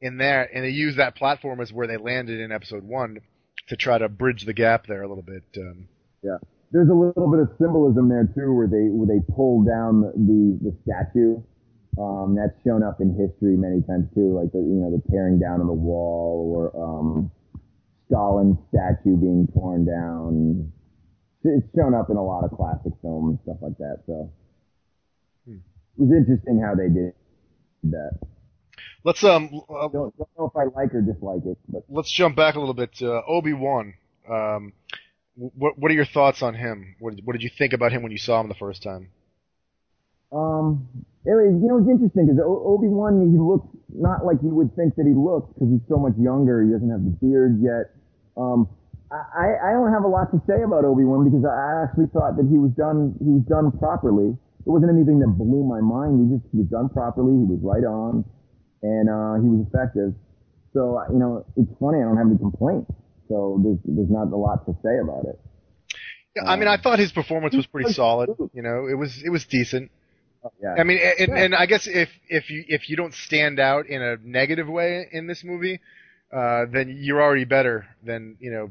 in 0.00 0.18
there, 0.18 0.42
and 0.42 0.64
they 0.64 0.70
used 0.70 0.98
that 0.98 1.16
platform 1.16 1.60
as 1.60 1.72
where 1.72 1.86
they 1.86 1.96
landed 1.96 2.40
in 2.40 2.52
Episode 2.52 2.84
One 2.84 3.20
to 3.68 3.76
try 3.76 3.98
to 3.98 4.08
bridge 4.08 4.44
the 4.44 4.52
gap 4.52 4.86
there 4.86 5.02
a 5.02 5.08
little 5.08 5.24
bit. 5.24 5.44
Um, 5.56 5.88
Yeah. 6.22 6.38
There's 6.72 6.88
a 6.88 6.94
little 6.94 7.30
bit 7.30 7.40
of 7.40 7.50
symbolism 7.58 8.08
there 8.08 8.28
too, 8.34 8.52
where 8.52 8.66
they 8.66 8.88
where 8.90 9.06
they 9.06 9.24
pull 9.32 9.62
down 9.64 10.00
the 10.00 10.58
the 10.60 10.76
statue. 10.82 11.40
Um, 11.98 12.36
that's 12.36 12.52
shown 12.64 12.82
up 12.82 13.00
in 13.00 13.16
history 13.16 13.56
many 13.56 13.80
times 13.82 14.06
too, 14.14 14.36
like 14.36 14.52
the 14.52 14.58
you 14.58 14.76
know 14.80 14.90
the 14.90 15.02
tearing 15.10 15.38
down 15.38 15.60
of 15.60 15.66
the 15.66 15.72
wall 15.72 16.52
or 16.54 16.70
um, 16.76 17.30
Stalin's 18.08 18.58
statue 18.68 19.16
being 19.16 19.48
torn 19.54 19.84
down. 19.86 20.72
It's 21.44 21.66
shown 21.76 21.94
up 21.94 22.10
in 22.10 22.16
a 22.16 22.24
lot 22.24 22.44
of 22.44 22.50
classic 22.50 22.92
films, 23.02 23.38
and 23.38 23.38
stuff 23.44 23.56
like 23.62 23.78
that. 23.78 24.02
So 24.06 24.30
it 25.46 25.60
was 25.96 26.10
interesting 26.12 26.60
how 26.60 26.74
they 26.74 26.88
did 26.88 27.14
that. 27.84 28.18
let's 29.04 29.22
um 29.24 29.48
uh, 29.70 29.88
Don't, 29.88 30.16
don't 30.18 30.28
know 30.38 30.52
if 30.52 30.56
I 30.56 30.64
like 30.64 30.92
or 30.94 31.00
dislike 31.00 31.42
it, 31.46 31.56
but 31.68 31.84
let's 31.88 32.10
jump 32.10 32.36
back 32.36 32.56
a 32.56 32.60
little 32.60 32.74
bit. 32.74 32.90
Uh, 33.00 33.22
Obi 33.26 33.52
Wan. 33.52 33.94
Um, 34.28 34.72
what 35.36 35.78
what 35.78 35.90
are 35.90 35.94
your 35.94 36.04
thoughts 36.06 36.42
on 36.42 36.54
him? 36.54 36.96
What 36.98 37.14
what 37.24 37.32
did 37.32 37.42
you 37.42 37.50
think 37.56 37.72
about 37.72 37.92
him 37.92 38.02
when 38.02 38.12
you 38.12 38.18
saw 38.18 38.40
him 38.40 38.48
the 38.48 38.54
first 38.54 38.82
time? 38.82 39.10
Um, 40.32 40.88
it 41.26 41.30
you 41.30 41.66
know, 41.66 41.78
it's 41.78 41.90
interesting 41.90 42.26
because 42.26 42.38
Obi 42.42 42.86
Wan 42.86 43.18
he 43.30 43.38
looks 43.38 43.66
not 43.90 44.24
like 44.24 44.38
you 44.42 44.54
would 44.54 44.74
think 44.76 44.94
that 44.96 45.06
he 45.06 45.14
looks 45.14 45.50
because 45.54 45.70
he's 45.70 45.86
so 45.88 45.98
much 45.98 46.14
younger. 46.18 46.62
He 46.62 46.70
doesn't 46.70 46.90
have 46.90 47.02
the 47.02 47.14
beard 47.18 47.58
yet. 47.58 47.94
Um, 48.36 48.68
I 49.10 49.58
I 49.58 49.70
don't 49.72 49.90
have 49.90 50.02
a 50.02 50.10
lot 50.10 50.30
to 50.34 50.38
say 50.46 50.62
about 50.62 50.84
Obi 50.84 51.02
Wan 51.02 51.26
because 51.26 51.46
I 51.46 51.82
actually 51.86 52.10
thought 52.10 52.36
that 52.36 52.46
he 52.46 52.58
was 52.58 52.70
done 52.74 53.14
he 53.22 53.30
was 53.38 53.46
done 53.46 53.70
properly. 53.78 54.34
It 54.34 54.70
wasn't 54.70 54.90
anything 54.90 55.22
that 55.22 55.30
blew 55.38 55.62
my 55.62 55.80
mind. 55.80 56.26
He 56.26 56.38
just 56.38 56.46
he 56.50 56.58
was 56.62 56.70
done 56.70 56.90
properly. 56.90 57.34
He 57.34 57.46
was 57.46 57.62
right 57.62 57.86
on, 57.86 58.26
and 58.82 59.06
uh, 59.06 59.38
he 59.38 59.46
was 59.46 59.66
effective. 59.66 60.14
So 60.74 60.98
you 61.10 61.18
know, 61.18 61.46
it's 61.56 61.70
funny. 61.78 62.02
I 62.02 62.06
don't 62.06 62.18
have 62.18 62.26
any 62.26 62.38
complaints. 62.38 62.90
So 63.28 63.62
there's 63.62 63.78
there's 63.86 64.10
not 64.10 64.30
a 64.30 64.38
lot 64.38 64.66
to 64.66 64.74
say 64.82 64.98
about 64.98 65.26
it. 65.26 65.38
Yeah, 66.34 66.44
I 66.44 66.56
mean, 66.56 66.68
I 66.68 66.76
thought 66.76 66.98
his 66.98 67.12
performance 67.12 67.54
was 67.54 67.66
pretty 67.66 67.92
solid. 67.92 68.30
You 68.52 68.62
know, 68.62 68.86
it 68.86 68.94
was 68.94 69.22
it 69.24 69.30
was 69.30 69.46
decent. 69.46 69.90
Yeah. 70.62 70.74
I 70.78 70.84
mean, 70.84 70.98
and, 71.18 71.32
and 71.32 71.54
I 71.54 71.66
guess 71.66 71.86
if 71.86 72.08
if 72.28 72.50
you 72.50 72.64
if 72.68 72.88
you 72.88 72.96
don't 72.96 73.14
stand 73.14 73.58
out 73.58 73.86
in 73.86 74.02
a 74.02 74.16
negative 74.22 74.68
way 74.68 75.08
in 75.10 75.26
this 75.26 75.42
movie, 75.44 75.80
uh, 76.32 76.66
then 76.72 76.96
you're 77.00 77.22
already 77.22 77.44
better 77.44 77.86
than 78.04 78.36
you 78.40 78.50
know 78.50 78.70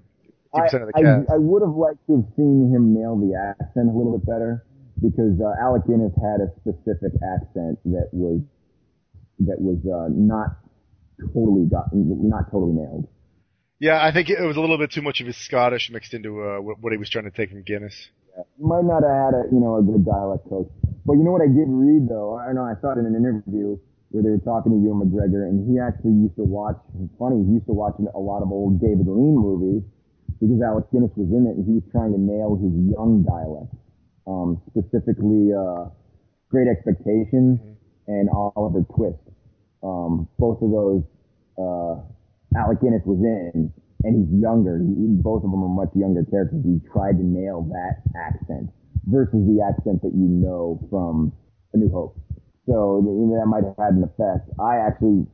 I, 0.54 0.66
of 0.66 0.72
the 0.72 0.94
I, 0.96 1.02
cast. 1.02 1.30
I 1.30 1.38
would 1.38 1.62
have 1.62 1.76
liked 1.76 2.06
to 2.08 2.18
have 2.18 2.26
seen 2.36 2.72
him 2.74 2.94
nail 2.94 3.18
the 3.18 3.36
accent 3.36 3.90
a 3.90 3.92
little 3.92 4.18
bit 4.18 4.26
better 4.26 4.66
because 5.02 5.40
uh, 5.42 5.62
Alec 5.62 5.84
Guinness 5.88 6.14
had 6.16 6.40
a 6.40 6.50
specific 6.62 7.12
accent 7.22 7.80
that 7.86 8.10
was 8.12 8.42
that 9.40 9.60
was 9.60 9.78
uh, 9.86 10.08
not 10.12 10.58
totally 11.34 11.66
got 11.66 11.90
not 11.94 12.52
totally 12.52 12.74
nailed. 12.74 13.08
Yeah, 13.80 14.02
I 14.02 14.14
think 14.14 14.30
it 14.30 14.40
was 14.40 14.56
a 14.56 14.62
little 14.62 14.78
bit 14.78 14.92
too 14.92 15.02
much 15.02 15.20
of 15.20 15.28
his 15.28 15.36
Scottish 15.36 15.90
mixed 15.92 16.14
into 16.14 16.42
uh, 16.42 16.58
what 16.60 16.94
he 16.94 16.98
was 16.98 17.10
trying 17.10 17.26
to 17.26 17.32
take 17.32 17.50
from 17.50 17.64
Guinness. 17.64 18.10
You 18.36 18.68
might 18.68 18.84
not 18.84 19.04
have 19.04 19.16
had 19.16 19.34
a 19.34 19.44
you 19.52 19.60
know 19.64 19.80
a 19.80 19.84
good 19.84 20.04
dialect 20.04 20.50
coach, 20.50 20.68
but 21.06 21.16
you 21.16 21.24
know 21.24 21.32
what 21.32 21.42
I 21.42 21.48
did 21.48 21.72
read 21.72 22.10
though. 22.12 22.36
I 22.36 22.52
know 22.52 22.68
I 22.68 22.76
saw 22.82 22.92
it 22.92 23.00
in 23.00 23.08
an 23.08 23.16
interview 23.16 23.80
where 24.12 24.24
they 24.24 24.32
were 24.32 24.44
talking 24.44 24.76
to 24.76 24.80
Ewan 24.80 25.08
McGregor, 25.08 25.48
and 25.48 25.64
he 25.64 25.80
actually 25.80 26.20
used 26.20 26.36
to 26.36 26.44
watch. 26.44 26.76
Funny, 27.20 27.44
he 27.48 27.60
used 27.60 27.68
to 27.68 27.76
watch 27.76 27.96
a 28.00 28.20
lot 28.20 28.44
of 28.44 28.52
old 28.52 28.82
David 28.84 29.08
Lean 29.08 29.40
movies 29.40 29.84
because 30.40 30.60
Alec 30.60 30.92
Guinness 30.92 31.12
was 31.16 31.32
in 31.32 31.48
it, 31.48 31.56
and 31.56 31.64
he 31.64 31.80
was 31.80 31.86
trying 31.92 32.12
to 32.12 32.20
nail 32.20 32.60
his 32.60 32.76
young 32.92 33.24
dialect, 33.24 33.72
um, 34.28 34.60
specifically 34.68 35.56
uh, 35.56 35.88
Great 36.52 36.68
Expectations 36.68 37.60
and 38.08 38.30
Oliver 38.30 38.84
Twist. 38.96 39.20
Um, 39.84 40.28
both 40.40 40.62
of 40.62 40.72
those, 40.72 41.04
uh, 41.56 42.04
Alec 42.58 42.82
Guinness 42.82 43.04
was 43.06 43.20
in, 43.24 43.72
and 44.06 44.14
he's 44.14 44.30
younger. 44.38 44.78
He, 44.78 45.18
both 45.18 45.42
of 45.42 45.50
them 45.50 45.66
are 45.66 45.74
much 45.74 45.90
younger 45.98 46.22
characters. 46.30 46.62
He 46.62 46.78
tried 46.94 47.18
to 47.18 47.26
nail 47.26 47.66
that 47.74 48.06
accent 48.14 48.70
versus 49.10 49.42
the 49.50 49.66
accent 49.66 50.06
that 50.06 50.14
you 50.14 50.30
know 50.30 50.78
from 50.94 51.34
A 51.74 51.78
New 51.78 51.90
Hope. 51.90 52.14
So 52.70 53.02
you 53.02 53.34
know, 53.34 53.42
that 53.42 53.50
might 53.50 53.66
have 53.66 53.78
had 53.82 53.98
an 53.98 54.06
effect. 54.06 54.50
I 54.62 54.78
actually, 54.78 55.26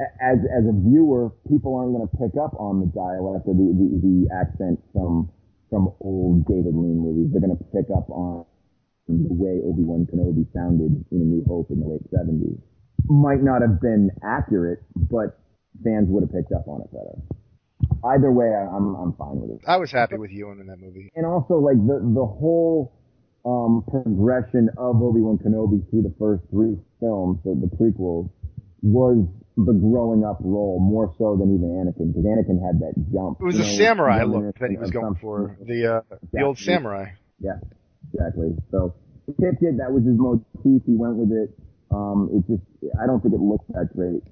as 0.00 0.40
as 0.48 0.64
a 0.64 0.72
viewer, 0.72 1.32
people 1.48 1.76
aren't 1.76 1.92
going 1.92 2.08
to 2.08 2.16
pick 2.16 2.40
up 2.40 2.56
on 2.56 2.80
the 2.80 2.88
dialect 2.92 3.44
or 3.44 3.52
the, 3.52 3.68
the, 3.76 3.88
the 4.00 4.16
accent 4.32 4.80
from 4.92 5.28
from 5.68 5.92
old 6.00 6.48
David 6.48 6.72
Lean 6.72 6.96
movies. 6.96 7.32
They're 7.32 7.44
going 7.44 7.56
to 7.56 7.64
pick 7.72 7.92
up 7.92 8.08
on 8.08 8.44
the 9.08 9.32
way 9.32 9.60
Obi 9.60 9.84
Wan 9.84 10.08
Kenobi 10.08 10.48
sounded 10.56 11.04
in 11.12 11.20
A 11.20 11.24
New 11.24 11.44
Hope 11.44 11.68
in 11.70 11.80
the 11.80 11.86
late 11.86 12.04
seventies. 12.12 12.60
Might 13.08 13.44
not 13.44 13.60
have 13.60 13.80
been 13.80 14.10
accurate, 14.24 14.80
but 14.96 15.38
fans 15.84 16.08
would 16.08 16.24
have 16.24 16.32
picked 16.32 16.52
up 16.52 16.66
on 16.68 16.80
it 16.80 16.90
better. 16.92 17.35
Either 18.14 18.30
way, 18.30 18.46
I- 18.54 18.68
I'm 18.76 18.94
I'm 18.94 19.12
fine 19.14 19.40
with 19.40 19.50
it. 19.58 19.60
I 19.66 19.76
was 19.78 19.90
happy 19.90 20.16
with 20.16 20.30
Ewan 20.30 20.60
in 20.60 20.66
that 20.68 20.80
movie. 20.80 21.10
And 21.16 21.26
also, 21.26 21.54
like 21.58 21.76
the 21.86 21.98
the 22.14 22.24
whole 22.26 22.92
um, 23.44 23.84
progression 23.90 24.68
of 24.76 25.02
Obi 25.02 25.20
Wan 25.20 25.38
Kenobi 25.38 25.88
through 25.90 26.02
the 26.02 26.14
first 26.18 26.42
three 26.50 26.76
films, 27.00 27.38
the, 27.44 27.54
the 27.54 27.70
prequels, 27.76 28.28
was 28.82 29.26
the 29.56 29.72
growing 29.72 30.24
up 30.24 30.38
role 30.40 30.78
more 30.80 31.14
so 31.16 31.36
than 31.36 31.54
even 31.54 31.70
Anakin 31.70 32.12
because 32.12 32.24
Anakin 32.24 32.60
had 32.64 32.78
that 32.80 32.94
jump. 33.12 33.38
It 33.40 33.44
was 33.44 33.56
you 33.56 33.62
a 33.62 33.66
know, 33.66 33.72
samurai 33.78 34.22
look 34.24 34.58
that 34.58 34.70
he 34.70 34.76
was 34.76 34.90
going 34.90 35.14
for. 35.20 35.56
The 35.64 36.02
uh, 36.10 36.16
the 36.32 36.42
old 36.42 36.58
samurai. 36.58 37.12
Yeah, 37.40 37.58
exactly. 38.12 38.54
So 38.70 38.94
he 39.26 39.32
picked 39.32 39.62
it. 39.62 39.78
That 39.78 39.92
was 39.92 40.04
his 40.04 40.16
motif. 40.18 40.82
He 40.86 40.94
went 40.96 41.16
with 41.16 41.30
it. 41.32 41.50
Um, 41.90 42.28
it 42.34 42.42
just, 42.50 42.62
I 43.00 43.06
don't 43.06 43.20
think 43.22 43.32
it 43.34 43.40
looked 43.40 43.68
that 43.72 43.88
great. 43.94 44.22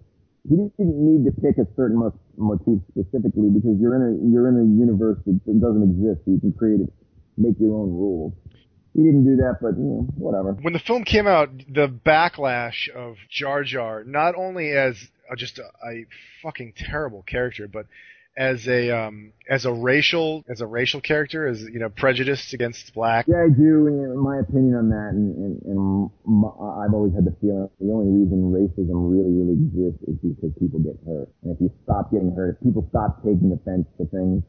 He 0.48 0.56
didn't 0.56 0.78
need 0.78 1.24
to 1.24 1.32
pick 1.40 1.56
a 1.58 1.66
certain 1.74 1.98
mo- 1.98 2.18
motif 2.36 2.80
specifically 2.90 3.48
because 3.48 3.80
you're 3.80 3.96
in 3.96 4.02
a 4.02 4.30
you're 4.30 4.48
in 4.48 4.60
a 4.60 4.66
universe 4.78 5.18
that 5.26 5.60
doesn't 5.60 5.82
exist. 5.82 6.24
So 6.24 6.32
you 6.32 6.40
can 6.40 6.52
create 6.52 6.80
it, 6.80 6.92
make 7.38 7.58
your 7.58 7.74
own 7.74 7.90
rules. 7.90 8.34
He 8.94 9.02
didn't 9.02 9.24
do 9.24 9.36
that, 9.36 9.56
but 9.60 9.76
you 9.76 9.84
know, 9.84 10.08
whatever. 10.16 10.52
When 10.52 10.72
the 10.72 10.78
film 10.78 11.04
came 11.04 11.26
out, 11.26 11.50
the 11.68 11.88
backlash 11.88 12.88
of 12.94 13.16
Jar 13.30 13.64
Jar, 13.64 14.04
not 14.04 14.34
only 14.36 14.70
as 14.70 14.96
just 15.36 15.58
a, 15.58 15.64
a 15.88 16.04
fucking 16.42 16.74
terrible 16.76 17.22
character, 17.22 17.66
but 17.66 17.86
as 18.36 18.66
a 18.66 18.90
um, 18.90 19.32
as 19.48 19.64
a 19.64 19.72
racial 19.72 20.44
as 20.48 20.60
a 20.60 20.66
racial 20.66 21.00
character, 21.00 21.46
as 21.46 21.62
you 21.62 21.78
know, 21.78 21.88
prejudiced 21.88 22.52
against 22.52 22.92
black. 22.94 23.26
Yeah, 23.28 23.44
I 23.44 23.48
do. 23.48 23.86
And 23.86 24.18
my 24.18 24.38
opinion 24.38 24.74
on 24.74 24.88
that, 24.90 25.10
and, 25.12 25.36
and, 25.36 25.62
and 25.62 26.10
my, 26.24 26.48
I've 26.48 26.94
always 26.94 27.14
had 27.14 27.24
the 27.24 27.36
feeling 27.40 27.68
the 27.80 27.92
only 27.92 28.10
reason 28.24 28.50
racism 28.50 29.10
really, 29.10 29.30
really 29.30 29.58
exists 29.58 30.02
is 30.08 30.16
because 30.22 30.50
people 30.58 30.80
get 30.80 30.98
hurt. 31.06 31.28
And 31.42 31.54
if 31.54 31.60
you 31.60 31.70
stop 31.84 32.10
getting 32.10 32.34
hurt, 32.34 32.58
if 32.58 32.64
people 32.64 32.86
stop 32.90 33.22
taking 33.22 33.52
offense 33.52 33.86
to 33.98 34.06
things, 34.06 34.42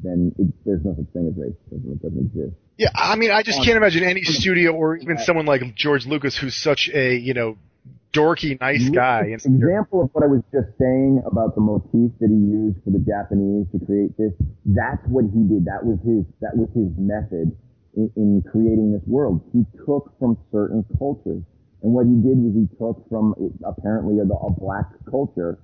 then 0.00 0.32
it, 0.38 0.46
there's 0.64 0.84
no 0.84 0.94
such 0.94 1.12
thing 1.12 1.28
as 1.28 1.34
racism. 1.34 1.92
It 1.92 2.02
doesn't 2.02 2.26
exist. 2.26 2.56
Yeah, 2.76 2.90
I 2.94 3.16
mean, 3.16 3.30
I 3.30 3.42
just 3.42 3.62
can't 3.64 3.76
imagine 3.76 4.04
any 4.04 4.22
studio 4.22 4.72
or 4.72 4.96
even 4.96 5.18
someone 5.18 5.46
like 5.46 5.62
George 5.74 6.06
Lucas, 6.06 6.36
who's 6.36 6.56
such 6.56 6.88
a 6.94 7.16
you 7.16 7.34
know 7.34 7.58
dorky, 8.12 8.60
nice 8.60 8.88
guy. 8.90 9.36
And 9.44 9.62
Example 9.62 10.02
of 10.02 10.10
what 10.12 10.24
I 10.24 10.26
was 10.26 10.42
just 10.52 10.68
saying 10.78 11.22
about 11.26 11.54
the 11.54 11.60
motif 11.60 12.12
that 12.20 12.28
he 12.28 12.36
used 12.36 12.82
for 12.84 12.90
the 12.90 12.98
Japanese 13.00 13.66
to 13.72 13.84
create 13.84 14.16
this. 14.16 14.32
That's 14.64 15.02
what 15.08 15.24
he 15.32 15.42
did. 15.44 15.64
That 15.64 15.84
was 15.84 15.98
his. 16.04 16.24
That 16.40 16.56
was 16.56 16.68
his 16.74 16.90
method 16.96 17.56
in, 17.96 18.10
in 18.16 18.42
creating 18.50 18.92
this 18.92 19.04
world. 19.06 19.42
He 19.52 19.64
took 19.84 20.12
from 20.18 20.38
certain 20.52 20.84
cultures, 20.98 21.42
and 21.82 21.92
what 21.92 22.06
he 22.06 22.16
did 22.20 22.38
was 22.38 22.54
he 22.56 22.66
took 22.76 23.04
from 23.08 23.34
apparently 23.64 24.18
a, 24.18 24.26
a 24.26 24.50
black 24.50 24.88
culture 25.10 25.58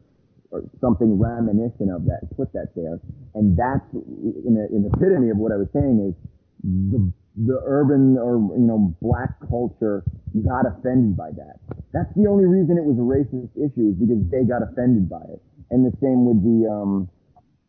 or 0.54 0.62
something 0.80 1.18
reminiscent 1.18 1.90
of 1.90 2.06
that, 2.06 2.22
put 2.36 2.52
that 2.52 2.70
there. 2.76 3.00
And 3.34 3.58
that's 3.58 3.84
in 3.92 4.54
a, 4.54 4.70
an 4.70 4.86
epitome 4.86 5.30
of 5.30 5.36
what 5.36 5.50
I 5.50 5.56
was 5.56 5.66
saying 5.74 5.98
is 6.06 6.14
the 6.62 7.10
the 7.36 7.60
urban 7.66 8.16
or 8.18 8.38
you 8.54 8.66
know 8.66 8.94
black 9.02 9.38
culture 9.48 10.04
got 10.46 10.66
offended 10.66 11.16
by 11.16 11.30
that. 11.32 11.58
That's 11.92 12.10
the 12.14 12.26
only 12.26 12.46
reason 12.46 12.78
it 12.78 12.84
was 12.84 12.98
a 12.98 13.06
racist 13.06 13.54
issue 13.58 13.90
is 13.90 13.96
because 13.98 14.22
they 14.30 14.44
got 14.44 14.62
offended 14.62 15.08
by 15.10 15.22
it. 15.30 15.42
And 15.70 15.86
the 15.86 15.94
same 16.02 16.26
with 16.26 16.42
the 16.42 16.70
um 16.70 17.08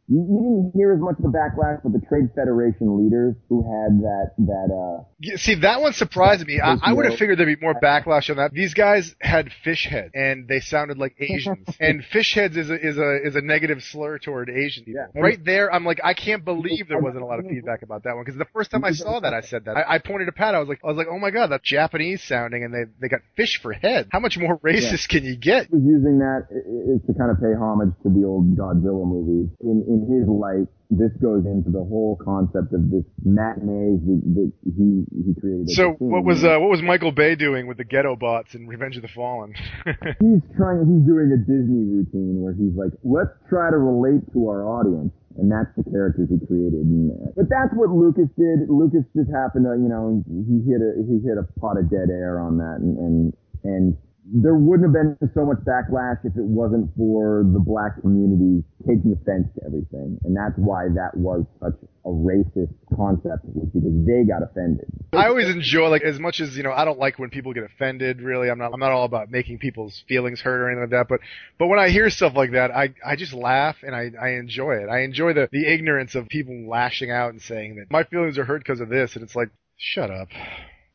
you, 0.08 0.20
you 0.22 0.38
didn't 0.38 0.72
hear 0.76 0.94
as 0.94 1.00
much 1.00 1.16
of 1.18 1.24
the 1.24 1.34
backlash 1.34 1.84
with 1.84 1.94
the 1.94 2.06
trade 2.08 2.30
federation 2.36 2.98
leaders 2.98 3.36
who 3.50 3.64
had 3.64 4.02
that 4.02 4.32
that 4.38 4.70
uh 4.70 5.04
Yeah, 5.20 5.38
See, 5.38 5.56
that 5.62 5.82
one 5.82 5.94
surprised 5.94 6.46
me. 6.46 6.60
I, 6.60 6.78
I 6.82 6.94
would 6.94 7.06
have 7.06 7.18
figured 7.18 7.40
there'd 7.40 7.60
be 7.60 7.64
more 7.64 7.74
backlash 7.74 8.30
on 8.30 8.38
that. 8.38 8.52
These 8.52 8.74
guys 8.74 9.16
had 9.20 9.50
fish 9.64 9.88
heads, 9.90 10.12
and 10.14 10.48
they 10.48 10.60
sounded 10.60 10.98
like 10.98 11.16
Asians. 11.20 11.68
and 11.80 12.04
fish 12.06 12.36
heads 12.36 12.56
is 12.56 12.70
a 12.70 12.76
is 12.76 12.98
a 12.98 13.26
is 13.26 13.36
a 13.36 13.42
negative 13.42 13.82
slur 13.82 14.20
toward 14.20 14.50
Asian 14.50 14.86
people. 14.86 15.06
Right 15.16 15.44
there, 15.44 15.74
I'm 15.74 15.86
like, 15.86 16.00
I 16.04 16.14
can't 16.14 16.46
believe 16.46 16.88
there 16.88 17.00
wasn't 17.00 17.24
a 17.24 17.26
lot 17.26 17.40
of 17.40 17.46
feedback 17.46 17.82
about 17.82 18.04
that 18.04 18.16
one 18.16 18.24
because 18.26 18.38
the 18.38 18.46
first 18.54 18.72
time 18.72 18.86
I 18.86 18.92
saw 18.92 19.20
that, 19.20 19.34
I 19.34 19.42
said 19.42 19.66
that. 19.66 19.78
I, 19.78 19.96
I 19.96 19.98
pointed 20.00 20.26
to 20.26 20.32
Pat. 20.32 20.54
I 20.56 20.60
was 20.60 20.70
like, 20.70 20.82
I 20.84 20.88
was 20.88 20.98
like, 20.98 21.08
oh 21.10 21.20
my 21.20 21.32
god, 21.32 21.48
that's 21.48 21.64
Japanese 21.64 22.24
sounding, 22.24 22.64
and 22.64 22.74
they 22.74 22.86
they 23.02 23.08
got 23.08 23.22
fish 23.36 23.60
for 23.62 23.74
heads. 23.74 24.08
How 24.12 24.20
much 24.20 24.38
more 24.38 24.60
racist 24.60 25.10
can 25.10 25.24
you 25.24 25.36
get? 25.36 25.72
was 25.72 25.82
using 25.84 26.20
that 26.20 26.48
is 26.52 27.02
to 27.08 27.14
kind 27.18 27.32
of 27.32 27.38
pay 27.40 27.54
homage 27.58 27.94
to 28.04 28.10
the 28.10 28.24
old 28.24 28.56
Godzilla 28.56 29.06
movies. 29.06 29.50
In 29.62 29.84
in 29.88 29.95
his 30.04 30.28
light, 30.28 30.68
this 30.92 31.12
goes 31.22 31.46
into 31.46 31.72
the 31.72 31.84
whole 31.84 32.20
concept 32.20 32.74
of 32.74 32.92
this 32.92 33.06
matinees 33.24 34.04
that, 34.06 34.22
that 34.36 34.52
he 34.64 35.06
he 35.12 35.32
created. 35.40 35.70
So 35.72 35.96
what 36.00 36.24
was 36.24 36.44
uh, 36.44 36.60
what 36.60 36.70
was 36.70 36.82
Michael 36.82 37.12
Bay 37.12 37.36
doing 37.36 37.68
with 37.68 37.78
the 37.78 37.84
ghetto 37.84 38.16
bots 38.16 38.54
in 38.54 38.68
Revenge 38.68 38.98
of 38.98 39.02
the 39.02 39.14
Fallen? 39.14 39.54
he's 40.20 40.44
trying 40.58 40.86
he's 40.86 41.06
doing 41.08 41.32
a 41.34 41.40
Disney 41.40 41.86
routine 41.88 42.42
where 42.42 42.54
he's 42.54 42.76
like, 42.76 42.92
let's 43.04 43.34
try 43.50 43.72
to 43.72 43.78
relate 43.78 44.22
to 44.34 44.50
our 44.50 44.68
audience. 44.68 45.14
And 45.38 45.52
that's 45.52 45.68
the 45.76 45.84
characters 45.92 46.32
he 46.32 46.40
created. 46.48 46.88
And, 46.88 47.12
uh, 47.12 47.36
but 47.36 47.52
that's 47.52 47.76
what 47.76 47.92
Lucas 47.92 48.32
did. 48.40 48.72
Lucas 48.72 49.04
just 49.12 49.28
happened 49.28 49.68
to, 49.68 49.76
you 49.76 49.92
know, 49.92 50.24
he 50.24 50.64
hit 50.64 50.80
a, 50.80 50.96
he 51.04 51.20
hit 51.20 51.36
a 51.36 51.44
pot 51.60 51.76
of 51.76 51.92
dead 51.92 52.08
air 52.08 52.40
on 52.40 52.56
that 52.64 52.80
and, 52.80 52.96
and, 52.96 53.34
and 53.68 53.98
there 54.28 54.56
wouldn't 54.56 54.90
have 54.90 54.94
been 54.94 55.30
so 55.36 55.46
much 55.46 55.58
backlash 55.60 56.18
if 56.24 56.36
it 56.36 56.44
wasn't 56.44 56.90
for 56.98 57.44
the 57.54 57.60
black 57.60 58.02
community 58.02 58.64
taking 58.88 59.14
offense 59.14 59.48
to 59.56 59.66
everything. 59.66 60.18
And 60.24 60.36
that's 60.36 60.58
why 60.58 60.88
that 60.96 61.16
was 61.16 61.46
such 61.62 61.76
a 62.06 62.10
racist 62.10 62.74
concept 62.96 63.46
was 63.46 63.70
because 63.74 63.94
they 64.06 64.24
got 64.24 64.42
offended. 64.42 64.86
I 65.14 65.28
always 65.28 65.48
enjoy 65.50 65.90
like 65.90 66.02
as 66.02 66.20
much 66.20 66.40
as 66.40 66.58
you 66.58 66.64
know 66.64 66.72
I 66.72 66.86
don't 66.86 66.98
like 66.98 67.20
when 67.20 67.30
people 67.30 67.54
get 67.54 67.64
offended. 67.64 68.22
Really, 68.22 68.50
I'm 68.50 68.58
not 68.58 68.74
I'm 68.74 68.80
not 68.80 68.92
all 68.92 69.06
about 69.06 69.30
making 69.30 69.60
people's 69.60 70.04
feelings 70.08 70.42
hurt 70.42 70.60
or 70.60 70.70
anything 70.70 70.82
like 70.82 70.90
that. 70.92 71.08
But 71.08 71.20
but 71.60 71.68
when 71.68 71.80
I 71.80 71.90
hear 71.90 72.10
stuff 72.10 72.34
like 72.36 72.52
that, 72.54 72.72
I 72.72 72.94
I 73.06 73.16
just 73.16 73.34
laugh 73.34 73.78
and 73.84 73.96
I 73.96 74.12
I 74.20 74.30
enjoy 74.38 74.78
it. 74.78 74.90
I 74.90 75.02
enjoy 75.02 75.34
the 75.34 75.50
the 75.52 75.72
ignorance 75.72 76.16
of 76.16 76.28
people 76.30 76.68
lashing 76.68 77.12
out 77.12 77.32
and 77.32 77.42
saying 77.42 77.76
that 77.76 77.92
my 77.92 78.04
feelings 78.04 78.38
are 78.40 78.46
hurt 78.46 78.64
because 78.64 78.82
of 78.82 78.90
this, 78.90 79.16
and 79.16 79.24
it's 79.24 79.36
like 79.36 79.50
shut 79.78 80.10
up. 80.10 80.30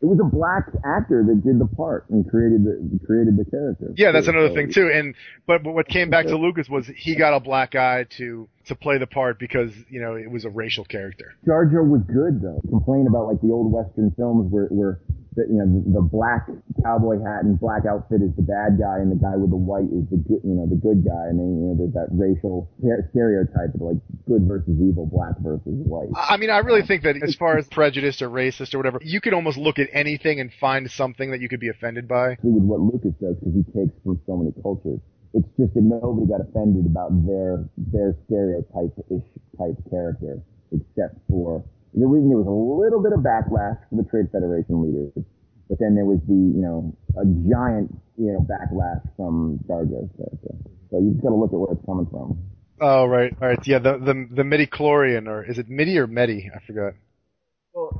It 0.02 0.06
was 0.06 0.18
a 0.18 0.24
black 0.24 0.64
actor 0.82 1.22
that 1.28 1.44
did 1.44 1.58
the 1.60 1.66
part 1.66 2.08
and 2.08 2.28
created 2.28 2.64
the 2.64 2.98
created 3.06 3.36
the 3.36 3.44
character. 3.44 3.92
Yeah, 3.96 4.12
that's 4.12 4.28
another 4.28 4.48
thing 4.54 4.72
too. 4.72 4.90
And 4.90 5.14
but, 5.46 5.62
but 5.62 5.72
what 5.72 5.88
came 5.88 6.08
back 6.08 6.26
to 6.26 6.36
Lucas 6.36 6.70
was 6.70 6.86
he 6.86 7.16
got 7.16 7.34
a 7.34 7.40
black 7.40 7.72
guy 7.72 8.04
to 8.16 8.48
to 8.70 8.74
play 8.74 8.98
the 8.98 9.06
part 9.06 9.38
because 9.38 9.70
you 9.90 10.00
know 10.00 10.14
it 10.14 10.30
was 10.30 10.44
a 10.44 10.50
racial 10.50 10.84
character. 10.84 11.34
Jar 11.44 11.66
Jar 11.66 11.84
was 11.84 12.02
good 12.06 12.40
though. 12.40 12.62
Complain 12.70 13.06
about 13.06 13.26
like 13.26 13.40
the 13.42 13.50
old 13.50 13.70
Western 13.70 14.14
films 14.16 14.50
where 14.50 14.66
where 14.70 15.02
the, 15.36 15.46
you 15.46 15.58
know 15.58 15.66
the, 15.66 16.00
the 16.00 16.04
black 16.06 16.46
cowboy 16.82 17.18
hat 17.22 17.44
and 17.44 17.58
black 17.58 17.82
outfit 17.86 18.22
is 18.22 18.34
the 18.34 18.42
bad 18.42 18.78
guy 18.78 18.98
and 18.98 19.12
the 19.12 19.20
guy 19.20 19.36
with 19.36 19.50
the 19.50 19.60
white 19.60 19.90
is 19.90 20.06
the 20.10 20.18
good 20.18 20.42
you 20.42 20.54
know 20.54 20.66
the 20.66 20.78
good 20.78 21.04
guy 21.06 21.30
and 21.30 21.38
then 21.38 21.50
you 21.58 21.64
know 21.70 21.74
there's 21.78 21.94
that 21.94 22.10
racial 22.10 22.70
stereotype 23.12 23.74
of 23.74 23.82
like 23.82 24.00
good 24.30 24.46
versus 24.46 24.78
evil, 24.80 25.06
black 25.06 25.34
versus 25.40 25.62
white. 25.66 26.08
I 26.14 26.36
mean, 26.36 26.50
I 26.50 26.58
really 26.58 26.86
think 26.86 27.02
that 27.02 27.16
as 27.22 27.34
far 27.34 27.58
as 27.58 27.66
prejudice 27.66 28.22
or 28.22 28.28
racist 28.28 28.74
or 28.74 28.78
whatever, 28.78 29.00
you 29.02 29.20
could 29.20 29.34
almost 29.34 29.58
look 29.58 29.78
at 29.78 29.88
anything 29.92 30.38
and 30.40 30.52
find 30.60 30.90
something 30.90 31.32
that 31.32 31.40
you 31.40 31.48
could 31.48 31.60
be 31.60 31.68
offended 31.68 32.06
by. 32.06 32.38
with 32.42 32.62
what 32.62 32.80
Lucas 32.80 33.12
does 33.20 33.36
because 33.36 33.54
he 33.54 33.62
takes 33.74 33.92
from 34.04 34.20
so 34.26 34.36
many 34.36 34.52
cultures. 34.62 35.00
It's 35.32 35.48
just 35.56 35.74
that 35.74 35.82
nobody 35.82 36.26
got 36.26 36.40
offended 36.40 36.86
about 36.86 37.14
their 37.26 37.64
their 37.76 38.16
stereotype-ish 38.26 39.28
type 39.58 39.78
character, 39.90 40.42
except 40.72 41.22
for 41.28 41.64
the 41.94 42.06
reason 42.06 42.30
there 42.30 42.38
was 42.38 42.50
a 42.50 42.50
little 42.50 43.02
bit 43.02 43.12
of 43.12 43.20
backlash 43.20 43.78
for 43.90 43.96
the 44.02 44.06
Trade 44.10 44.26
Federation 44.32 44.82
leaders, 44.82 45.12
but 45.68 45.78
then 45.78 45.94
there 45.94 46.04
was 46.04 46.18
the 46.26 46.34
you 46.34 46.62
know 46.62 46.96
a 47.14 47.24
giant 47.46 47.94
you 48.18 48.32
know 48.34 48.42
backlash 48.42 49.02
from 49.16 49.60
Jar 49.66 49.84
Jar's 49.84 50.10
character. 50.16 50.54
So 50.90 50.98
you 50.98 51.12
just 51.12 51.22
got 51.22 51.30
to 51.30 51.38
look 51.38 51.52
at 51.52 51.58
where 51.58 51.72
it's 51.72 51.86
coming 51.86 52.06
from. 52.10 52.38
Oh 52.80 53.06
right, 53.06 53.32
all 53.40 53.48
right, 53.48 53.58
yeah, 53.66 53.78
the 53.78 53.98
the 53.98 54.28
the 54.34 54.44
midi-chlorian 54.44 55.28
or 55.28 55.44
is 55.44 55.58
it 55.58 55.68
midi 55.68 55.98
or 55.98 56.06
medi? 56.06 56.50
I 56.54 56.58
forgot. 56.66 56.94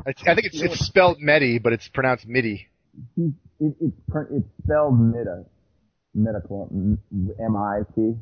I, 0.06 0.10
I 0.10 0.34
think 0.34 0.46
it's 0.46 0.60
it's 0.60 0.80
spelled 0.84 1.20
medi, 1.20 1.58
but 1.58 1.72
it's 1.72 1.86
pronounced 1.88 2.26
midi. 2.26 2.66
He, 3.14 3.32
it, 3.60 3.74
it's 3.80 3.96
it's 4.30 4.48
spelled 4.64 4.98
Mita, 4.98 5.44
Mita, 6.14 6.40
M-I-T. 7.38 8.14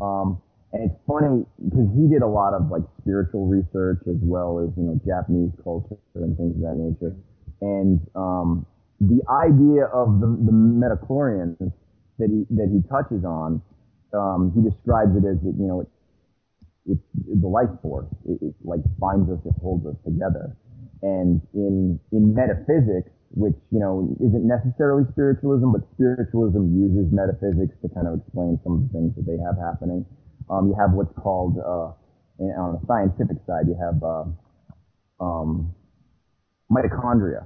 Um, 0.00 0.42
and 0.74 0.90
it's 0.90 1.00
funny 1.06 1.46
because 1.62 1.86
he 1.94 2.10
did 2.10 2.22
a 2.22 2.26
lot 2.26 2.52
of 2.52 2.68
like 2.68 2.82
spiritual 3.00 3.46
research 3.46 4.02
as 4.10 4.18
well 4.20 4.58
as 4.58 4.74
you 4.76 4.82
know 4.82 4.98
Japanese 5.06 5.54
culture 5.62 5.94
and 6.16 6.36
things 6.36 6.56
of 6.56 6.62
that 6.62 6.74
nature. 6.74 7.14
And 7.62 8.02
um, 8.16 8.66
the 9.00 9.22
idea 9.30 9.86
of 9.86 10.18
the, 10.18 10.26
the 10.26 10.50
metachlorians 10.50 11.70
that 12.18 12.26
he 12.26 12.42
that 12.58 12.74
he 12.74 12.82
touches 12.90 13.24
on, 13.24 13.62
um, 14.12 14.50
he 14.50 14.66
describes 14.66 15.14
it 15.14 15.22
as 15.22 15.38
that 15.46 15.54
you 15.54 15.66
know 15.66 15.80
it, 15.86 15.88
it's 16.90 17.06
the 17.40 17.46
life 17.46 17.70
force. 17.80 18.10
It, 18.26 18.42
it 18.42 18.54
like 18.64 18.82
binds 18.98 19.30
us, 19.30 19.38
it 19.46 19.54
holds 19.62 19.86
us 19.86 19.94
together. 20.04 20.56
And 21.02 21.40
in 21.54 22.00
in 22.10 22.34
metaphysics, 22.34 23.13
which 23.34 23.58
you 23.70 23.80
know 23.82 24.06
isn't 24.22 24.46
necessarily 24.46 25.02
spiritualism, 25.10 25.74
but 25.74 25.82
spiritualism 25.94 26.70
uses 26.70 27.10
metaphysics 27.10 27.74
to 27.82 27.90
kind 27.90 28.06
of 28.06 28.22
explain 28.22 28.58
some 28.62 28.78
of 28.78 28.80
the 28.86 28.90
things 28.94 29.10
that 29.18 29.26
they 29.26 29.38
have 29.42 29.58
happening. 29.58 30.06
Um, 30.48 30.70
you 30.70 30.76
have 30.78 30.94
what's 30.94 31.12
called 31.18 31.58
uh, 31.58 31.90
on 32.38 32.78
the 32.78 32.82
scientific 32.86 33.42
side, 33.46 33.66
you 33.66 33.74
have 33.74 33.98
uh, 34.02 34.24
um, 35.18 35.74
mitochondria, 36.70 37.42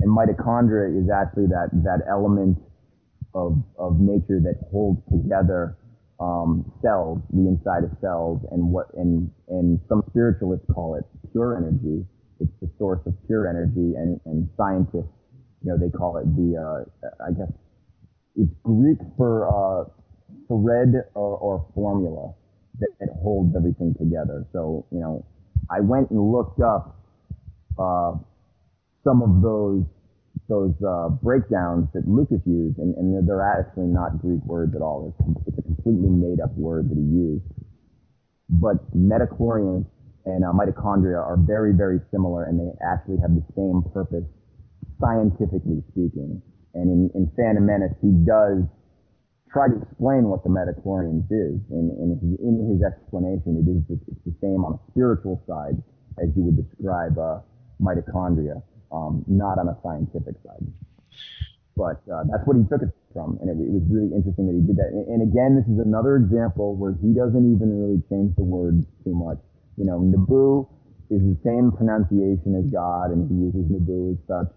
and 0.00 0.08
mitochondria 0.12 0.92
is 0.92 1.08
actually 1.08 1.48
that 1.48 1.72
that 1.84 2.04
element 2.08 2.58
of 3.34 3.56
of 3.78 4.00
nature 4.00 4.40
that 4.44 4.60
holds 4.70 5.00
together 5.10 5.76
um, 6.20 6.70
cells, 6.82 7.18
the 7.32 7.48
inside 7.48 7.84
of 7.84 7.90
cells, 8.00 8.40
and 8.52 8.62
what 8.62 8.92
and 8.94 9.30
and 9.48 9.80
some 9.88 10.02
spiritualists 10.10 10.66
call 10.72 10.94
it 10.96 11.04
pure 11.32 11.56
energy. 11.56 12.04
It's 12.40 12.52
the 12.60 12.70
source 12.78 13.00
of 13.06 13.14
pure 13.26 13.48
energy, 13.48 13.94
and 13.96 14.20
and 14.26 14.48
scientists, 14.56 15.12
you 15.62 15.70
know, 15.70 15.78
they 15.78 15.90
call 15.90 16.18
it 16.18 16.26
the 16.36 16.56
uh, 16.56 17.08
I 17.24 17.30
guess 17.32 17.52
it's 18.36 18.52
Greek 18.62 18.98
for 19.16 19.46
uh, 19.48 19.84
thread 20.48 21.04
or, 21.14 21.36
or 21.38 21.66
formula 21.74 22.34
that, 22.80 22.90
that 23.00 23.08
holds 23.22 23.54
everything 23.56 23.94
together. 23.98 24.46
So, 24.52 24.86
you 24.90 24.98
know, 24.98 25.24
I 25.70 25.80
went 25.80 26.10
and 26.10 26.32
looked 26.32 26.60
up 26.60 26.96
uh, 27.78 28.14
some 29.04 29.22
of 29.22 29.42
those 29.42 29.84
those 30.48 30.74
uh, 30.86 31.08
breakdowns 31.08 31.88
that 31.94 32.06
Lucas 32.06 32.40
used, 32.44 32.78
and, 32.78 32.94
and 32.96 33.26
they're 33.26 33.40
actually 33.40 33.86
not 33.86 34.20
Greek 34.20 34.44
words 34.44 34.74
at 34.74 34.82
all. 34.82 35.14
It's, 35.14 35.48
it's 35.48 35.58
a 35.58 35.62
completely 35.62 36.10
made 36.10 36.40
up 36.40 36.52
word 36.56 36.90
that 36.90 36.96
he 36.96 37.02
used. 37.02 37.44
But 38.50 38.76
metachlorians 38.94 39.86
and 40.26 40.44
uh, 40.44 40.52
mitochondria 40.52 41.20
are 41.20 41.36
very, 41.36 41.72
very 41.72 42.00
similar, 42.10 42.44
and 42.44 42.58
they 42.58 42.72
actually 42.84 43.18
have 43.20 43.34
the 43.34 43.44
same 43.56 43.84
purpose, 43.92 44.24
scientifically 45.00 45.82
speaking. 45.92 46.40
And 46.74 46.90
in, 46.90 47.10
in 47.14 47.30
Phantom 47.36 47.64
Menace, 47.64 47.94
he 48.00 48.10
does 48.24 48.64
try 49.52 49.68
to 49.68 49.76
explain 49.78 50.26
what 50.26 50.42
the 50.42 50.50
metachlorians 50.50 51.30
is, 51.30 51.60
and, 51.70 51.92
and 51.94 52.18
in 52.40 52.54
his 52.72 52.82
explanation, 52.82 53.60
it 53.62 53.68
is 53.70 54.00
it's 54.10 54.24
the 54.26 54.34
same 54.42 54.64
on 54.64 54.74
a 54.74 54.80
spiritual 54.90 55.38
side 55.46 55.78
as 56.18 56.30
you 56.34 56.42
would 56.42 56.56
describe 56.56 57.18
uh, 57.18 57.38
mitochondria 57.80 58.62
um, 58.94 59.24
not 59.26 59.58
on 59.58 59.68
a 59.68 59.76
scientific 59.82 60.34
side. 60.46 60.66
But 61.76 62.02
uh, 62.06 62.22
that's 62.30 62.46
what 62.46 62.56
he 62.56 62.62
took 62.70 62.82
it 62.82 62.94
from, 63.12 63.38
and 63.42 63.50
it, 63.50 63.58
it 63.58 63.70
was 63.70 63.82
really 63.90 64.14
interesting 64.14 64.46
that 64.46 64.54
he 64.54 64.62
did 64.62 64.78
that. 64.78 64.94
And, 64.94 65.06
and 65.10 65.20
again, 65.26 65.58
this 65.58 65.66
is 65.66 65.82
another 65.82 66.16
example 66.16 66.78
where 66.78 66.94
he 67.02 67.10
doesn't 67.10 67.42
even 67.42 67.70
really 67.74 68.02
change 68.06 68.34
the 68.38 68.46
word 68.46 68.86
too 69.02 69.14
much. 69.14 69.42
You 69.76 69.84
know, 69.84 69.98
Naboo 70.00 70.68
is 71.10 71.20
the 71.20 71.36
same 71.44 71.72
pronunciation 71.72 72.54
as 72.56 72.70
God, 72.70 73.10
and 73.10 73.28
he 73.28 73.34
uses 73.50 73.70
Naboo 73.70 74.12
as 74.14 74.20
such. 74.26 74.52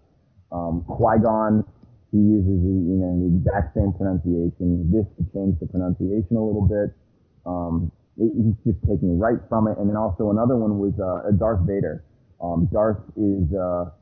Um, 0.50 0.84
Qui-Gon, 0.88 1.64
he 2.10 2.18
uses 2.18 2.60
you 2.64 2.96
know 2.96 3.12
the 3.20 3.28
exact 3.36 3.74
same 3.76 3.92
pronunciation. 3.92 4.88
This 4.88 5.04
to 5.18 5.22
change 5.34 5.60
the 5.60 5.66
pronunciation 5.66 6.36
a 6.36 6.44
little 6.44 6.64
bit. 6.64 6.96
Um, 7.44 7.92
it, 8.16 8.32
he's 8.32 8.56
just 8.64 8.80
taking 8.88 9.18
right 9.18 9.38
from 9.48 9.68
it. 9.68 9.76
And 9.78 9.88
then 9.88 9.96
also 9.96 10.30
another 10.30 10.56
one 10.56 10.78
was 10.78 10.96
uh, 10.96 11.30
Darth 11.36 11.66
Vader. 11.66 12.04
Um, 12.40 12.68
Darth 12.72 13.02
is 13.16 13.44
uh, 13.52 13.92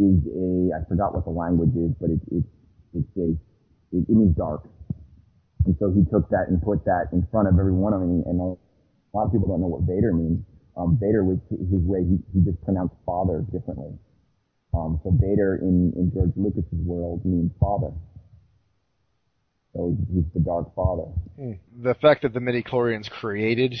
is 0.00 0.18
a 0.26 0.74
I 0.74 0.82
forgot 0.88 1.14
what 1.14 1.24
the 1.24 1.30
language 1.30 1.76
is, 1.76 1.94
but 2.00 2.10
it's 2.10 2.26
it's 2.32 2.50
it's 2.94 3.14
a 3.16 3.30
it, 3.94 4.02
it 4.08 4.16
means 4.16 4.34
dark. 4.36 4.66
And 5.66 5.76
so 5.78 5.92
he 5.92 6.02
took 6.10 6.28
that 6.30 6.48
and 6.48 6.60
put 6.60 6.84
that 6.84 7.12
in 7.12 7.26
front 7.30 7.48
of 7.48 7.58
every 7.58 7.72
one 7.72 7.92
of 7.92 8.00
them. 8.00 8.24
And 8.26 8.56
a 9.12 9.16
lot 9.16 9.26
of 9.26 9.32
people 9.32 9.48
don't 9.48 9.60
know 9.60 9.66
what 9.66 9.82
Vader 9.82 10.12
means. 10.12 10.44
Um, 10.76 10.98
Vader 11.00 11.24
was 11.24 11.38
his 11.50 11.82
way. 11.82 12.00
He, 12.04 12.18
he 12.32 12.44
just 12.44 12.62
pronounced 12.64 12.94
father 13.04 13.44
differently. 13.52 13.92
Um, 14.72 15.00
so 15.02 15.10
Vader 15.10 15.58
in, 15.60 15.92
in 15.96 16.12
George 16.14 16.32
Lucas's 16.36 16.78
world 16.84 17.24
means 17.24 17.50
father. 17.58 17.92
So 19.74 19.96
he's 20.12 20.24
the 20.34 20.40
Dark 20.40 20.74
Father. 20.74 21.04
Hmm. 21.36 21.52
The 21.82 21.94
fact 21.94 22.22
that 22.22 22.34
the 22.34 22.40
midi-chlorians 22.40 23.08
created 23.08 23.74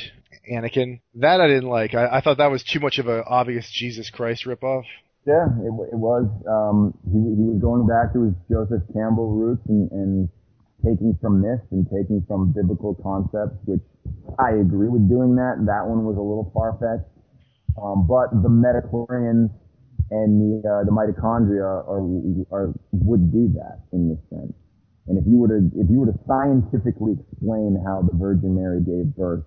Anakin, 0.50 1.00
that 1.16 1.40
I 1.40 1.48
didn't 1.48 1.68
like. 1.68 1.94
I, 1.94 2.18
I 2.18 2.20
thought 2.20 2.38
that 2.38 2.50
was 2.50 2.62
too 2.62 2.80
much 2.80 2.98
of 2.98 3.08
an 3.08 3.24
obvious 3.26 3.68
Jesus 3.70 4.10
Christ 4.10 4.46
ripoff. 4.46 4.84
Yeah, 5.26 5.46
it, 5.46 5.72
it 5.92 5.98
was. 5.98 6.26
Um, 6.48 6.94
he, 7.04 7.18
he 7.18 7.44
was 7.50 7.60
going 7.60 7.86
back 7.86 8.12
to 8.14 8.22
his 8.22 8.34
Joseph 8.50 8.82
Campbell 8.92 9.30
roots 9.32 9.62
and, 9.68 9.90
and 9.90 10.28
taking 10.84 11.16
from 11.20 11.40
myths 11.40 11.66
and 11.70 11.86
taking 11.90 12.24
from 12.26 12.52
biblical 12.52 12.94
concepts, 13.02 13.56
which 13.64 13.82
I 14.38 14.60
agree 14.60 14.88
with 14.88 15.08
doing 15.08 15.36
that. 15.36 15.64
That 15.66 15.86
one 15.86 16.04
was 16.04 16.16
a 16.16 16.24
little 16.24 16.50
far-fetched. 16.54 17.08
Um, 17.80 18.06
but 18.06 18.30
the 18.42 18.50
metachlorians 18.50 19.50
and 20.10 20.30
the, 20.40 20.68
uh, 20.68 20.84
the 20.84 20.90
mitochondria 20.90 21.62
are, 21.62 22.02
are, 22.50 22.74
would 22.92 23.32
do 23.32 23.48
that 23.54 23.80
in 23.92 24.08
this 24.10 24.18
sense. 24.28 24.52
And 25.06 25.18
if 25.18 25.24
you 25.26 25.38
were 25.38 25.48
to, 25.48 25.70
if 25.74 25.90
you 25.90 26.00
were 26.00 26.10
to 26.10 26.18
scientifically 26.26 27.16
explain 27.18 27.80
how 27.84 28.02
the 28.02 28.16
Virgin 28.16 28.54
Mary 28.54 28.80
gave 28.80 29.14
birth, 29.16 29.44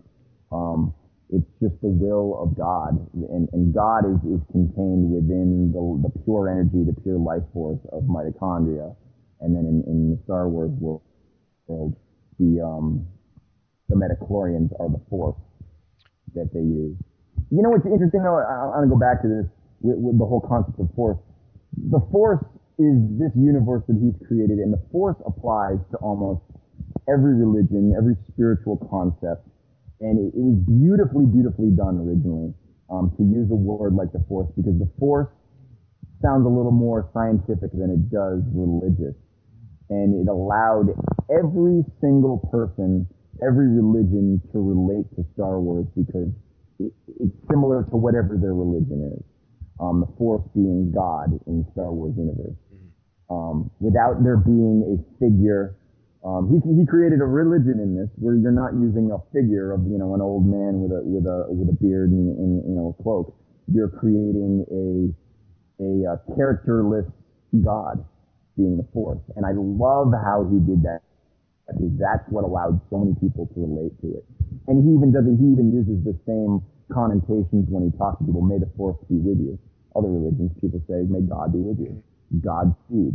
um, 0.52 0.94
it's 1.30 1.50
just 1.60 1.74
the 1.82 1.90
will 1.90 2.38
of 2.42 2.56
God, 2.56 3.00
and, 3.14 3.50
and 3.54 3.74
God 3.74 4.06
is, 4.06 4.20
is 4.30 4.42
contained 4.52 5.10
within 5.10 5.72
the, 5.74 6.08
the 6.08 6.12
pure 6.24 6.50
energy, 6.50 6.84
the 6.86 6.94
pure 7.02 7.18
life 7.18 7.44
force 7.54 7.80
of 7.92 8.04
mitochondria. 8.04 8.96
And 9.42 9.56
then 9.56 9.66
in, 9.66 9.84
in 9.88 10.12
the 10.12 10.20
Star 10.24 10.48
Wars 10.48 10.72
world, 10.80 11.02
the 11.68 12.62
um, 12.62 13.06
the 13.90 13.96
metachlorians 13.96 14.70
are 14.80 14.90
the 14.90 15.02
force 15.10 15.38
that 16.36 16.50
they 16.54 16.62
use. 16.62 16.98
You 17.52 17.62
know 17.62 17.70
what's 17.70 17.86
interesting 17.86 18.24
though? 18.24 18.38
I, 18.38 18.74
I'm 18.74 18.88
gonna 18.88 18.94
go 18.94 19.00
back 19.00 19.22
to 19.22 19.28
this 19.28 19.48
with, 19.82 19.98
with 19.98 20.18
the 20.18 20.26
whole 20.26 20.42
concept 20.42 20.80
of 20.80 20.90
force. 20.96 21.18
The 21.90 22.02
force 22.12 22.44
is 22.80 22.98
this 23.20 23.32
universe 23.36 23.84
that 23.88 23.98
he's 24.02 24.16
created, 24.28 24.60
and 24.60 24.74
the 24.74 24.82
force 24.92 25.18
applies 25.26 25.78
to 25.92 25.98
almost 25.98 26.42
every 27.08 27.36
religion, 27.36 27.94
every 27.98 28.16
spiritual 28.28 28.78
concept, 28.90 29.48
and 30.02 30.18
it, 30.18 30.38
it 30.38 30.42
was 30.42 30.58
beautifully, 30.66 31.26
beautifully 31.26 31.70
done 31.70 31.98
originally. 32.02 32.54
Um, 32.92 33.10
to 33.18 33.24
use 33.24 33.50
a 33.50 33.56
word 33.56 33.96
like 33.96 34.12
the 34.12 34.24
force, 34.28 34.52
because 34.56 34.78
the 34.78 34.92
force 35.00 35.30
sounds 36.22 36.46
a 36.46 36.50
little 36.50 36.72
more 36.72 37.10
scientific 37.14 37.72
than 37.72 37.90
it 37.90 38.12
does 38.12 38.44
religious, 38.54 39.16
and 39.94 40.26
it 40.26 40.28
allowed 40.30 40.90
every 41.30 41.86
single 42.02 42.42
person, 42.50 43.06
every 43.46 43.70
religion 43.70 44.42
to 44.52 44.58
relate 44.58 45.06
to 45.16 45.22
Star 45.38 45.62
Wars 45.62 45.86
because 45.96 46.34
it, 46.80 46.92
it's 47.22 47.38
similar 47.50 47.84
to 47.94 47.96
whatever 47.96 48.38
their 48.42 48.58
religion 48.58 49.14
is 49.14 49.24
um, 49.80 50.02
the 50.02 50.10
Force 50.18 50.42
being 50.54 50.92
God 50.92 51.38
in 51.46 51.66
Star 51.74 51.92
Wars 51.92 52.14
universe. 52.18 52.58
Um, 53.30 53.70
without 53.80 54.24
there 54.24 54.38
being 54.38 54.82
a 54.86 54.96
figure, 55.22 55.78
um, 56.26 56.50
he 56.50 56.58
he 56.74 56.86
created 56.86 57.22
a 57.22 57.30
religion 57.30 57.80
in 57.80 57.96
this 57.96 58.10
where 58.18 58.36
you're 58.36 58.56
not 58.56 58.74
using 58.74 59.12
a 59.12 59.20
figure 59.34 59.74
of 59.74 59.86
you 59.86 59.98
know 59.98 60.14
an 60.14 60.22
old 60.22 60.46
man 60.46 60.82
with 60.82 60.92
a 60.92 61.02
with 61.04 61.26
a 61.26 61.46
with 61.50 61.70
a 61.70 61.78
beard 61.82 62.12
and, 62.12 62.38
and 62.38 62.52
you 62.66 62.76
know 62.76 62.96
a 62.98 63.04
cloak. 63.04 63.36
You're 63.72 63.90
creating 63.90 64.66
a 64.72 65.14
a, 65.84 66.14
a 66.14 66.36
characterless 66.36 67.06
God 67.64 68.06
being 68.58 68.78
the 68.78 68.88
Force, 68.94 69.22
and 69.36 69.46
I 69.46 69.52
love 69.56 70.14
how 70.14 70.46
he 70.50 70.60
did 70.60 70.84
that 70.84 71.02
because 71.68 71.96
that's 71.98 72.26
what 72.30 72.44
allowed 72.44 72.80
so 72.90 73.00
many 73.00 73.16
people 73.20 73.48
to 73.56 73.58
relate 73.60 73.96
to 74.02 74.20
it. 74.20 74.26
And 74.68 74.84
he 74.84 74.94
even 74.94 75.12
does 75.12 75.26
it. 75.26 75.40
He 75.40 75.48
even 75.48 75.72
uses 75.72 76.04
the 76.04 76.16
same 76.28 76.62
connotations 76.92 77.72
when 77.72 77.90
he 77.90 77.92
talks 77.98 78.20
to 78.20 78.26
people. 78.26 78.44
May 78.44 78.60
the 78.60 78.70
force 78.76 79.00
be 79.10 79.18
with 79.18 79.40
you. 79.40 79.58
Other 79.96 80.10
religions, 80.10 80.52
people 80.60 80.82
say, 80.90 81.06
may 81.08 81.22
God 81.22 81.54
be 81.54 81.60
with 81.60 81.80
you. 81.80 82.02
God's 82.42 82.76
seed. 82.90 83.14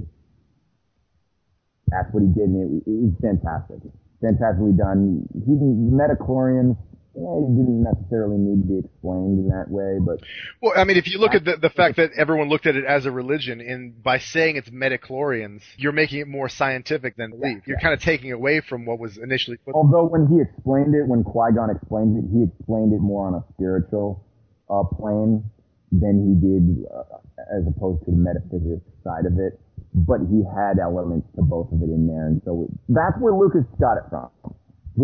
That's 1.89 2.09
what 2.13 2.23
he 2.23 2.29
did, 2.29 2.53
and 2.53 2.83
it, 2.83 2.91
it 2.91 2.99
was 3.01 3.15
fantastic. 3.21 3.81
Fantastically 4.21 4.77
done. 4.77 5.25
He 5.47 5.57
metachlorians, 5.57 6.77
it 7.15 7.57
didn't 7.57 7.83
necessarily 7.83 8.37
need 8.39 8.63
to 8.63 8.69
be 8.69 8.79
explained 8.79 9.39
in 9.41 9.49
that 9.49 9.67
way, 9.69 9.99
but 9.99 10.21
well, 10.63 10.73
I 10.77 10.85
mean, 10.85 10.97
if 10.97 11.09
you 11.09 11.19
look 11.19 11.35
at 11.35 11.45
the, 11.45 11.57
the 11.57 11.71
fact 11.71 11.97
that 11.97 12.11
everyone 12.17 12.49
looked 12.49 12.67
at 12.67 12.77
it 12.77 12.85
as 12.85 13.07
a 13.07 13.11
religion, 13.11 13.61
and 13.61 14.03
by 14.03 14.19
saying 14.19 14.57
it's 14.57 14.71
metachlorians, 14.71 15.63
you're 15.77 15.93
making 15.93 16.21
it 16.21 16.29
more 16.29 16.49
scientific 16.49 17.17
than 17.17 17.31
belief. 17.31 17.67
You're 17.67 17.81
kind 17.81 17.95
of 17.95 18.01
taking 18.01 18.33
away 18.33 18.61
from 18.61 18.87
what 18.87 18.99
was 18.99 19.17
initially 19.17 19.57
put. 19.57 19.75
Although 19.75 20.05
when 20.05 20.27
he 20.29 20.41
explained 20.41 20.95
it, 20.95 21.07
when 21.07 21.25
Qui 21.25 21.53
Gon 21.55 21.71
explained 21.71 22.19
it, 22.19 22.29
he 22.31 22.45
explained 22.45 22.93
it 22.93 23.01
more 23.01 23.27
on 23.27 23.35
a 23.35 23.45
spiritual 23.55 24.25
uh, 24.71 24.85
plane 24.85 25.45
than 25.91 26.23
he 26.29 26.35
did 26.37 26.87
uh, 26.93 27.19
as 27.57 27.67
opposed 27.67 28.05
to 28.05 28.11
the 28.13 28.17
metaphysics 28.17 28.85
side 29.03 29.27
of 29.27 29.39
it. 29.39 29.59
But 29.95 30.21
he 30.31 30.45
had 30.45 30.79
elements 30.79 31.27
to 31.37 31.43
both 31.43 31.73
of 31.73 31.81
it 31.81 31.91
in 31.91 32.07
there, 32.07 32.27
and 32.27 32.43
so 32.45 32.69
that's 32.89 33.17
where 33.19 33.33
Lucas 33.33 33.65
got 33.81 33.97
it 33.97 34.05
from 34.11 34.29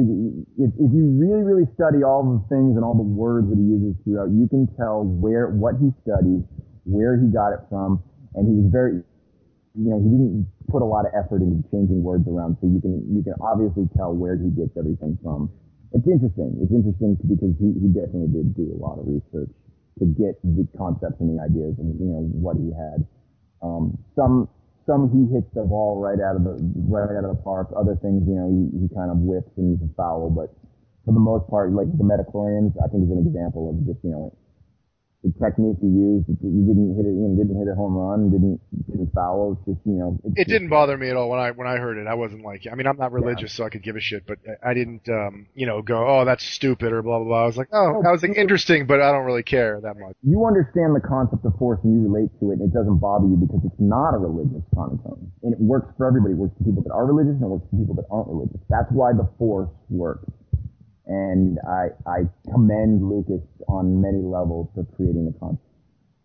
if, 0.00 0.70
if 0.74 0.90
you 0.90 1.04
really, 1.14 1.46
really 1.46 1.68
study 1.78 2.02
all 2.02 2.26
the 2.26 2.42
things 2.50 2.74
and 2.74 2.82
all 2.82 2.96
the 2.98 3.06
words 3.06 3.46
that 3.50 3.58
he 3.60 3.62
uses 3.62 3.94
throughout, 4.02 4.34
you 4.34 4.48
can 4.48 4.66
tell 4.74 5.06
where, 5.06 5.54
what 5.54 5.78
he 5.78 5.94
studied, 6.02 6.42
where 6.82 7.14
he 7.14 7.30
got 7.30 7.54
it 7.54 7.62
from, 7.70 8.02
and 8.34 8.48
he 8.48 8.54
was 8.58 8.66
very, 8.72 8.98
you 9.78 9.88
know, 9.90 10.02
he 10.02 10.10
didn't 10.10 10.46
put 10.66 10.82
a 10.82 10.88
lot 10.88 11.06
of 11.06 11.12
effort 11.14 11.42
into 11.42 11.62
changing 11.70 12.02
words 12.02 12.26
around, 12.26 12.58
so 12.58 12.66
you 12.66 12.80
can, 12.80 13.06
you 13.06 13.22
can 13.22 13.34
obviously 13.38 13.86
tell 13.94 14.10
where 14.10 14.34
he 14.34 14.50
gets 14.50 14.74
everything 14.74 15.18
from. 15.22 15.50
It's 15.94 16.06
interesting. 16.10 16.58
It's 16.58 16.74
interesting 16.74 17.14
because 17.22 17.54
he, 17.62 17.70
he 17.78 17.86
definitely 17.94 18.34
did 18.34 18.56
do 18.58 18.74
a 18.74 18.78
lot 18.82 18.98
of 18.98 19.06
research 19.06 19.54
to 20.02 20.04
get 20.18 20.34
the 20.42 20.66
concepts 20.74 21.22
and 21.22 21.38
the 21.38 21.38
ideas 21.38 21.78
and, 21.78 21.94
you 22.02 22.10
know, 22.10 22.26
what 22.34 22.58
he 22.58 22.74
had. 22.74 23.06
Um, 23.62 23.94
some, 24.18 24.50
some 24.86 25.08
he 25.10 25.32
hits 25.32 25.48
the 25.54 25.64
ball 25.64 26.00
right 26.00 26.20
out 26.20 26.36
of 26.36 26.44
the 26.44 26.56
right 26.88 27.08
out 27.16 27.24
of 27.24 27.36
the 27.36 27.42
park. 27.42 27.68
Other 27.76 27.96
things, 28.00 28.22
you 28.28 28.36
know, 28.36 28.48
he, 28.48 28.84
he 28.84 28.88
kind 28.94 29.10
of 29.10 29.18
whips 29.18 29.50
and 29.56 29.76
is 29.76 29.82
a 29.82 29.90
foul. 29.96 30.30
But 30.30 30.52
for 31.04 31.12
the 31.12 31.20
most 31.20 31.48
part, 31.48 31.72
like 31.72 31.88
the 31.96 32.04
Metachlorians, 32.04 32.76
I 32.82 32.88
think 32.88 33.04
is 33.04 33.12
an 33.12 33.24
example 33.24 33.72
of 33.72 33.80
just 33.86 34.04
you 34.04 34.12
know 34.12 34.36
the 35.24 35.32
technique 35.42 35.78
you 35.82 35.88
used. 36.20 36.28
You 36.44 36.62
didn't 36.68 36.94
hit 36.96 37.06
it, 37.08 37.14
you 37.16 37.24
know, 37.24 37.32
didn't 37.34 37.56
hit 37.58 37.66
a 37.72 37.74
home 37.74 37.96
run, 37.96 38.30
didn't 38.30 38.60
didn't 38.86 39.10
foul. 39.14 39.56
It's 39.56 39.64
just 39.74 39.80
you 39.86 39.96
know. 39.98 40.18
It's 40.24 40.44
It 40.44 40.48
didn't 40.48 40.68
bother 40.68 40.96
me 40.98 41.08
at 41.08 41.16
all 41.16 41.30
when 41.30 41.40
I 41.40 41.50
when 41.52 41.66
I 41.66 41.76
heard 41.78 41.96
it. 41.96 42.06
I 42.06 42.14
wasn't 42.14 42.44
like, 42.44 42.62
I 42.70 42.74
mean, 42.76 42.86
I'm 42.86 42.98
not 42.98 43.10
religious, 43.12 43.52
so 43.54 43.64
I 43.64 43.70
could 43.70 43.82
give 43.82 43.96
a 43.96 44.00
shit, 44.00 44.26
but 44.26 44.38
I- 44.46 44.70
I 44.70 44.74
didn't, 44.74 45.08
um, 45.08 45.46
you 45.54 45.66
know, 45.66 45.80
go, 45.82 45.96
oh, 46.06 46.24
that's 46.24 46.44
stupid 46.44 46.92
or 46.92 47.02
blah 47.02 47.18
blah 47.18 47.26
blah. 47.28 47.42
I 47.42 47.46
was 47.46 47.56
like, 47.56 47.68
oh, 47.72 48.02
that 48.02 48.10
was 48.12 48.22
like, 48.22 48.36
interesting, 48.36 48.86
but 48.86 49.00
I 49.00 49.10
don't 49.12 49.24
really 49.24 49.42
care 49.42 49.80
that 49.80 49.96
much. 49.98 50.14
you 50.22 50.44
understand 50.44 50.94
the 50.94 51.00
concept 51.00 51.44
of 51.44 51.56
force 51.58 51.80
and 51.84 51.94
you 51.96 52.02
relate 52.12 52.28
to 52.40 52.50
it 52.52 52.60
and 52.60 52.68
it 52.70 52.74
doesn't 52.76 52.98
bother 52.98 53.26
you 53.26 53.36
because 53.36 53.60
it's 53.64 53.80
not 53.80 54.12
a 54.14 54.18
religious 54.18 54.62
connotation. 54.74 55.32
And 55.42 55.52
it 55.54 55.60
works 55.60 55.88
for 55.96 56.06
everybody. 56.06 56.34
It 56.34 56.38
works 56.38 56.54
for 56.58 56.64
people 56.64 56.82
that 56.82 56.92
are 56.92 57.06
religious 57.06 57.34
and 57.40 57.44
it 57.44 57.48
works 57.48 57.66
for 57.70 57.76
people 57.76 57.94
that 57.96 58.06
aren't 58.10 58.28
religious. 58.28 58.60
That's 58.68 58.90
why 58.92 59.12
the 59.12 59.28
force 59.38 59.70
works. 59.88 60.28
And 61.06 61.58
I, 61.68 61.88
I 62.08 62.18
commend 62.50 63.08
Lucas 63.08 63.42
on 63.68 64.00
many 64.00 64.22
levels 64.22 64.68
for 64.74 64.84
creating 64.96 65.26
the 65.26 65.38
concept 65.38 65.60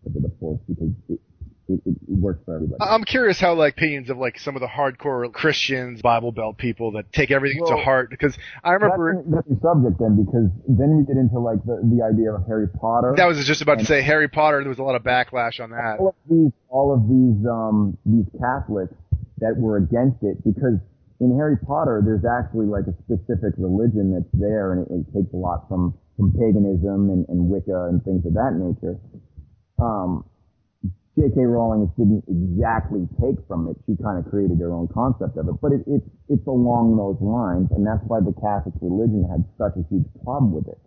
of 0.06 0.14
the 0.14 0.32
force 0.40 0.58
because 0.66 0.88
it, 1.08 1.20
it, 1.68 1.80
it 1.86 1.96
works 2.08 2.40
for 2.46 2.56
everybody. 2.56 2.78
I'm 2.80 3.04
curious 3.04 3.38
how 3.38 3.54
like 3.54 3.74
opinions 3.74 4.08
of 4.10 4.16
like 4.16 4.38
some 4.38 4.56
of 4.56 4.60
the 4.60 4.66
hardcore 4.66 5.30
Christians, 5.32 6.00
Bible 6.00 6.32
Belt 6.32 6.56
people 6.56 6.92
that 6.92 7.12
take 7.12 7.30
everything 7.30 7.64
to 7.66 7.76
heart 7.76 8.08
because 8.10 8.36
I 8.64 8.72
remember 8.72 9.22
That's 9.28 9.46
an 9.48 9.60
subject 9.60 9.98
then 10.00 10.16
because 10.24 10.48
then 10.66 10.96
we 10.96 11.04
get 11.04 11.20
into 11.20 11.38
like 11.38 11.62
the, 11.64 11.80
the 11.84 12.02
idea 12.02 12.32
of 12.32 12.46
Harry 12.46 12.66
Potter. 12.68 13.14
that 13.16 13.26
was 13.26 13.44
just 13.46 13.60
about 13.62 13.78
to 13.80 13.84
say 13.84 14.02
Harry 14.02 14.28
Potter. 14.28 14.60
There 14.60 14.70
was 14.70 14.78
a 14.78 14.82
lot 14.82 14.96
of 14.96 15.02
backlash 15.02 15.60
on 15.60 15.70
that. 15.70 15.98
all 16.00 16.08
of 16.08 16.14
these 16.28 16.52
all 16.70 16.94
of 16.94 17.02
these 17.08 17.46
um 17.46 17.98
these 18.06 18.26
Catholics 18.40 18.94
that 19.38 19.56
were 19.56 19.76
against 19.76 20.22
it 20.22 20.42
because 20.44 20.78
in 21.20 21.36
Harry 21.36 21.56
Potter 21.56 22.02
there's 22.04 22.24
actually 22.24 22.66
like 22.66 22.84
a 22.88 22.96
specific 23.04 23.54
religion 23.58 24.12
that's 24.12 24.32
there 24.32 24.72
and 24.72 24.86
it, 24.86 24.88
it 24.92 25.06
takes 25.12 25.32
a 25.32 25.36
lot 25.36 25.68
from 25.68 25.94
from 26.16 26.32
paganism 26.32 27.08
and, 27.08 27.24
and 27.28 27.48
Wicca 27.48 27.88
and 27.88 28.02
things 28.04 28.24
of 28.26 28.34
that 28.34 28.52
nature. 28.56 28.98
Um 29.78 30.24
J.K. 31.18 31.42
Rowling 31.42 31.90
didn't 31.98 32.24
exactly 32.30 33.04
take 33.20 33.36
from 33.46 33.68
it. 33.68 33.76
She 33.84 34.00
kind 34.02 34.16
of 34.16 34.30
created 34.30 34.58
her 34.60 34.72
own 34.72 34.88
concept 34.88 35.36
of 35.36 35.48
it, 35.48 35.56
but 35.60 35.72
it, 35.72 35.82
it's 35.86 36.06
it's 36.30 36.46
along 36.46 36.96
those 36.96 37.20
lines, 37.20 37.68
and 37.74 37.84
that's 37.84 38.00
why 38.06 38.20
the 38.20 38.32
Catholic 38.40 38.74
religion 38.80 39.26
had 39.28 39.44
such 39.58 39.76
a 39.76 39.84
huge 39.90 40.06
problem 40.24 40.54
with 40.54 40.68
it. 40.68 40.78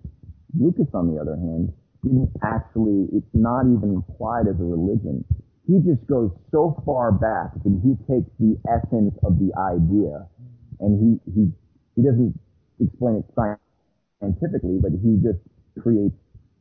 Lucas, 0.57 0.87
on 0.93 1.13
the 1.13 1.19
other 1.19 1.35
hand, 1.35 1.73
didn't 2.03 2.31
actually, 2.43 3.07
it's 3.11 3.29
not 3.33 3.65
even 3.65 4.01
implied 4.01 4.47
as 4.47 4.59
a 4.59 4.63
religion. 4.63 5.23
He 5.67 5.79
just 5.79 6.05
goes 6.07 6.31
so 6.51 6.81
far 6.85 7.11
back 7.11 7.53
that 7.63 7.79
he 7.83 7.95
takes 8.11 8.29
the 8.39 8.59
essence 8.67 9.15
of 9.23 9.39
the 9.39 9.51
idea 9.55 10.27
and 10.79 10.99
he, 10.99 11.31
he, 11.31 11.51
he 11.95 12.01
doesn't 12.03 12.37
explain 12.83 13.23
it 13.23 13.25
scientifically, 13.33 14.79
but 14.81 14.91
he 14.91 15.15
just 15.23 15.39
creates 15.79 16.15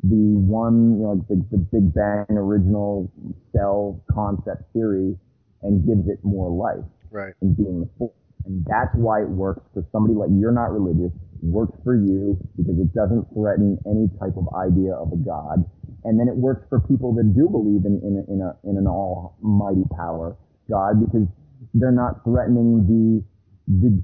the 0.05 0.39
one, 0.39 0.99
you 0.99 1.03
know, 1.03 1.27
the, 1.29 1.37
the 1.51 1.59
Big 1.59 1.93
Bang 1.95 2.27
original 2.31 3.11
cell 3.55 4.01
concept 4.11 4.73
theory 4.73 5.17
and 5.63 5.87
gives 5.87 6.09
it 6.09 6.19
more 6.23 6.51
life 6.51 6.85
Right. 7.11 7.35
and 7.41 7.57
being 7.57 7.81
the 7.81 7.89
force. 7.99 8.13
And 8.45 8.65
that's 8.67 8.91
why 8.95 9.23
it 9.23 9.29
works 9.29 9.63
for 9.75 9.85
somebody 9.93 10.15
like 10.15 10.31
you're 10.33 10.51
not 10.53 10.73
religious, 10.73 11.13
works 11.43 11.79
for 11.85 11.95
you 11.95 12.37
because 12.57 12.79
it 12.79 12.93
doesn't 12.95 13.27
threaten 13.35 13.79
any 13.87 14.09
type 14.19 14.35
of 14.37 14.49
idea 14.55 14.95
of 14.95 15.13
a 15.13 15.17
God. 15.17 15.65
And 16.05 16.19
then 16.19 16.29
it 16.29 16.37
works 16.37 16.67
for 16.69 16.81
people 16.81 17.15
that 17.15 17.35
do 17.35 17.49
believe 17.49 17.85
in, 17.87 18.01
in, 18.03 18.25
in, 18.29 18.41
a, 18.43 18.57
in 18.69 18.77
an 18.77 18.87
almighty 18.87 19.85
power, 19.97 20.37
God, 20.71 20.99
because 21.05 21.29
they're 21.75 21.93
not 21.95 22.25
threatening 22.25 22.85
the, 22.87 23.23
the, 23.71 24.03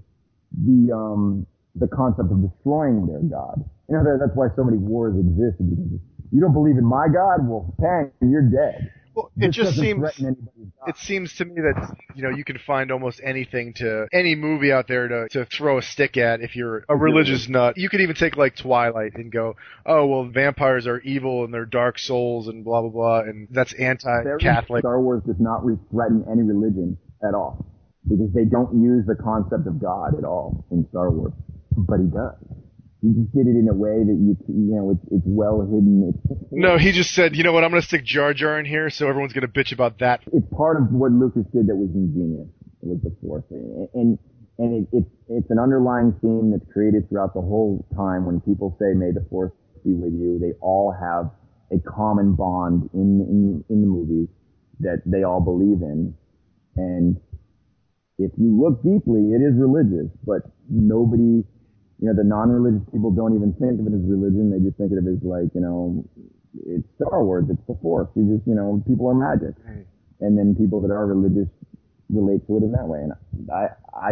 the, 0.62 0.94
um, 0.94 1.46
the 1.74 1.88
concept 1.88 2.30
of 2.30 2.42
destroying 2.42 3.06
their 3.06 3.22
God. 3.22 3.64
You 3.88 3.96
know, 3.96 4.04
that, 4.04 4.18
that's 4.20 4.36
why 4.36 4.48
so 4.54 4.64
many 4.64 4.78
wars 4.78 5.18
exist 5.18 5.58
because 5.58 5.98
you 6.30 6.40
don't 6.40 6.52
believe 6.52 6.76
in 6.76 6.84
my 6.84 7.06
God, 7.08 7.48
well, 7.48 7.74
bang, 7.78 8.12
you're 8.22 8.46
dead. 8.46 8.92
Well, 9.14 9.30
it 9.36 9.46
This 9.48 9.56
just 9.56 9.76
seems 9.76 9.98
threaten 10.00 10.26
anybody's 10.26 10.72
God. 10.78 10.88
it 10.88 10.96
seems 10.98 11.34
to 11.36 11.44
me 11.44 11.60
that 11.60 11.96
you 12.14 12.22
know 12.22 12.30
you 12.30 12.44
can 12.44 12.58
find 12.58 12.90
almost 12.92 13.20
anything 13.24 13.72
to 13.74 14.06
any 14.12 14.34
movie 14.34 14.70
out 14.72 14.86
there 14.88 15.08
to 15.08 15.28
to 15.30 15.44
throw 15.46 15.78
a 15.78 15.82
stick 15.82 16.16
at 16.16 16.40
if 16.40 16.54
you're 16.54 16.84
a 16.88 16.96
religious 16.96 17.48
nut. 17.48 17.76
You 17.76 17.88
could 17.88 18.00
even 18.00 18.14
take 18.14 18.36
like 18.36 18.56
Twilight 18.56 19.14
and 19.16 19.32
go, 19.32 19.56
oh 19.86 20.06
well, 20.06 20.24
vampires 20.26 20.86
are 20.86 21.00
evil 21.00 21.44
and 21.44 21.52
they're 21.52 21.64
dark 21.66 21.98
souls 21.98 22.48
and 22.48 22.64
blah 22.64 22.80
blah 22.82 22.90
blah, 22.90 23.20
and 23.20 23.48
that's 23.50 23.72
anti-Catholic. 23.74 24.82
Star 24.82 25.00
Wars 25.00 25.22
does 25.26 25.40
not 25.40 25.64
re- 25.64 25.76
threaten 25.90 26.24
any 26.30 26.42
religion 26.42 26.96
at 27.26 27.34
all 27.34 27.64
because 28.08 28.32
they 28.34 28.44
don't 28.44 28.80
use 28.82 29.04
the 29.06 29.16
concept 29.16 29.66
of 29.66 29.80
God 29.80 30.16
at 30.16 30.24
all 30.24 30.64
in 30.70 30.86
Star 30.90 31.10
Wars, 31.10 31.32
but 31.76 31.98
he 31.98 32.06
does. 32.06 32.34
He 33.00 33.12
just 33.14 33.32
did 33.32 33.46
it 33.46 33.54
in 33.54 33.68
a 33.70 33.74
way 33.74 34.02
that 34.02 34.18
you 34.18 34.36
you 34.48 34.74
know 34.74 34.90
it's 34.90 35.04
it's 35.12 35.26
well 35.26 35.60
hidden. 35.60 36.12
It's 36.12 36.42
No, 36.50 36.78
he 36.78 36.90
just 36.90 37.14
said, 37.14 37.36
you 37.36 37.44
know 37.44 37.52
what, 37.52 37.62
I'm 37.62 37.70
gonna 37.70 37.82
stick 37.82 38.04
Jar 38.04 38.34
Jar 38.34 38.58
in 38.58 38.66
here, 38.66 38.90
so 38.90 39.08
everyone's 39.08 39.32
gonna 39.32 39.46
bitch 39.46 39.72
about 39.72 40.00
that. 40.00 40.22
it's 40.32 40.46
part 40.56 40.80
of 40.80 40.90
what 40.92 41.12
Lucas 41.12 41.44
did 41.54 41.68
that 41.68 41.76
was 41.76 41.90
ingenious 41.94 42.48
with 42.80 43.02
the 43.04 43.14
Force, 43.22 43.44
and 43.50 44.18
and 44.58 44.74
it, 44.74 44.88
it's 44.92 45.10
it's 45.28 45.50
an 45.50 45.58
underlying 45.60 46.12
theme 46.20 46.50
that's 46.50 46.66
created 46.72 47.08
throughout 47.08 47.34
the 47.34 47.40
whole 47.40 47.86
time. 47.94 48.26
When 48.26 48.40
people 48.40 48.76
say 48.80 48.94
"May 48.94 49.12
the 49.12 49.24
Force 49.30 49.52
be 49.84 49.94
with 49.94 50.12
you," 50.12 50.38
they 50.40 50.58
all 50.60 50.90
have 50.90 51.30
a 51.70 51.78
common 51.88 52.34
bond 52.34 52.90
in 52.94 53.20
in 53.22 53.64
in 53.68 53.80
the 53.80 53.86
movies 53.86 54.28
that 54.80 55.02
they 55.06 55.22
all 55.22 55.40
believe 55.40 55.82
in, 55.82 56.14
and 56.76 57.20
if 58.18 58.32
you 58.36 58.60
look 58.60 58.82
deeply, 58.82 59.30
it 59.32 59.40
is 59.40 59.54
religious, 59.54 60.10
but 60.26 60.42
nobody. 60.68 61.44
You 62.00 62.08
know, 62.08 62.14
the 62.14 62.24
non-religious 62.24 62.86
people 62.92 63.10
don't 63.10 63.34
even 63.34 63.52
think 63.54 63.80
of 63.80 63.86
it 63.86 63.94
as 63.94 64.04
religion. 64.06 64.50
They 64.50 64.62
just 64.64 64.78
think 64.78 64.92
of 64.92 64.98
it 64.98 65.10
as 65.10 65.22
like, 65.22 65.50
you 65.54 65.60
know, 65.60 66.04
it's 66.66 66.86
Star 66.94 67.24
Wars, 67.24 67.44
it's 67.50 67.60
the 67.66 67.76
Force. 67.82 68.08
You 68.14 68.36
just, 68.36 68.46
you 68.46 68.54
know, 68.54 68.82
people 68.86 69.08
are 69.08 69.14
magic 69.14 69.54
and 70.20 70.38
then 70.38 70.54
people 70.54 70.80
that 70.82 70.90
are 70.90 71.06
religious 71.06 71.48
relate 72.08 72.46
to 72.46 72.56
it 72.56 72.62
in 72.62 72.72
that 72.72 72.86
way. 72.86 73.00
And 73.00 73.12
I, 73.50 73.68
I, 73.92 74.10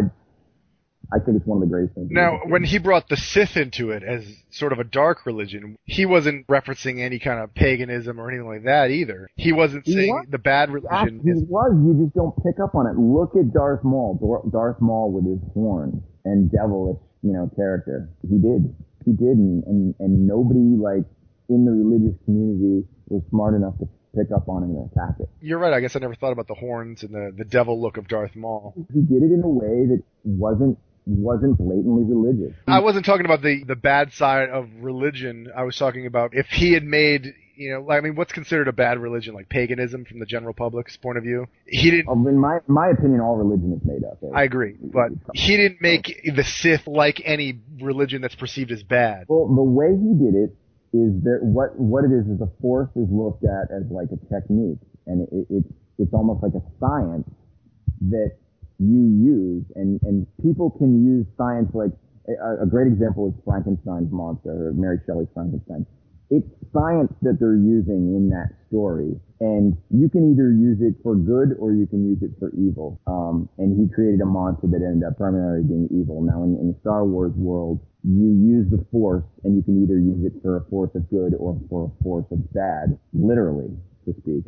I 1.13 1.19
think 1.21 1.37
it's 1.37 1.47
one 1.47 1.63
of 1.63 1.69
the 1.69 1.73
greatest 1.73 1.95
things. 1.95 2.09
Now, 2.11 2.41
when 2.47 2.65
he 2.65 2.79
brought 2.79 3.09
the 3.09 3.17
Sith 3.17 3.57
into 3.57 3.91
it 3.91 4.03
as 4.03 4.25
sort 4.51 4.73
of 4.73 4.81
a 4.81 4.85
dark 4.85 5.25
religion, 5.25 5.77
he 5.85 6.05
wasn't 6.05 6.47
referencing 6.49 7.01
any 7.01 7.21
kind 7.21 7.39
of 7.39 7.55
paganism 7.55 8.19
or 8.19 8.29
anything 8.29 8.49
like 8.49 8.65
that 8.65 8.91
either. 8.91 9.29
He 9.37 9.53
wasn't 9.53 9.87
saying 9.87 10.27
the 10.31 10.39
bad 10.39 10.71
religion 10.71 11.21
he 11.23 11.31
is 11.31 11.45
was. 11.49 11.73
You 11.75 12.05
just 12.05 12.15
don't 12.17 12.35
pick 12.45 12.59
up 12.63 12.75
on 12.75 12.89
it. 12.89 12.99
Look 12.99 13.37
at 13.37 13.53
Darth 13.55 13.85
Maul. 13.85 14.19
Darth 14.53 14.81
Maul 14.81 15.13
with 15.13 15.27
his 15.27 15.39
horn 15.55 16.03
and 16.25 16.51
devilish, 16.51 16.99
you 17.27 17.33
know, 17.33 17.51
character. 17.57 18.09
He 18.23 18.39
did. 18.39 18.75
He 19.05 19.13
did, 19.13 19.37
and 19.37 19.65
and, 19.65 19.95
and 19.99 20.27
nobody 20.27 20.77
like 20.79 21.05
in 21.49 21.65
the 21.65 21.73
religious 21.73 22.17
community 22.25 22.87
was 23.09 23.23
smart 23.31 23.55
enough 23.55 23.79
to 23.79 23.89
pick 24.17 24.33
up 24.35 24.49
on 24.49 24.63
it 24.63 24.67
and 24.67 24.91
attack 24.91 25.21
it. 25.21 25.29
You're 25.41 25.59
right. 25.59 25.73
I 25.73 25.81
guess 25.81 25.95
I 25.95 25.99
never 25.99 26.15
thought 26.15 26.33
about 26.33 26.49
the 26.49 26.55
horns 26.55 27.03
and 27.03 27.13
the, 27.13 27.33
the 27.37 27.45
devil 27.45 27.81
look 27.81 27.97
of 27.99 28.09
Darth 28.09 28.35
Maul. 28.35 28.75
He 28.93 29.01
did 29.01 29.23
it 29.23 29.33
in 29.33 29.43
a 29.45 29.49
way 29.49 29.87
that 29.87 30.03
wasn't 30.25 30.79
wasn't 31.07 31.57
blatantly 31.57 32.03
religious. 32.05 32.57
I 32.67 32.81
wasn't 32.81 33.07
talking 33.07 33.27
about 33.27 33.41
the, 33.41 33.63
the 33.65 33.77
bad 33.77 34.13
side 34.13 34.49
of 34.49 34.69
religion. 34.81 35.49
I 35.57 35.63
was 35.63 35.77
talking 35.77 36.07
about 36.07 36.35
if 36.35 36.47
he 36.47 36.73
had 36.73 36.83
made, 36.83 37.33
you 37.57 37.71
know, 37.71 37.91
I 37.91 38.01
mean, 38.01 38.15
what's 38.15 38.33
considered 38.33 38.69
a 38.69 38.73
bad 38.73 38.99
religion, 38.99 39.35
like 39.35 39.49
paganism 39.49 40.05
from 40.05 40.19
the 40.19 40.27
general 40.27 40.55
public's 40.55 40.97
point 40.97 41.19
of 41.19 41.25
view? 41.25 41.47
He 41.67 41.91
didn't. 41.91 42.09
Um, 42.09 42.27
In 42.27 42.39
my 42.39 42.59
my 42.67 42.89
opinion, 42.89 43.21
all 43.21 43.37
religion 43.37 43.73
is 43.73 43.87
made 43.87 44.05
up. 44.05 44.19
I 44.35 44.45
agree, 44.45 44.77
but 44.81 45.11
he 45.35 45.57
didn't 45.57 45.81
make 45.81 46.21
the 46.25 46.45
Sith 46.45 46.87
like 46.87 47.21
any 47.25 47.61
religion 47.81 48.23
that's 48.23 48.35
perceived 48.35 48.71
as 48.71 48.83
bad. 48.83 49.25
Well, 49.29 49.49
the 49.55 49.63
way 49.63 49.89
he 49.89 50.15
did 50.15 50.35
it 50.35 50.57
is 50.93 51.23
that 51.25 51.41
what 51.43 51.79
what 51.79 52.05
it 52.05 52.13
is 52.13 52.27
is 52.27 52.39
the 52.39 52.51
force 52.61 52.91
is 52.95 53.09
looked 53.11 53.45
at 53.45 53.71
as 53.75 53.91
like 53.91 54.09
a 54.13 54.21
technique, 54.33 54.79
and 55.07 55.27
it, 55.33 55.47
it's 55.51 55.73
it's 55.99 56.15
almost 56.15 56.43
like 56.43 56.53
a 56.55 56.63
science 56.79 57.29
that 58.11 58.37
you 58.79 59.09
use, 59.17 59.65
and 59.75 60.01
and 60.03 60.27
people 60.43 60.71
can 60.71 61.05
use 61.05 61.27
science 61.37 61.71
like 61.75 61.93
a, 62.29 62.65
a 62.65 62.67
great 62.67 62.87
example 62.87 63.29
is 63.29 63.35
Frankenstein's 63.45 64.13
monster, 64.13 64.69
or 64.69 64.73
Mary 64.73 64.99
Shelley's 65.07 65.29
Frankenstein. 65.35 65.87
It's 66.31 66.47
science 66.73 67.13
that 67.23 67.39
they're 67.39 67.57
using 67.57 68.15
in 68.15 68.31
that 68.31 68.51
story, 68.69 69.15
and 69.41 69.77
you 69.91 70.09
can 70.09 70.33
either 70.33 70.51
use 70.51 70.79
it 70.81 71.01
for 71.03 71.15
good 71.15 71.55
or 71.59 71.73
you 71.73 71.87
can 71.87 72.05
use 72.05 72.19
it 72.23 72.33
for 72.39 72.51
evil. 72.59 73.01
Um, 73.07 73.49
and 73.59 73.79
he 73.79 73.93
created 73.93 74.21
a 74.21 74.27
monster 74.27 74.67
that 74.67 74.83
ended 74.83 75.07
up 75.07 75.17
primarily 75.17 75.63
being 75.63 75.89
evil. 75.95 76.23
Now, 76.23 76.43
in, 76.43 76.59
in 76.59 76.73
the 76.73 76.79
Star 76.81 77.05
Wars 77.05 77.33
world, 77.37 77.81
you 78.03 78.27
use 78.35 78.67
the 78.71 78.85
Force, 78.91 79.25
and 79.45 79.57
you 79.57 79.63
can 79.63 79.83
either 79.83 79.99
use 79.99 80.27
it 80.27 80.35
for 80.43 80.57
a 80.57 80.65
force 80.71 80.91
of 80.95 81.09
good 81.11 81.35
or 81.39 81.59
for 81.71 81.91
a 81.91 82.03
force 82.03 82.27
of 82.31 82.53
bad, 82.53 82.99
literally 83.13 83.71
to 84.05 84.15
speak. 84.21 84.45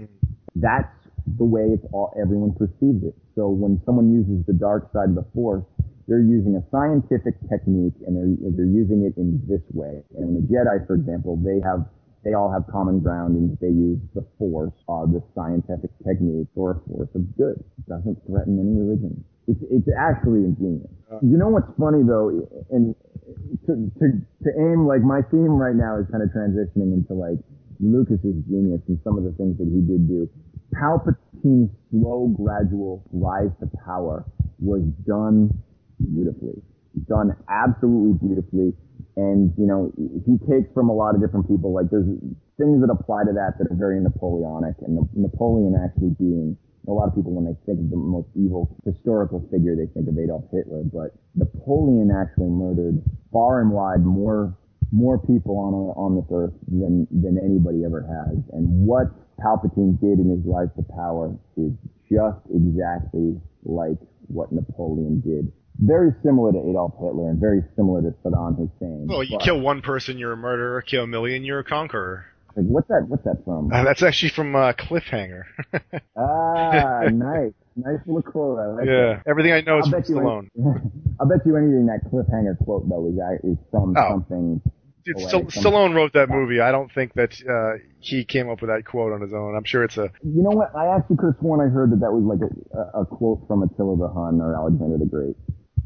That's 0.54 0.90
the 1.36 1.44
way 1.44 1.62
it's 1.62 1.84
all 1.92 2.14
everyone 2.20 2.54
perceives 2.54 3.04
it. 3.04 3.14
So 3.34 3.48
when 3.48 3.80
someone 3.84 4.12
uses 4.12 4.44
the 4.46 4.52
dark 4.52 4.90
side 4.92 5.10
of 5.10 5.14
the 5.14 5.26
Force, 5.34 5.64
they're 6.08 6.24
using 6.24 6.56
a 6.56 6.64
scientific 6.72 7.36
technique 7.52 7.94
and 8.08 8.16
they're 8.16 8.32
they're 8.56 8.72
using 8.72 9.04
it 9.04 9.12
in 9.20 9.44
this 9.44 9.60
way. 9.76 10.00
And 10.16 10.32
when 10.32 10.34
the 10.40 10.44
Jedi, 10.48 10.80
for 10.88 10.96
example, 10.96 11.36
they 11.36 11.60
have 11.60 11.84
they 12.24 12.32
all 12.32 12.50
have 12.50 12.64
common 12.72 12.98
ground 12.98 13.36
in 13.36 13.52
that 13.52 13.60
they 13.60 13.70
use 13.70 14.00
the 14.16 14.24
Force, 14.40 14.72
uh, 14.88 15.06
the 15.06 15.22
scientific 15.36 15.92
technique, 16.02 16.48
or 16.56 16.72
a 16.72 16.80
force 16.88 17.12
of 17.14 17.22
good. 17.36 17.60
It 17.60 17.86
doesn't 17.86 18.18
threaten 18.26 18.58
any 18.58 18.72
religion. 18.72 19.22
It's 19.46 19.60
it's 19.68 19.88
actually 19.92 20.48
ingenious. 20.48 20.90
You 21.20 21.36
know 21.36 21.48
what's 21.52 21.70
funny 21.78 22.00
though, 22.02 22.32
and 22.72 22.96
to 23.68 23.72
to 24.00 24.04
to 24.16 24.50
aim 24.56 24.88
like 24.88 25.04
my 25.04 25.20
theme 25.28 25.60
right 25.60 25.76
now 25.76 26.00
is 26.00 26.08
kind 26.08 26.24
of 26.24 26.32
transitioning 26.32 26.96
into 26.96 27.12
like 27.12 27.38
Lucas's 27.80 28.40
genius 28.48 28.80
and 28.88 28.98
some 29.04 29.20
of 29.20 29.24
the 29.24 29.32
things 29.36 29.60
that 29.60 29.68
he 29.68 29.84
did 29.84 30.08
do. 30.08 30.28
Palpatine's 30.72 31.70
slow, 31.92 32.32
gradual 32.36 33.04
rise 33.12 33.52
to 33.60 33.68
power 33.84 34.24
was 34.58 34.82
done 35.06 35.48
beautifully. 35.98 36.62
Done 37.06 37.36
absolutely 37.48 38.18
beautifully. 38.26 38.74
And, 39.16 39.52
you 39.58 39.66
know, 39.66 39.92
he 39.98 40.38
takes 40.46 40.72
from 40.72 40.88
a 40.88 40.94
lot 40.94 41.14
of 41.14 41.20
different 41.20 41.48
people. 41.48 41.74
Like 41.74 41.90
there's 41.90 42.06
things 42.58 42.80
that 42.82 42.90
apply 42.90 43.24
to 43.24 43.32
that 43.34 43.58
that 43.58 43.70
are 43.70 43.78
very 43.78 44.00
Napoleonic 44.00 44.76
and 44.82 44.98
Napoleon 45.14 45.74
actually 45.74 46.14
being 46.18 46.56
a 46.88 46.92
lot 46.92 47.06
of 47.06 47.14
people 47.14 47.32
when 47.32 47.44
they 47.44 47.54
think 47.66 47.78
of 47.78 47.90
the 47.90 47.96
most 47.96 48.28
evil 48.34 48.74
historical 48.84 49.44
figure, 49.52 49.76
they 49.76 49.86
think 49.92 50.08
of 50.08 50.18
Adolf 50.18 50.44
Hitler, 50.50 50.82
but 50.88 51.12
Napoleon 51.36 52.10
actually 52.10 52.48
murdered 52.48 53.02
far 53.32 53.60
and 53.60 53.70
wide 53.70 54.04
more 54.04 54.56
more 54.90 55.18
people 55.18 55.58
on 55.58 55.74
on 56.00 56.16
this 56.16 56.24
earth 56.32 56.56
than 56.66 57.06
than 57.12 57.36
anybody 57.36 57.84
ever 57.84 58.00
has. 58.08 58.40
And 58.56 58.86
what 58.86 59.12
Palpatine 59.38 60.00
did 60.00 60.18
in 60.18 60.30
his 60.30 60.40
rise 60.48 60.72
to 60.76 60.82
power 60.96 61.36
is 61.56 61.72
just 62.08 62.40
exactly 62.48 63.36
like 63.64 64.00
what 64.28 64.50
Napoleon 64.50 65.20
did. 65.20 65.52
Very 65.80 66.10
similar 66.24 66.52
to 66.52 66.58
Adolf 66.58 66.94
Hitler 67.00 67.30
and 67.30 67.38
very 67.40 67.62
similar 67.76 68.02
to 68.02 68.10
Saddam 68.24 68.56
Hussein. 68.56 69.06
Well, 69.08 69.22
you 69.22 69.38
but- 69.38 69.44
kill 69.44 69.60
one 69.60 69.80
person, 69.80 70.18
you're 70.18 70.32
a 70.32 70.36
murderer. 70.36 70.82
Kill 70.82 71.04
a 71.04 71.06
million, 71.06 71.44
you're 71.44 71.60
a 71.60 71.64
conqueror. 71.64 72.24
Like, 72.56 72.66
what's 72.66 72.88
that? 72.88 73.04
What's 73.06 73.22
that 73.24 73.44
from? 73.44 73.70
Uh, 73.72 73.84
that's 73.84 74.02
actually 74.02 74.30
from 74.30 74.56
uh, 74.56 74.72
Cliffhanger. 74.72 75.42
Ah, 76.16 77.02
nice, 77.12 77.52
nice 77.76 78.00
little 78.06 78.22
quote. 78.22 78.58
I 78.58 78.66
like 78.68 78.86
yeah, 78.86 78.92
that. 78.92 79.22
everything 79.28 79.52
I 79.52 79.60
know 79.60 79.78
is 79.78 79.84
I'll 79.86 79.90
from 79.92 80.00
bet 80.00 80.10
Stallone. 80.10 80.48
I'll 81.20 81.28
bet 81.28 81.46
you 81.46 81.54
anything 81.56 81.86
that 81.86 82.00
cliffhanger 82.10 82.58
quote 82.64 82.88
though 82.88 83.06
is 83.06 83.14
ac- 83.18 83.46
is 83.52 83.56
from 83.70 83.94
Oh. 83.96 84.08
something. 84.10 84.60
Dude, 85.04 85.14
poetic, 85.16 85.50
St- 85.52 85.64
Stallone 85.64 85.94
wrote 85.94 86.12
that 86.14 86.28
movie. 86.28 86.60
I 86.60 86.72
don't 86.72 86.92
think 86.92 87.14
that 87.14 87.32
uh, 87.48 87.78
he 88.00 88.24
came 88.24 88.50
up 88.50 88.60
with 88.60 88.68
that 88.70 88.84
quote 88.84 89.12
on 89.12 89.20
his 89.20 89.32
own. 89.32 89.54
I'm 89.54 89.64
sure 89.64 89.84
it's 89.84 89.96
a. 89.96 90.10
You 90.24 90.42
know 90.42 90.50
what? 90.50 90.74
I 90.74 90.96
actually 90.96 91.16
could 91.18 91.26
have 91.26 91.36
sworn 91.40 91.60
I 91.60 91.70
heard 91.72 91.92
that 91.92 92.00
that 92.00 92.10
was 92.10 92.24
like 92.26 92.42
a, 92.42 92.98
a, 92.98 93.02
a 93.02 93.06
quote 93.06 93.46
from 93.46 93.62
Attila 93.62 93.96
the 93.96 94.08
Hun 94.08 94.40
or 94.40 94.56
Alexander 94.56 94.98
the 94.98 95.06
Great. 95.06 95.36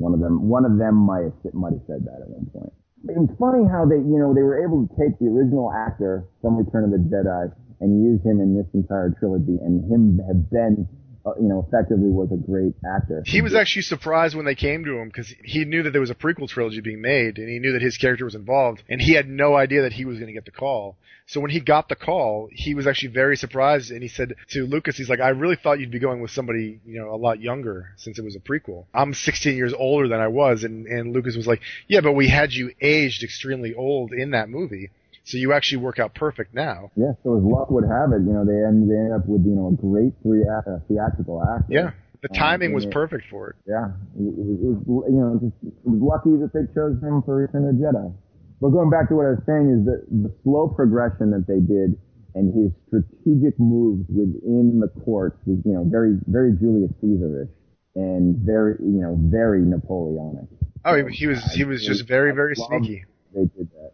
One 0.02 0.14
of 0.14 0.20
them, 0.20 0.50
one 0.50 0.66
of 0.66 0.78
them 0.82 0.98
might 0.98 1.30
have, 1.30 1.54
might 1.54 1.78
have 1.78 1.86
said 1.86 2.02
that 2.10 2.26
at 2.26 2.28
one 2.28 2.50
point. 2.50 2.74
It's 3.06 3.38
funny 3.38 3.62
how 3.70 3.86
they, 3.86 4.02
you 4.02 4.18
know, 4.18 4.34
they 4.34 4.42
were 4.42 4.58
able 4.58 4.82
to 4.82 4.90
take 4.98 5.14
the 5.22 5.30
original 5.30 5.70
actor 5.70 6.26
from 6.42 6.58
Return 6.58 6.82
of 6.82 6.90
the 6.90 6.98
Jedi 6.98 7.54
and 7.78 8.02
use 8.02 8.18
him 8.26 8.42
in 8.42 8.58
this 8.58 8.66
entire 8.74 9.14
trilogy, 9.14 9.62
and 9.62 9.86
him 9.86 10.18
have 10.26 10.50
been, 10.50 10.86
Uh, 11.24 11.34
you 11.40 11.46
know, 11.48 11.64
effectively 11.68 12.10
was 12.10 12.32
a 12.32 12.36
great 12.36 12.74
actor. 12.84 13.22
He 13.24 13.42
was 13.42 13.54
actually 13.54 13.82
surprised 13.82 14.34
when 14.34 14.44
they 14.44 14.56
came 14.56 14.84
to 14.84 14.98
him 14.98 15.08
because 15.08 15.32
he 15.44 15.64
knew 15.64 15.84
that 15.84 15.90
there 15.90 16.00
was 16.00 16.10
a 16.10 16.16
prequel 16.16 16.48
trilogy 16.48 16.80
being 16.80 17.00
made, 17.00 17.38
and 17.38 17.48
he 17.48 17.60
knew 17.60 17.72
that 17.72 17.82
his 17.82 17.96
character 17.96 18.24
was 18.24 18.34
involved, 18.34 18.82
and 18.88 19.00
he 19.00 19.12
had 19.12 19.28
no 19.28 19.54
idea 19.54 19.82
that 19.82 19.92
he 19.92 20.04
was 20.04 20.16
going 20.16 20.26
to 20.26 20.32
get 20.32 20.44
the 20.44 20.50
call. 20.50 20.96
So 21.26 21.40
when 21.40 21.52
he 21.52 21.60
got 21.60 21.88
the 21.88 21.94
call, 21.94 22.48
he 22.50 22.74
was 22.74 22.88
actually 22.88 23.12
very 23.12 23.36
surprised, 23.36 23.92
and 23.92 24.02
he 24.02 24.08
said 24.08 24.34
to 24.50 24.66
Lucas, 24.66 24.96
he's 24.96 25.08
like, 25.08 25.20
"I 25.20 25.28
really 25.28 25.54
thought 25.54 25.78
you'd 25.78 25.92
be 25.92 26.00
going 26.00 26.20
with 26.20 26.32
somebody, 26.32 26.80
you 26.84 27.00
know, 27.00 27.14
a 27.14 27.16
lot 27.16 27.40
younger 27.40 27.90
since 27.96 28.18
it 28.18 28.24
was 28.24 28.34
a 28.34 28.40
prequel. 28.40 28.86
I'm 28.92 29.14
16 29.14 29.56
years 29.56 29.72
older 29.72 30.08
than 30.08 30.20
I 30.20 30.28
was," 30.28 30.64
and 30.64 30.86
and 30.86 31.12
Lucas 31.12 31.36
was 31.36 31.46
like, 31.46 31.60
"Yeah, 31.86 32.00
but 32.00 32.12
we 32.12 32.28
had 32.28 32.52
you 32.52 32.72
aged 32.80 33.22
extremely 33.22 33.74
old 33.74 34.12
in 34.12 34.32
that 34.32 34.48
movie." 34.48 34.90
So 35.24 35.38
you 35.38 35.52
actually 35.52 35.78
work 35.78 35.98
out 35.98 36.14
perfect 36.14 36.52
now. 36.54 36.90
Yeah, 36.96 37.12
so 37.22 37.36
as 37.38 37.44
luck 37.44 37.70
would 37.70 37.84
have 37.84 38.10
it, 38.12 38.22
you 38.26 38.32
know, 38.32 38.44
they 38.44 38.58
end, 38.66 38.90
they 38.90 38.96
end 38.98 39.12
up 39.14 39.26
with, 39.26 39.46
you 39.46 39.54
know, 39.54 39.68
a 39.68 39.76
great 39.78 40.12
three, 40.22 40.42
uh, 40.46 40.78
theatrical 40.88 41.42
actor. 41.42 41.66
Yeah, 41.70 41.90
the 42.22 42.28
Um, 42.30 42.34
timing 42.34 42.72
was 42.72 42.84
it- 42.84 42.90
perfect 42.90 43.24
for 43.30 43.50
it. 43.50 43.56
Yeah, 43.66 43.92
it 44.18 44.20
was, 44.20 44.34
it 44.36 44.88
was 44.88 45.04
you 45.12 45.20
know, 45.20 45.38
just, 45.38 45.54
it 45.62 45.88
was 45.88 46.00
lucky 46.02 46.36
that 46.42 46.52
they 46.52 46.66
chose 46.74 47.00
him 47.00 47.22
for 47.22 47.36
Return 47.36 47.68
of 47.68 47.78
the 47.78 47.84
Jedi. 47.84 48.12
But 48.60 48.70
going 48.70 48.90
back 48.90 49.08
to 49.08 49.14
what 49.16 49.26
I 49.26 49.30
was 49.30 49.42
saying 49.46 49.70
is 49.70 49.84
that 49.86 50.06
the 50.10 50.32
slow 50.42 50.68
progression 50.68 51.30
that 51.30 51.46
they 51.46 51.58
did 51.60 51.98
and 52.34 52.52
his 52.54 52.70
strategic 52.86 53.58
moves 53.60 54.08
within 54.08 54.80
the 54.80 54.88
courts 55.04 55.38
was, 55.46 55.58
you 55.64 55.72
know, 55.72 55.84
very, 55.84 56.18
very 56.26 56.52
Julius 56.58 56.90
Caesarish 57.00 57.50
and 57.94 58.36
very, 58.38 58.74
you 58.80 59.02
know, 59.02 59.16
very 59.18 59.62
Napoleonic. 59.62 60.46
Oh, 60.84 60.94
he, 60.96 61.12
he 61.14 61.26
was 61.28 61.42
he 61.52 61.62
was 61.64 61.84
just 61.84 62.08
very 62.08 62.32
very 62.34 62.56
sneaky. 62.56 63.04
They 63.34 63.42
did 63.42 63.70
that. 63.78 63.92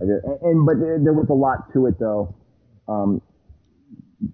And, 0.00 0.66
but 0.66 0.78
there, 0.80 1.12
was 1.12 1.28
a 1.30 1.34
lot 1.34 1.72
to 1.72 1.86
it 1.86 1.98
though. 1.98 2.34
Um, 2.88 3.22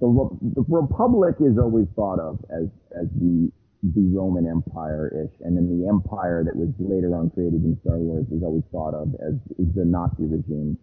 the, 0.00 0.06
the 0.54 0.64
Republic 0.68 1.36
is 1.40 1.58
always 1.58 1.86
thought 1.96 2.18
of 2.18 2.38
as 2.50 2.68
as 2.98 3.08
the 3.18 3.50
the 3.82 4.06
Roman 4.14 4.46
Empire 4.46 5.10
ish, 5.10 5.34
and 5.40 5.56
then 5.56 5.66
the 5.66 5.88
Empire 5.88 6.44
that 6.44 6.54
was 6.54 6.70
later 6.78 7.16
on 7.16 7.30
created 7.30 7.64
in 7.64 7.76
Star 7.82 7.98
Wars 7.98 8.26
is 8.30 8.42
always 8.42 8.62
thought 8.70 8.94
of 8.94 9.14
as, 9.18 9.34
the 9.74 9.84
Nazi 9.84 10.22
regime. 10.24 10.78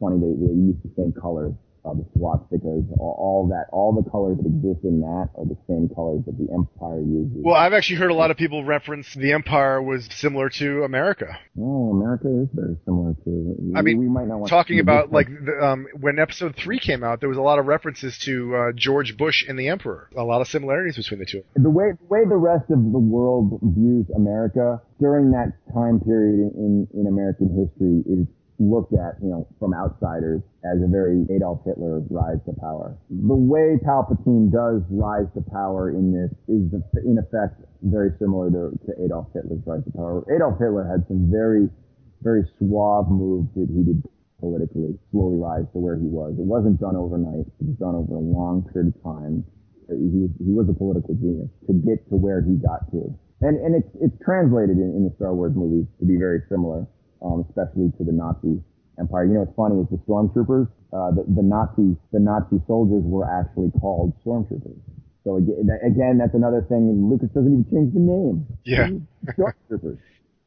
Funny 0.00 0.18
they 0.18 0.34
they 0.34 0.54
use 0.54 0.76
the 0.82 0.90
same 0.96 1.12
colors, 1.12 1.54
uh, 1.84 1.94
the 1.94 2.04
swastikas, 2.18 2.86
all, 2.98 3.16
all 3.18 3.48
that, 3.48 3.66
all 3.72 3.92
the 3.92 4.08
colors 4.10 4.36
that 4.38 4.46
exist 4.46 4.84
in 4.84 5.00
that 5.00 5.28
are 5.36 5.44
the 5.46 5.56
same 5.68 5.88
colors 5.94 6.22
that 6.26 6.36
the 6.36 6.52
Empire 6.52 7.00
uses. 7.00 7.38
Well, 7.42 7.54
I've 7.54 7.72
actually 7.72 7.96
heard 7.96 8.10
a 8.10 8.14
lot 8.14 8.30
of 8.30 8.36
people 8.36 8.64
reference 8.64 9.12
the 9.14 9.32
Empire 9.32 9.80
was 9.82 10.08
similar 10.12 10.50
to 10.50 10.82
America. 10.84 11.26
Oh, 11.58 11.90
America 11.90 12.28
is 12.28 12.48
very 12.52 12.76
similar 12.84 13.14
to. 13.24 13.72
I 13.76 13.82
mean, 13.82 13.98
we 13.98 14.08
might 14.08 14.26
not 14.28 14.38
want 14.38 14.50
talking 14.50 14.80
about 14.80 15.10
like 15.12 15.28
the, 15.28 15.64
um, 15.64 15.86
when 15.98 16.18
Episode 16.18 16.56
Three 16.56 16.78
came 16.78 17.02
out, 17.02 17.20
there 17.20 17.28
was 17.28 17.38
a 17.38 17.42
lot 17.42 17.58
of 17.58 17.66
references 17.66 18.18
to 18.24 18.54
uh, 18.54 18.72
George 18.74 19.16
Bush 19.16 19.44
and 19.48 19.58
the 19.58 19.68
Emperor. 19.68 20.10
A 20.16 20.22
lot 20.22 20.40
of 20.40 20.48
similarities 20.48 20.96
between 20.96 21.20
the 21.20 21.26
two. 21.26 21.42
the 21.56 21.70
way 21.70 21.92
the 21.98 22.06
way 22.06 22.20
the 22.28 22.36
rest 22.36 22.70
of 22.70 22.78
the 22.92 22.98
world 22.98 23.58
views 23.62 24.06
America 24.14 24.80
during 25.00 25.30
that 25.30 25.52
time 25.72 26.00
period 26.00 26.52
in 26.54 26.86
in 26.94 27.06
American 27.06 27.48
history 27.56 28.02
is 28.12 28.26
looked 28.60 28.92
at, 28.92 29.16
you 29.24 29.32
know, 29.32 29.48
from 29.58 29.72
outsiders 29.72 30.44
as 30.62 30.76
a 30.84 30.86
very 30.86 31.24
Adolf 31.32 31.64
Hitler 31.64 32.04
rise 32.12 32.38
to 32.44 32.52
power. 32.60 32.94
The 33.08 33.34
way 33.34 33.80
Palpatine 33.80 34.52
does 34.52 34.84
rise 34.92 35.26
to 35.32 35.40
power 35.40 35.88
in 35.90 36.12
this 36.12 36.30
is 36.44 36.68
in 37.02 37.16
effect 37.16 37.64
very 37.82 38.12
similar 38.20 38.52
to, 38.52 38.76
to 38.84 38.90
Adolf 39.02 39.32
Hitler's 39.32 39.64
rise 39.64 39.82
to 39.84 39.92
power. 39.96 40.22
Adolf 40.28 40.60
Hitler 40.60 40.84
had 40.84 41.08
some 41.08 41.32
very, 41.32 41.72
very 42.20 42.44
suave 42.60 43.08
moves 43.08 43.48
that 43.56 43.72
he 43.72 43.80
did 43.82 44.04
politically 44.38 44.96
slowly 45.10 45.40
rise 45.40 45.64
to 45.72 45.78
where 45.80 45.96
he 45.96 46.08
was. 46.08 46.36
It 46.36 46.44
wasn't 46.44 46.80
done 46.80 46.96
overnight. 46.96 47.48
It 47.48 47.64
was 47.64 47.76
done 47.80 47.96
over 47.96 48.16
a 48.16 48.24
long 48.24 48.68
period 48.72 48.92
of 48.92 49.02
time. 49.02 49.44
He 49.88 50.20
was, 50.20 50.30
he 50.38 50.52
was 50.52 50.68
a 50.68 50.76
political 50.76 51.16
genius 51.16 51.48
to 51.66 51.72
get 51.74 52.04
to 52.12 52.16
where 52.16 52.40
he 52.40 52.56
got 52.60 52.88
to. 52.92 53.10
And, 53.40 53.56
and 53.58 53.72
it's, 53.74 53.88
it's 54.00 54.16
translated 54.24 54.76
in, 54.76 54.92
in 54.96 55.02
the 55.08 55.12
Star 55.16 55.34
Wars 55.34 55.52
movies 55.56 55.88
to 55.98 56.04
be 56.04 56.16
very 56.16 56.44
similar, 56.48 56.86
um, 57.22 57.44
especially 57.48 57.92
to 57.98 58.04
the 58.04 58.12
Nazi 58.12 58.62
empire. 58.98 59.24
You 59.24 59.34
know, 59.34 59.40
what's 59.40 59.56
funny 59.56 59.80
is 59.80 59.88
the 59.90 60.00
stormtroopers, 60.04 60.68
uh, 60.92 61.10
the, 61.16 61.24
the 61.28 61.42
Nazi, 61.42 61.96
the 62.12 62.20
Nazi 62.20 62.60
soldiers 62.66 63.02
were 63.04 63.28
actually 63.28 63.70
called 63.80 64.12
stormtroopers. 64.24 64.78
So 65.24 65.36
again, 65.36 65.68
again, 65.84 66.18
that's 66.18 66.34
another 66.34 66.64
thing. 66.68 67.08
Lucas 67.08 67.28
doesn't 67.34 67.52
even 67.52 67.66
change 67.68 67.92
the 67.92 68.00
name. 68.00 68.46
Yeah. 68.64 68.88
Stormtroopers. 69.36 69.98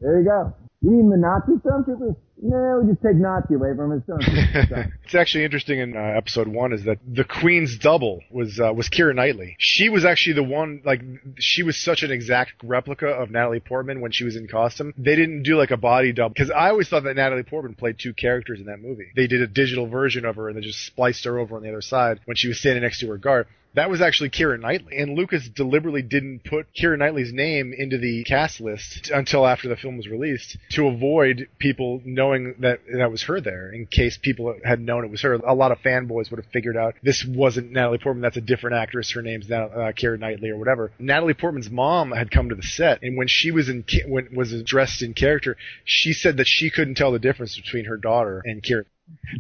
There 0.02 0.20
you 0.20 0.26
go. 0.26 0.54
You 0.84 0.92
mean 0.92 1.10
the 1.10 1.18
Nazi 1.18 1.54
stormtroopers? 1.66 2.18
No, 2.42 2.82
we 2.84 2.92
just 2.92 3.02
take 3.02 3.16
Nazi 3.16 3.54
away 3.54 3.70
from 3.74 3.92
his 3.92 4.02
stormtroopers. 4.08 4.92
it's 5.06 5.16
actually 5.16 5.46
interesting 5.46 5.80
in 5.80 5.96
uh, 5.96 6.00
episode 6.00 6.50
one 6.50 6.74
is 6.74 6.84
that 6.84 6.98
the 7.08 7.24
Queen's 7.24 7.78
double 7.78 8.20
was 8.30 8.60
uh, 8.60 8.74
was 8.74 8.90
Keira 8.90 9.16
Knightley. 9.16 9.56
She 9.60 9.88
was 9.88 10.04
actually 10.04 10.34
the 10.34 10.44
one 10.44 10.82
like 10.84 11.02
she 11.40 11.64
was 11.64 11.78
such 11.78 12.04
an 12.04 12.12
exact 12.12 12.56
replica 12.64 13.08
of 13.08 13.32
Natalie 13.32 13.62
Portman 13.62 14.02
when 14.02 14.12
she 14.12 14.26
was 14.26 14.36
in 14.36 14.50
costume. 14.50 14.94
They 14.98 15.16
didn't 15.16 15.44
do 15.44 15.56
like 15.58 15.72
a 15.72 15.78
body 15.78 16.12
double 16.12 16.34
because 16.34 16.52
I 16.52 16.68
always 16.68 16.90
thought 16.90 17.06
that 17.06 17.16
Natalie 17.16 17.44
Portman 17.44 17.76
played 17.76 17.98
two 17.98 18.14
characters 18.14 18.60
in 18.60 18.66
that 18.66 18.82
movie. 18.82 19.08
They 19.16 19.28
did 19.28 19.42
a 19.42 19.48
digital 19.48 19.88
version 19.88 20.26
of 20.26 20.36
her 20.36 20.50
and 20.50 20.58
they 20.58 20.62
just 20.62 20.86
spliced 20.86 21.24
her 21.24 21.40
over 21.40 21.56
on 21.56 21.64
the 21.64 21.70
other 21.70 21.82
side 21.82 22.20
when 22.26 22.36
she 22.36 22.50
was 22.50 22.60
standing 22.60 22.84
next 22.84 23.00
to 23.00 23.08
her 23.08 23.18
guard. 23.18 23.48
That 23.76 23.90
was 23.90 24.02
actually 24.02 24.30
Keira 24.30 24.60
Knightley. 24.60 24.98
And 24.98 25.16
Lucas 25.16 25.50
deliberately 25.50 26.02
didn't 26.02 26.44
put 26.44 26.68
Keira 26.74 26.98
Knightley's 26.98 27.34
name 27.34 27.74
into 27.76 27.98
the 27.98 28.24
cast 28.24 28.62
list 28.62 29.10
until 29.14 29.48
after 29.48 29.68
the 29.68 29.76
film 29.76 29.98
was 29.98 30.08
released 30.08 30.58
to 30.72 30.88
avoid 30.88 31.48
people 31.58 32.02
knowing 32.06 32.56
that 32.60 32.82
that 32.98 33.12
was 33.12 33.24
her 33.24 33.42
there 33.42 33.72
in 33.72 33.88
case 33.88 34.18
people 34.22 34.56
had 34.64 34.80
known 34.80 35.04
it 35.04 35.12
was 35.12 35.22
her. 35.22 35.34
A 35.34 35.56
lot 35.56 35.72
of 35.72 35.80
fanboys 35.80 36.30
would 36.30 36.44
have 36.44 36.52
figured 36.52 36.78
out 36.78 36.96
this 37.02 37.26
wasn't 37.28 37.72
Natalie 37.72 37.98
Portman, 37.98 38.22
that's 38.22 38.38
a 38.38 38.42
different 38.42 38.76
actress. 38.76 39.12
Her 39.12 39.22
name's 39.22 39.50
now 39.50 39.66
uh, 39.66 39.92
Keira 39.92 40.20
Knightley 40.20 40.50
or 40.50 40.58
whatever. 40.58 40.92
Natalie 41.00 41.34
Portman's 41.34 41.70
mom 41.70 42.12
had 42.12 42.30
come 42.30 42.50
to 42.50 42.56
the 42.56 42.64
set 42.64 43.02
and 43.02 43.18
when 43.18 43.28
she 43.28 43.52
was 43.52 43.70
in 43.70 43.84
when 44.06 44.30
was 44.36 44.54
dressed 44.64 45.02
in 45.02 45.14
character, 45.14 45.58
she 45.84 46.14
said 46.14 46.38
that 46.38 46.48
she 46.48 46.70
couldn't 46.70 46.96
tell 46.96 47.12
the 47.12 47.20
difference 47.20 47.56
between 47.56 47.86
her 47.86 47.98
daughter 47.98 48.42
and 48.46 48.62
Keira. 48.62 48.86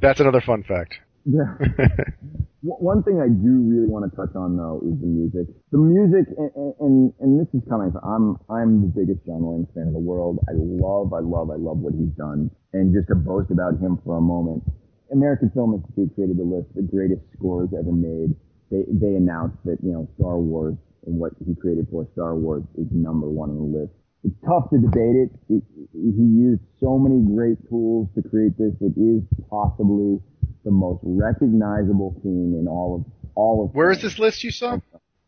That's 0.02 0.20
another 0.20 0.42
fun 0.42 0.64
fact. 0.64 0.96
Yeah. 1.26 1.56
One 2.64 3.04
thing 3.04 3.20
I 3.20 3.28
do 3.28 3.60
really 3.68 3.92
want 3.92 4.08
to 4.08 4.16
touch 4.16 4.36
on 4.40 4.56
though 4.56 4.80
is 4.88 4.96
the 4.96 5.08
music. 5.08 5.52
The 5.76 5.84
music, 5.84 6.32
and, 6.40 6.74
and 6.80 6.96
and 7.20 7.32
this 7.36 7.52
is 7.52 7.60
coming 7.68 7.92
from 7.92 8.04
I'm 8.08 8.26
I'm 8.48 8.72
the 8.80 8.88
biggest 8.88 9.20
John 9.28 9.44
Williams 9.44 9.68
fan 9.76 9.92
in 9.92 9.94
the 9.94 10.00
world. 10.00 10.40
I 10.48 10.56
love, 10.56 11.12
I 11.12 11.20
love, 11.20 11.52
I 11.52 11.60
love 11.60 11.84
what 11.84 11.92
he's 11.92 12.16
done. 12.16 12.48
And 12.72 12.96
just 12.96 13.12
to 13.12 13.16
boast 13.16 13.52
about 13.52 13.84
him 13.84 14.00
for 14.08 14.16
a 14.16 14.24
moment, 14.24 14.64
American 15.12 15.52
Film 15.52 15.76
Institute 15.76 16.16
created 16.16 16.40
the 16.40 16.48
list 16.48 16.72
of 16.72 16.88
the 16.88 16.88
greatest 16.88 17.20
scores 17.36 17.68
ever 17.76 17.92
made. 17.92 18.32
They 18.72 18.88
they 18.88 19.20
announced 19.20 19.60
that 19.68 19.84
you 19.84 19.92
know 19.92 20.08
Star 20.16 20.40
Wars 20.40 20.80
and 21.04 21.20
what 21.20 21.36
he 21.44 21.56
created 21.56 21.92
for 21.92 22.08
Star 22.16 22.36
Wars 22.36 22.64
is 22.80 22.88
number 22.96 23.28
one 23.28 23.52
on 23.52 23.60
the 23.60 23.80
list. 23.84 23.92
It's 24.24 24.40
tough 24.48 24.72
to 24.72 24.80
debate 24.80 25.20
it. 25.20 25.30
it. 25.52 25.64
He 25.92 26.24
used 26.32 26.64
so 26.80 26.96
many 26.96 27.20
great 27.28 27.60
tools 27.68 28.08
to 28.16 28.24
create 28.24 28.56
this. 28.56 28.72
It 28.80 28.96
is 28.96 29.20
possibly 29.52 30.24
the 30.64 30.72
most 30.72 31.00
recognizable 31.04 32.16
theme 32.24 32.56
in 32.60 32.68
all 32.68 32.96
of 32.96 33.32
all 33.36 33.66
of. 33.66 33.76
Where 33.76 33.92
is 33.92 34.02
this 34.02 34.20
list 34.20 34.44
you 34.44 34.52
saw? 34.52 34.78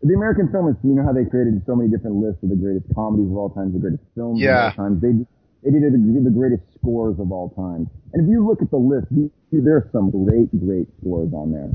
The 0.02 0.14
American 0.14 0.52
Film 0.52 0.68
Institute, 0.68 0.90
you 0.91 0.95
know 0.95 1.06
how 1.06 1.14
they 1.14 1.26
created 1.26 1.62
so 1.66 1.76
many 1.76 1.90
different 1.90 2.18
lists 2.18 2.44
of 2.44 2.49
the 2.49 2.56
greatest 2.56 2.86
comedies 2.94 3.32
of 3.32 3.38
all 3.38 3.49
time, 3.49 3.74
the 3.74 3.80
greatest 3.80 4.03
films 4.14 4.40
Yeah. 4.40 4.68
of 4.74 4.80
all 4.80 4.86
time. 4.86 4.99
They 4.99 5.26
they 5.66 5.80
did 5.80 5.94
the, 5.94 6.30
greatest 6.30 6.62
scores 6.78 7.18
of 7.20 7.32
all 7.32 7.49
time. 7.57 7.90
And 8.14 8.22
if 8.24 8.30
you 8.30 8.45
look 8.45 8.62
at 8.62 8.70
the 8.70 8.78
list, 8.78 9.07
you, 9.10 9.32
you, 9.49 9.64
there's 9.64 9.91
some 9.91 10.12
great, 10.12 10.53
great 10.64 10.86
scores 11.02 11.34
on 11.34 11.52
there. 11.52 11.72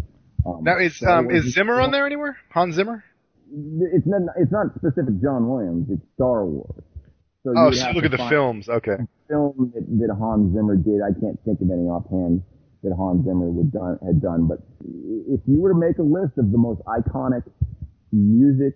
Um, 0.46 0.62
Now 0.62 0.78
is 0.78 1.02
um 1.02 1.28
is 1.30 1.52
Zimmer 1.54 1.80
on 1.80 1.90
there 1.90 2.06
anywhere? 2.06 2.36
Hans 2.50 2.76
Zimmer? 2.76 3.02
It's 3.52 4.06
not. 4.06 4.22
It's 4.38 4.52
not 4.52 4.66
specific 4.76 5.20
John 5.20 5.48
Williams. 5.50 5.88
It's 5.90 6.02
Star 6.14 6.46
Wars. 6.46 6.84
So 7.42 7.52
Oh, 7.56 7.72
so 7.72 7.90
look 7.90 8.04
at 8.04 8.12
the 8.12 8.28
films. 8.28 8.68
Okay. 8.68 8.96
film 9.28 9.72
that, 9.74 9.84
that 10.06 10.14
Hans 10.16 10.54
Zimmer 10.54 10.76
did. 10.76 11.00
I 11.02 11.10
can't 11.18 11.38
think 11.44 11.60
of 11.60 11.68
any 11.70 11.88
offhand 11.90 12.42
that 12.82 12.92
Hans 12.96 13.24
Zimmer 13.24 13.50
would 13.50 13.72
done, 13.72 13.98
had 14.04 14.22
done. 14.22 14.46
But 14.46 14.60
if 14.80 15.40
you 15.46 15.60
were 15.60 15.72
to 15.72 15.78
make 15.78 15.98
a 15.98 16.02
list 16.02 16.38
of 16.38 16.50
the 16.50 16.58
most 16.58 16.80
iconic 16.84 17.42
music 18.12 18.74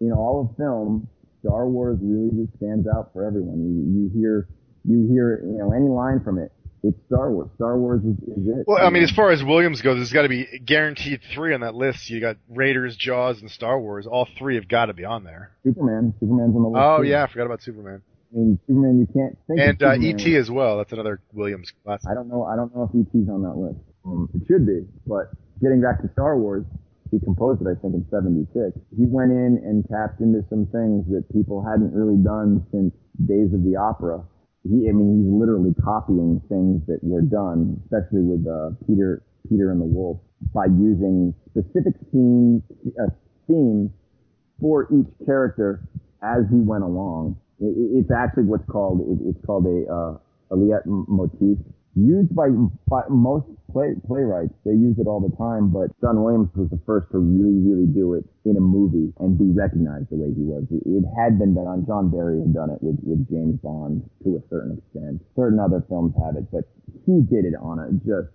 in 0.00 0.12
all 0.12 0.40
of 0.40 0.56
film, 0.56 1.08
Star 1.44 1.68
Wars 1.68 1.98
really 2.00 2.30
just 2.30 2.56
stands 2.56 2.86
out 2.86 3.10
for 3.12 3.24
everyone. 3.24 3.58
You, 3.58 4.02
you 4.02 4.20
hear, 4.20 4.48
you 4.84 5.08
hear, 5.10 5.42
you 5.44 5.58
know, 5.58 5.72
any 5.72 5.88
line 5.88 6.22
from 6.22 6.38
it. 6.38 6.52
It's 6.84 6.98
Star 7.06 7.30
Wars. 7.30 7.48
Star 7.54 7.78
Wars 7.78 8.00
is, 8.02 8.16
is 8.26 8.46
it. 8.46 8.64
Well, 8.66 8.84
I 8.84 8.90
mean, 8.90 9.04
as 9.04 9.12
far 9.12 9.30
as 9.30 9.42
Williams 9.42 9.82
goes, 9.82 9.98
there's 9.98 10.12
got 10.12 10.22
to 10.22 10.28
be 10.28 10.46
guaranteed 10.64 11.20
three 11.32 11.54
on 11.54 11.60
that 11.60 11.76
list. 11.76 12.10
You 12.10 12.20
got 12.20 12.38
Raiders, 12.48 12.96
Jaws, 12.96 13.40
and 13.40 13.48
Star 13.50 13.78
Wars. 13.78 14.06
All 14.06 14.26
three 14.36 14.56
have 14.56 14.66
got 14.66 14.86
to 14.86 14.92
be 14.92 15.04
on 15.04 15.22
there. 15.22 15.52
Superman. 15.62 16.12
Superman's 16.18 16.56
on 16.56 16.62
the 16.62 16.68
list. 16.68 16.82
Oh 16.82 17.02
too. 17.02 17.08
yeah, 17.08 17.22
I 17.22 17.26
forgot 17.28 17.46
about 17.46 17.62
Superman. 17.62 18.02
I 18.32 18.38
mean, 18.38 18.58
Superman. 18.66 18.98
You 18.98 19.08
can't 19.12 19.36
think. 19.46 19.60
of 19.60 19.68
And 19.68 19.82
uh, 19.82 20.06
E.T. 20.06 20.36
as 20.36 20.50
well. 20.50 20.78
That's 20.78 20.92
another 20.92 21.20
Williams 21.32 21.72
classic. 21.84 22.08
I 22.10 22.14
don't 22.14 22.28
know. 22.28 22.44
I 22.44 22.56
don't 22.56 22.74
know 22.74 22.88
if 22.88 22.94
ET's 22.96 23.28
on 23.28 23.42
that 23.42 23.56
list. 23.56 23.80
Um, 24.04 24.28
it 24.34 24.42
should 24.48 24.66
be, 24.66 24.82
but 25.06 25.30
getting 25.60 25.80
back 25.80 26.00
to 26.02 26.10
Star 26.12 26.38
Wars, 26.38 26.64
he 27.10 27.20
composed 27.20 27.60
it, 27.60 27.68
I 27.68 27.76
think, 27.80 27.94
in 27.94 28.06
'76. 28.10 28.72
He 28.96 29.04
went 29.04 29.30
in 29.30 29.60
and 29.62 29.84
tapped 29.88 30.20
into 30.20 30.40
some 30.48 30.66
things 30.72 31.04
that 31.12 31.28
people 31.32 31.62
hadn't 31.62 31.92
really 31.92 32.16
done 32.16 32.64
since 32.72 32.92
Days 33.28 33.52
of 33.52 33.62
the 33.64 33.76
Opera. 33.76 34.24
He, 34.64 34.88
I 34.88 34.92
mean, 34.92 35.22
he's 35.22 35.32
literally 35.32 35.74
copying 35.84 36.40
things 36.48 36.80
that 36.86 37.00
were 37.02 37.22
done, 37.22 37.82
especially 37.84 38.22
with 38.22 38.46
uh, 38.46 38.70
Peter, 38.86 39.22
Peter 39.48 39.70
and 39.70 39.80
the 39.80 39.84
Wolf, 39.84 40.18
by 40.54 40.66
using 40.66 41.34
specific 41.50 41.94
themes, 42.12 42.62
uh, 42.96 43.10
themes 43.46 43.90
for 44.60 44.88
each 44.94 45.10
character 45.26 45.82
as 46.22 46.46
he 46.50 46.56
went 46.56 46.84
along. 46.84 47.36
It, 47.62 47.72
it- 47.78 47.90
it's 48.04 48.10
actually 48.10 48.44
what's 48.44 48.66
called 48.66 49.00
it, 49.00 49.18
it's 49.30 49.40
called 49.46 49.66
a 49.66 49.78
uh, 49.88 50.14
a 50.50 50.56
leitmotif 50.56 51.58
used 51.94 52.34
by, 52.34 52.48
by 52.88 53.02
most 53.10 53.44
play, 53.70 53.92
playwrights. 54.06 54.52
They 54.64 54.72
use 54.72 54.96
it 54.98 55.06
all 55.06 55.20
the 55.20 55.34
time, 55.36 55.68
but 55.68 55.92
John 56.00 56.22
Williams 56.22 56.48
was 56.56 56.68
the 56.70 56.80
first 56.86 57.10
to 57.12 57.18
really, 57.18 57.60
really 57.60 57.86
do 57.86 58.14
it 58.14 58.24
in 58.44 58.56
a 58.56 58.60
movie 58.60 59.12
and 59.20 59.36
be 59.38 59.52
recognized 59.52 60.08
the 60.10 60.16
way 60.16 60.32
he 60.32 60.40
was. 60.44 60.64
It, 60.72 60.82
it 60.88 61.04
had 61.16 61.38
been 61.38 61.54
done. 61.54 61.84
John 61.86 62.08
Barry 62.10 62.40
had 62.40 62.54
done 62.54 62.70
it 62.70 62.80
with, 62.82 62.96
with 63.04 63.28
James 63.28 63.60
Bond 63.60 64.08
to 64.24 64.36
a 64.36 64.42
certain 64.48 64.80
extent. 64.80 65.20
Certain 65.36 65.60
other 65.60 65.84
films 65.88 66.14
have 66.24 66.36
it, 66.36 66.48
but 66.50 66.64
he 67.04 67.20
did 67.28 67.44
it 67.44 67.54
on 67.60 67.78
a 67.80 67.92
just 68.04 68.32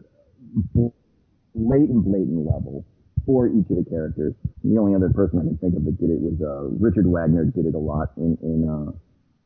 blatant, 1.55 2.05
blatant 2.05 2.45
level 2.45 2.85
for 3.25 3.47
each 3.47 3.69
of 3.69 3.77
the 3.77 3.85
characters. 3.89 4.33
The 4.63 4.77
only 4.77 4.95
other 4.95 5.09
person 5.09 5.39
I 5.39 5.43
can 5.43 5.57
think 5.57 5.75
of 5.75 5.85
that 5.85 5.97
did 5.99 6.09
it 6.09 6.21
was 6.21 6.37
uh, 6.41 6.69
Richard 6.79 7.07
Wagner. 7.07 7.45
Did 7.45 7.65
it 7.65 7.75
a 7.75 7.79
lot 7.81 8.13
in 8.17 8.37
in 8.41 8.69
uh, 8.69 8.91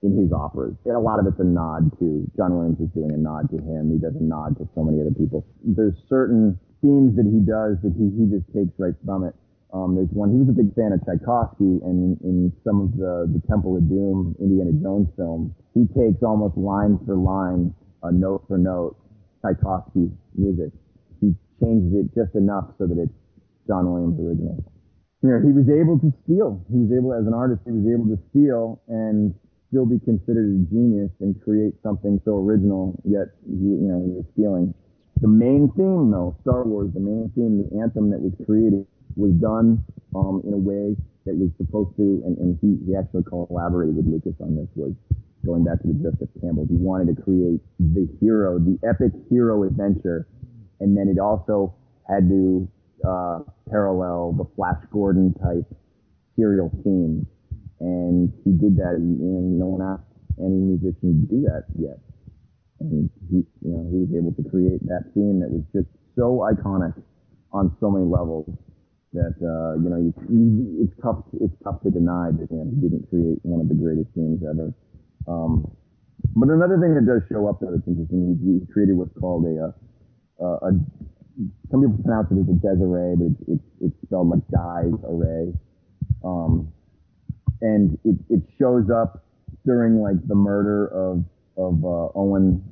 in 0.03 0.17
his 0.17 0.33
operas. 0.33 0.73
And 0.85 0.95
a 0.95 0.99
lot 0.99 1.19
of 1.19 1.27
it's 1.27 1.39
a 1.39 1.43
nod 1.43 1.93
to 1.99 2.25
John 2.35 2.57
Williams 2.57 2.79
is 2.81 2.89
doing 2.93 3.13
a 3.13 3.17
nod 3.17 3.49
to 3.51 3.57
him. 3.57 3.93
He 3.93 3.99
does 4.01 4.15
a 4.17 4.23
nod 4.23 4.57
to 4.57 4.67
so 4.73 4.83
many 4.83 4.99
other 4.99 5.13
people. 5.13 5.45
There's 5.63 5.93
certain 6.09 6.59
themes 6.81 7.15
that 7.15 7.29
he 7.29 7.39
does 7.45 7.77
that 7.85 7.93
he 7.93 8.09
he 8.17 8.25
just 8.25 8.49
takes 8.49 8.73
right 8.81 8.97
from 9.05 9.23
it. 9.23 9.35
Um, 9.71 9.95
there's 9.95 10.09
one. 10.11 10.33
He 10.33 10.41
was 10.41 10.49
a 10.49 10.57
big 10.57 10.73
fan 10.75 10.91
of 10.91 10.99
Tchaikovsky, 11.05 11.79
and 11.85 12.17
in, 12.19 12.27
in 12.27 12.37
some 12.65 12.81
of 12.81 12.97
the 12.97 13.29
the 13.29 13.41
Temple 13.47 13.77
of 13.77 13.87
Doom 13.87 14.35
Indiana 14.41 14.73
Jones 14.81 15.07
films, 15.15 15.53
he 15.77 15.85
takes 15.93 16.19
almost 16.25 16.57
line 16.57 16.99
for 17.05 17.15
line, 17.15 17.71
uh, 18.03 18.11
note 18.11 18.43
for 18.49 18.57
note, 18.57 18.97
Tchaikovsky 19.45 20.09
music. 20.35 20.73
He 21.21 21.37
changes 21.61 21.93
it 21.93 22.05
just 22.17 22.35
enough 22.35 22.73
so 22.81 22.89
that 22.89 22.97
it's 22.97 23.13
John 23.69 23.85
Williams 23.85 24.19
original. 24.19 24.57
You 25.21 25.29
know, 25.29 25.39
he 25.45 25.53
was 25.53 25.69
able 25.69 26.01
to 26.01 26.09
steal. 26.25 26.65
He 26.73 26.81
was 26.81 26.89
able, 26.89 27.13
as 27.13 27.29
an 27.29 27.37
artist, 27.37 27.61
he 27.63 27.71
was 27.71 27.85
able 27.85 28.09
to 28.09 28.17
steal 28.33 28.81
and 28.89 29.37
still 29.71 29.87
be 29.87 29.99
considered 30.03 30.51
a 30.51 30.59
genius 30.67 31.09
and 31.23 31.39
create 31.41 31.73
something 31.81 32.19
so 32.25 32.37
original. 32.37 32.99
Yet, 33.07 33.31
he, 33.47 33.79
you 33.79 33.87
know, 33.87 34.03
he 34.03 34.11
was 34.19 34.25
stealing. 34.35 34.75
The 35.21 35.31
main 35.31 35.71
theme, 35.77 36.11
though, 36.11 36.35
Star 36.41 36.67
Wars, 36.67 36.91
the 36.93 36.99
main 36.99 37.31
theme, 37.33 37.63
the 37.63 37.79
anthem 37.79 38.11
that 38.11 38.19
was 38.19 38.33
created, 38.45 38.85
was 39.15 39.31
done 39.39 39.83
um, 40.13 40.43
in 40.45 40.53
a 40.53 40.59
way 40.59 40.95
that 41.25 41.35
was 41.39 41.49
supposed 41.57 41.95
to, 41.95 42.21
and, 42.25 42.37
and 42.37 42.59
he, 42.59 42.83
he 42.85 42.97
actually 42.97 43.23
collaborated 43.23 43.95
with 43.95 44.07
Lucas 44.07 44.35
on 44.41 44.55
this. 44.55 44.67
Was 44.75 44.91
going 45.45 45.63
back 45.63 45.81
to 45.81 45.87
the 45.87 45.93
Joseph 45.93 46.29
Campbell. 46.41 46.67
He 46.69 46.75
wanted 46.75 47.15
to 47.15 47.21
create 47.21 47.61
the 47.79 48.07
hero, 48.19 48.59
the 48.59 48.77
epic 48.83 49.11
hero 49.29 49.63
adventure, 49.63 50.27
and 50.79 50.97
then 50.97 51.07
it 51.07 51.19
also 51.19 51.73
had 52.07 52.27
to 52.29 52.67
uh, 53.07 53.39
parallel 53.69 54.33
the 54.33 54.45
Flash 54.55 54.81
Gordon 54.91 55.33
type 55.41 55.65
serial 56.35 56.69
theme, 56.83 57.25
and 57.81 58.31
he 58.45 58.53
did 58.53 58.77
that. 58.77 58.93
And, 58.95 59.17
and 59.19 59.57
no 59.57 59.73
one 59.73 59.81
asked 59.81 60.05
any 60.37 60.77
musician 60.77 61.25
to 61.25 61.25
do 61.25 61.41
that 61.49 61.65
yet, 61.75 61.97
and 62.79 63.09
he, 63.29 63.41
you 63.65 63.71
know, 63.73 63.83
he 63.89 64.05
was 64.05 64.11
able 64.13 64.33
to 64.37 64.45
create 64.49 64.85
that 64.85 65.09
theme 65.17 65.41
that 65.41 65.49
was 65.49 65.65
just 65.73 65.89
so 66.15 66.45
iconic 66.45 66.93
on 67.51 67.75
so 67.81 67.89
many 67.89 68.05
levels 68.05 68.47
that 69.13 69.35
uh, 69.43 69.75
you 69.81 69.89
know 69.91 69.99
you, 69.99 70.13
you, 70.31 70.87
it's 70.87 70.95
tough 71.03 71.19
it's 71.41 71.53
tough 71.63 71.83
to 71.83 71.91
deny 71.91 72.31
that 72.31 72.47
you 72.47 72.57
know, 72.57 72.67
he 72.71 72.87
didn't 72.87 73.03
create 73.11 73.39
one 73.43 73.59
of 73.59 73.67
the 73.67 73.75
greatest 73.75 74.07
themes 74.15 74.39
ever. 74.47 74.71
Um, 75.27 75.67
but 76.35 76.47
another 76.49 76.79
thing 76.79 76.95
that 76.95 77.05
does 77.05 77.21
show 77.27 77.49
up 77.49 77.59
there 77.59 77.71
that's 77.75 77.87
interesting, 77.87 78.39
he, 78.39 78.63
he 78.63 78.71
created 78.71 78.95
what's 78.95 79.11
called 79.19 79.43
a, 79.45 79.73
uh, 80.39 80.45
a, 80.45 80.67
a 80.67 80.71
some 81.71 81.81
people 81.81 81.99
pronounce 82.03 82.31
it 82.31 82.39
as 82.39 82.47
a 82.47 82.57
Desiree, 82.59 83.15
but 83.17 83.27
it's, 83.35 83.59
it's, 83.59 83.67
it's 83.81 83.97
spelled 84.05 84.29
like 84.29 84.45
Dies 84.47 84.95
Irae. 85.03 85.51
Um, 86.23 86.70
and 87.61 87.97
it, 88.03 88.15
it 88.29 88.41
shows 88.59 88.89
up 88.89 89.23
during 89.65 90.01
like 90.01 90.15
the 90.27 90.35
murder 90.35 90.87
of, 90.87 91.23
of, 91.57 91.83
uh, 91.83 92.17
Owen, 92.17 92.63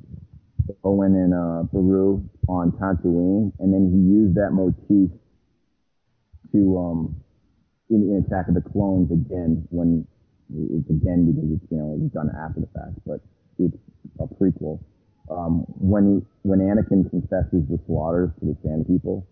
Owen 0.84 1.14
and, 1.14 1.34
uh, 1.34 1.62
Beru 1.72 2.22
on 2.48 2.72
Tatooine. 2.72 3.52
And 3.60 3.72
then 3.72 3.90
he 3.90 3.98
used 3.98 4.34
that 4.36 4.50
motif 4.52 5.10
to, 6.52 6.78
um, 6.78 7.16
in, 7.90 8.02
in 8.02 8.24
Attack 8.26 8.48
of 8.48 8.54
the 8.54 8.62
Clones 8.62 9.10
again 9.10 9.66
when 9.70 10.06
it's 10.52 10.90
again 10.90 11.30
because 11.30 11.50
it's, 11.54 11.70
you 11.70 11.78
know, 11.78 11.94
it 11.94 12.00
was 12.02 12.10
done 12.10 12.30
after 12.34 12.60
the 12.60 12.68
fact, 12.74 12.98
but 13.06 13.20
it's 13.58 13.76
a 14.18 14.26
prequel 14.26 14.80
um, 15.30 15.64
when 15.78 16.04
he, 16.04 16.26
when 16.42 16.58
Anakin 16.58 17.08
confesses 17.08 17.62
the 17.70 17.78
slaughters 17.86 18.30
to 18.40 18.46
the 18.46 18.56
Sand 18.62 18.86
People, 18.86 19.26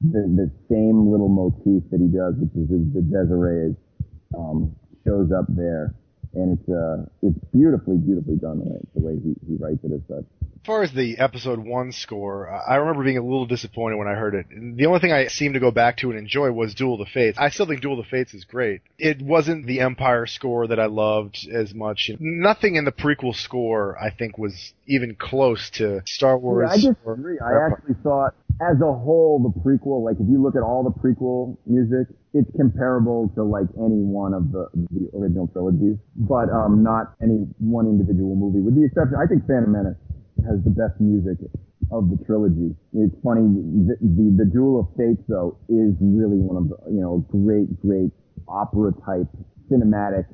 the 0.00 0.22
the 0.22 0.50
same 0.70 1.10
little 1.10 1.28
motif 1.28 1.82
that 1.90 1.98
he 1.98 2.06
does, 2.06 2.34
which 2.38 2.54
is 2.54 2.68
the, 2.94 3.02
Desiree, 3.02 3.74
um, 4.36 4.74
shows 5.04 5.30
up 5.32 5.46
there, 5.48 5.94
and 6.34 6.58
it's 6.58 6.68
uh 6.68 7.04
it's 7.22 7.38
beautifully 7.52 7.96
beautifully 7.96 8.36
done 8.36 8.58
the 8.58 8.64
way 8.64 8.80
the 8.94 9.00
way 9.00 9.14
he, 9.22 9.34
he 9.46 9.56
writes 9.56 9.82
it 9.84 9.92
as 9.92 10.00
such. 10.08 10.24
As 10.42 10.66
far 10.66 10.82
as 10.82 10.92
the 10.92 11.18
episode 11.18 11.60
one 11.60 11.92
score, 11.92 12.50
I 12.50 12.74
remember 12.74 13.04
being 13.04 13.18
a 13.18 13.22
little 13.22 13.46
disappointed 13.46 13.98
when 13.98 14.08
I 14.08 14.14
heard 14.14 14.34
it. 14.34 14.46
The 14.50 14.86
only 14.86 14.98
thing 14.98 15.12
I 15.12 15.28
seemed 15.28 15.54
to 15.54 15.60
go 15.60 15.70
back 15.70 15.98
to 15.98 16.10
and 16.10 16.18
enjoy 16.18 16.50
was 16.50 16.74
Duel 16.74 16.94
of 16.94 17.06
the 17.06 17.12
Fates. 17.12 17.38
I 17.38 17.50
still 17.50 17.66
think 17.66 17.82
Duel 17.82 18.00
of 18.00 18.04
the 18.04 18.10
Fates 18.10 18.34
is 18.34 18.44
great. 18.44 18.80
It 18.98 19.22
wasn't 19.22 19.66
the 19.68 19.78
Empire 19.78 20.26
score 20.26 20.66
that 20.66 20.80
I 20.80 20.86
loved 20.86 21.46
as 21.52 21.72
much. 21.72 22.10
Nothing 22.18 22.74
in 22.74 22.84
the 22.84 22.90
prequel 22.90 23.32
score 23.32 23.96
I 24.02 24.10
think 24.10 24.38
was 24.38 24.72
even 24.88 25.14
close 25.14 25.70
to 25.74 26.02
Star 26.04 26.36
Wars. 26.36 26.68
Yeah, 26.68 26.90
I 26.90 26.94
disagree. 26.94 27.38
I 27.38 27.66
actually 27.70 27.94
thought, 28.02 28.34
as 28.60 28.80
a 28.80 28.92
whole, 28.92 29.36
the 29.36 29.52
prequel, 29.60 30.04
like 30.04 30.16
if 30.16 30.26
you 30.28 30.42
look 30.42 30.56
at 30.56 30.62
all 30.62 30.82
the 30.82 30.94
prequel 30.94 31.56
music, 31.66 32.08
it's 32.32 32.48
comparable 32.56 33.30
to 33.34 33.44
like 33.44 33.68
any 33.76 34.00
one 34.00 34.32
of 34.32 34.52
the, 34.52 34.68
the 34.92 35.10
original 35.16 35.48
trilogies, 35.52 35.96
but 36.16 36.48
um, 36.48 36.82
not 36.82 37.12
any 37.22 37.44
one 37.60 37.86
individual 37.86 38.34
movie, 38.34 38.60
with 38.60 38.74
the 38.74 38.84
exception, 38.84 39.16
I 39.20 39.28
think 39.28 39.46
Phantom 39.46 39.72
Menace 39.72 40.00
has 40.48 40.62
the 40.64 40.72
best 40.72 40.96
music 41.00 41.36
of 41.92 42.08
the 42.08 42.16
trilogy. 42.24 42.72
It's 42.96 43.14
funny, 43.22 43.44
the, 43.88 43.96
the, 44.00 44.44
the 44.44 44.48
Duel 44.48 44.80
of 44.80 44.88
Fates 44.96 45.22
though 45.28 45.60
is 45.68 45.92
really 46.00 46.40
one 46.40 46.56
of 46.56 46.68
the, 46.72 46.76
you 46.88 47.00
know, 47.00 47.24
great, 47.28 47.68
great 47.80 48.10
opera 48.48 48.92
type 49.04 49.28
cinematic 49.68 50.24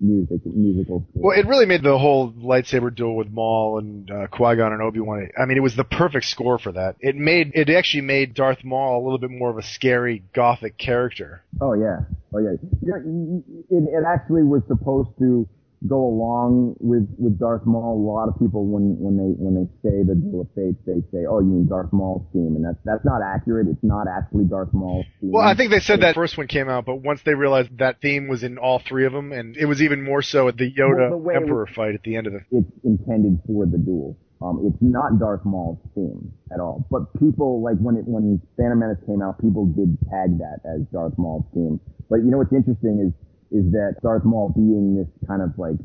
music, 0.00 0.40
musical. 0.44 1.06
Well, 1.14 1.38
it 1.38 1.46
really 1.46 1.66
made 1.66 1.82
the 1.82 1.98
whole 1.98 2.32
lightsaber 2.32 2.94
duel 2.94 3.16
with 3.16 3.28
Maul 3.28 3.78
and 3.78 4.10
uh, 4.10 4.26
Qui 4.28 4.56
Gon 4.56 4.72
and 4.72 4.82
Obi 4.82 5.00
Wan. 5.00 5.28
I 5.38 5.44
mean, 5.44 5.56
it 5.56 5.62
was 5.62 5.76
the 5.76 5.84
perfect 5.84 6.26
score 6.26 6.58
for 6.58 6.72
that. 6.72 6.96
It 7.00 7.16
made 7.16 7.52
it 7.54 7.70
actually 7.70 8.02
made 8.02 8.34
Darth 8.34 8.64
Maul 8.64 9.02
a 9.02 9.02
little 9.02 9.18
bit 9.18 9.30
more 9.30 9.50
of 9.50 9.58
a 9.58 9.62
scary 9.62 10.24
gothic 10.34 10.78
character. 10.78 11.42
Oh 11.60 11.74
yeah, 11.74 12.00
oh 12.34 12.38
yeah. 12.38 12.52
You 12.82 13.44
it, 13.70 13.88
it 13.92 14.04
actually 14.06 14.42
was 14.42 14.62
supposed 14.68 15.10
to 15.18 15.48
go 15.86 16.04
along 16.04 16.74
with 16.80 17.06
with 17.18 17.38
Darth 17.38 17.64
Maul. 17.64 17.94
A 17.94 18.02
lot 18.02 18.28
of 18.28 18.38
people 18.38 18.66
when 18.66 18.96
when 18.98 19.16
they 19.16 19.30
when 19.38 19.54
they 19.54 19.66
say 19.82 20.02
the 20.02 20.14
Duel 20.14 20.42
of 20.42 20.48
Fates, 20.54 20.78
they 20.86 21.00
say, 21.12 21.26
"Oh, 21.28 21.40
you 21.40 21.46
mean 21.46 21.68
Darth 21.68 21.92
Maul's 21.92 22.26
theme," 22.32 22.56
and 22.56 22.64
that's 22.64 22.78
that's 22.84 23.04
not 23.04 23.22
accurate. 23.22 23.68
It's 23.68 23.82
not 23.82 24.06
actually 24.08 24.44
Darth 24.44 24.72
Maul's 24.72 25.06
theme. 25.20 25.30
Well, 25.30 25.46
I 25.46 25.54
think 25.54 25.70
they 25.70 25.80
said 25.80 26.00
that 26.02 26.14
first 26.14 26.36
one 26.36 26.48
came 26.48 26.68
out, 26.68 26.84
but 26.84 26.96
once 26.96 27.22
they 27.22 27.34
realized 27.34 27.78
that 27.78 28.00
theme 28.00 28.28
was 28.28 28.42
in 28.42 28.58
all 28.58 28.80
three 28.80 29.06
of 29.06 29.12
them, 29.12 29.32
and 29.32 29.56
it 29.56 29.66
was 29.66 29.80
even 29.82 30.02
more 30.02 30.22
so 30.22 30.48
at 30.48 30.56
the 30.56 30.70
Yoda 30.72 31.10
Well, 31.10 31.20
the 31.20 31.34
Emperor 31.34 31.66
fight 31.66 31.94
at 31.94 32.02
the 32.02 32.16
end 32.16 32.26
of 32.26 32.32
the. 32.32 32.40
it's 32.50 32.70
intended 32.84 33.40
for 33.46 33.66
the 33.66 33.78
duel. 33.78 34.16
Um, 34.40 34.62
it's 34.70 34.78
not 34.80 35.18
Darth 35.18 35.44
Maul's 35.44 35.78
theme 35.94 36.32
at 36.52 36.60
all. 36.60 36.86
But 36.90 37.12
people 37.18 37.60
like 37.62 37.76
when 37.78 37.96
it 37.96 38.06
when 38.06 38.40
Phantom 38.56 38.78
Menace 38.78 39.02
came 39.06 39.20
out, 39.20 39.40
people 39.40 39.66
did 39.66 39.98
tag 40.10 40.38
that 40.38 40.60
as 40.64 40.82
Darth 40.92 41.18
Maul's 41.18 41.44
theme. 41.54 41.80
But 42.08 42.16
you 42.16 42.30
know 42.30 42.38
what's 42.38 42.52
interesting 42.52 43.02
is 43.02 43.12
is 43.50 43.64
that 43.72 43.96
Darth 44.02 44.24
Maul 44.24 44.52
being 44.54 44.96
this 44.96 45.08
kind 45.26 45.42
of 45.42 45.56
like 45.58 45.76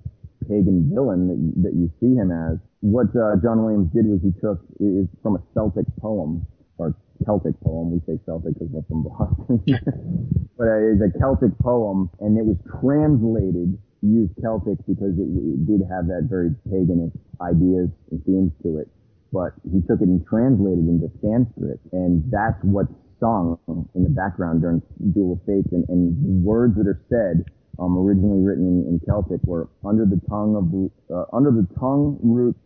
pagan 0.48 0.92
villain 0.92 1.28
that 1.28 1.40
you, 1.40 1.52
that 1.64 1.74
you 1.76 1.88
see 2.00 2.16
him 2.16 2.32
as. 2.32 2.60
What 2.82 3.16
uh, 3.16 3.40
John 3.40 3.64
Williams 3.64 3.92
did 3.96 4.06
was 4.06 4.20
he 4.20 4.36
took 4.44 4.60
is 4.80 5.08
from 5.24 5.40
a 5.40 5.44
Celtic 5.56 5.88
poem 6.00 6.46
or 6.78 6.96
Celtic 7.26 7.56
poem. 7.64 7.96
We 7.96 8.00
say 8.04 8.20
Celtic 8.26 8.54
because 8.60 8.68
we're 8.72 8.84
from 8.92 9.08
Boston, 9.08 9.64
but 10.58 10.68
uh, 10.68 10.92
it's 10.92 11.00
a 11.00 11.12
Celtic 11.20 11.56
poem, 11.60 12.12
and 12.20 12.38
it 12.38 12.46
was 12.46 12.58
translated. 12.82 13.80
Used 14.04 14.36
Celtic 14.44 14.84
because 14.84 15.16
it, 15.16 15.32
it 15.32 15.64
did 15.64 15.80
have 15.88 16.12
that 16.12 16.28
very 16.28 16.52
paganist 16.68 17.16
ideas 17.40 17.88
and 18.12 18.20
themes 18.28 18.52
to 18.60 18.84
it, 18.84 18.92
but 19.32 19.56
he 19.72 19.80
took 19.88 20.04
it 20.04 20.12
and 20.12 20.20
translated 20.28 20.84
into 20.84 21.08
Sanskrit, 21.24 21.80
and 21.96 22.20
that's 22.28 22.60
what's 22.68 22.92
sung 23.24 23.58
in 23.96 24.04
the 24.04 24.10
background 24.10 24.62
during 24.62 24.82
Duel 25.14 25.34
of 25.34 25.40
Fates, 25.48 25.72
and, 25.72 25.88
and 25.88 26.12
the 26.20 26.46
words 26.46 26.76
that 26.76 26.88
are 26.88 27.00
said 27.08 27.48
um, 27.80 27.98
originally 27.98 28.44
written 28.44 28.68
in, 28.68 29.00
in 29.00 29.00
Celtic 29.08 29.40
were 29.44 29.70
under 29.86 30.06
the 30.06 30.20
tongue 30.28 30.60
of 30.60 30.68
uh, 31.08 31.26
under 31.32 31.52
the 31.52 31.66
tongue 31.80 32.20
roots 32.22 32.60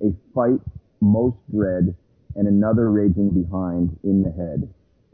a 0.00 0.10
fight 0.34 0.60
most 1.00 1.36
dread, 1.52 1.94
and 2.36 2.48
another 2.48 2.90
raging 2.90 3.30
behind 3.30 3.96
in 4.04 4.22
the 4.22 4.32
head. 4.32 4.68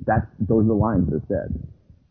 That's 0.06 0.26
those 0.38 0.64
are 0.64 0.68
the 0.68 0.74
lines 0.74 1.10
that 1.10 1.16
are 1.16 1.28
said 1.28 1.50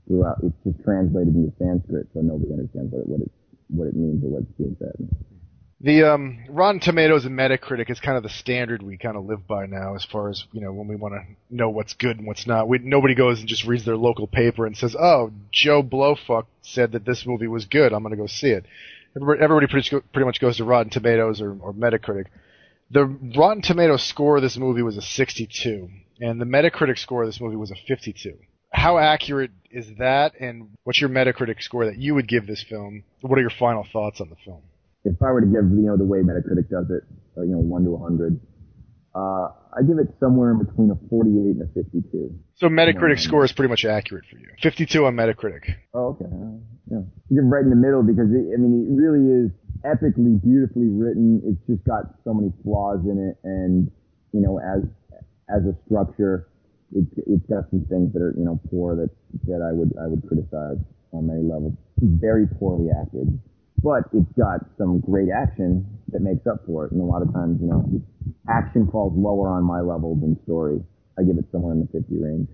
throughout. 0.07 0.37
It's 0.43 0.55
just 0.63 0.83
translated 0.83 1.35
into 1.35 1.53
Sanskrit, 1.57 2.07
so 2.13 2.21
nobody 2.21 2.51
understands 2.51 2.91
what 2.91 3.01
it 3.01 3.07
what 3.07 3.21
it 3.21 3.31
what 3.69 3.87
it 3.87 3.95
means 3.95 4.23
or 4.23 4.29
what's 4.29 4.51
being 4.57 4.75
said. 4.79 4.97
The 5.83 6.03
um, 6.03 6.45
Rotten 6.47 6.79
Tomatoes 6.79 7.25
and 7.25 7.37
Metacritic 7.37 7.89
is 7.89 7.99
kind 7.99 8.15
of 8.15 8.23
the 8.23 8.29
standard 8.29 8.81
we 8.81 8.95
kind 8.95 9.17
of 9.17 9.25
live 9.25 9.45
by 9.45 9.65
now, 9.65 9.95
as 9.95 10.05
far 10.05 10.29
as 10.29 10.45
you 10.53 10.61
know, 10.61 10.71
when 10.71 10.87
we 10.87 10.95
want 10.95 11.13
to 11.13 11.25
know 11.53 11.69
what's 11.69 11.93
good 11.93 12.17
and 12.17 12.25
what's 12.25 12.47
not. 12.47 12.69
We, 12.69 12.77
nobody 12.77 13.15
goes 13.15 13.41
and 13.41 13.49
just 13.49 13.65
reads 13.65 13.83
their 13.83 13.97
local 13.97 14.25
paper 14.25 14.65
and 14.65 14.77
says, 14.77 14.95
"Oh, 14.97 15.33
Joe 15.51 15.83
Blowfuck 15.83 16.45
said 16.61 16.93
that 16.93 17.03
this 17.03 17.25
movie 17.25 17.47
was 17.47 17.65
good. 17.65 17.91
I'm 17.91 18.01
going 18.01 18.15
to 18.15 18.21
go 18.21 18.27
see 18.27 18.51
it." 18.51 18.65
Everybody, 19.17 19.43
everybody 19.43 19.67
pretty, 19.67 19.89
pretty 20.13 20.25
much 20.25 20.39
goes 20.39 20.55
to 20.57 20.63
Rotten 20.63 20.89
Tomatoes 20.89 21.41
or, 21.41 21.51
or 21.59 21.73
Metacritic. 21.73 22.27
The 22.89 23.03
Rotten 23.35 23.61
Tomatoes 23.61 24.03
score 24.03 24.37
of 24.37 24.41
this 24.41 24.55
movie 24.55 24.83
was 24.83 24.95
a 24.95 25.01
62, 25.01 25.89
and 26.21 26.39
the 26.39 26.45
Metacritic 26.45 26.97
score 26.97 27.23
of 27.23 27.27
this 27.27 27.41
movie 27.41 27.57
was 27.57 27.71
a 27.71 27.75
52. 27.89 28.37
How 28.71 28.97
accurate 28.97 29.51
is 29.69 29.87
that, 29.99 30.33
and 30.39 30.69
what's 30.85 31.01
your 31.01 31.09
Metacritic 31.09 31.61
score 31.61 31.85
that 31.87 31.97
you 31.97 32.15
would 32.15 32.29
give 32.29 32.47
this 32.47 32.63
film? 32.63 33.03
What 33.19 33.37
are 33.37 33.41
your 33.41 33.49
final 33.49 33.85
thoughts 33.91 34.21
on 34.21 34.29
the 34.29 34.37
film? 34.45 34.61
If 35.05 35.21
I 35.21 35.31
were 35.31 35.41
to 35.41 35.47
give, 35.47 35.67
you 35.71 35.87
know, 35.87 35.97
the 35.97 36.05
way 36.05 36.19
Metacritic 36.19 36.69
does 36.69 36.89
it, 36.89 37.03
uh, 37.37 37.41
you 37.41 37.51
know, 37.51 37.59
1 37.59 37.83
to 37.83 37.91
100, 37.91 38.39
uh, 39.15 39.49
I 39.75 39.81
give 39.85 39.99
it 39.99 40.07
somewhere 40.19 40.51
in 40.51 40.63
between 40.63 40.89
a 40.89 40.97
48 41.09 41.59
and 41.59 41.61
a 41.61 41.67
52. 41.73 42.33
So 42.55 42.67
Metacritic 42.67 43.19
score 43.19 43.43
is 43.43 43.51
pretty 43.51 43.69
much 43.69 43.85
accurate 43.85 44.25
for 44.31 44.37
you. 44.37 44.47
52 44.61 45.05
on 45.05 45.15
Metacritic. 45.15 45.75
Oh, 45.93 46.15
okay. 46.15 46.25
Uh, 46.25 46.57
yeah. 46.89 47.01
You're 47.29 47.45
right 47.45 47.63
in 47.63 47.69
the 47.69 47.75
middle 47.75 48.01
because, 48.01 48.31
it, 48.31 48.53
I 48.53 48.57
mean, 48.57 48.87
it 48.87 48.93
really 48.95 49.27
is 49.27 49.51
epically, 49.83 50.41
beautifully 50.41 50.87
written. 50.87 51.41
It's 51.45 51.61
just 51.67 51.85
got 51.85 52.15
so 52.23 52.33
many 52.33 52.51
flaws 52.63 53.01
in 53.05 53.19
it. 53.19 53.37
And, 53.43 53.91
you 54.31 54.41
know, 54.41 54.59
as, 54.59 54.87
as 55.49 55.63
a 55.67 55.75
structure, 55.85 56.47
it's, 56.95 57.11
it's 57.27 57.45
got 57.49 57.69
some 57.69 57.85
things 57.89 58.13
that 58.13 58.21
are, 58.21 58.33
you 58.37 58.45
know, 58.45 58.59
poor 58.69 58.95
that, 58.95 59.09
that 59.45 59.61
I 59.61 59.73
would, 59.73 59.93
I 59.99 60.07
would 60.07 60.25
criticize 60.27 60.79
on 61.11 61.27
many 61.27 61.43
levels. 61.43 61.73
Very 61.99 62.47
poorly 62.47 62.89
acted 62.89 63.39
but 63.83 64.03
it's 64.13 64.31
got 64.39 64.61
some 64.77 65.01
great 65.01 65.29
action 65.29 65.85
that 66.09 66.21
makes 66.21 66.47
up 66.47 66.65
for 66.65 66.85
it. 66.85 66.91
And 66.91 67.01
a 67.01 67.03
lot 67.03 67.21
of 67.21 67.33
times, 67.33 67.59
you 67.61 67.67
know, 67.67 67.83
action 68.49 68.87
falls 68.89 69.13
lower 69.15 69.49
on 69.49 69.63
my 69.63 69.81
level 69.81 70.15
than 70.15 70.39
story. 70.43 70.79
I 71.19 71.23
give 71.23 71.37
it 71.37 71.45
somewhere 71.51 71.73
in 71.73 71.81
the 71.81 71.87
50 71.91 72.17
range. 72.17 72.47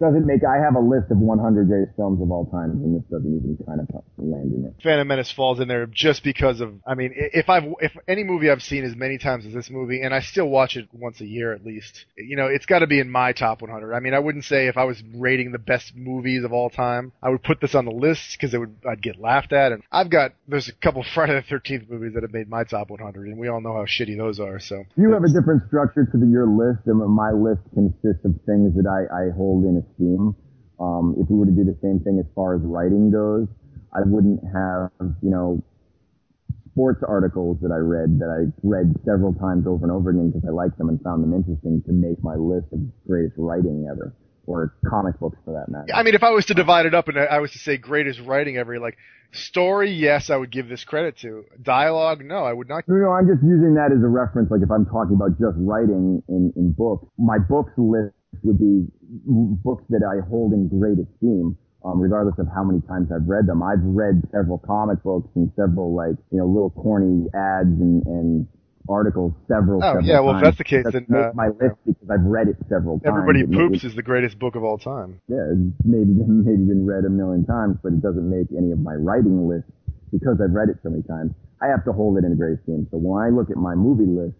Doesn't 0.00 0.26
make, 0.26 0.40
I 0.44 0.56
have 0.56 0.76
a 0.76 0.80
list 0.80 1.10
of 1.10 1.18
100 1.18 1.68
greatest 1.68 1.94
films 1.94 2.22
of 2.22 2.30
all 2.30 2.46
time, 2.46 2.70
and 2.70 2.96
this 2.96 3.04
doesn't 3.10 3.36
even 3.36 3.58
kind 3.66 3.80
of 3.80 4.02
land 4.16 4.50
in 4.54 4.64
it. 4.64 4.82
Phantom 4.82 5.06
Menace 5.06 5.30
falls 5.30 5.60
in 5.60 5.68
there 5.68 5.84
just 5.84 6.24
because 6.24 6.62
of. 6.62 6.72
I 6.86 6.94
mean, 6.94 7.12
if 7.14 7.50
I've 7.50 7.64
if 7.80 7.92
any 8.08 8.24
movie 8.24 8.50
I've 8.50 8.62
seen 8.62 8.84
as 8.84 8.96
many 8.96 9.18
times 9.18 9.44
as 9.44 9.52
this 9.52 9.68
movie, 9.68 10.00
and 10.00 10.14
I 10.14 10.20
still 10.20 10.48
watch 10.48 10.76
it 10.78 10.88
once 10.92 11.20
a 11.20 11.26
year 11.26 11.52
at 11.52 11.66
least, 11.66 12.06
you 12.16 12.34
know, 12.34 12.46
it's 12.46 12.64
got 12.64 12.78
to 12.78 12.86
be 12.86 12.98
in 12.98 13.10
my 13.10 13.34
top 13.34 13.60
100. 13.60 13.92
I 13.92 14.00
mean, 14.00 14.14
I 14.14 14.20
wouldn't 14.20 14.44
say 14.46 14.68
if 14.68 14.78
I 14.78 14.84
was 14.84 15.02
rating 15.14 15.52
the 15.52 15.58
best 15.58 15.94
movies 15.94 16.44
of 16.44 16.52
all 16.54 16.70
time, 16.70 17.12
I 17.22 17.28
would 17.28 17.42
put 17.42 17.60
this 17.60 17.74
on 17.74 17.84
the 17.84 17.92
list 17.92 18.38
because 18.38 18.54
it 18.54 18.58
would 18.58 18.76
I'd 18.88 19.02
get 19.02 19.20
laughed 19.20 19.52
at. 19.52 19.72
And 19.72 19.82
I've 19.92 20.08
got 20.08 20.32
there's 20.48 20.68
a 20.68 20.72
couple 20.72 21.04
Friday 21.14 21.34
the 21.34 21.54
13th 21.54 21.90
movies 21.90 22.14
that 22.14 22.22
have 22.22 22.32
made 22.32 22.48
my 22.48 22.64
top 22.64 22.88
100, 22.88 23.26
and 23.28 23.38
we 23.38 23.48
all 23.48 23.60
know 23.60 23.74
how 23.74 23.84
shitty 23.84 24.16
those 24.16 24.40
are. 24.40 24.60
So 24.60 24.84
You 24.96 25.12
have 25.12 25.24
a 25.24 25.28
different 25.28 25.66
structure 25.68 26.06
to 26.06 26.16
the, 26.16 26.26
your 26.26 26.46
list, 26.46 26.86
and 26.86 26.98
my 27.14 27.32
list 27.32 27.60
consists 27.74 28.24
of 28.24 28.32
things 28.46 28.74
that 28.76 28.88
I, 28.88 29.04
I 29.12 29.36
hold 29.36 29.64
in 29.64 29.76
esteem. 29.90 30.34
Um, 30.78 31.14
if 31.18 31.28
we 31.28 31.36
were 31.36 31.46
to 31.46 31.52
do 31.52 31.64
the 31.64 31.76
same 31.82 32.00
thing 32.00 32.18
as 32.18 32.26
far 32.34 32.54
as 32.54 32.62
writing 32.62 33.10
goes, 33.10 33.48
I 33.92 34.00
wouldn't 34.06 34.40
have, 34.44 34.90
you 35.22 35.30
know, 35.30 35.62
sports 36.72 37.02
articles 37.06 37.58
that 37.60 37.72
I 37.72 37.78
read 37.78 38.18
that 38.20 38.30
I 38.30 38.48
read 38.62 38.94
several 39.04 39.34
times 39.34 39.66
over 39.66 39.84
and 39.84 39.92
over 39.92 40.10
again 40.10 40.30
because 40.30 40.48
I 40.48 40.52
liked 40.52 40.78
them 40.78 40.88
and 40.88 41.00
found 41.02 41.22
them 41.22 41.34
interesting 41.34 41.82
to 41.86 41.92
make 41.92 42.22
my 42.22 42.34
list 42.34 42.72
of 42.72 42.80
greatest 43.06 43.34
writing 43.36 43.88
ever, 43.90 44.14
or 44.46 44.74
comic 44.88 45.18
books 45.18 45.36
for 45.44 45.52
that 45.52 45.70
matter. 45.70 45.92
I 45.92 46.02
mean, 46.02 46.14
if 46.14 46.22
I 46.22 46.30
was 46.30 46.46
to 46.46 46.54
divide 46.54 46.86
it 46.86 46.94
up 46.94 47.08
and 47.08 47.18
I 47.18 47.40
was 47.40 47.52
to 47.52 47.58
say 47.58 47.76
greatest 47.76 48.20
writing 48.20 48.56
ever, 48.56 48.78
like 48.78 48.96
story, 49.32 49.92
yes, 49.92 50.30
I 50.30 50.36
would 50.36 50.50
give 50.50 50.68
this 50.68 50.84
credit 50.84 51.18
to. 51.18 51.44
Dialogue, 51.60 52.24
no, 52.24 52.44
I 52.44 52.52
would 52.52 52.68
not. 52.68 52.84
No, 52.86 52.94
no, 52.96 53.10
I'm 53.10 53.26
just 53.26 53.42
using 53.42 53.74
that 53.74 53.92
as 53.92 54.02
a 54.02 54.08
reference. 54.08 54.50
Like 54.50 54.62
if 54.62 54.70
I'm 54.70 54.86
talking 54.86 55.16
about 55.16 55.38
just 55.38 55.56
writing 55.58 56.22
in, 56.28 56.52
in 56.56 56.72
books, 56.72 57.06
my 57.18 57.38
books 57.38 57.72
list 57.76 58.14
would 58.42 58.58
be 58.58 58.86
books 59.26 59.84
that 59.90 60.02
I 60.02 60.26
hold 60.28 60.52
in 60.52 60.68
great 60.68 60.98
esteem. 60.98 61.56
Um, 61.82 61.98
regardless 61.98 62.38
of 62.38 62.46
how 62.54 62.62
many 62.62 62.82
times 62.82 63.08
I've 63.10 63.26
read 63.26 63.46
them, 63.46 63.62
I've 63.62 63.80
read 63.80 64.20
several 64.32 64.58
comic 64.58 65.02
books 65.02 65.28
and 65.34 65.50
several 65.56 65.94
like 65.94 66.16
you 66.30 66.36
know 66.38 66.46
little 66.46 66.68
corny 66.70 67.24
ads 67.32 67.72
and, 67.80 68.04
and 68.04 68.46
articles 68.86 69.32
several. 69.48 69.80
Oh, 69.82 69.96
several 69.96 70.04
yeah, 70.04 70.20
well, 70.20 70.36
if 70.36 70.42
that's 70.44 70.58
the 70.58 70.64
case, 70.64 70.84
Doesn't 70.84 71.08
then, 71.08 71.18
uh, 71.18 71.32
my 71.34 71.48
list 71.48 71.80
because 71.86 72.10
I've 72.10 72.20
read 72.20 72.48
it 72.48 72.56
several 72.68 73.00
times. 73.00 73.08
Everybody 73.08 73.40
It 73.40 73.48
ma- 73.48 73.68
Poops 73.68 73.84
is 73.84 73.94
the 73.94 74.02
greatest 74.02 74.38
book 74.38 74.56
of 74.56 74.62
all 74.62 74.76
time. 74.76 75.20
yeah, 75.28 75.40
maybe 75.84 76.12
maybe 76.28 76.64
been 76.68 76.84
read 76.84 77.06
a 77.06 77.10
million 77.10 77.46
times, 77.46 77.78
but 77.82 77.94
it 77.94 78.02
doesn't 78.02 78.28
make 78.28 78.48
any 78.52 78.72
of 78.72 78.78
my 78.78 78.92
writing 78.94 79.48
lists 79.48 79.70
because 80.12 80.36
I've 80.44 80.52
read 80.52 80.68
it 80.68 80.76
so 80.82 80.90
many 80.90 81.02
times. 81.04 81.32
I 81.62 81.68
have 81.68 81.84
to 81.86 81.92
hold 81.92 82.18
it 82.18 82.24
in 82.24 82.36
great 82.36 82.58
esteem. 82.60 82.88
So 82.90 82.98
when 82.98 83.24
I 83.24 83.30
look 83.30 83.48
at 83.48 83.56
my 83.56 83.74
movie 83.74 84.04
list, 84.04 84.36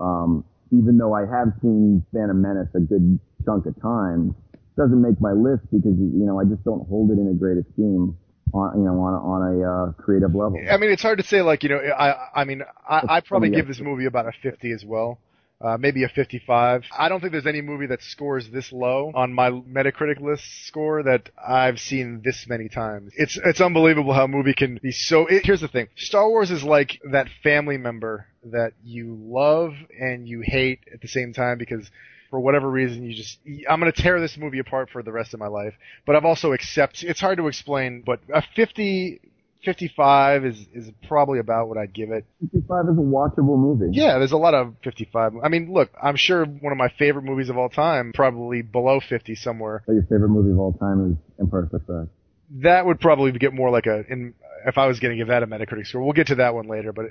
um, 0.00 0.44
even 0.70 0.98
though 0.98 1.14
I 1.14 1.22
have 1.22 1.52
seen 1.60 2.04
Phantom 2.12 2.40
Menace 2.40 2.68
a 2.74 2.80
good 2.80 3.18
chunk 3.44 3.66
of 3.66 3.80
times, 3.80 4.34
doesn't 4.76 5.00
make 5.02 5.20
my 5.20 5.32
list 5.32 5.64
because 5.72 5.98
you 5.98 6.24
know 6.24 6.38
I 6.38 6.44
just 6.44 6.64
don't 6.64 6.86
hold 6.88 7.10
it 7.10 7.18
in 7.18 7.28
a 7.28 7.34
great 7.34 7.58
esteem 7.58 8.16
on 8.54 8.78
you 8.78 8.84
know 8.84 9.00
on 9.00 9.14
a, 9.14 9.20
on 9.20 9.40
a 9.42 9.54
uh, 9.62 9.92
creative 9.92 10.34
level. 10.34 10.60
I 10.70 10.76
mean, 10.76 10.90
it's 10.90 11.02
hard 11.02 11.18
to 11.18 11.24
say. 11.24 11.42
Like, 11.42 11.62
you 11.62 11.68
know, 11.70 11.78
I, 11.78 12.42
I 12.42 12.44
mean, 12.44 12.62
I, 12.88 13.02
I 13.08 13.20
probably 13.20 13.50
give 13.50 13.66
this 13.66 13.80
movie 13.80 14.06
about 14.06 14.26
a 14.26 14.32
50 14.42 14.72
as 14.72 14.84
well. 14.84 15.18
Uh, 15.60 15.76
maybe 15.76 16.04
a 16.04 16.08
55. 16.08 16.84
I 16.96 17.08
don't 17.08 17.20
think 17.20 17.32
there's 17.32 17.46
any 17.46 17.62
movie 17.62 17.86
that 17.86 18.00
scores 18.00 18.48
this 18.48 18.70
low 18.70 19.10
on 19.12 19.32
my 19.32 19.50
Metacritic 19.50 20.20
list 20.20 20.44
score 20.66 21.02
that 21.02 21.30
I've 21.36 21.80
seen 21.80 22.22
this 22.24 22.46
many 22.48 22.68
times. 22.68 23.12
It's 23.16 23.36
it's 23.44 23.60
unbelievable 23.60 24.12
how 24.12 24.24
a 24.24 24.28
movie 24.28 24.54
can 24.54 24.78
be 24.80 24.92
so. 24.92 25.26
It, 25.26 25.44
here's 25.44 25.60
the 25.60 25.66
thing: 25.66 25.88
Star 25.96 26.28
Wars 26.28 26.52
is 26.52 26.62
like 26.62 27.00
that 27.10 27.26
family 27.42 27.76
member 27.76 28.26
that 28.44 28.74
you 28.84 29.18
love 29.20 29.72
and 29.98 30.28
you 30.28 30.42
hate 30.44 30.78
at 30.94 31.00
the 31.00 31.08
same 31.08 31.32
time 31.32 31.58
because 31.58 31.90
for 32.30 32.38
whatever 32.38 32.70
reason 32.70 33.02
you 33.02 33.14
just 33.14 33.38
I'm 33.68 33.80
going 33.80 33.92
to 33.92 34.02
tear 34.02 34.20
this 34.20 34.36
movie 34.36 34.60
apart 34.60 34.90
for 34.90 35.02
the 35.02 35.12
rest 35.12 35.34
of 35.34 35.40
my 35.40 35.48
life. 35.48 35.74
But 36.06 36.14
I've 36.14 36.24
also 36.24 36.52
accept 36.52 37.02
it's 37.02 37.20
hard 37.20 37.38
to 37.38 37.48
explain, 37.48 38.02
but 38.06 38.20
a 38.32 38.42
50 38.54 39.20
55 39.64 40.44
is 40.44 40.66
is 40.72 40.90
probably 41.08 41.38
about 41.38 41.68
what 41.68 41.78
I'd 41.78 41.92
give 41.92 42.10
it. 42.10 42.24
55 42.40 42.84
is 42.84 42.98
a 42.98 43.00
watchable 43.00 43.58
movie. 43.58 43.88
Yeah, 43.92 44.18
there's 44.18 44.32
a 44.32 44.36
lot 44.36 44.54
of 44.54 44.74
55. 44.84 45.34
I 45.42 45.48
mean, 45.48 45.72
look, 45.72 45.90
I'm 46.00 46.16
sure 46.16 46.44
one 46.44 46.72
of 46.72 46.78
my 46.78 46.88
favorite 46.98 47.24
movies 47.24 47.48
of 47.48 47.58
all 47.58 47.68
time, 47.68 48.12
probably 48.14 48.62
below 48.62 49.00
50 49.00 49.34
somewhere. 49.34 49.82
So 49.86 49.92
your 49.92 50.02
favorite 50.02 50.28
movie 50.28 50.52
of 50.52 50.58
all 50.58 50.72
time 50.72 51.12
is 51.12 51.40
Empire 51.40 51.66
Strikes 51.68 51.84
Back. 51.86 52.08
That 52.62 52.86
would 52.86 53.00
probably 53.00 53.32
get 53.32 53.52
more 53.52 53.70
like 53.70 53.86
a 53.86 54.04
in 54.10 54.34
if 54.66 54.78
I 54.78 54.86
was 54.86 55.00
going 55.00 55.12
to 55.12 55.16
give 55.16 55.28
that 55.28 55.42
a 55.42 55.46
Metacritic 55.46 55.86
score. 55.86 56.02
We'll 56.02 56.12
get 56.12 56.28
to 56.28 56.36
that 56.36 56.54
one 56.54 56.66
later, 56.66 56.92
but 56.92 57.06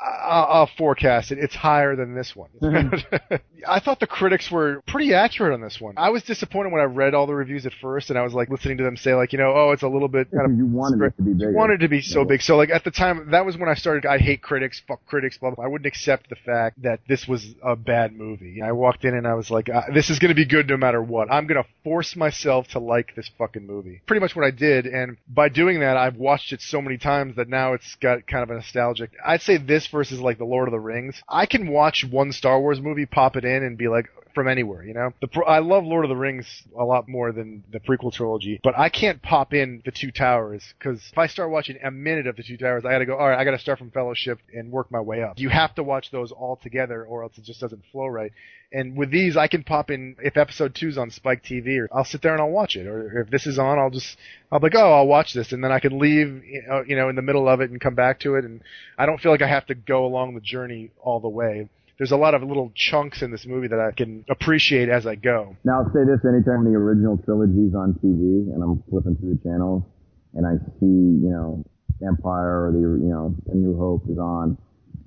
I'll, 0.00 0.46
I'll 0.48 0.70
forecast 0.78 1.30
it. 1.30 1.38
It's 1.38 1.54
higher 1.54 1.94
than 1.94 2.14
this 2.14 2.34
one. 2.34 2.48
I 3.68 3.80
thought 3.80 4.00
the 4.00 4.06
critics 4.06 4.50
were 4.50 4.82
pretty 4.86 5.12
accurate 5.12 5.52
on 5.52 5.60
this 5.60 5.78
one. 5.80 5.94
I 5.98 6.08
was 6.08 6.22
disappointed 6.22 6.72
when 6.72 6.80
I 6.80 6.84
read 6.84 7.12
all 7.12 7.26
the 7.26 7.34
reviews 7.34 7.66
at 7.66 7.72
first, 7.82 8.08
and 8.08 8.18
I 8.18 8.22
was 8.22 8.32
like 8.32 8.48
listening 8.48 8.78
to 8.78 8.84
them 8.84 8.96
say 8.96 9.14
like, 9.14 9.32
you 9.32 9.38
know, 9.38 9.52
oh, 9.54 9.72
it's 9.72 9.82
a 9.82 9.88
little 9.88 10.08
bit 10.08 10.30
kind 10.30 10.50
of. 10.50 10.56
You 10.56 10.64
wanted 10.64 11.04
it 11.04 11.16
to 11.16 11.22
be 11.22 11.32
bigger. 11.34 11.50
You 11.50 11.56
wanted 11.56 11.74
it 11.74 11.84
to 11.84 11.88
be 11.88 12.00
so 12.00 12.24
big. 12.24 12.40
So 12.40 12.56
like 12.56 12.70
at 12.70 12.84
the 12.84 12.90
time, 12.90 13.30
that 13.32 13.44
was 13.44 13.58
when 13.58 13.68
I 13.68 13.74
started. 13.74 14.06
I 14.06 14.18
hate 14.18 14.42
critics. 14.42 14.80
Fuck 14.88 15.04
critics. 15.06 15.36
Blah, 15.36 15.50
blah. 15.50 15.64
I 15.64 15.68
wouldn't 15.68 15.86
accept 15.86 16.30
the 16.30 16.36
fact 16.36 16.82
that 16.82 17.00
this 17.06 17.28
was 17.28 17.54
a 17.62 17.76
bad 17.76 18.14
movie. 18.14 18.62
I 18.62 18.72
walked 18.72 19.04
in 19.04 19.14
and 19.14 19.26
I 19.26 19.34
was 19.34 19.50
like, 19.50 19.68
uh, 19.68 19.82
this 19.92 20.08
is 20.08 20.18
going 20.18 20.30
to 20.30 20.34
be 20.34 20.46
good 20.46 20.68
no 20.68 20.78
matter 20.78 21.02
what. 21.02 21.30
I'm 21.30 21.46
going 21.46 21.62
to 21.62 21.68
force 21.84 22.16
myself 22.16 22.68
to 22.68 22.78
like 22.78 23.14
this 23.16 23.30
fucking 23.36 23.66
movie. 23.66 24.00
Pretty 24.06 24.20
much 24.20 24.34
what 24.34 24.46
I 24.46 24.50
did, 24.50 24.86
and 24.86 25.18
by 25.28 25.50
doing 25.50 25.80
that, 25.80 25.96
I've 25.98 26.16
watched 26.16 26.52
it 26.52 26.62
so 26.62 26.80
many 26.80 26.96
times 26.96 27.36
that 27.36 27.48
now 27.48 27.74
it's 27.74 27.96
got 27.96 28.26
kind 28.26 28.42
of 28.42 28.50
a 28.50 28.54
nostalgic. 28.54 29.10
I'd 29.24 29.42
say 29.42 29.58
this 29.58 29.89
versus 29.90 30.20
like 30.20 30.38
the 30.38 30.44
Lord 30.44 30.68
of 30.68 30.72
the 30.72 30.80
Rings. 30.80 31.22
I 31.28 31.46
can 31.46 31.68
watch 31.68 32.04
one 32.08 32.32
Star 32.32 32.60
Wars 32.60 32.80
movie, 32.80 33.06
pop 33.06 33.36
it 33.36 33.44
in, 33.44 33.62
and 33.62 33.76
be 33.76 33.88
like, 33.88 34.06
from 34.34 34.48
anywhere, 34.48 34.84
you 34.84 34.94
know. 34.94 35.12
The 35.20 35.28
pro- 35.28 35.46
I 35.46 35.60
love 35.60 35.84
Lord 35.84 36.04
of 36.04 36.08
the 36.08 36.16
Rings 36.16 36.62
a 36.78 36.84
lot 36.84 37.08
more 37.08 37.32
than 37.32 37.64
the 37.70 37.80
prequel 37.80 38.12
trilogy, 38.12 38.60
but 38.62 38.78
I 38.78 38.88
can't 38.88 39.22
pop 39.22 39.52
in 39.52 39.82
the 39.84 39.90
Two 39.90 40.10
Towers 40.10 40.62
because 40.78 41.00
if 41.10 41.18
I 41.18 41.26
start 41.26 41.50
watching 41.50 41.78
a 41.82 41.90
minute 41.90 42.26
of 42.26 42.36
the 42.36 42.42
Two 42.42 42.56
Towers, 42.56 42.84
I 42.84 42.92
got 42.92 42.98
to 42.98 43.06
go. 43.06 43.16
All 43.16 43.28
right, 43.28 43.38
I 43.38 43.44
got 43.44 43.52
to 43.52 43.58
start 43.58 43.78
from 43.78 43.90
Fellowship 43.90 44.38
and 44.54 44.70
work 44.70 44.90
my 44.90 45.00
way 45.00 45.22
up. 45.22 45.38
You 45.38 45.48
have 45.48 45.74
to 45.76 45.82
watch 45.82 46.10
those 46.10 46.32
all 46.32 46.56
together, 46.56 47.04
or 47.04 47.22
else 47.22 47.36
it 47.38 47.44
just 47.44 47.60
doesn't 47.60 47.82
flow 47.92 48.06
right. 48.06 48.32
And 48.72 48.96
with 48.96 49.10
these, 49.10 49.36
I 49.36 49.48
can 49.48 49.64
pop 49.64 49.90
in 49.90 50.14
if 50.22 50.36
episode 50.36 50.76
two's 50.76 50.96
on 50.96 51.10
Spike 51.10 51.42
TV, 51.42 51.80
or 51.80 51.88
I'll 51.92 52.04
sit 52.04 52.22
there 52.22 52.32
and 52.32 52.40
I'll 52.40 52.50
watch 52.50 52.76
it. 52.76 52.86
Or 52.86 53.20
if 53.22 53.30
this 53.30 53.46
is 53.46 53.58
on, 53.58 53.78
I'll 53.78 53.90
just 53.90 54.16
I'll 54.52 54.60
be 54.60 54.66
like, 54.66 54.76
oh, 54.76 54.92
I'll 54.92 55.06
watch 55.06 55.32
this, 55.34 55.52
and 55.52 55.62
then 55.62 55.72
I 55.72 55.80
can 55.80 55.98
leave, 55.98 56.42
know, 56.68 56.84
you 56.86 56.96
know, 56.96 57.08
in 57.08 57.16
the 57.16 57.22
middle 57.22 57.48
of 57.48 57.60
it 57.60 57.70
and 57.70 57.80
come 57.80 57.94
back 57.94 58.20
to 58.20 58.36
it, 58.36 58.44
and 58.44 58.62
I 58.96 59.06
don't 59.06 59.20
feel 59.20 59.32
like 59.32 59.42
I 59.42 59.48
have 59.48 59.66
to 59.66 59.74
go 59.74 60.04
along 60.04 60.34
the 60.34 60.40
journey 60.40 60.90
all 61.00 61.20
the 61.20 61.28
way 61.28 61.68
there's 62.00 62.12
a 62.12 62.16
lot 62.16 62.32
of 62.32 62.42
little 62.42 62.72
chunks 62.74 63.20
in 63.20 63.30
this 63.30 63.44
movie 63.44 63.68
that 63.68 63.78
I 63.78 63.90
can 63.92 64.24
appreciate 64.30 64.88
as 64.88 65.06
I 65.06 65.16
go. 65.16 65.54
Now, 65.64 65.84
I'll 65.84 65.92
say 65.92 66.00
this: 66.08 66.24
anytime 66.24 66.64
the 66.64 66.72
original 66.72 67.18
trilogy's 67.18 67.76
on 67.76 67.92
TV, 68.00 68.48
and 68.48 68.62
I'm 68.62 68.82
flipping 68.88 69.16
through 69.20 69.36
the 69.36 69.42
channels, 69.44 69.84
and 70.32 70.46
I 70.46 70.56
see, 70.80 71.20
you 71.20 71.28
know, 71.28 71.62
Empire 72.00 72.68
or 72.68 72.72
the, 72.72 72.78
you 72.78 73.12
know, 73.12 73.36
A 73.52 73.54
New 73.54 73.76
Hope 73.76 74.08
is 74.08 74.16
on, 74.16 74.56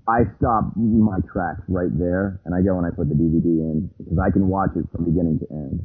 I 0.08 0.30
stop 0.38 0.70
my 0.78 1.18
tracks 1.34 1.66
right 1.68 1.90
there, 1.98 2.40
and 2.46 2.54
I 2.54 2.62
go 2.62 2.78
and 2.78 2.86
I 2.86 2.92
put 2.94 3.10
the 3.10 3.16
DVD 3.16 3.42
in 3.74 3.90
because 3.98 4.20
I 4.22 4.30
can 4.30 4.48
watch 4.48 4.78
it 4.78 4.86
from 4.94 5.06
beginning 5.06 5.40
to 5.40 5.48
end. 5.50 5.82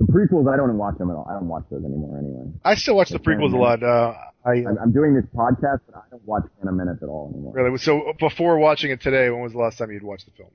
The 0.00 0.06
prequels, 0.06 0.52
I 0.52 0.56
don't 0.56 0.76
watch 0.78 0.96
them 0.96 1.10
at 1.10 1.14
all. 1.14 1.26
I 1.28 1.34
don't 1.34 1.46
watch 1.46 1.64
those 1.70 1.84
anymore 1.84 2.18
anyway. 2.18 2.50
I 2.64 2.74
still 2.74 2.96
watch 2.96 3.10
the 3.10 3.18
prequels 3.18 3.52
a 3.52 3.56
lot. 3.56 3.82
Uh, 3.82 4.14
I, 4.46 4.52
I'm, 4.52 4.78
I'm 4.82 4.92
doing 4.92 5.14
this 5.14 5.26
podcast, 5.36 5.80
but 5.86 5.96
I 5.96 6.02
don't 6.10 6.26
watch 6.26 6.44
Phantom 6.56 6.74
Menace 6.74 7.02
at 7.02 7.08
all 7.08 7.30
anymore. 7.34 7.52
Really? 7.52 7.76
So 7.76 8.14
before 8.18 8.58
watching 8.58 8.90
it 8.90 9.02
today, 9.02 9.28
when 9.28 9.42
was 9.42 9.52
the 9.52 9.58
last 9.58 9.76
time 9.76 9.90
you'd 9.90 10.02
watched 10.02 10.24
the 10.24 10.32
film? 10.32 10.48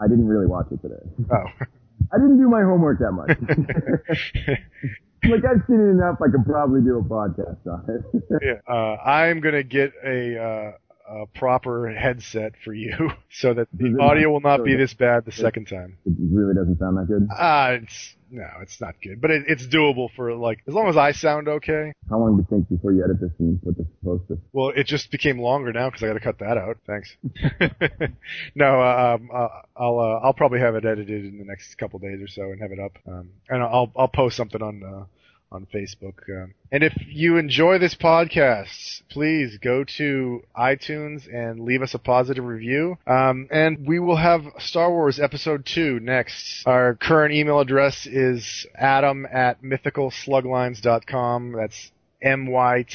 I 0.00 0.06
didn't 0.06 0.28
really 0.28 0.46
watch 0.46 0.66
it 0.70 0.80
today. 0.80 1.02
Oh. 1.32 1.64
I 2.12 2.18
didn't 2.18 2.38
do 2.38 2.48
my 2.48 2.62
homework 2.62 2.98
that 3.00 3.12
much. 3.12 3.28
like 5.30 5.44
I've 5.44 5.62
seen 5.66 5.80
it 5.80 5.90
enough, 5.90 6.18
I 6.20 6.30
could 6.30 6.44
probably 6.44 6.82
do 6.82 6.98
a 6.98 7.02
podcast 7.02 7.66
on 7.66 7.84
it. 7.88 8.02
yeah. 8.42 8.60
Uh, 8.72 8.96
I'm 9.02 9.40
gonna 9.40 9.62
get 9.62 9.92
a, 10.04 10.38
uh, 10.38 10.72
a 11.08 11.26
proper 11.26 11.88
headset 11.90 12.52
for 12.64 12.72
you 12.72 13.10
so 13.30 13.54
that 13.54 13.68
the 13.72 13.96
audio 14.00 14.30
will 14.30 14.40
not 14.40 14.64
be 14.64 14.76
this 14.76 14.94
bad 14.94 15.24
the 15.24 15.32
second 15.32 15.66
time. 15.66 15.98
It 16.06 16.14
really 16.18 16.54
doesn't 16.54 16.78
sound 16.78 16.96
that 16.96 17.06
good. 17.06 17.28
Uh, 17.30 17.82
it's, 17.82 18.16
no, 18.30 18.46
it's 18.62 18.80
not 18.80 18.94
good, 19.02 19.20
but 19.20 19.30
it, 19.30 19.44
it's 19.46 19.66
doable 19.66 20.08
for 20.14 20.34
like, 20.34 20.60
as 20.66 20.74
long 20.74 20.88
as 20.88 20.96
I 20.96 21.12
sound 21.12 21.48
okay. 21.48 21.92
How 22.08 22.18
long 22.18 22.36
do 22.36 22.42
you 22.42 22.46
think 22.48 22.68
before 22.68 22.92
you 22.92 23.04
edit 23.04 23.20
this 23.20 23.30
and 23.38 23.62
put 23.62 23.76
this 23.76 23.86
post 24.04 24.28
poster? 24.28 24.42
Well, 24.52 24.72
it 24.74 24.86
just 24.86 25.10
became 25.10 25.38
longer 25.38 25.72
now 25.72 25.90
because 25.90 26.02
I 26.02 26.06
got 26.06 26.14
to 26.14 26.20
cut 26.20 26.38
that 26.38 26.56
out. 26.56 26.78
Thanks. 26.86 27.14
no, 28.54 28.80
uh, 28.80 29.16
um, 29.16 29.30
uh, 29.32 29.48
I'll 29.76 29.98
uh, 29.98 30.20
I'll 30.26 30.34
probably 30.34 30.60
have 30.60 30.74
it 30.76 30.84
edited 30.84 31.24
in 31.24 31.38
the 31.38 31.44
next 31.44 31.74
couple 31.76 31.98
days 31.98 32.20
or 32.22 32.28
so 32.28 32.42
and 32.42 32.60
have 32.60 32.72
it 32.72 32.78
up. 32.78 32.96
Um, 33.06 33.30
and 33.48 33.62
I'll 33.62 33.92
I'll 33.96 34.08
post 34.08 34.36
something 34.36 34.62
on 34.62 34.82
uh, 34.82 35.04
on 35.52 35.66
Facebook. 35.72 36.14
Um, 36.28 36.54
and 36.70 36.82
if 36.82 36.94
you 37.06 37.36
enjoy 37.36 37.78
this 37.78 37.94
podcast, 37.94 39.02
please 39.10 39.58
go 39.58 39.84
to 39.98 40.42
iTunes 40.56 41.32
and 41.32 41.60
leave 41.60 41.82
us 41.82 41.94
a 41.94 41.98
positive 41.98 42.44
review. 42.44 42.96
Um, 43.06 43.48
and 43.50 43.86
we 43.86 43.98
will 43.98 44.16
have 44.16 44.44
Star 44.58 44.90
Wars 44.90 45.20
Episode 45.20 45.66
2 45.66 46.00
next. 46.00 46.66
Our 46.66 46.94
current 46.94 47.34
email 47.34 47.60
address 47.60 48.06
is 48.06 48.66
adam 48.74 49.26
at 49.26 49.62
mythicalsluglines.com. 49.62 51.52
That's 51.52 51.92
M-Y-T-H-I-C-A-L 52.22 52.90